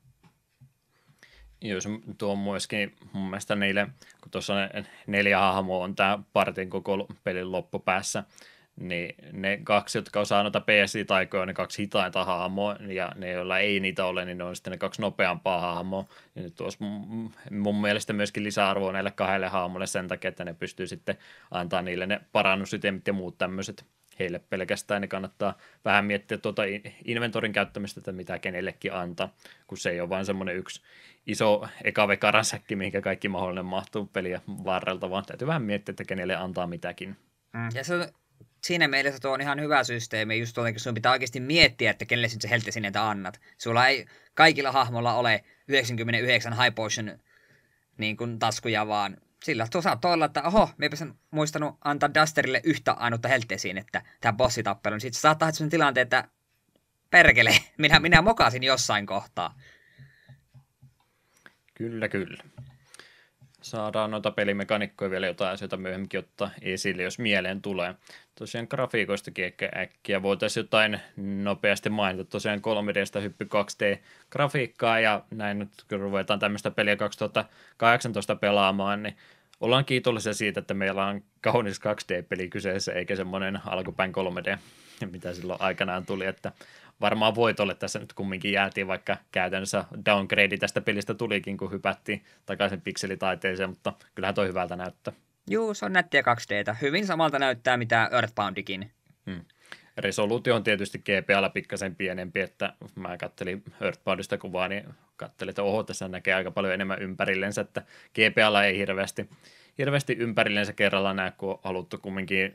[1.60, 1.88] Joo, se
[2.18, 3.86] tuo on myöskin mun mielestä niille,
[4.22, 4.54] kun tuossa
[5.06, 8.24] neljä hahmoa on tämä partin koko pelin loppupäässä,
[8.80, 13.80] niin ne kaksi, jotka osaa noita PSI-taikoja, ne kaksi hitainta hahmoa, ja ne, joilla ei
[13.80, 16.04] niitä ole, niin ne on sitten ne kaksi nopeampaa hahmoa.
[16.34, 20.54] Ja nyt tuossa mun, mun mielestä myöskin lisäarvoa näille kahdelle hahmolle sen takia, että ne
[20.54, 21.18] pystyy sitten
[21.50, 23.84] antaa niille ne parannusytemit ja muut tämmöiset
[24.18, 26.62] heille pelkästään, niin kannattaa vähän miettiä tuota
[27.04, 29.34] inventorin käyttämistä, että mitä kenellekin antaa,
[29.66, 30.82] kun se ei ole vain semmoinen yksi
[31.26, 36.66] iso ekavekarasäkki, mihinkä kaikki mahdollinen mahtuu peliä varrelta, vaan täytyy vähän miettiä, että kenelle antaa
[36.66, 37.16] mitäkin.
[37.52, 37.68] Mm.
[37.74, 38.12] Ja se
[38.66, 42.04] siinä mielessä tuo on ihan hyvä systeemi, just tuolla, kun sun pitää oikeasti miettiä, että
[42.04, 43.40] kenelle se heltti sinne annat.
[43.58, 47.18] Sulla ei kaikilla hahmolla ole 99 high potion
[47.98, 52.60] niin kuin taskuja, vaan sillä tuo saat olla, että oho, me sen muistanut antaa Dusterille
[52.64, 54.94] yhtä ainutta helttesiin, että tämä bossitappelu.
[54.94, 56.28] Niin sitten saattaa sen tilanteen, että
[57.10, 59.54] perkele, minä, minä mokasin jossain kohtaa.
[61.74, 62.44] Kyllä, kyllä
[63.70, 67.94] saadaan noita pelimekanikkoja vielä jotain asioita myöhemmin ottaa esille, jos mieleen tulee.
[68.34, 72.24] Tosiaan grafiikoistakin ehkä äkkiä voitaisiin jotain nopeasti mainita.
[72.24, 79.16] Tosiaan 3Dstä hyppy 2D-grafiikkaa ja näin nyt kun ruvetaan tämmöistä peliä 2018 pelaamaan, niin
[79.60, 84.58] ollaan kiitollisia siitä, että meillä on kaunis 2D-peli kyseessä eikä semmoinen alkupäin 3D,
[85.12, 86.52] mitä silloin aikanaan tuli, että
[87.00, 92.80] varmaan voitolle tässä nyt kumminkin jäätiin, vaikka käytännössä downgrade tästä pelistä tulikin, kun hypättiin takaisin
[92.80, 95.14] pikselitaiteeseen, mutta kyllähän toi hyvältä näyttää.
[95.50, 96.76] Juu, se on nättiä 2Dtä.
[96.82, 98.90] Hyvin samalta näyttää mitä Earthboundikin.
[99.26, 99.44] Hmm.
[99.96, 104.84] Resoluutio on tietysti GPAlla pikkasen pienempi, että mä kattelin Earthboundista kuvaa, niin
[105.16, 107.82] katselin, että oho, tässä näkee aika paljon enemmän ympärillensä, että
[108.14, 109.28] GPAlla ei hirveästi,
[109.78, 112.54] hirveästi ympärillensä kerralla näe, kun on haluttu kumminkin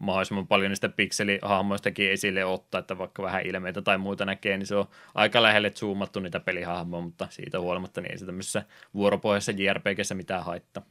[0.00, 4.76] mahdollisimman paljon niistä pikselihahmoistakin esille ottaa, että vaikka vähän ilmeitä tai muita näkee, niin se
[4.76, 8.64] on aika lähelle zoomattu niitä pelihahmoja, mutta siitä huolimatta niin ei se tämmöisessä
[8.94, 10.82] vuoropohjassa JRPGssä mitään haittaa.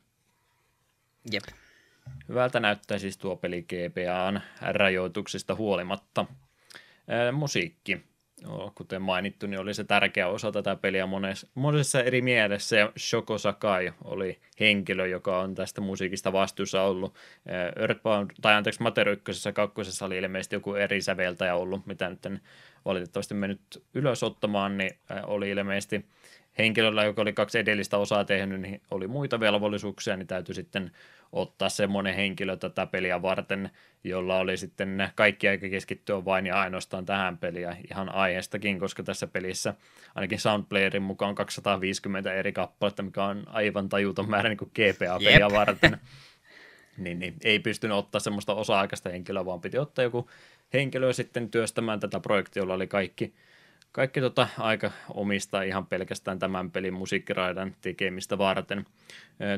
[1.31, 1.43] Jep.
[2.29, 6.25] Hyvältä näyttää siis tuo peli GPAn rajoituksista huolimatta.
[7.07, 8.12] Ää, musiikki.
[8.75, 12.75] Kuten mainittu, niin oli se tärkeä osa tätä peliä monessa, monessa eri mielessä.
[12.75, 17.15] Ja Shoko Sakai oli henkilö, joka on tästä musiikista vastuussa ollut.
[17.75, 19.53] Earthbound, tai anteeksi, Mater 1.
[19.53, 22.41] kakkosessa oli ilmeisesti joku eri säveltäjä ollut, mitä nyt en
[22.85, 24.91] valitettavasti mennyt ylös ottamaan, niin
[25.23, 26.05] oli ilmeisesti
[26.57, 30.91] henkilöllä, joka oli kaksi edellistä osaa tehnyt, niin oli muita velvollisuuksia, niin täytyy sitten
[31.31, 33.69] ottaa semmoinen henkilö tätä peliä varten,
[34.03, 39.27] jolla oli sitten kaikki aika keskittyä vain ja ainoastaan tähän peliä ihan aiheestakin, koska tässä
[39.27, 39.73] pelissä
[40.15, 45.97] ainakin Soundplayerin mukaan 250 eri kappaletta, mikä on aivan tajuton määrä niin GPA-peliä varten.
[46.97, 50.29] Niin, niin, ei pystynyt ottaa semmoista osa-aikaista henkilöä, vaan piti ottaa joku
[50.73, 53.33] henkilö sitten työstämään tätä projektia, jolla oli kaikki,
[53.93, 58.85] kaikki tota aika omista ihan pelkästään tämän pelin musiikkiraidan tekemistä varten.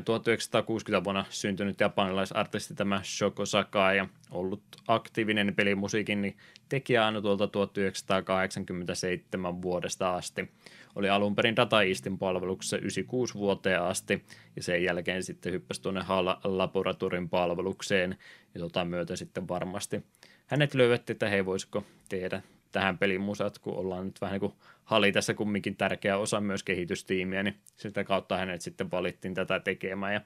[0.04, 6.36] 1960 vuonna syntynyt japanilaisartisti tämä Shoko Sakai ja ollut aktiivinen pelimusiikin niin
[6.68, 10.50] tekijä aina tuolta 1987 vuodesta asti.
[10.94, 14.24] Oli alun perin Data Eastin palveluksessa 96 vuoteen asti
[14.56, 18.18] ja sen jälkeen sitten hyppäsi tuonne HAL Laboratorin palvelukseen
[18.54, 20.02] ja tota myötä sitten varmasti
[20.46, 22.42] hänet löydettiin, että hei voisiko tehdä
[22.76, 24.52] tähän pelin musat, kun ollaan nyt vähän niin kuin
[24.84, 30.14] Hali tässä kumminkin tärkeä osa myös kehitystiimiä, niin sitä kautta hänet sitten valittiin tätä tekemään
[30.14, 30.20] ja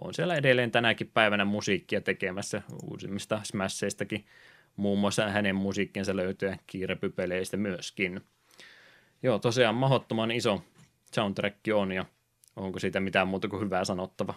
[0.00, 4.24] on siellä edelleen tänäkin päivänä musiikkia tekemässä uusimmista Smasheistakin,
[4.76, 8.20] muun muassa hänen musiikkinsa löytyy kiirepypeleistä myöskin.
[9.22, 10.62] Joo, tosiaan mahdottoman iso
[11.14, 12.04] soundtrack on ja
[12.56, 14.34] onko siitä mitään muuta kuin hyvää sanottava?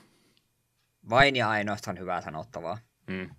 [1.09, 2.77] Vain ja ainoastaan hyvää sanottavaa.
[3.07, 3.29] Mm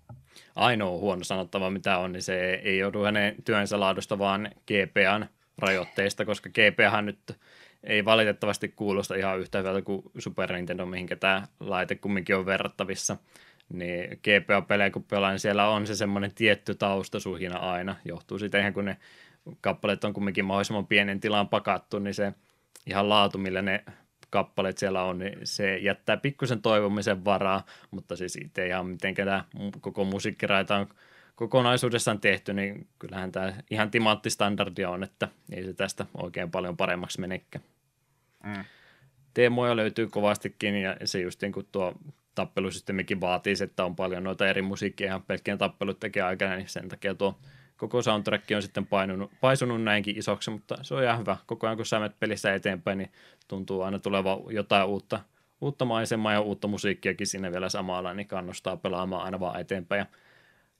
[0.55, 6.25] ainoa huono sanottava, mitä on, niin se ei joudu hänen työnsä laadusta, vaan GPAn rajoitteista,
[6.25, 7.19] koska GPAhan nyt
[7.83, 13.17] ei valitettavasti kuulosta ihan yhtä hyvältä kuin Super Nintendo, mihinkä tämä laite kumminkin on verrattavissa.
[13.73, 17.95] Niin GPA-pelejä kun pelaan, niin siellä on se semmoinen tietty taustasuhina aina.
[18.05, 18.97] Johtuu siitä ihan kun ne
[19.61, 22.33] kappaleet on kumminkin mahdollisimman pienen tilan pakattu, niin se
[22.85, 23.83] ihan laatu, millä ne
[24.29, 29.43] kappaleet siellä on, niin se jättää pikkusen toivomisen varaa, mutta siis itse ihan miten tämä
[29.81, 30.89] koko musiikkiraita on
[31.35, 37.21] kokonaisuudessaan tehty, niin kyllähän tämä ihan timanttistandardia on, että ei se tästä oikein paljon paremmaksi
[37.21, 37.65] menekään.
[38.43, 38.63] Mm.
[39.33, 41.93] Teemoja löytyy kovastikin ja se just niin kuin tuo
[42.35, 46.89] tappelusysteemikin vaatii, että on paljon noita eri musiikkia ihan pelkkien tappelut tekee aikana, niin sen
[46.89, 47.39] takia tuo
[47.77, 51.37] koko soundtrack on sitten painunut, paisunut näinkin isoksi, mutta se on ihan hyvä.
[51.45, 53.11] Koko ajan kun sä pelissä eteenpäin, niin
[53.47, 55.19] tuntuu aina tuleva jotain uutta,
[55.61, 60.05] uutta maisemaa ja uutta musiikkiakin sinne vielä samalla, niin kannustaa pelaamaan aina vaan eteenpäin ja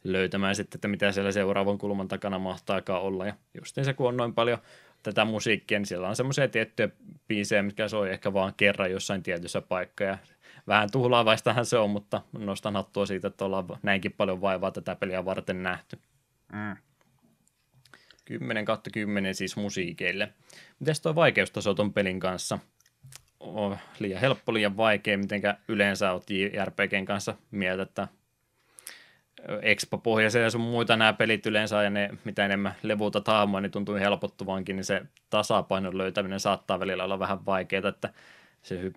[0.04, 3.26] löytämään sitten, että mitä siellä seuraavan kulman takana mahtaakaan olla.
[3.26, 4.58] Ja just se, kun on noin paljon
[5.04, 6.90] tätä musiikkia, niin siellä on semmoisia tiettyjä
[7.28, 10.18] biisejä, mitkä soi ehkä vaan kerran jossain tietyssä paikka ja
[10.68, 15.26] vähän tuhlaavaistahan se on, mutta nostan hattua siitä, että ollaan näinkin paljon vaivaa tätä peliä
[15.26, 16.00] varten nähty.
[16.54, 16.78] Mm.
[18.28, 20.34] 10 kautta 10 siis musiikeille.
[20.80, 22.60] Mites tuo vaikeustaso ton pelin kanssa?
[23.40, 28.08] On liian helppo, liian vaikea, mitenkä yleensä olet JRPGn kanssa mieltä, että
[29.62, 33.96] Expo-pohjaisia ja sun muita nämä pelit yleensä, ja ne mitä enemmän levuuta hahmoa, niin tuntuu
[33.96, 38.14] helpottuvankin, niin se tasapainon löytäminen saattaa välillä olla vähän vaikeaa, että
[38.62, 38.92] se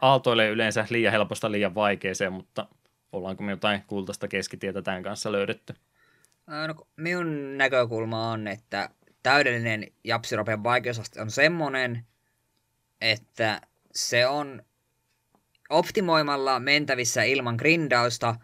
[0.00, 2.66] aaltoilee yleensä liian helposta liian vaikeeseen, mutta
[3.12, 5.74] ollaanko me jotain kultaista keskitietä tämän kanssa löydetty?
[6.48, 8.90] No, minun näkökulma on, että
[9.22, 12.06] täydellinen japsiropen vaikeusaste on semmoinen,
[13.00, 13.60] että
[13.94, 14.62] se on
[15.70, 18.34] optimoimalla mentävissä ilman grindausta,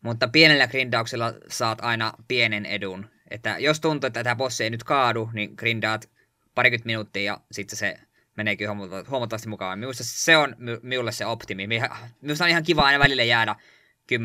[0.00, 3.10] mutta pienellä grindauksella saat aina pienen edun.
[3.30, 6.10] Että jos tuntuu, että tämä bossi ei nyt kaadu, niin grindaat
[6.54, 7.98] parikymmentä minuuttia ja sitten se
[8.36, 8.68] meneekin
[9.10, 9.76] huomattavasti mukavaa.
[9.76, 11.66] Minusta se on minulle se optimi.
[12.20, 13.56] Minusta on ihan kiva aina välillä jäädä
[14.12, 14.16] 10-80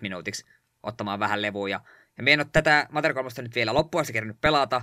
[0.00, 0.44] minuutiksi
[0.82, 1.80] ottamaan vähän levuja.
[2.18, 4.82] Ja en ole tätä Mater 3 nyt vielä loppuun kerännyt pelata,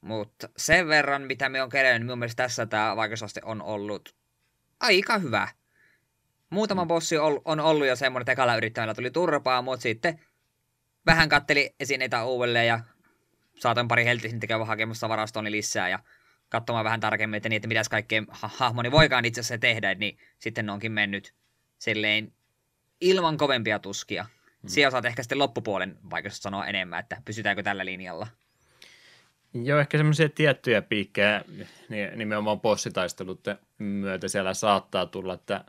[0.00, 4.14] mutta sen verran, mitä me on kerännyt, niin minun mielestä tässä tämä vaikeusaste on ollut
[4.80, 5.48] aika hyvä.
[6.50, 6.88] Muutama mm.
[6.88, 10.20] bossi on ollut jo semmoinen, että ekalla yrittäjällä tuli turpaa, mutta sitten
[11.06, 12.80] vähän katteli esineitä uudelleen ja
[13.58, 15.98] saatoin pari heltisin tekevä hakemassa varastoni lisää ja
[16.48, 20.66] katsomaan vähän tarkemmin, että, niin, että mitäs kaikkea hahmoni voikaan itse asiassa tehdä, niin sitten
[20.66, 21.34] ne onkin mennyt
[21.78, 22.32] silleen
[23.00, 24.26] ilman kovempia tuskia.
[24.62, 24.68] Hmm.
[24.68, 28.26] Siellä osaat ehkä sitten loppupuolen vaikka sanoa enemmän, että pysytäänkö tällä linjalla.
[29.54, 31.44] Joo, ehkä semmoisia tiettyjä piikkejä
[32.16, 33.40] nimenomaan bossitaistelut
[33.78, 35.64] myötä siellä saattaa tulla, että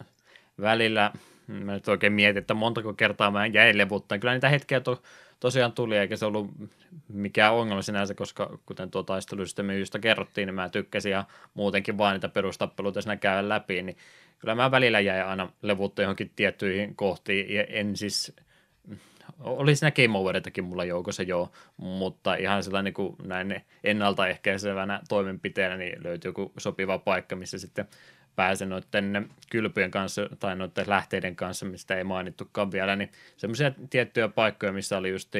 [0.61, 1.11] välillä
[1.47, 4.17] mä nyt oikein mietin, että montako kertaa mä jäin levuttaa.
[4.17, 5.01] Kyllä niitä hetkiä to,
[5.39, 6.51] tosiaan tuli, eikä se ollut
[7.07, 12.13] mikään ongelma sinänsä, koska kuten tuo taistelusysteemi, josta kerrottiin, niin mä tykkäsin ja muutenkin vaan
[12.13, 13.97] niitä perustappeluita siinä käydä läpi, niin
[14.39, 18.35] kyllä mä välillä jäin aina levuttaa johonkin tiettyihin kohtiin, ja en siis
[19.39, 25.77] oli siinä Game Overitakin mulla joukossa jo, mutta ihan sellainen niin kuin näin ennaltaehkäisevänä toimenpiteenä
[25.77, 27.87] niin löytyy joku sopiva paikka, missä sitten
[28.35, 34.27] pääsen noiden kylpyjen kanssa tai noiden lähteiden kanssa, mistä ei mainittukaan vielä, niin semmoisia tiettyjä
[34.27, 35.35] paikkoja, missä oli just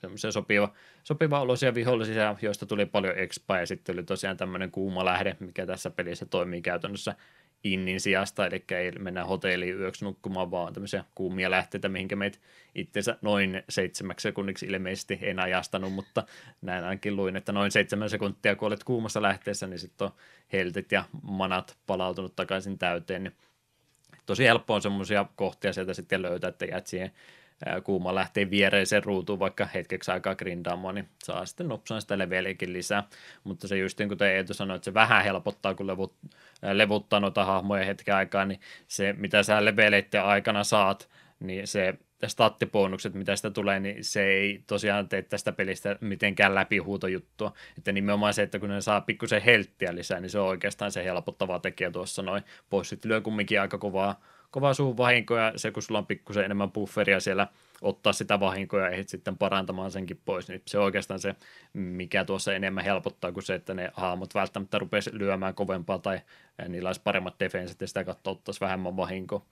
[0.00, 0.72] semmoisia sopiva,
[1.04, 5.66] sopiva olosia vihollisia, joista tuli paljon expa ja sitten oli tosiaan tämmöinen kuuma lähde, mikä
[5.66, 7.14] tässä pelissä toimii käytännössä
[7.64, 12.38] innin sijasta, eli ei mennä hotelliin yöksi nukkumaan, vaan tämmöisiä kuumia lähteitä, mihinkä meitä
[12.74, 16.24] itsensä noin seitsemäksi sekunniksi ilmeisesti en ajastanut, mutta
[16.62, 20.12] näin ainakin luin, että noin seitsemän sekuntia, kun olet kuumassa lähteessä, niin sitten on
[20.52, 23.36] heltit ja manat palautunut takaisin täyteen, niin
[24.26, 27.12] tosi helppo on semmoisia kohtia sieltä sitten löytää, että jäät siihen
[27.84, 33.08] kuuma lähtee viereiseen ruutuun vaikka hetkeksi aikaa grindaamaan, niin saa sitten nopsaan sitä leveliäkin lisää.
[33.44, 36.14] Mutta se just niin kuin Eetu sanoi, että se vähän helpottaa, kun levut,
[36.62, 41.08] levuttaa noita hahmoja hetken aikaa, niin se mitä sä leveleiden aikana saat,
[41.40, 41.94] niin se
[42.26, 47.52] stattibonukset, mitä sitä tulee, niin se ei tosiaan tee tästä pelistä mitenkään läpihuutojuttua.
[47.78, 51.04] Että nimenomaan se, että kun ne saa pikkusen helttiä lisää, niin se on oikeastaan se
[51.04, 52.42] helpottava tekijä tuossa noin.
[52.70, 54.20] Bossit lyö kumminkin aika kovaa,
[54.50, 57.46] kovaa suun vahinkoja, se kun sulla on pikkusen enemmän bufferia siellä
[57.82, 61.34] ottaa sitä vahinkoja ja ehdit sitten parantamaan senkin pois, niin se on oikeastaan se,
[61.72, 66.20] mikä tuossa enemmän helpottaa kuin se, että ne haamot välttämättä rupesi lyömään kovempaa tai
[66.68, 69.46] niillä olisi paremmat defensit ja sitä kautta ottaisi vähemmän vahinkoa.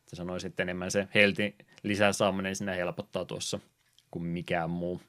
[0.00, 3.58] Että sanoisin, että enemmän se helti lisää saaminen sinä helpottaa tuossa
[4.10, 5.00] kuin mikään muu.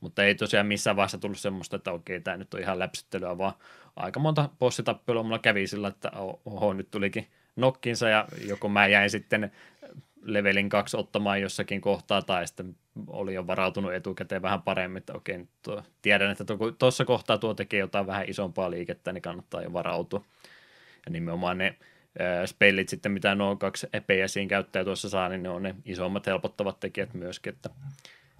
[0.00, 3.52] Mutta ei tosiaan missään vaiheessa tullut semmoista, että okei, tämä nyt on ihan läpsyttelyä, vaan
[3.96, 6.10] aika monta bossitappelua mulla kävi sillä, että
[6.44, 7.26] oho, nyt tulikin
[7.56, 9.52] nokkinsa ja joko mä jäin sitten
[10.22, 12.76] levelin kaksi ottamaan jossakin kohtaa tai sitten
[13.06, 16.44] oli jo varautunut etukäteen vähän paremmin, että okei, tuo, tiedän, että
[16.78, 20.24] tuossa kohtaa tuo tekee jotain vähän isompaa liikettä, niin kannattaa jo varautua.
[21.06, 21.76] Ja nimenomaan ne
[22.46, 26.26] spellit sitten, mitä nuo kaksi epeä siinä käyttäjä tuossa saa, niin ne on ne isommat
[26.26, 27.70] helpottavat tekijät myöskin, että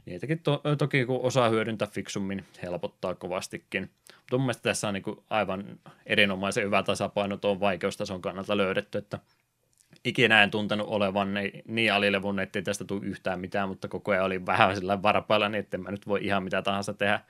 [0.06, 3.90] niitäkin to, toki kun osaa hyödyntää fiksummin, helpottaa kovastikin.
[4.16, 9.18] Mutta mun mielestä tässä on niin aivan erinomaisen hyvä tasapaino tuon vaikeustason kannalta löydetty, että
[10.04, 11.34] ikinä en tuntenut olevan
[11.68, 15.60] niin alilevun, ettei tästä tule yhtään mitään, mutta koko ajan oli vähän sillä varpailla, niin
[15.60, 17.20] että mä nyt voi ihan mitä tahansa tehdä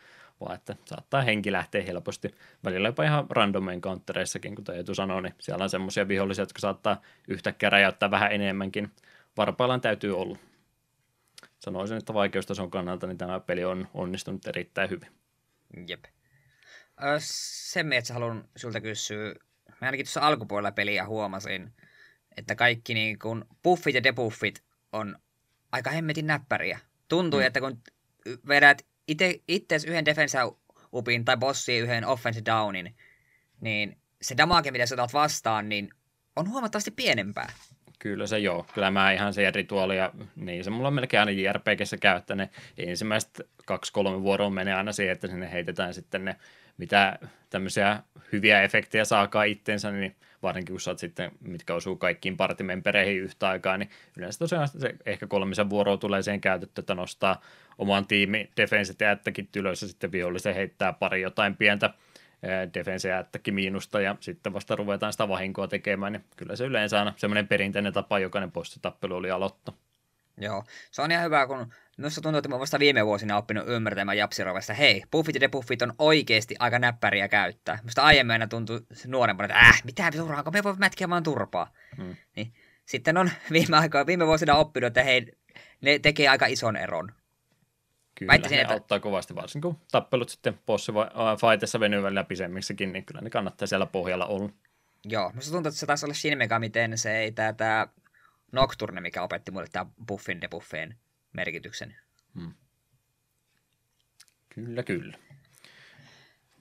[0.41, 2.35] vaan että saattaa henki lähteä helposti.
[2.65, 7.01] Välillä jopa ihan random encountereissakin, kuten Eetu sanoi, niin siellä on semmoisia vihollisia, jotka saattaa
[7.29, 8.91] yhtäkkiä räjäyttää vähän enemmänkin.
[9.37, 10.39] Varpaillaan täytyy olla.
[11.65, 15.09] Sanoisin, että vaikeustason kannalta niin tämä peli on onnistunut erittäin hyvin.
[15.87, 16.05] Jep.
[17.19, 19.35] Sen että haluan sulta kysyä.
[19.69, 21.73] Mä ainakin tuossa alkupuolella peliä huomasin,
[22.37, 24.63] että kaikki niin kun buffit ja debuffit
[24.93, 25.19] on
[25.73, 26.79] aika hemmetin näppäriä.
[27.09, 27.47] Tuntuu, mm.
[27.47, 27.83] että kun
[28.49, 28.87] vedät
[29.49, 30.39] itse yhden defense
[30.93, 32.97] upin tai bossi yhden offense downin,
[33.61, 35.91] niin se damage, mitä sä otat vastaan, niin
[36.37, 37.53] on huomattavasti pienempää.
[38.05, 38.67] Kyllä se joo.
[38.75, 43.41] Kyllä mä ihan se rituaalia, niin se mulla on melkein aina JRPGssä käy, ne ensimmäiset
[43.67, 46.37] kaksi-kolme vuoroa menee aina siihen, että sinne heitetään sitten ne,
[46.79, 47.19] mitä
[47.51, 48.03] tämmöisiä
[48.33, 53.79] hyviä efektejä saakaan itteensä, niin varsinkin kun saat sitten, mitkä osuu kaikkiin partimempereihin yhtä aikaa,
[53.79, 57.41] niin yleensä tosiaan se ehkä kolmisen vuoroa tulee siihen käytetty, että nostaa
[57.79, 61.91] oman tiimi defenset ja ättäkin ylös sitten vihollisen heittää pari jotain pientä
[62.75, 67.01] defense ja ättäkin miinusta ja sitten vasta ruvetaan sitä vahinkoa tekemään, niin kyllä se yleensä
[67.01, 69.75] on semmoinen perinteinen tapa jokainen postitappelu oli aloittaa.
[70.39, 74.19] Joo, se on ihan hyvä, kun minusta tuntuu, että mä vasta viime vuosina oppinut ymmärtämään
[74.19, 77.79] Japsirovasta, hei, buffit ja debuffit on oikeasti aika näppäriä käyttää.
[77.83, 81.73] Minusta aiemmin aina tuntui nuorempana, että äh, mitä turhaa, kun me voi mätkiä vaan turpaa.
[81.97, 82.17] Hmm.
[82.37, 82.53] Niin,
[82.87, 85.33] sitten on viime aikoina, viime vuosina oppinut, että hei,
[85.81, 87.13] ne tekee aika ison eron.
[88.15, 88.75] Kyllä, Väittäisin, ne että...
[88.75, 94.27] auttaa kovasti, varsinkin kun tappelut sitten bossifightissa venyvät läpisemmiksikin, niin kyllä ne kannattaa siellä pohjalla
[94.27, 94.51] olla.
[95.05, 97.87] Joo, minusta tuntuu, että se taisi olla Shin Megami Tensei, tämä, tämä
[98.53, 100.97] Nocturne, mikä opetti mulle tämä buffin debuffeen
[101.33, 101.97] merkityksen.
[102.35, 102.53] Hmm.
[104.49, 105.19] Kyllä, kyllä.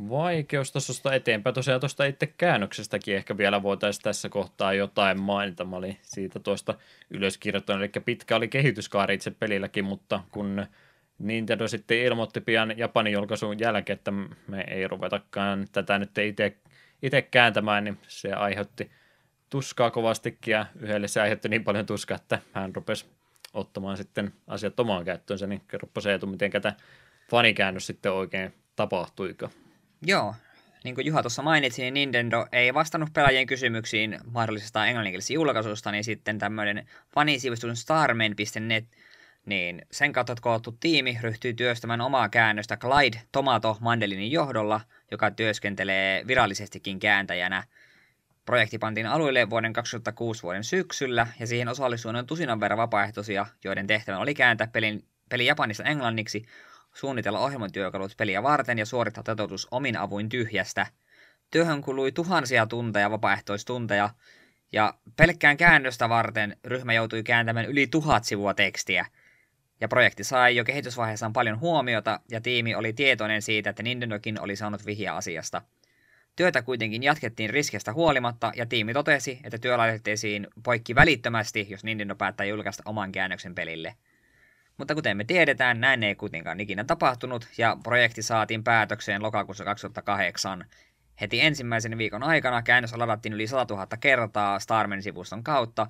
[0.10, 1.54] Vaikeustasosta eteenpäin.
[1.54, 5.66] Tosiaan tuosta itse käännöksestäkin ehkä vielä voitaisiin tässä kohtaa jotain mainita.
[5.66, 6.78] Mä olin siitä tuosta
[7.10, 10.66] ylöskirjoittanut, eli pitkä oli kehityskaari itse pelilläkin, mutta kun
[11.20, 14.12] Nintendo sitten ilmoitti pian Japanin julkaisun jälkeen, että
[14.48, 16.58] me ei ruvetakaan tätä nyt itse,
[17.02, 18.92] itse kääntämään, niin se aiheutti
[19.50, 23.06] tuskaa kovastikin ja yhdelle se aiheutti niin paljon tuskaa, että hän rupesi
[23.54, 26.76] ottamaan sitten asiat omaan käyttöönsä, niin kerropa se etu, miten tämä
[27.30, 29.50] fanikäännös sitten oikein tapahtuiko.
[30.06, 30.36] Joo,
[30.84, 36.04] niin kuin Juha tuossa mainitsi, niin Nintendo ei vastannut pelaajien kysymyksiin mahdollisesta englanninkielisesta julkaisusta, niin
[36.04, 38.86] sitten tämmöinen fanisivistun starman.net,
[39.46, 44.82] niin sen kautta koottu tiimi ryhtyy työstämään omaa käännöstä Clyde Tomato Mandelinin johdolla,
[45.12, 47.64] joka työskentelee virallisestikin kääntäjänä–
[48.46, 53.88] Projekti pantiin alueelle vuoden 2006 vuoden syksyllä, ja siihen osallistui noin tusinan verran vapaaehtoisia, joiden
[53.88, 56.46] tehtävä oli kääntää pelin, peli japanista englanniksi,
[56.94, 60.88] suunnitella ohjelmatyökalut peliä varten ja suorittaa toteutus omin avuin tyhjästä.
[61.52, 64.10] Työhön kului tuhansia tunteja vapaaehtoistunteja,
[64.72, 69.06] ja pelkkään käännöstä varten ryhmä joutui kääntämään yli tuhat sivua tekstiä.
[69.84, 74.56] Ja projekti sai jo kehitysvaiheessaan paljon huomiota, ja tiimi oli tietoinen siitä, että Nintendokin oli
[74.56, 75.62] saanut vihja asiasta–
[76.36, 82.16] Työtä kuitenkin jatkettiin riskestä huolimatta, ja tiimi totesi, että työ laitettiin poikki välittömästi, jos Nintendo
[82.16, 83.96] päättää julkaista oman käännöksen pelille.
[84.78, 90.66] Mutta kuten me tiedetään, näin ei kuitenkaan ikinä tapahtunut, ja projekti saatiin päätökseen lokakuussa 2008.
[91.22, 95.88] Heti ensimmäisen viikon aikana käännös ladattiin yli 100 000 kertaa Starman-sivuston kautta,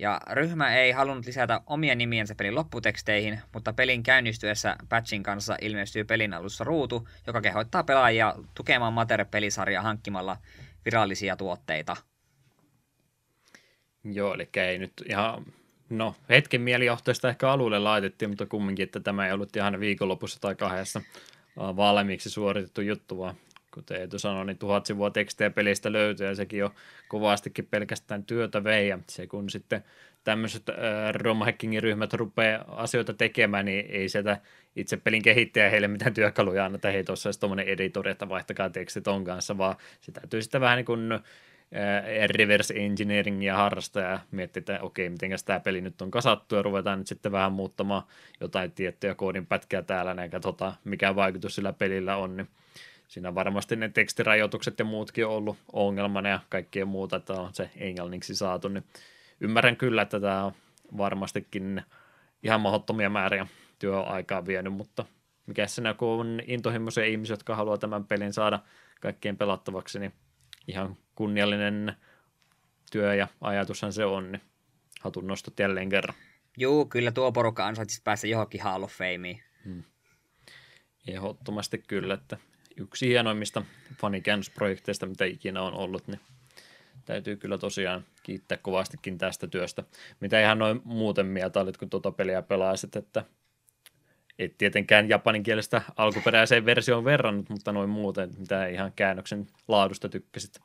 [0.00, 6.04] Ja ryhmä ei halunnut lisätä omia nimiensä pelin lopputeksteihin, mutta pelin käynnistyessä patchin kanssa ilmestyy
[6.04, 10.36] pelin alussa ruutu, joka kehottaa pelaajia tukemaan Mater-pelisarjaa hankkimalla
[10.84, 11.96] virallisia tuotteita.
[14.04, 15.44] Joo, eli ei nyt ihan,
[15.90, 20.54] no hetken mielijohtoista ehkä alulle laitettiin, mutta kumminkin, että tämä ei ollut ihan viikonlopussa tai
[20.54, 21.02] kahdessa
[21.56, 23.34] valmiiksi suoritettu juttu, vaan
[23.74, 26.70] kuten Eetu sanoi, niin tuhat sivua tekstejä pelistä löytyy ja sekin on
[27.08, 28.88] kovastikin pelkästään työtä vei.
[28.88, 29.84] Ja se kun sitten
[30.24, 30.76] tämmöiset äh,
[31.80, 34.40] ryhmät rupeaa asioita tekemään, niin ei sieltä
[34.76, 39.08] itse pelin kehittäjä heille mitään työkaluja anneta, hei tuossa olisi tuommoinen editori, että vaihtakaa tekstit
[39.08, 41.20] on kanssa, vaan se täytyy sitten vähän niin kuin äh,
[42.30, 46.98] reverse engineeringia harrastaa ja miettiä, että okei, miten tämä peli nyt on kasattu ja ruvetaan
[46.98, 48.02] nyt sitten vähän muuttamaan
[48.40, 52.48] jotain tiettyjä koodin pätkää täällä ja katsotaan, mikä vaikutus sillä pelillä on, niin
[53.10, 57.70] siinä varmasti ne tekstirajoitukset ja muutkin on ollut ongelmana ja kaikkea muuta, että on se
[57.76, 58.84] englanniksi saatu, niin
[59.40, 60.52] ymmärrän kyllä, että tämä on
[60.96, 61.82] varmastikin
[62.42, 63.46] ihan mahdottomia määriä
[63.78, 65.04] työaikaa vienyt, mutta
[65.46, 68.60] mikä siinä kun on intohimoisia ihmisiä, jotka haluaa tämän pelin saada
[69.00, 70.12] kaikkien pelattavaksi, niin
[70.66, 71.96] ihan kunniallinen
[72.92, 74.42] työ ja ajatushan se on, niin
[75.00, 76.14] hatun nostot jälleen kerran.
[76.56, 79.42] Joo, kyllä tuo porukka ansaitsisi päästä johonkin Hall of Fameen.
[79.64, 79.82] Hmm.
[81.08, 82.36] Ehdottomasti kyllä, että
[82.80, 83.62] yksi hienoimmista
[84.00, 86.20] fanikäännösprojekteista, mitä ikinä on ollut, niin
[87.04, 89.84] täytyy kyllä tosiaan kiittää kovastikin tästä työstä.
[90.20, 93.24] Mitä ihan noin muuten mieltä olit, kun tuota peliä pelaisit, että
[94.38, 100.60] et tietenkään japaninkielestä alkuperäiseen versioon verrannut, mutta noin muuten, mitä ihan käännöksen laadusta tykkäsit?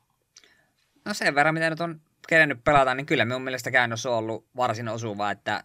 [1.06, 4.45] No sen verran, mitä nyt on kerennyt pelata, niin kyllä minun mielestä käännös on ollut
[4.56, 5.64] varsin osuva, että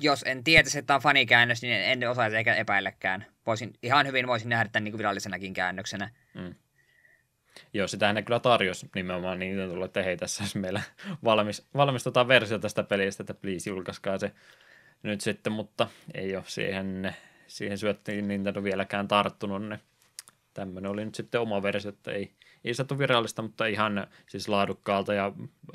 [0.00, 3.26] jos en tietäisi, että on fanikäännös, niin en osaisi eikä epäillekään.
[3.46, 6.10] Voisin, ihan hyvin voisin nähdä tämän niin virallisenakin käännöksenä.
[6.34, 6.54] Mm.
[7.72, 10.82] Joo, sitähän ne kyllä tarjosi nimenomaan niin, että hei, tässä olisi meillä
[11.24, 14.32] valmis, valmis tota versio tästä pelistä, että please julkaiskaa se
[15.02, 19.80] nyt sitten, mutta ei ole siihen, siihen syöttiin Nintendo vieläkään tarttunut, niin
[20.54, 22.32] tämmöinen oli nyt sitten oma versio, että ei,
[22.64, 25.32] ei saatu virallista, mutta ihan siis laadukkaalta ja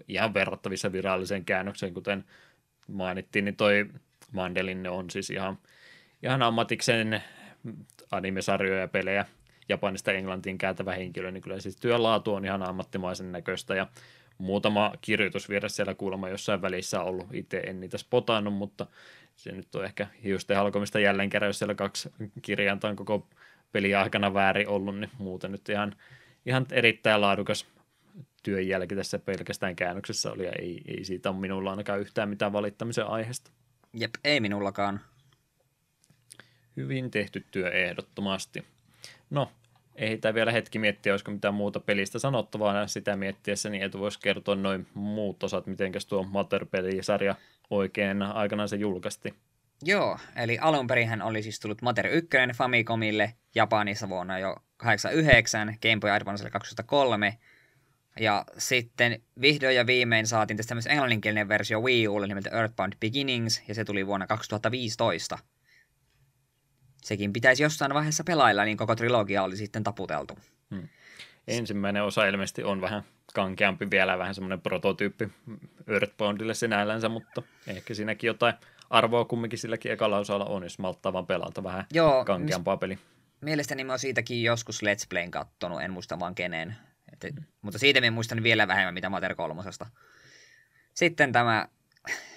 [0.07, 2.25] ihan verrattavissa viralliseen käännökseen, kuten
[2.91, 3.85] mainittiin, niin toi
[4.31, 5.57] Mandelin on siis ihan,
[6.23, 7.23] ihan ammatikseen
[8.11, 9.25] animesarjoja ja pelejä
[9.69, 13.87] Japanista Englantiin kääntävä henkilö, niin kyllä siis työlaatu on ihan ammattimaisen näköistä ja
[14.37, 17.27] muutama kirjoitusvirre siellä kuulemma jossain välissä ollut.
[17.33, 18.87] Itse en niitä spotannut, mutta
[19.35, 22.11] se nyt on ehkä hiusten halkomista jälleen kerran, jos siellä kaksi
[22.41, 23.27] kirjainta on koko
[23.71, 25.95] peli aikana väärin ollut, niin muuten nyt ihan,
[26.45, 27.65] ihan erittäin laadukas
[28.43, 32.53] työn jälki tässä pelkästään käännöksessä oli, ja ei, ei siitä ole minulla ainakaan yhtään mitään
[32.53, 33.51] valittamisen aiheesta.
[33.93, 35.01] Jep, ei minullakaan.
[36.77, 38.65] Hyvin tehty työ ehdottomasti.
[39.29, 39.51] No,
[39.95, 44.19] ei tämä vielä hetki miettiä, olisiko mitään muuta pelistä sanottavaa sitä miettiessä, niin et voisi
[44.19, 47.35] kertoa noin muut osat, miten tuo Mater-pelisarja
[47.69, 49.33] oikein aikanaan se julkaisti.
[49.83, 55.99] Joo, eli alun perin oli siis tullut Mater 1 Famicomille Japanissa vuonna jo 89, Game
[55.99, 57.37] Boy Advancelle 2003,
[58.19, 63.61] ja sitten vihdoin ja viimein saatiin tästä myös englanninkielinen versio Wii Ulle nimeltä Earthbound Beginnings,
[63.67, 65.39] ja se tuli vuonna 2015.
[67.01, 70.37] Sekin pitäisi jossain vaiheessa pelailla, niin koko trilogia oli sitten taputeltu.
[70.75, 70.87] Hmm.
[71.47, 75.29] Ensimmäinen osa ilmeisesti on vähän kankeampi vielä, vähän semmoinen prototyyppi
[75.87, 78.53] Earthboundille sinällänsä, mutta ehkä siinäkin jotain
[78.89, 82.99] arvoa kumminkin silläkin ekalla osalla on, jos malttaa vaan pelata vähän Joo, kankeampaa peli.
[83.41, 86.75] Mielestäni mä oon siitäkin joskus Let's Playn kattonut, en muista vaan kenen.
[87.23, 87.43] Et, mm.
[87.61, 89.85] Mutta siitä mä muistan vielä vähemmän, mitä Mater kolmosesta.
[90.93, 91.67] Sitten tämä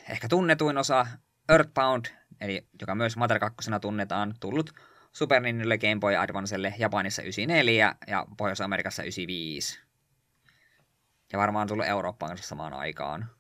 [0.09, 1.07] ehkä tunnetuin osa,
[1.49, 2.07] Earthbound,
[2.41, 4.75] eli joka myös Mater 2 tunnetaan, tullut
[5.12, 9.81] Super Nintendolle Game Boy Advancelle Japanissa 94 ja Pohjois-Amerikassa 95.
[11.33, 13.31] Ja varmaan tullut Eurooppaan kanssa samaan aikaan.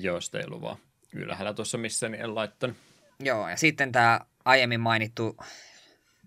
[0.00, 0.76] Joo, sitä ei luvaa.
[1.14, 2.76] Ylhäällä tuossa missä niin en laittanut.
[3.20, 5.36] Joo, ja sitten tämä aiemmin mainittu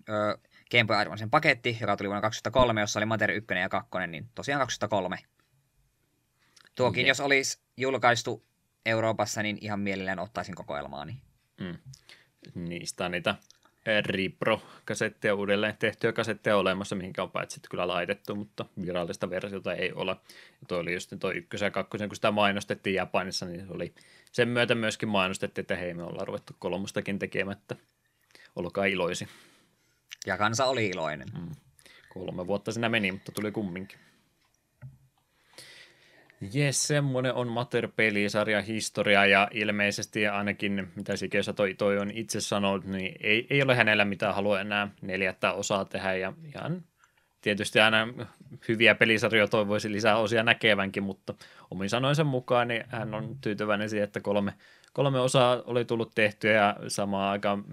[0.08, 0.38] ö,
[0.70, 4.28] Game Boy Advancen paketti, joka tuli vuonna 2003, jossa oli Mater 1 ja 2, niin
[4.34, 5.18] tosiaan 2003.
[6.74, 8.44] Tuokin, jos olisi julkaistu
[8.86, 11.22] Euroopassa, niin ihan mielellään ottaisin kokoelmaani.
[11.60, 11.78] Mm.
[12.54, 13.34] Niistä on niitä
[14.06, 20.10] Repro-kasetteja uudelleen tehtyjä kasetteja olemassa, mihinkä on paitsi kyllä laitettu, mutta virallista versiota ei ole.
[20.60, 23.94] Ja toi oli just toi ykkösen ja kakkosen, kun sitä mainostettiin Japanissa, niin se oli
[24.32, 27.76] sen myötä myöskin mainostettiin, että hei, me ollaan ruvettu kolmostakin tekemättä.
[28.56, 29.28] Olkaa iloisi.
[30.26, 31.28] Ja kansa oli iloinen.
[31.38, 31.50] Mm.
[32.08, 33.98] Kolme vuotta siinä meni, mutta tuli kumminkin.
[36.52, 42.84] Jes, semmoinen on Mater-pelisarja historia ja ilmeisesti ainakin, mitä Sikeossa toi, toi on itse sanonut,
[42.84, 46.84] niin ei, ei ole hänellä mitään halua enää neljättä osaa tehdä ja ihan
[47.40, 48.08] tietysti aina
[48.68, 51.34] hyviä pelisarjoja toivoisi lisää osia näkevänkin, mutta
[51.70, 54.54] omin sanoinsa mukaan niin hän on tyytyväinen siihen, että kolme,
[54.92, 57.64] kolme osaa oli tullut tehtyä ja samaan aikaan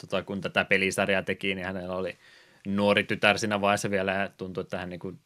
[0.00, 2.18] tota, kun tätä pelisarjaa teki, niin hänellä oli
[2.66, 4.12] nuori tytär siinä vaiheessa vielä.
[4.12, 5.18] Ja tuntui, että hän niin kuin,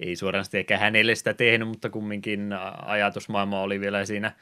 [0.00, 2.50] ei suorasti eikä hänelle sitä tehnyt, mutta kumminkin
[2.82, 4.32] ajatusmaailma oli vielä siinä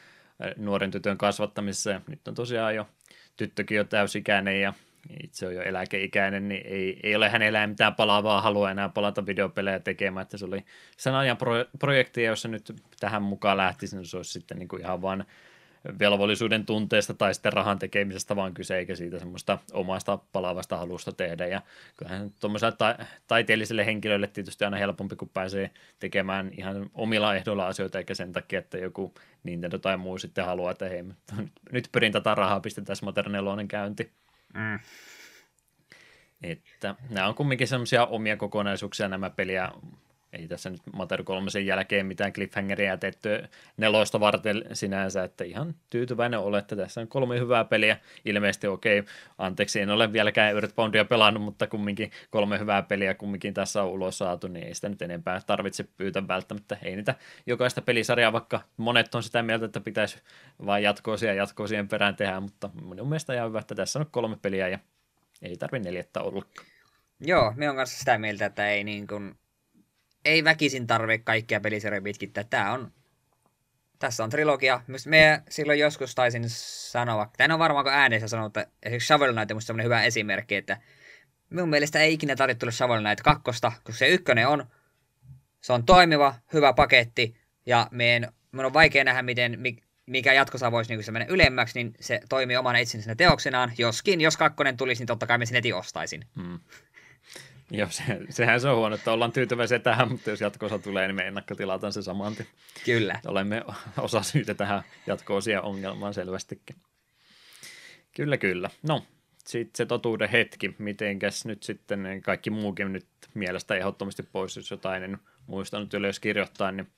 [0.57, 1.91] nuoren tytön kasvattamisessa.
[1.91, 2.87] Ja nyt on tosiaan jo
[3.37, 4.75] tyttökin jo täysikäinen ja
[5.23, 9.81] itse on jo eläkeikäinen, niin ei, ei ole hänellä mitään palaavaa halua enää palata videopelejä
[9.81, 10.65] tekemään, että se oli
[10.97, 14.83] sen ajan pro, projekti, jossa nyt tähän mukaan lähtisi, niin se olisi sitten niin kuin
[14.83, 15.25] ihan vaan
[15.99, 21.47] velvollisuuden tunteesta tai sitten rahan tekemisestä vaan kyse, eikä siitä semmoista omasta palaavasta halusta tehdä.
[21.47, 21.63] Ja
[21.97, 27.99] kyllähän tuommoiselle ta- taiteelliselle henkilölle tietysti aina helpompi, kun pääsee tekemään ihan omilla ehdoilla asioita,
[27.99, 31.05] eikä sen takia, että joku Nintendo tai muu sitten haluaa, että hei,
[31.73, 34.13] nyt pyrin tätä rahaa, pistetään Modern käynti.
[34.55, 34.79] Mm.
[36.43, 39.73] Että nämä on kumminkin semmoisia omia kokonaisuuksia nämä peliä.
[40.33, 43.29] Ei tässä nyt Mater 3 jälkeen mitään cliffhangeria jätetty
[43.77, 47.97] neloista varten sinänsä, että ihan tyytyväinen olet, että tässä on kolme hyvää peliä.
[48.25, 53.55] Ilmeisesti okei, okay, anteeksi, en ole vieläkään Earthboundia pelannut, mutta kumminkin kolme hyvää peliä kumminkin
[53.55, 56.77] tässä on ulos saatu, niin ei sitä nyt enempää tarvitse pyytää välttämättä.
[56.83, 57.15] Ei niitä
[57.47, 60.19] jokaista pelisarjaa, vaikka monet on sitä mieltä, että pitäisi
[60.67, 64.37] vain jatkoosia ja jatkoosien perään tehdä, mutta minun mielestä ihan hyvä, että tässä on kolme
[64.43, 64.79] peliä ja
[65.43, 66.43] ei tarvi neljättä olla.
[67.21, 69.35] Joo, me on kanssa sitä mieltä, että ei, niin kuin,
[70.25, 72.45] ei väkisin tarve kaikkia pelisarjoja pitkittää.
[72.45, 72.93] Tämä on,
[73.99, 74.81] tässä on trilogia.
[75.07, 79.51] Me silloin joskus taisin sanoa, tai en ole varmaan äänessä sanonut, että esimerkiksi Shovel Knight
[79.51, 80.81] on sellainen hyvä esimerkki, että
[81.51, 84.67] minun mielestä ei ikinä tarvitse tulla Shovel Knight kakkosta, kun se ykkönen on,
[85.61, 89.59] se on toimiva, hyvä paketti, ja meidän, minun on vaikea nähdä, miten,
[90.07, 93.73] mikä jatkossa voisi niin mennä ylemmäksi, niin se toimii omana itsensä teoksenaan.
[93.79, 96.25] Joskin, jos kakkonen tulisi, niin totta kai me sen heti ostaisin.
[96.37, 96.61] Hmm.
[97.71, 101.17] Joo, se, sehän se on huono, että ollaan tyytyväisiä tähän, mutta jos jatkoosa tulee, niin
[101.17, 102.49] me ennakkotilataan se saman tien.
[102.85, 103.21] Kyllä.
[103.27, 103.65] Olemme
[103.99, 106.77] osa syytä tähän jatkoosia ongelmaan selvästikin.
[108.17, 108.71] Kyllä, kyllä.
[108.83, 109.07] No,
[109.47, 115.03] sitten se totuuden hetki, mitenkäs nyt sitten kaikki muukin nyt mielestä ehdottomasti pois, jos jotain
[115.03, 116.89] en muistanut ylös kirjoittaa, niin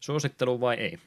[0.00, 0.98] suosittelu vai ei?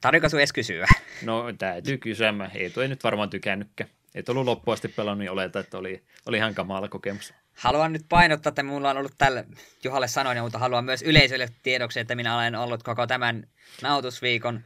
[0.00, 0.86] Tarvitko sinun edes kysyä?
[1.22, 2.32] No täytyy kysyä.
[2.32, 3.90] Mä ei toi nyt varmaan tykännytkään.
[4.14, 7.34] Ei ollut loppuun asti pelannut, niin oleta, että oli, oli ihan kamala kokemus.
[7.56, 9.44] Haluan nyt painottaa, että minulla on ollut tällä,
[9.84, 13.46] Juhalle sanoin, mutta haluan myös yleisölle tiedoksi, että minä olen ollut koko tämän
[13.82, 14.64] nautusviikon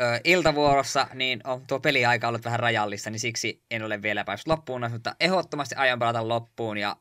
[0.00, 4.46] ö, iltavuorossa, niin on tuo peliaika ollut vähän rajallista, niin siksi en ole vielä päässyt
[4.46, 6.96] loppuun, mutta ehdottomasti aion pelata loppuun ja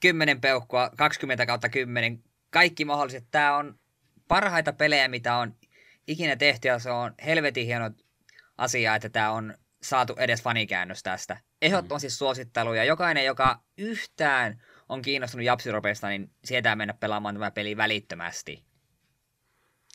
[0.00, 3.24] 10 peukkua, 20 kautta 10, kaikki mahdolliset.
[3.30, 3.78] Tämä on
[4.28, 5.54] parhaita pelejä, mitä on
[6.06, 7.90] ikinä tehty ja se on helvetin hieno
[8.58, 9.54] asia, että tämä on
[9.88, 11.36] saatu edes fanikäännös tästä.
[11.62, 12.10] Ehdottomasti mm.
[12.10, 18.64] suosittelu ja jokainen, joka yhtään on kiinnostunut Japsiropeista, niin sietää mennä pelaamaan tämä peli välittömästi.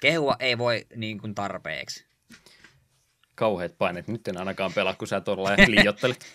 [0.01, 2.05] Kehua ei voi niin kuin tarpeeksi.
[3.35, 4.07] Kauheat paineet.
[4.07, 6.25] Nyt en ainakaan pelaa, kun sä tuolla liiottelet.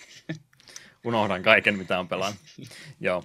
[1.05, 2.41] Unohdan kaiken, mitä on pelannut.
[3.01, 3.25] Joo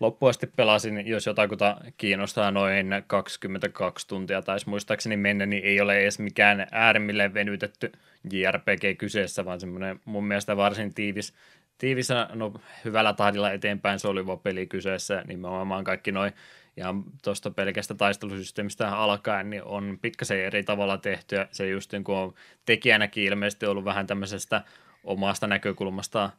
[0.00, 6.18] loppuasti pelasin, jos jotakuta kiinnostaa noin 22 tuntia, taisi muistaakseni mennä, niin ei ole edes
[6.18, 7.92] mikään äärimmilleen venytetty
[8.32, 11.34] JRPG kyseessä, vaan semmoinen mun mielestä varsin tiivis,
[11.78, 16.32] tiivis no, hyvällä tahdilla eteenpäin soliva peli kyseessä, nimenomaan kaikki noin
[16.76, 16.94] ja
[17.24, 21.48] tuosta pelkästä taistelusysteemistä alkaen niin on pikkasen eri tavalla tehtyä.
[21.50, 22.34] Se just niin kuin on
[22.66, 24.62] tekijänäkin ilmeisesti ollut vähän tämmöisestä
[25.04, 26.30] omasta näkökulmasta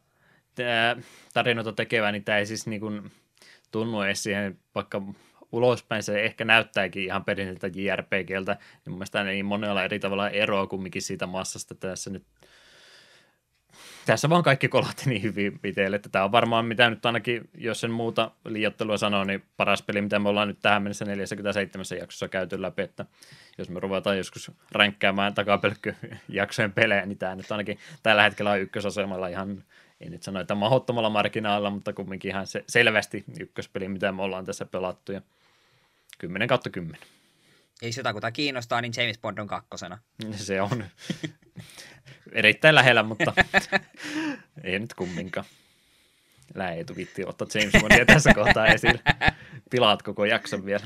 [1.34, 3.12] tarinoita tekevää, niin tämä ei siis niin kuin,
[3.72, 5.02] tunnu edes siihen, vaikka
[5.52, 10.68] ulospäin se ehkä näyttääkin ihan perinteiseltä JRPGltä, niin mun mielestä niin monella eri tavalla eroa
[10.68, 12.24] kumminkin siitä massasta tässä nyt
[14.06, 17.80] tässä vaan kaikki kolahti niin hyvin pitelle, että tämä on varmaan mitä nyt ainakin, jos
[17.80, 22.28] sen muuta liiottelua sanoo, niin paras peli, mitä me ollaan nyt tähän mennessä 47 jaksossa
[22.28, 23.06] käyty läpi, että
[23.58, 29.28] jos me ruvetaan joskus ränkkäämään takapelkkyjaksojen pelejä, niin tämä nyt ainakin tällä hetkellä on ykkösasemalla
[29.28, 29.64] ihan
[30.02, 34.46] ei nyt sano, että mahdottomalla marginaalilla, mutta kumminkin ihan se, selvästi ykköspeli, mitä me ollaan
[34.46, 35.12] tässä pelattu.
[35.12, 35.22] Ja
[36.18, 37.02] 10 kautta 10.
[37.82, 39.98] Jos jotakuta kiinnostaa, niin James Bond on kakkosena.
[40.36, 40.86] Se on
[42.32, 43.34] erittäin lähellä, mutta
[44.64, 45.46] ei nyt kumminkaan.
[46.56, 49.00] Lää ei vitti ottaa James Bondia tässä kohtaa esille.
[49.70, 50.84] Pilaat koko jakson vielä.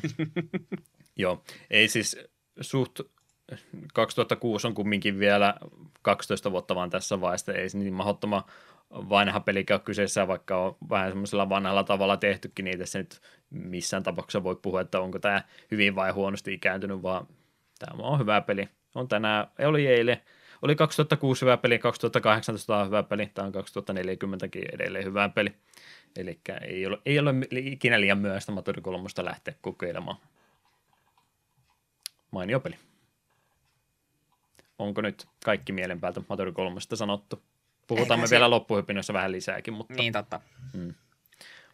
[1.17, 2.17] Joo, ei siis
[2.61, 2.99] suht
[3.93, 5.55] 2006 on kumminkin vielä
[6.01, 8.43] 12 vuotta vaan tässä vaiheessa, ei niin mahdottoman
[8.91, 14.03] vanha pelikä ole kyseessä, vaikka on vähän semmoisella vanhalla tavalla tehtykin, niin tässä nyt missään
[14.03, 17.27] tapauksessa voi puhua, että onko tämä hyvin vai huonosti ikääntynyt, vaan
[17.79, 18.69] tämä on hyvä peli.
[18.95, 20.21] On tänään, oli eilen,
[20.61, 25.53] oli 2006 hyvä peli, 2018 on hyvä peli, tämä on 2040kin edelleen hyvä peli.
[26.15, 30.17] Eli ei ole, ei ole ikinä liian myöhäistä Maturi 3 lähteä kokeilemaan.
[32.31, 32.75] Mainio peli.
[34.79, 37.43] Onko nyt kaikki mielen päältä Maturi 3 sanottu?
[37.95, 38.35] Puhutaan me se...
[38.35, 39.73] vielä loppuhypinnoissa vähän lisääkin.
[39.73, 39.93] Mutta...
[39.93, 40.41] Niin totta.
[40.73, 40.93] Mm.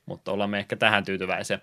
[0.06, 1.60] Mutta ollaan me ehkä tähän tyytyväisiä.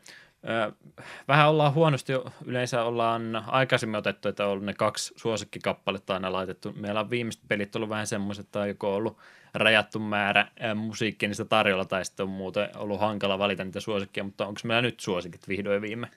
[1.29, 2.13] Vähän ollaan huonosti,
[2.45, 6.73] yleensä ollaan aikaisemmin otettu, että on ne kaksi suosikkikappaletta aina laitettu.
[6.77, 9.19] Meillä on viimeiset pelit ollut vähän semmoiset, että on joko ollut
[9.55, 14.47] rajattu määrä musiikkia niistä tarjolla, tai sitten on muuten ollut hankala valita niitä suosikkia, mutta
[14.47, 16.09] onko meillä nyt suosikit vihdoin viime?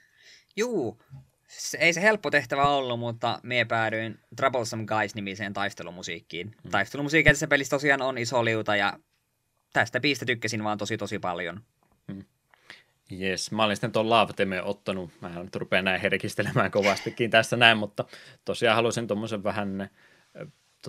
[0.56, 1.02] Juu,
[1.48, 6.56] se, ei se helppo tehtävä ollut, mutta mie päädyin Troublesome Guys-nimiseen taistelumusiikkiin.
[6.64, 6.72] Hmm.
[6.72, 9.00] Taistelumusiikki tässä pelissä tosiaan on iso liuta, ja
[9.74, 11.62] tästä biistä tykkäsin vaan tosi tosi paljon.
[13.10, 17.78] Jes, mä olin sitten tuon Love ottanut, mä nyt rupean näin herkistelemään kovastikin tässä näin,
[17.78, 18.06] mutta
[18.46, 19.90] tosiaan halusin tuommoisen vähän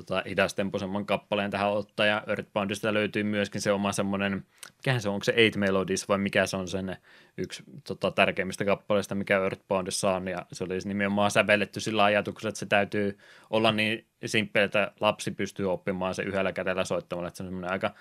[0.02, 4.44] tota, hidastempoisemman kappaleen tähän ottaa, ja Earthboundista löytyy myöskin se oma semmoinen,
[4.76, 6.96] mikähän se on, onko se Eight Melodies vai mikä se on sen
[7.38, 12.58] yksi tota, tärkeimmistä kappaleista, mikä Earthboundissa on, ja se olisi nimenomaan sävelletty sillä ajatuksella, että
[12.58, 13.18] se täytyy
[13.50, 17.72] olla niin simppeli, että lapsi pystyy oppimaan se yhdellä kädellä soittamalla, että se on semmoinen
[17.72, 17.94] aika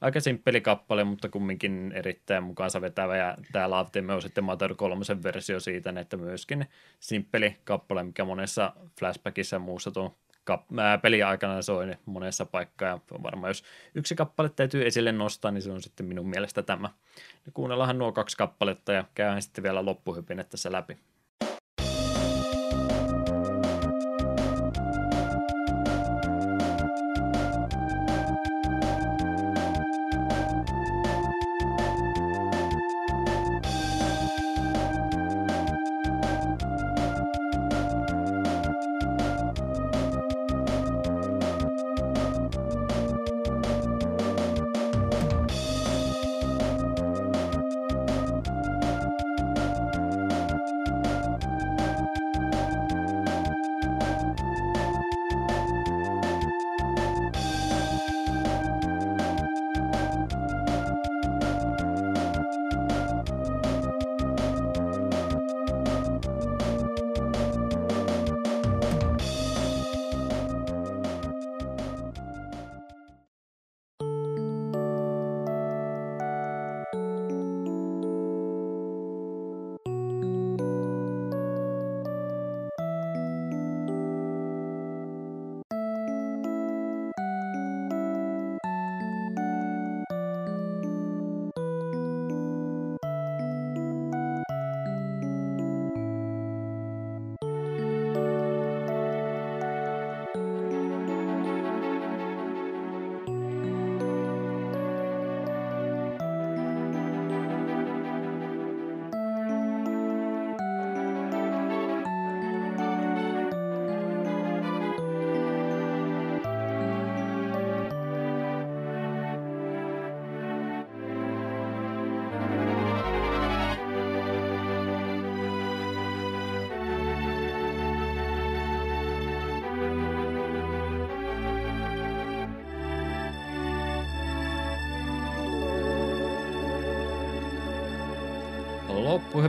[0.00, 4.74] aika simppeli kappale, mutta kumminkin erittäin mukaansa vetävä, ja tämä Love Theme on sitten Mater
[4.74, 6.66] 3 versio siitä, että myöskin
[7.00, 10.10] simppeli kappale, mikä monessa flashbackissa ja muussa tuon
[10.50, 13.64] kap- ää, pelin aikana soi monessa paikkaa, ja varmaan jos
[13.94, 16.90] yksi kappale täytyy esille nostaa, niin se on sitten minun mielestä tämä.
[17.46, 20.98] Ja kuunnellaanhan nuo kaksi kappaletta, ja käydään sitten vielä loppuhypin tässä läpi.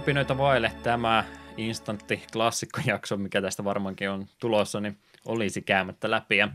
[0.06, 1.24] Loppuhypinöitä vaille tämä
[1.58, 6.38] instantti klassikkojakso, mikä tästä varmaankin on tulossa, niin olisi käymättä läpi.
[6.38, 6.50] Ja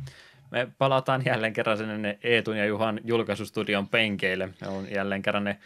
[0.50, 4.48] me palataan jälleen kerran sinne Eetun ja Juhan julkaisustudion penkeille.
[4.60, 5.58] Me on jälleen kerran ne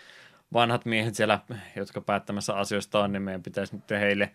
[0.53, 1.39] vanhat miehet siellä,
[1.77, 4.31] jotka päättämässä asioista on, niin meidän pitäisi nyt heille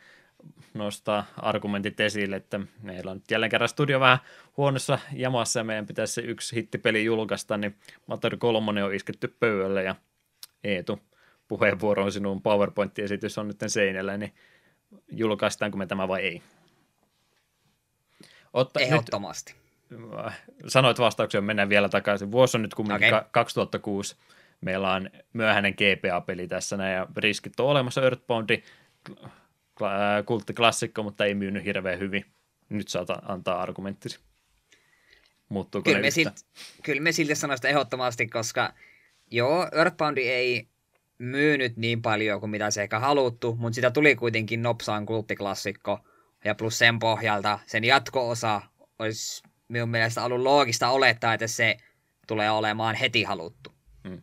[0.74, 4.20] nostaa argumentit esille, että meillä on nyt jälleen kerran studio vähän
[4.58, 7.76] huonossa jamassa ja meidän pitäisi se yksi hittipeli julkaista, niin
[8.08, 9.96] Matori 3 on isketty pöydälle ja
[10.64, 11.00] Eetu
[11.50, 14.34] puheenvuoroon sinun PowerPoint-esitys on nyt seinällä, niin
[15.12, 16.42] julkaistaanko me tämä vai ei?
[18.54, 19.56] Otta, Ehdottomasti.
[19.90, 20.02] Nyt,
[20.68, 22.32] sanoit vastauksen, mennään vielä takaisin.
[22.32, 23.30] Vuosi on nyt kumminkin okay.
[23.32, 24.16] 2006.
[24.62, 28.02] Meillä on myöhäinen GPA-peli tässä näin, ja riskit on olemassa.
[28.02, 28.64] Earthboundi,
[30.26, 32.26] kulttiklassikko, mutta ei myynyt hirveän hyvin.
[32.70, 34.20] Nyt saat antaa argumenttisi.
[35.50, 36.46] Muuttuuko kyllä, me silti,
[36.84, 38.74] kyllä me silti sanoista ehdottomasti, koska
[39.32, 40.68] joo, Earthboundi ei
[41.20, 46.00] myynyt niin paljon kuin mitä se ehkä haluttu, mutta sitä tuli kuitenkin nopsaan kulttiklassikko.
[46.46, 48.62] Ja plus sen pohjalta sen jatko-osa
[49.00, 51.78] olisi minun mielestä ollut loogista olettaa, että se
[52.28, 53.74] tulee olemaan heti haluttu.
[54.08, 54.22] Hmm.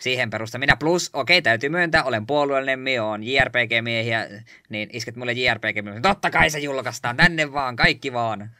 [0.00, 5.16] Siihen perusta minä plus, okei, okay, täytyy myöntää, olen puolueellinen, minä olen JRPG-miehiä, niin isket
[5.16, 6.00] mulle JRPG-miehiä.
[6.00, 8.50] Totta kai se julkaistaan, tänne vaan, kaikki vaan.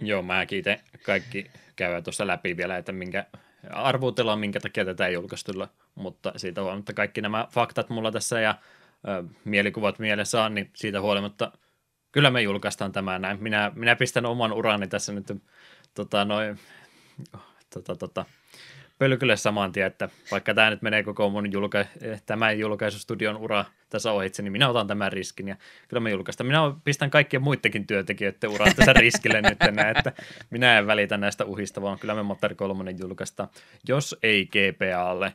[0.00, 3.26] Joo, mä kiitän kaikki käydä tuossa läpi vielä, että minkä
[3.70, 5.52] arvuutellaan, minkä takia tätä ei julkaistu,
[5.94, 8.54] mutta siitä huolimatta kaikki nämä faktat mulla tässä ja
[9.08, 11.52] ö, mielikuvat mielessä on, niin siitä huolimatta
[12.12, 13.42] kyllä me julkaistaan tämä näin.
[13.42, 15.32] Minä, minä pistän oman urani tässä nyt
[15.94, 16.60] tota, noin,
[17.74, 18.24] tota, tota,
[19.04, 21.84] pölkylle saman tien, että vaikka tämä nyt menee koko mun julka-
[22.26, 25.56] tämän julkaisustudion ura tässä ohitse, niin minä otan tämän riskin ja
[25.88, 26.46] kyllä me julkaistaan.
[26.46, 30.12] Minä pistän kaikkien muidenkin työntekijöiden uraa tässä riskille nyt enää, että
[30.50, 33.48] minä en välitä näistä uhista, vaan kyllä me Motor 3 julkaistaan.
[33.88, 35.34] Jos ei GPAlle,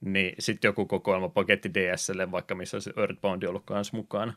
[0.00, 4.32] niin sitten joku kokoelmapaketti DSlle, vaikka missä olisi Earthbound ollut kanssa mukana.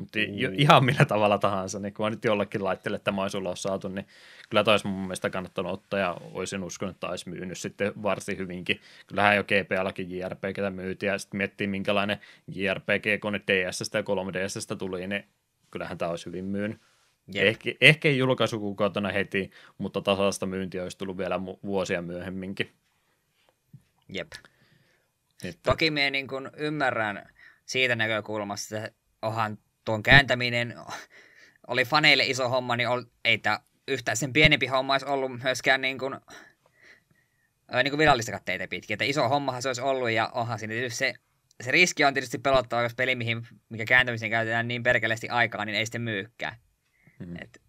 [0.00, 0.54] Mutta mm.
[0.56, 4.06] ihan millä tavalla tahansa, niin kun nyt jollakin laitteelle tämä olisi ulos saatu, niin
[4.50, 8.80] kyllä taisi mun mielestä kannattanut ottaa ja olisin uskonut, että olisi myynyt sitten varsin hyvinkin.
[9.06, 12.18] Kyllähän jo GPLakin JRPGtä myytiin ja sitten miettii minkälainen
[12.54, 15.24] JRPG, kun ne DSstä ja 3DSstä tuli, niin
[15.70, 16.80] kyllähän tämä olisi hyvin myynyt.
[17.34, 17.46] Jep.
[17.46, 22.70] Ehkä, ehkä ei julkaisukuukautena heti, mutta tasasta myyntiä olisi tullut vielä vuosia myöhemminkin.
[24.08, 24.32] Jep.
[25.44, 25.70] Että...
[25.70, 27.28] Toki me niin kuin ymmärrän
[27.66, 28.90] siitä näkökulmasta, että
[29.22, 30.74] onhan tuon kääntäminen
[31.66, 32.88] oli faneille iso homma, niin
[33.24, 36.14] ei tämä yhtään sen pienempi homma olisi ollut myöskään niin kuin,
[37.82, 38.94] niin kuin virallista katteita pitkin.
[38.94, 41.14] Että iso hommahan se olisi ollut ja onhan siinä tietysti se,
[41.60, 45.76] se riski on tietysti pelottava, jos peli, mihin, mikä kääntämiseen käytetään niin perkeleesti aikaa, niin
[45.76, 46.56] ei sitten myykkää.
[47.18, 47.36] Hmm.
[47.36, 47.62] Et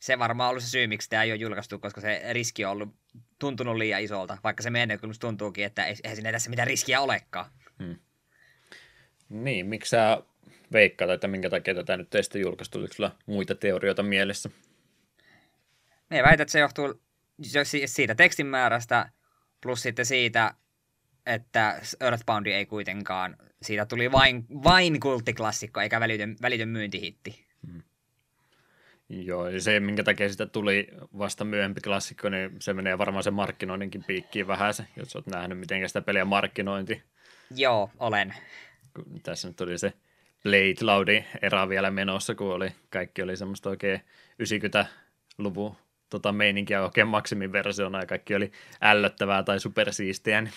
[0.00, 2.72] se varmaan on ollut se syy, miksi tämä ei ole julkaistu, koska se riski on
[2.72, 2.94] ollut
[3.38, 7.50] tuntunut liian isolta, vaikka se meidän kyllä tuntuukin, että eihän siinä tässä mitään riskiä olekaan.
[7.78, 7.96] Hmm.
[9.28, 10.22] Niin, miksi sä
[10.74, 12.78] veikkaat, että minkä takia tätä nyt teistä julkaistu?
[12.78, 14.50] Oliko sulla muita teorioita mielessä?
[16.10, 17.00] Me väitän, että se johtuu
[17.86, 19.10] siitä tekstin määrästä
[19.60, 20.54] plus sitten siitä,
[21.26, 27.46] että Earthbound ei kuitenkaan, siitä tuli vain, vain kulttiklassikko eikä välitön, välitön myyntihitti.
[27.66, 27.82] Hmm.
[29.08, 30.88] Joo, ja se, minkä takia sitä tuli
[31.18, 35.58] vasta myöhempi klassikko, niin se menee varmaan sen markkinoinninkin piikkiin vähän se, jos olet nähnyt,
[35.58, 37.02] miten sitä peliä markkinointi.
[37.56, 38.34] Joo, olen.
[39.22, 39.92] Tässä nyt oli se
[40.44, 44.00] Blade Loudin erä vielä menossa, kun oli, kaikki oli semmoista oikein
[44.42, 45.76] 90-luvun
[46.10, 50.54] tota, meininkiä oikein maksimiversiona ja kaikki oli ällöttävää tai supersiistiä, niin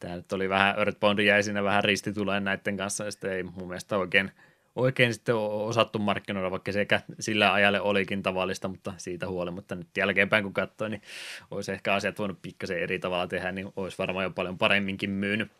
[0.00, 3.68] tämä nyt oli vähän, Earthbound jäi siinä vähän ristituleen näiden kanssa, ja sitten ei mun
[3.68, 4.30] mielestä oikein,
[4.76, 6.86] oikein sitten osattu markkinoida, vaikka se
[7.20, 11.02] sillä ajalle olikin tavallista, mutta siitä huolimatta nyt jälkeenpäin kun katsoin, niin
[11.50, 15.52] olisi ehkä asiat voinut pikkasen eri tavalla tehdä, niin olisi varmaan jo paljon paremminkin myynyt.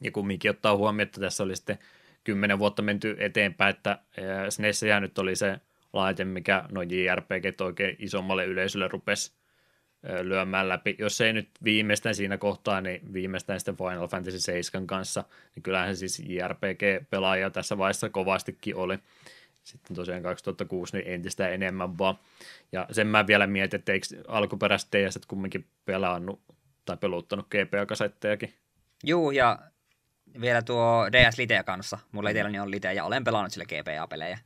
[0.00, 1.78] Ja kumminkin ottaa huomioon, että tässä oli sitten
[2.26, 3.98] kymmenen vuotta menty eteenpäin, että
[4.48, 5.60] SNES nyt oli se
[5.92, 9.32] laite, mikä no JRPG oikein isommalle yleisölle rupesi
[10.22, 10.96] lyömään läpi.
[10.98, 15.24] Jos ei nyt viimeistään siinä kohtaa, niin viimeistään sitten Final Fantasy 7 kanssa,
[15.54, 18.98] niin kyllähän siis JRPG-pelaaja tässä vaiheessa kovastikin oli.
[19.62, 22.18] Sitten tosiaan 2006 niin entistä enemmän vaan.
[22.72, 26.40] Ja sen mä vielä mietin, että eikö alkuperäiset DS kumminkin pelannut
[26.84, 28.52] tai peluttanut GPA-kasettejakin.
[29.04, 29.58] Juu, ja
[30.40, 31.98] vielä tuo DS Liteä kanssa.
[32.12, 34.38] Mulla itselläni on Lite ja olen pelannut sille GPA-pelejä.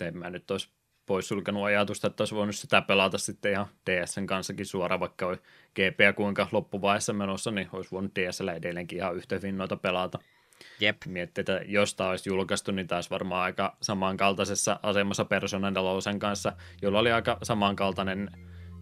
[0.00, 0.70] En mä nyt olisi
[1.06, 5.36] poissulkenut ajatusta, että olisi voinut sitä pelata sitten ihan DSn kanssakin suoraan, vaikka oli
[5.74, 10.18] GPA kuinka loppuvaiheessa menossa, niin olisi voinut DSL edelleenkin ihan yhtä hyvin noita pelata.
[10.80, 10.96] Jep.
[11.06, 16.52] Miettii, että jos tämä olisi julkaistu, niin taas varmaan aika samankaltaisessa asemassa Persona 4 kanssa,
[16.82, 18.30] jolla oli aika samankaltainen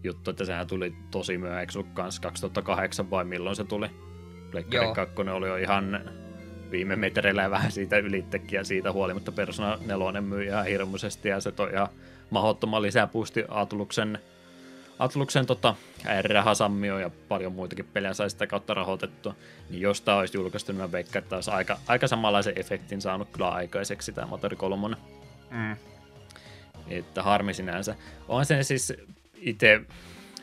[0.03, 3.87] juttu, että sehän tuli tosi myöhäksi kanssa 2008 vai milloin se tuli.
[4.51, 6.01] Pleikkari 2 oli jo ihan
[6.71, 11.41] viime metreillä ja vähän siitä ylittekin ja siitä huolimatta Persona 4 myi ihan hirmuisesti ja
[11.41, 11.87] se toi ihan
[12.29, 14.19] mahdottoman lisäpuusti Atluksen,
[14.99, 15.75] Atluksen tota,
[16.21, 19.35] R-Hasammio ja paljon muitakin pelejä sai sitä kautta rahoitettua,
[19.69, 23.29] niin jos tämä olisi julkaistu, niin mä veikkaan, että olisi aika, aika samanlaisen efektin saanut
[23.31, 24.95] kyllä aikaiseksi tämä Motori 3.
[25.51, 25.75] Mm.
[26.89, 27.95] Että harmi sinänsä.
[28.27, 28.93] On se siis
[29.35, 29.81] itse,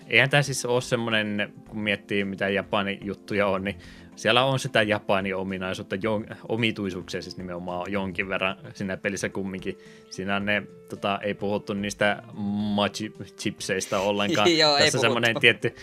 [0.08, 3.80] eihän tämä siis ole semmoinen, kun miettii mitä Japanin juttuja on, niin
[4.18, 9.78] siellä on sitä Japanin ominaisuutta, jon, omituisuuksia siis nimenomaan jonkin verran siinä pelissä kumminkin.
[10.10, 12.22] Siinä ne, tota, ei puhuttu niistä
[12.74, 14.56] machi-chipseistä ollenkaan.
[14.58, 15.74] Joo, Tässä semmoinen tietty,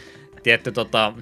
[0.44, 1.14] tietty tota,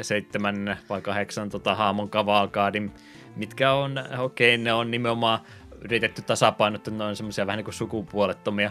[0.00, 2.92] seitsemän vai kahdeksan tota, haamon kavalkaadin,
[3.36, 5.38] mitkä on, okei, okay, ne on nimenomaan
[5.80, 8.70] yritetty tasapainottaa, ne on semmoisia vähän niin kuin sukupuolettomia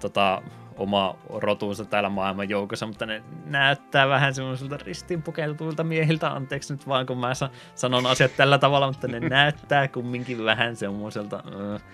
[0.00, 0.42] tota,
[0.76, 7.06] oma rotuunsa täällä maailman joukossa, mutta ne näyttää vähän semmoisilta ristiinpukeutuvilta miehiltä, anteeksi nyt vaan
[7.06, 7.32] kun mä
[7.74, 11.42] sanon asiat tällä tavalla, mutta ne näyttää kumminkin vähän semmoiselta.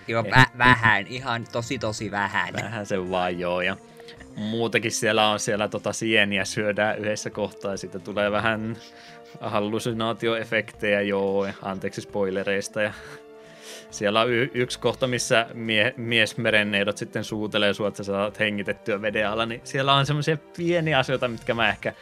[0.07, 2.53] Joo, vä- vähän, ihan tosi tosi vähän.
[2.53, 3.77] Vähän se vaan joo, ja
[4.35, 8.77] muutenkin siellä on siellä tota sieniä syödään yhdessä kohtaa, ja sitten tulee vähän
[9.41, 12.93] hallusinaatioefektejä, joo, anteeksi spoilereista, ja
[13.91, 19.01] siellä on y- yksi kohta, missä mie- miesmerenneidot sitten suutelee sua, että sä saat hengitettyä
[19.01, 21.93] veden alla, niin siellä on semmoisia pieniä asioita, mitkä mä ehkä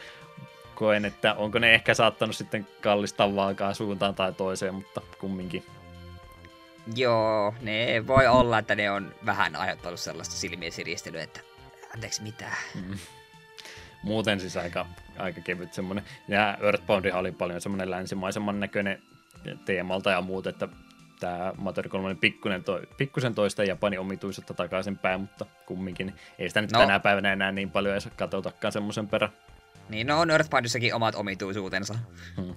[0.74, 5.64] koen, että onko ne ehkä saattanut sitten kallistaa vaakaa suuntaan tai toiseen, mutta kumminkin.
[6.96, 11.40] Joo, ne voi olla, että ne on vähän aiheuttanut sellaista silmien siristelyä, että
[11.94, 12.50] anteeksi mitä.
[12.74, 12.98] Mm.
[14.02, 14.86] Muuten siis aika,
[15.18, 16.04] aika kevyt semmoinen.
[16.28, 19.02] Ja Earthboundihan oli paljon semmoinen länsimaisemman näköinen
[19.64, 20.68] teemalta ja muut, että
[21.20, 26.72] tämä Matori 3 pikkusen, to, pikkusen toista Japanin omituisuutta takaisinpäin, mutta kumminkin ei sitä nyt
[26.72, 26.78] no.
[26.78, 29.28] tänä päivänä enää niin paljon edes katsotakaan semmoisen perä.
[29.88, 31.94] Niin, no on Earthboundissakin omat omituisuutensa.
[32.36, 32.54] Hmm.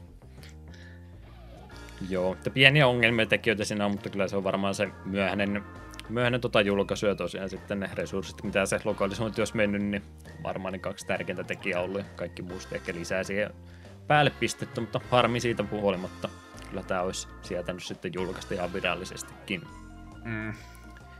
[2.09, 5.63] Joo, että pieniä ongelmia tekijöitä siinä on, mutta kyllä se on varmaan se myöhäinen,
[6.09, 10.03] myöhäinen tota julkaisu ja tosiaan sitten ne resurssit, mitä se lokalisointi olisi mennyt, niin
[10.43, 13.53] varmaan ne kaksi tärkeintä tekijää ollut ja kaikki muusta ehkä lisää siihen
[14.07, 16.29] päälle pistetty, mutta harmi siitä huolimatta.
[16.73, 19.61] Kyllä tämä olisi sietänyt sitten julkaista ihan virallisestikin.
[20.23, 20.53] Mm.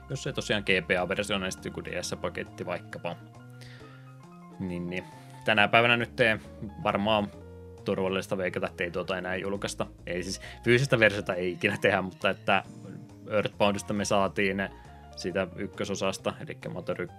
[0.10, 3.16] Jos ei tosiaan GPA-versio on sitten joku DS-paketti vaikkapa.
[4.60, 5.04] Niin, niin.
[5.46, 6.38] Tänä päivänä nyt ei
[6.84, 7.32] varmaan
[7.86, 9.88] turvallista veikata, että ei tuota enää julkaista.
[10.06, 12.64] Ei siis fyysistä versiota ei ikinä tehdä, mutta että
[13.30, 14.70] Earthboundista me saatiin
[15.16, 17.16] siitä ykkösosasta, eli Motor 1,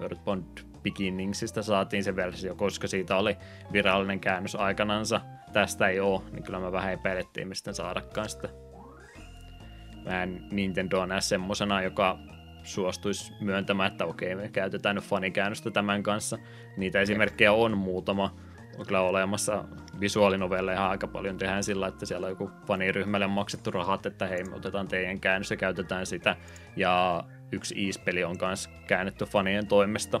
[0.00, 0.44] Earthbound
[0.82, 3.36] Beginningsista saatiin se versio, koska siitä oli
[3.72, 5.20] virallinen käännös aikanansa.
[5.52, 8.48] Tästä ei ole, niin kyllä mä vähän epäilettiin, mistä saadakaan sitä.
[10.04, 12.18] Vähän Nintendo on semmosena, joka
[12.62, 16.38] suostuisi myöntämään, että okei, me käytetään nyt fanikäännöstä tämän kanssa.
[16.76, 18.34] Niitä esimerkkejä on muutama,
[18.78, 19.64] on kyllä olemassa
[20.72, 24.54] ihan aika paljon tehdään sillä, että siellä on joku faniryhmälle maksettu rahat, että hei, me
[24.54, 26.36] otetaan teidän käännös ja käytetään sitä.
[26.76, 30.20] Ja yksi iispeli on myös käännetty fanien toimesta,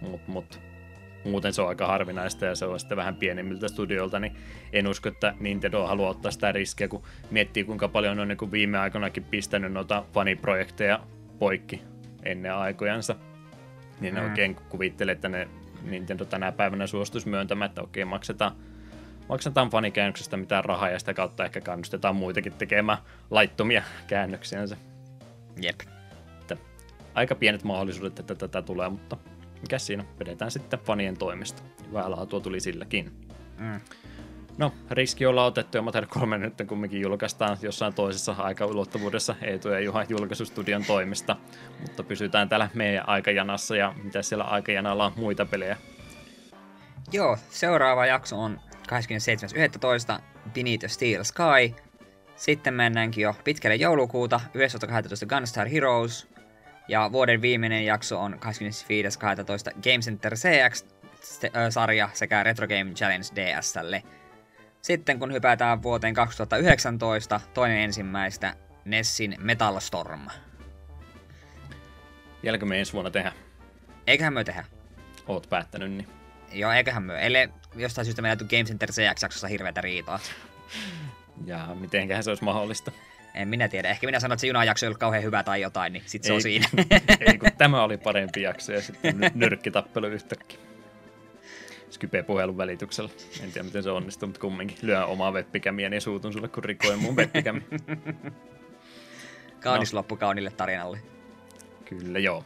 [0.00, 0.60] mutta mut,
[1.24, 4.36] muuten se on aika harvinaista ja se on sitten vähän pienemmiltä studioilta, niin
[4.72, 8.78] en usko, että Nintendo haluaa ottaa sitä riskiä, kun miettii kuinka paljon on niin viime
[8.78, 11.00] aikoinakin pistänyt noita faniprojekteja
[11.38, 11.82] poikki
[12.22, 13.14] ennen aikojansa.
[14.00, 14.24] Niin mm.
[14.24, 15.48] oikein kuvittelee, että ne
[15.82, 18.52] Nintendo tänä päivänä suostuisi myöntämään, että okei, maksetaan,
[19.28, 22.98] maksetaan fanikäännöksestä mitään rahaa ja sitä kautta ehkä kannustetaan muitakin tekemään
[23.30, 24.76] laittomia käännöksiänsä.
[25.62, 25.80] Jep.
[26.40, 26.56] Että
[27.14, 29.16] aika pienet mahdollisuudet, että tätä tulee, mutta
[29.62, 31.62] mikä siinä, vedetään sitten fanien toimesta.
[31.86, 33.12] Hyvää laatua tuli silläkin.
[33.58, 33.80] Mm.
[34.58, 39.80] No, riski olla otettu ja Mater 3 nyt kumminkin julkaistaan jossain toisessa aikaulottuvuudessa Eetu ja
[39.80, 41.36] Juha julkaisustudion toimesta,
[41.80, 45.76] mutta pysytään täällä meidän aikajanassa ja mitä siellä aikajanalla on muita pelejä?
[47.12, 48.60] Joo, seuraava jakso on
[50.16, 50.22] 27.11.
[50.54, 51.82] Beneath the Steel Sky.
[52.36, 55.26] Sitten mennäänkin jo pitkälle joulukuuta, 11.12.
[55.26, 56.28] Gunstar Heroes.
[56.88, 58.38] Ja vuoden viimeinen jakso on 25.12.
[59.72, 64.02] Game Center CX-sarja sekä Retro Game Challenge DSlle.
[64.82, 70.26] Sitten kun hypätään vuoteen 2019, toinen ensimmäistä, Nessin Metal Storm.
[72.42, 73.32] Vieläkö me ensi vuonna tehdä?
[74.06, 74.64] Eiköhän me tehdä.
[75.26, 76.08] Oot päättänyt, niin.
[76.52, 77.26] Joo, eiköhän me.
[77.26, 80.18] Eli jostain syystä meillä Game Center CX-jaksossa hirveätä riitaa.
[81.46, 82.92] ja mitenköhän se olisi mahdollista?
[83.38, 83.88] En minä tiedä.
[83.88, 86.32] Ehkä minä sanoin, että se junajakso ei ollut kauhean hyvä tai jotain, niin sitten se
[86.32, 86.68] on siinä.
[87.26, 90.58] ei, kun tämä oli parempi jakso ja sitten nyrkkitappelu yhtäkkiä.
[91.90, 93.10] Skype-puhelun välityksellä.
[93.42, 96.98] En tiedä, miten se onnistuu, mutta kumminkin lyön omaa webbikämiä niin suutun sulle, kun rikoin
[96.98, 97.62] mun webbikämi.
[99.60, 99.96] Kaunis no.
[99.96, 100.98] loppu kaunille tarinalle.
[101.84, 102.44] Kyllä, joo.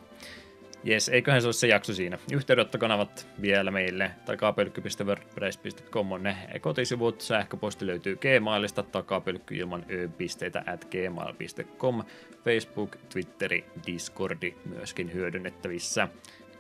[0.85, 2.19] Jes, eiköhän se ole se jakso siinä.
[2.33, 4.11] Yhteydenottokanavat vielä meille.
[4.25, 7.21] takapölkky.wordpress.com on ne kotisivut.
[7.21, 12.05] Sähköposti löytyy Gmailista takapölkky ilman ö-pisteitä at gmail.com.
[12.45, 16.09] Facebook, Twitteri, Discordi myöskin hyödynnettävissä.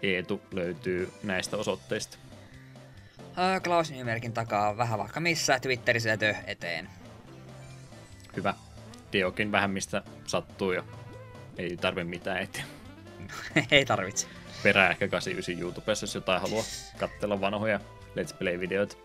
[0.02, 2.18] Eetu löytyy näistä osoitteista.
[3.64, 6.88] Klaus Nymerkin takaa vähän vaikka missä Twitterissä ja tö eteen.
[8.36, 8.54] Hyvä.
[9.12, 10.84] Diokin vähän mistä sattuu ja
[11.58, 12.81] ei tarvi mitään eteen.
[13.70, 14.26] ei tarvitse.
[14.62, 16.64] Perää ehkä 89 YouTubessa, jos jotain haluaa
[16.98, 17.80] katsella vanhoja
[18.16, 18.96] Let's Play-videoita.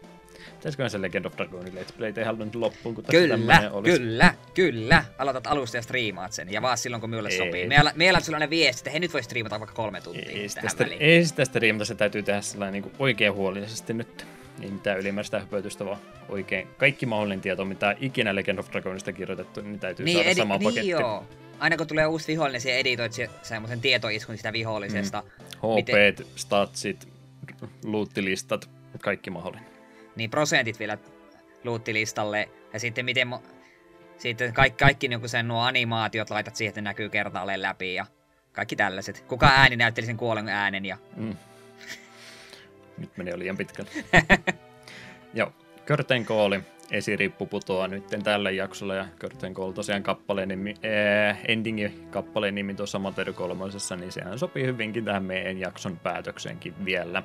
[0.55, 3.99] Pitäisikö se Legend of Dragonin Let's Play tehdä nyt loppuun, kun Kyllä, olisi?
[3.99, 5.03] kyllä, kyllä.
[5.17, 7.37] Aloitat alusta ja striimaat sen, ja vaan silloin, kun minulle ei.
[7.37, 7.67] sopii.
[7.67, 10.63] Meillä, meillä on sellainen viesti, että he nyt voi striimata vaikka kolme tuntia ei, tähän
[10.63, 11.01] tästä, väliin.
[11.01, 14.25] Ei sitä striimata, se täytyy tehdä sellainen niin oikein huolellisesti nyt.
[14.61, 15.99] Ei mitään ylimääräistä höpötystä, vaan
[16.29, 20.35] oikein kaikki mahdollinen tieto, mitä ikinä Legend of Dragonista kirjoitettu, niin täytyy niin, saada edi-
[20.37, 20.89] sama niin paketti.
[20.89, 21.25] Joo.
[21.59, 25.21] Aina kun tulee uusi vihollinen, niin editoit semmoisen tietoiskun sitä vihollisesta.
[25.21, 25.55] Mm.
[25.55, 26.15] HP, Miten...
[26.35, 27.07] statsit,
[27.83, 28.69] luuttilistat,
[29.01, 29.77] kaikki mahdollinen
[30.17, 30.97] niin prosentit vielä
[31.63, 32.49] luuttilistalle.
[32.73, 33.49] Ja sitten miten mo-
[34.17, 38.05] sitten kaikki, kaikki niin sen nuo animaatiot laitat siihen, että ne näkyy kertaalleen läpi ja
[38.53, 39.23] kaikki tällaiset.
[39.27, 40.97] Kuka ääni näytteli sen kuolen äänen ja...
[41.15, 41.35] Mm.
[42.97, 43.89] Nyt meni jo liian pitkälle.
[45.33, 45.53] Joo,
[45.87, 46.59] Curtain Call
[46.91, 50.73] esirippu putoaa nyt tällä jaksolla ja Curtain Call tosiaan kappaleen nimi,
[51.29, 56.85] äh, endingi kappaleen nimi tuossa Mater kolmosessa, niin sehän sopii hyvinkin tähän meidän jakson päätöksenkin
[56.85, 57.23] vielä.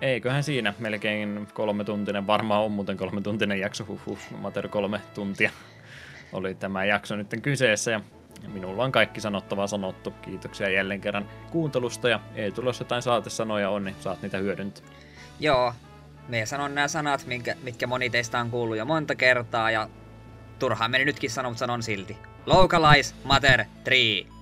[0.00, 5.50] Eiköhän siinä melkein kolme tuntinen, varmaan on muuten kolme tuntinen jakso, huh, Mater kolme tuntia
[6.32, 8.00] oli tämä jakso nyt kyseessä ja
[8.48, 10.10] minulla on kaikki sanottavaa sanottu.
[10.10, 14.84] Kiitoksia jälleen kerran kuuntelusta ja ei tulossa jotain saatesanoja on, niin saat niitä hyödyntää.
[15.40, 15.72] Joo,
[16.28, 19.88] me sanon nämä sanat, minkä, mitkä moni teistä on kuullut jo monta kertaa ja
[20.58, 22.16] turhaan meni nytkin sanon, mutta sanon silti.
[22.46, 24.35] Localize Matter 3.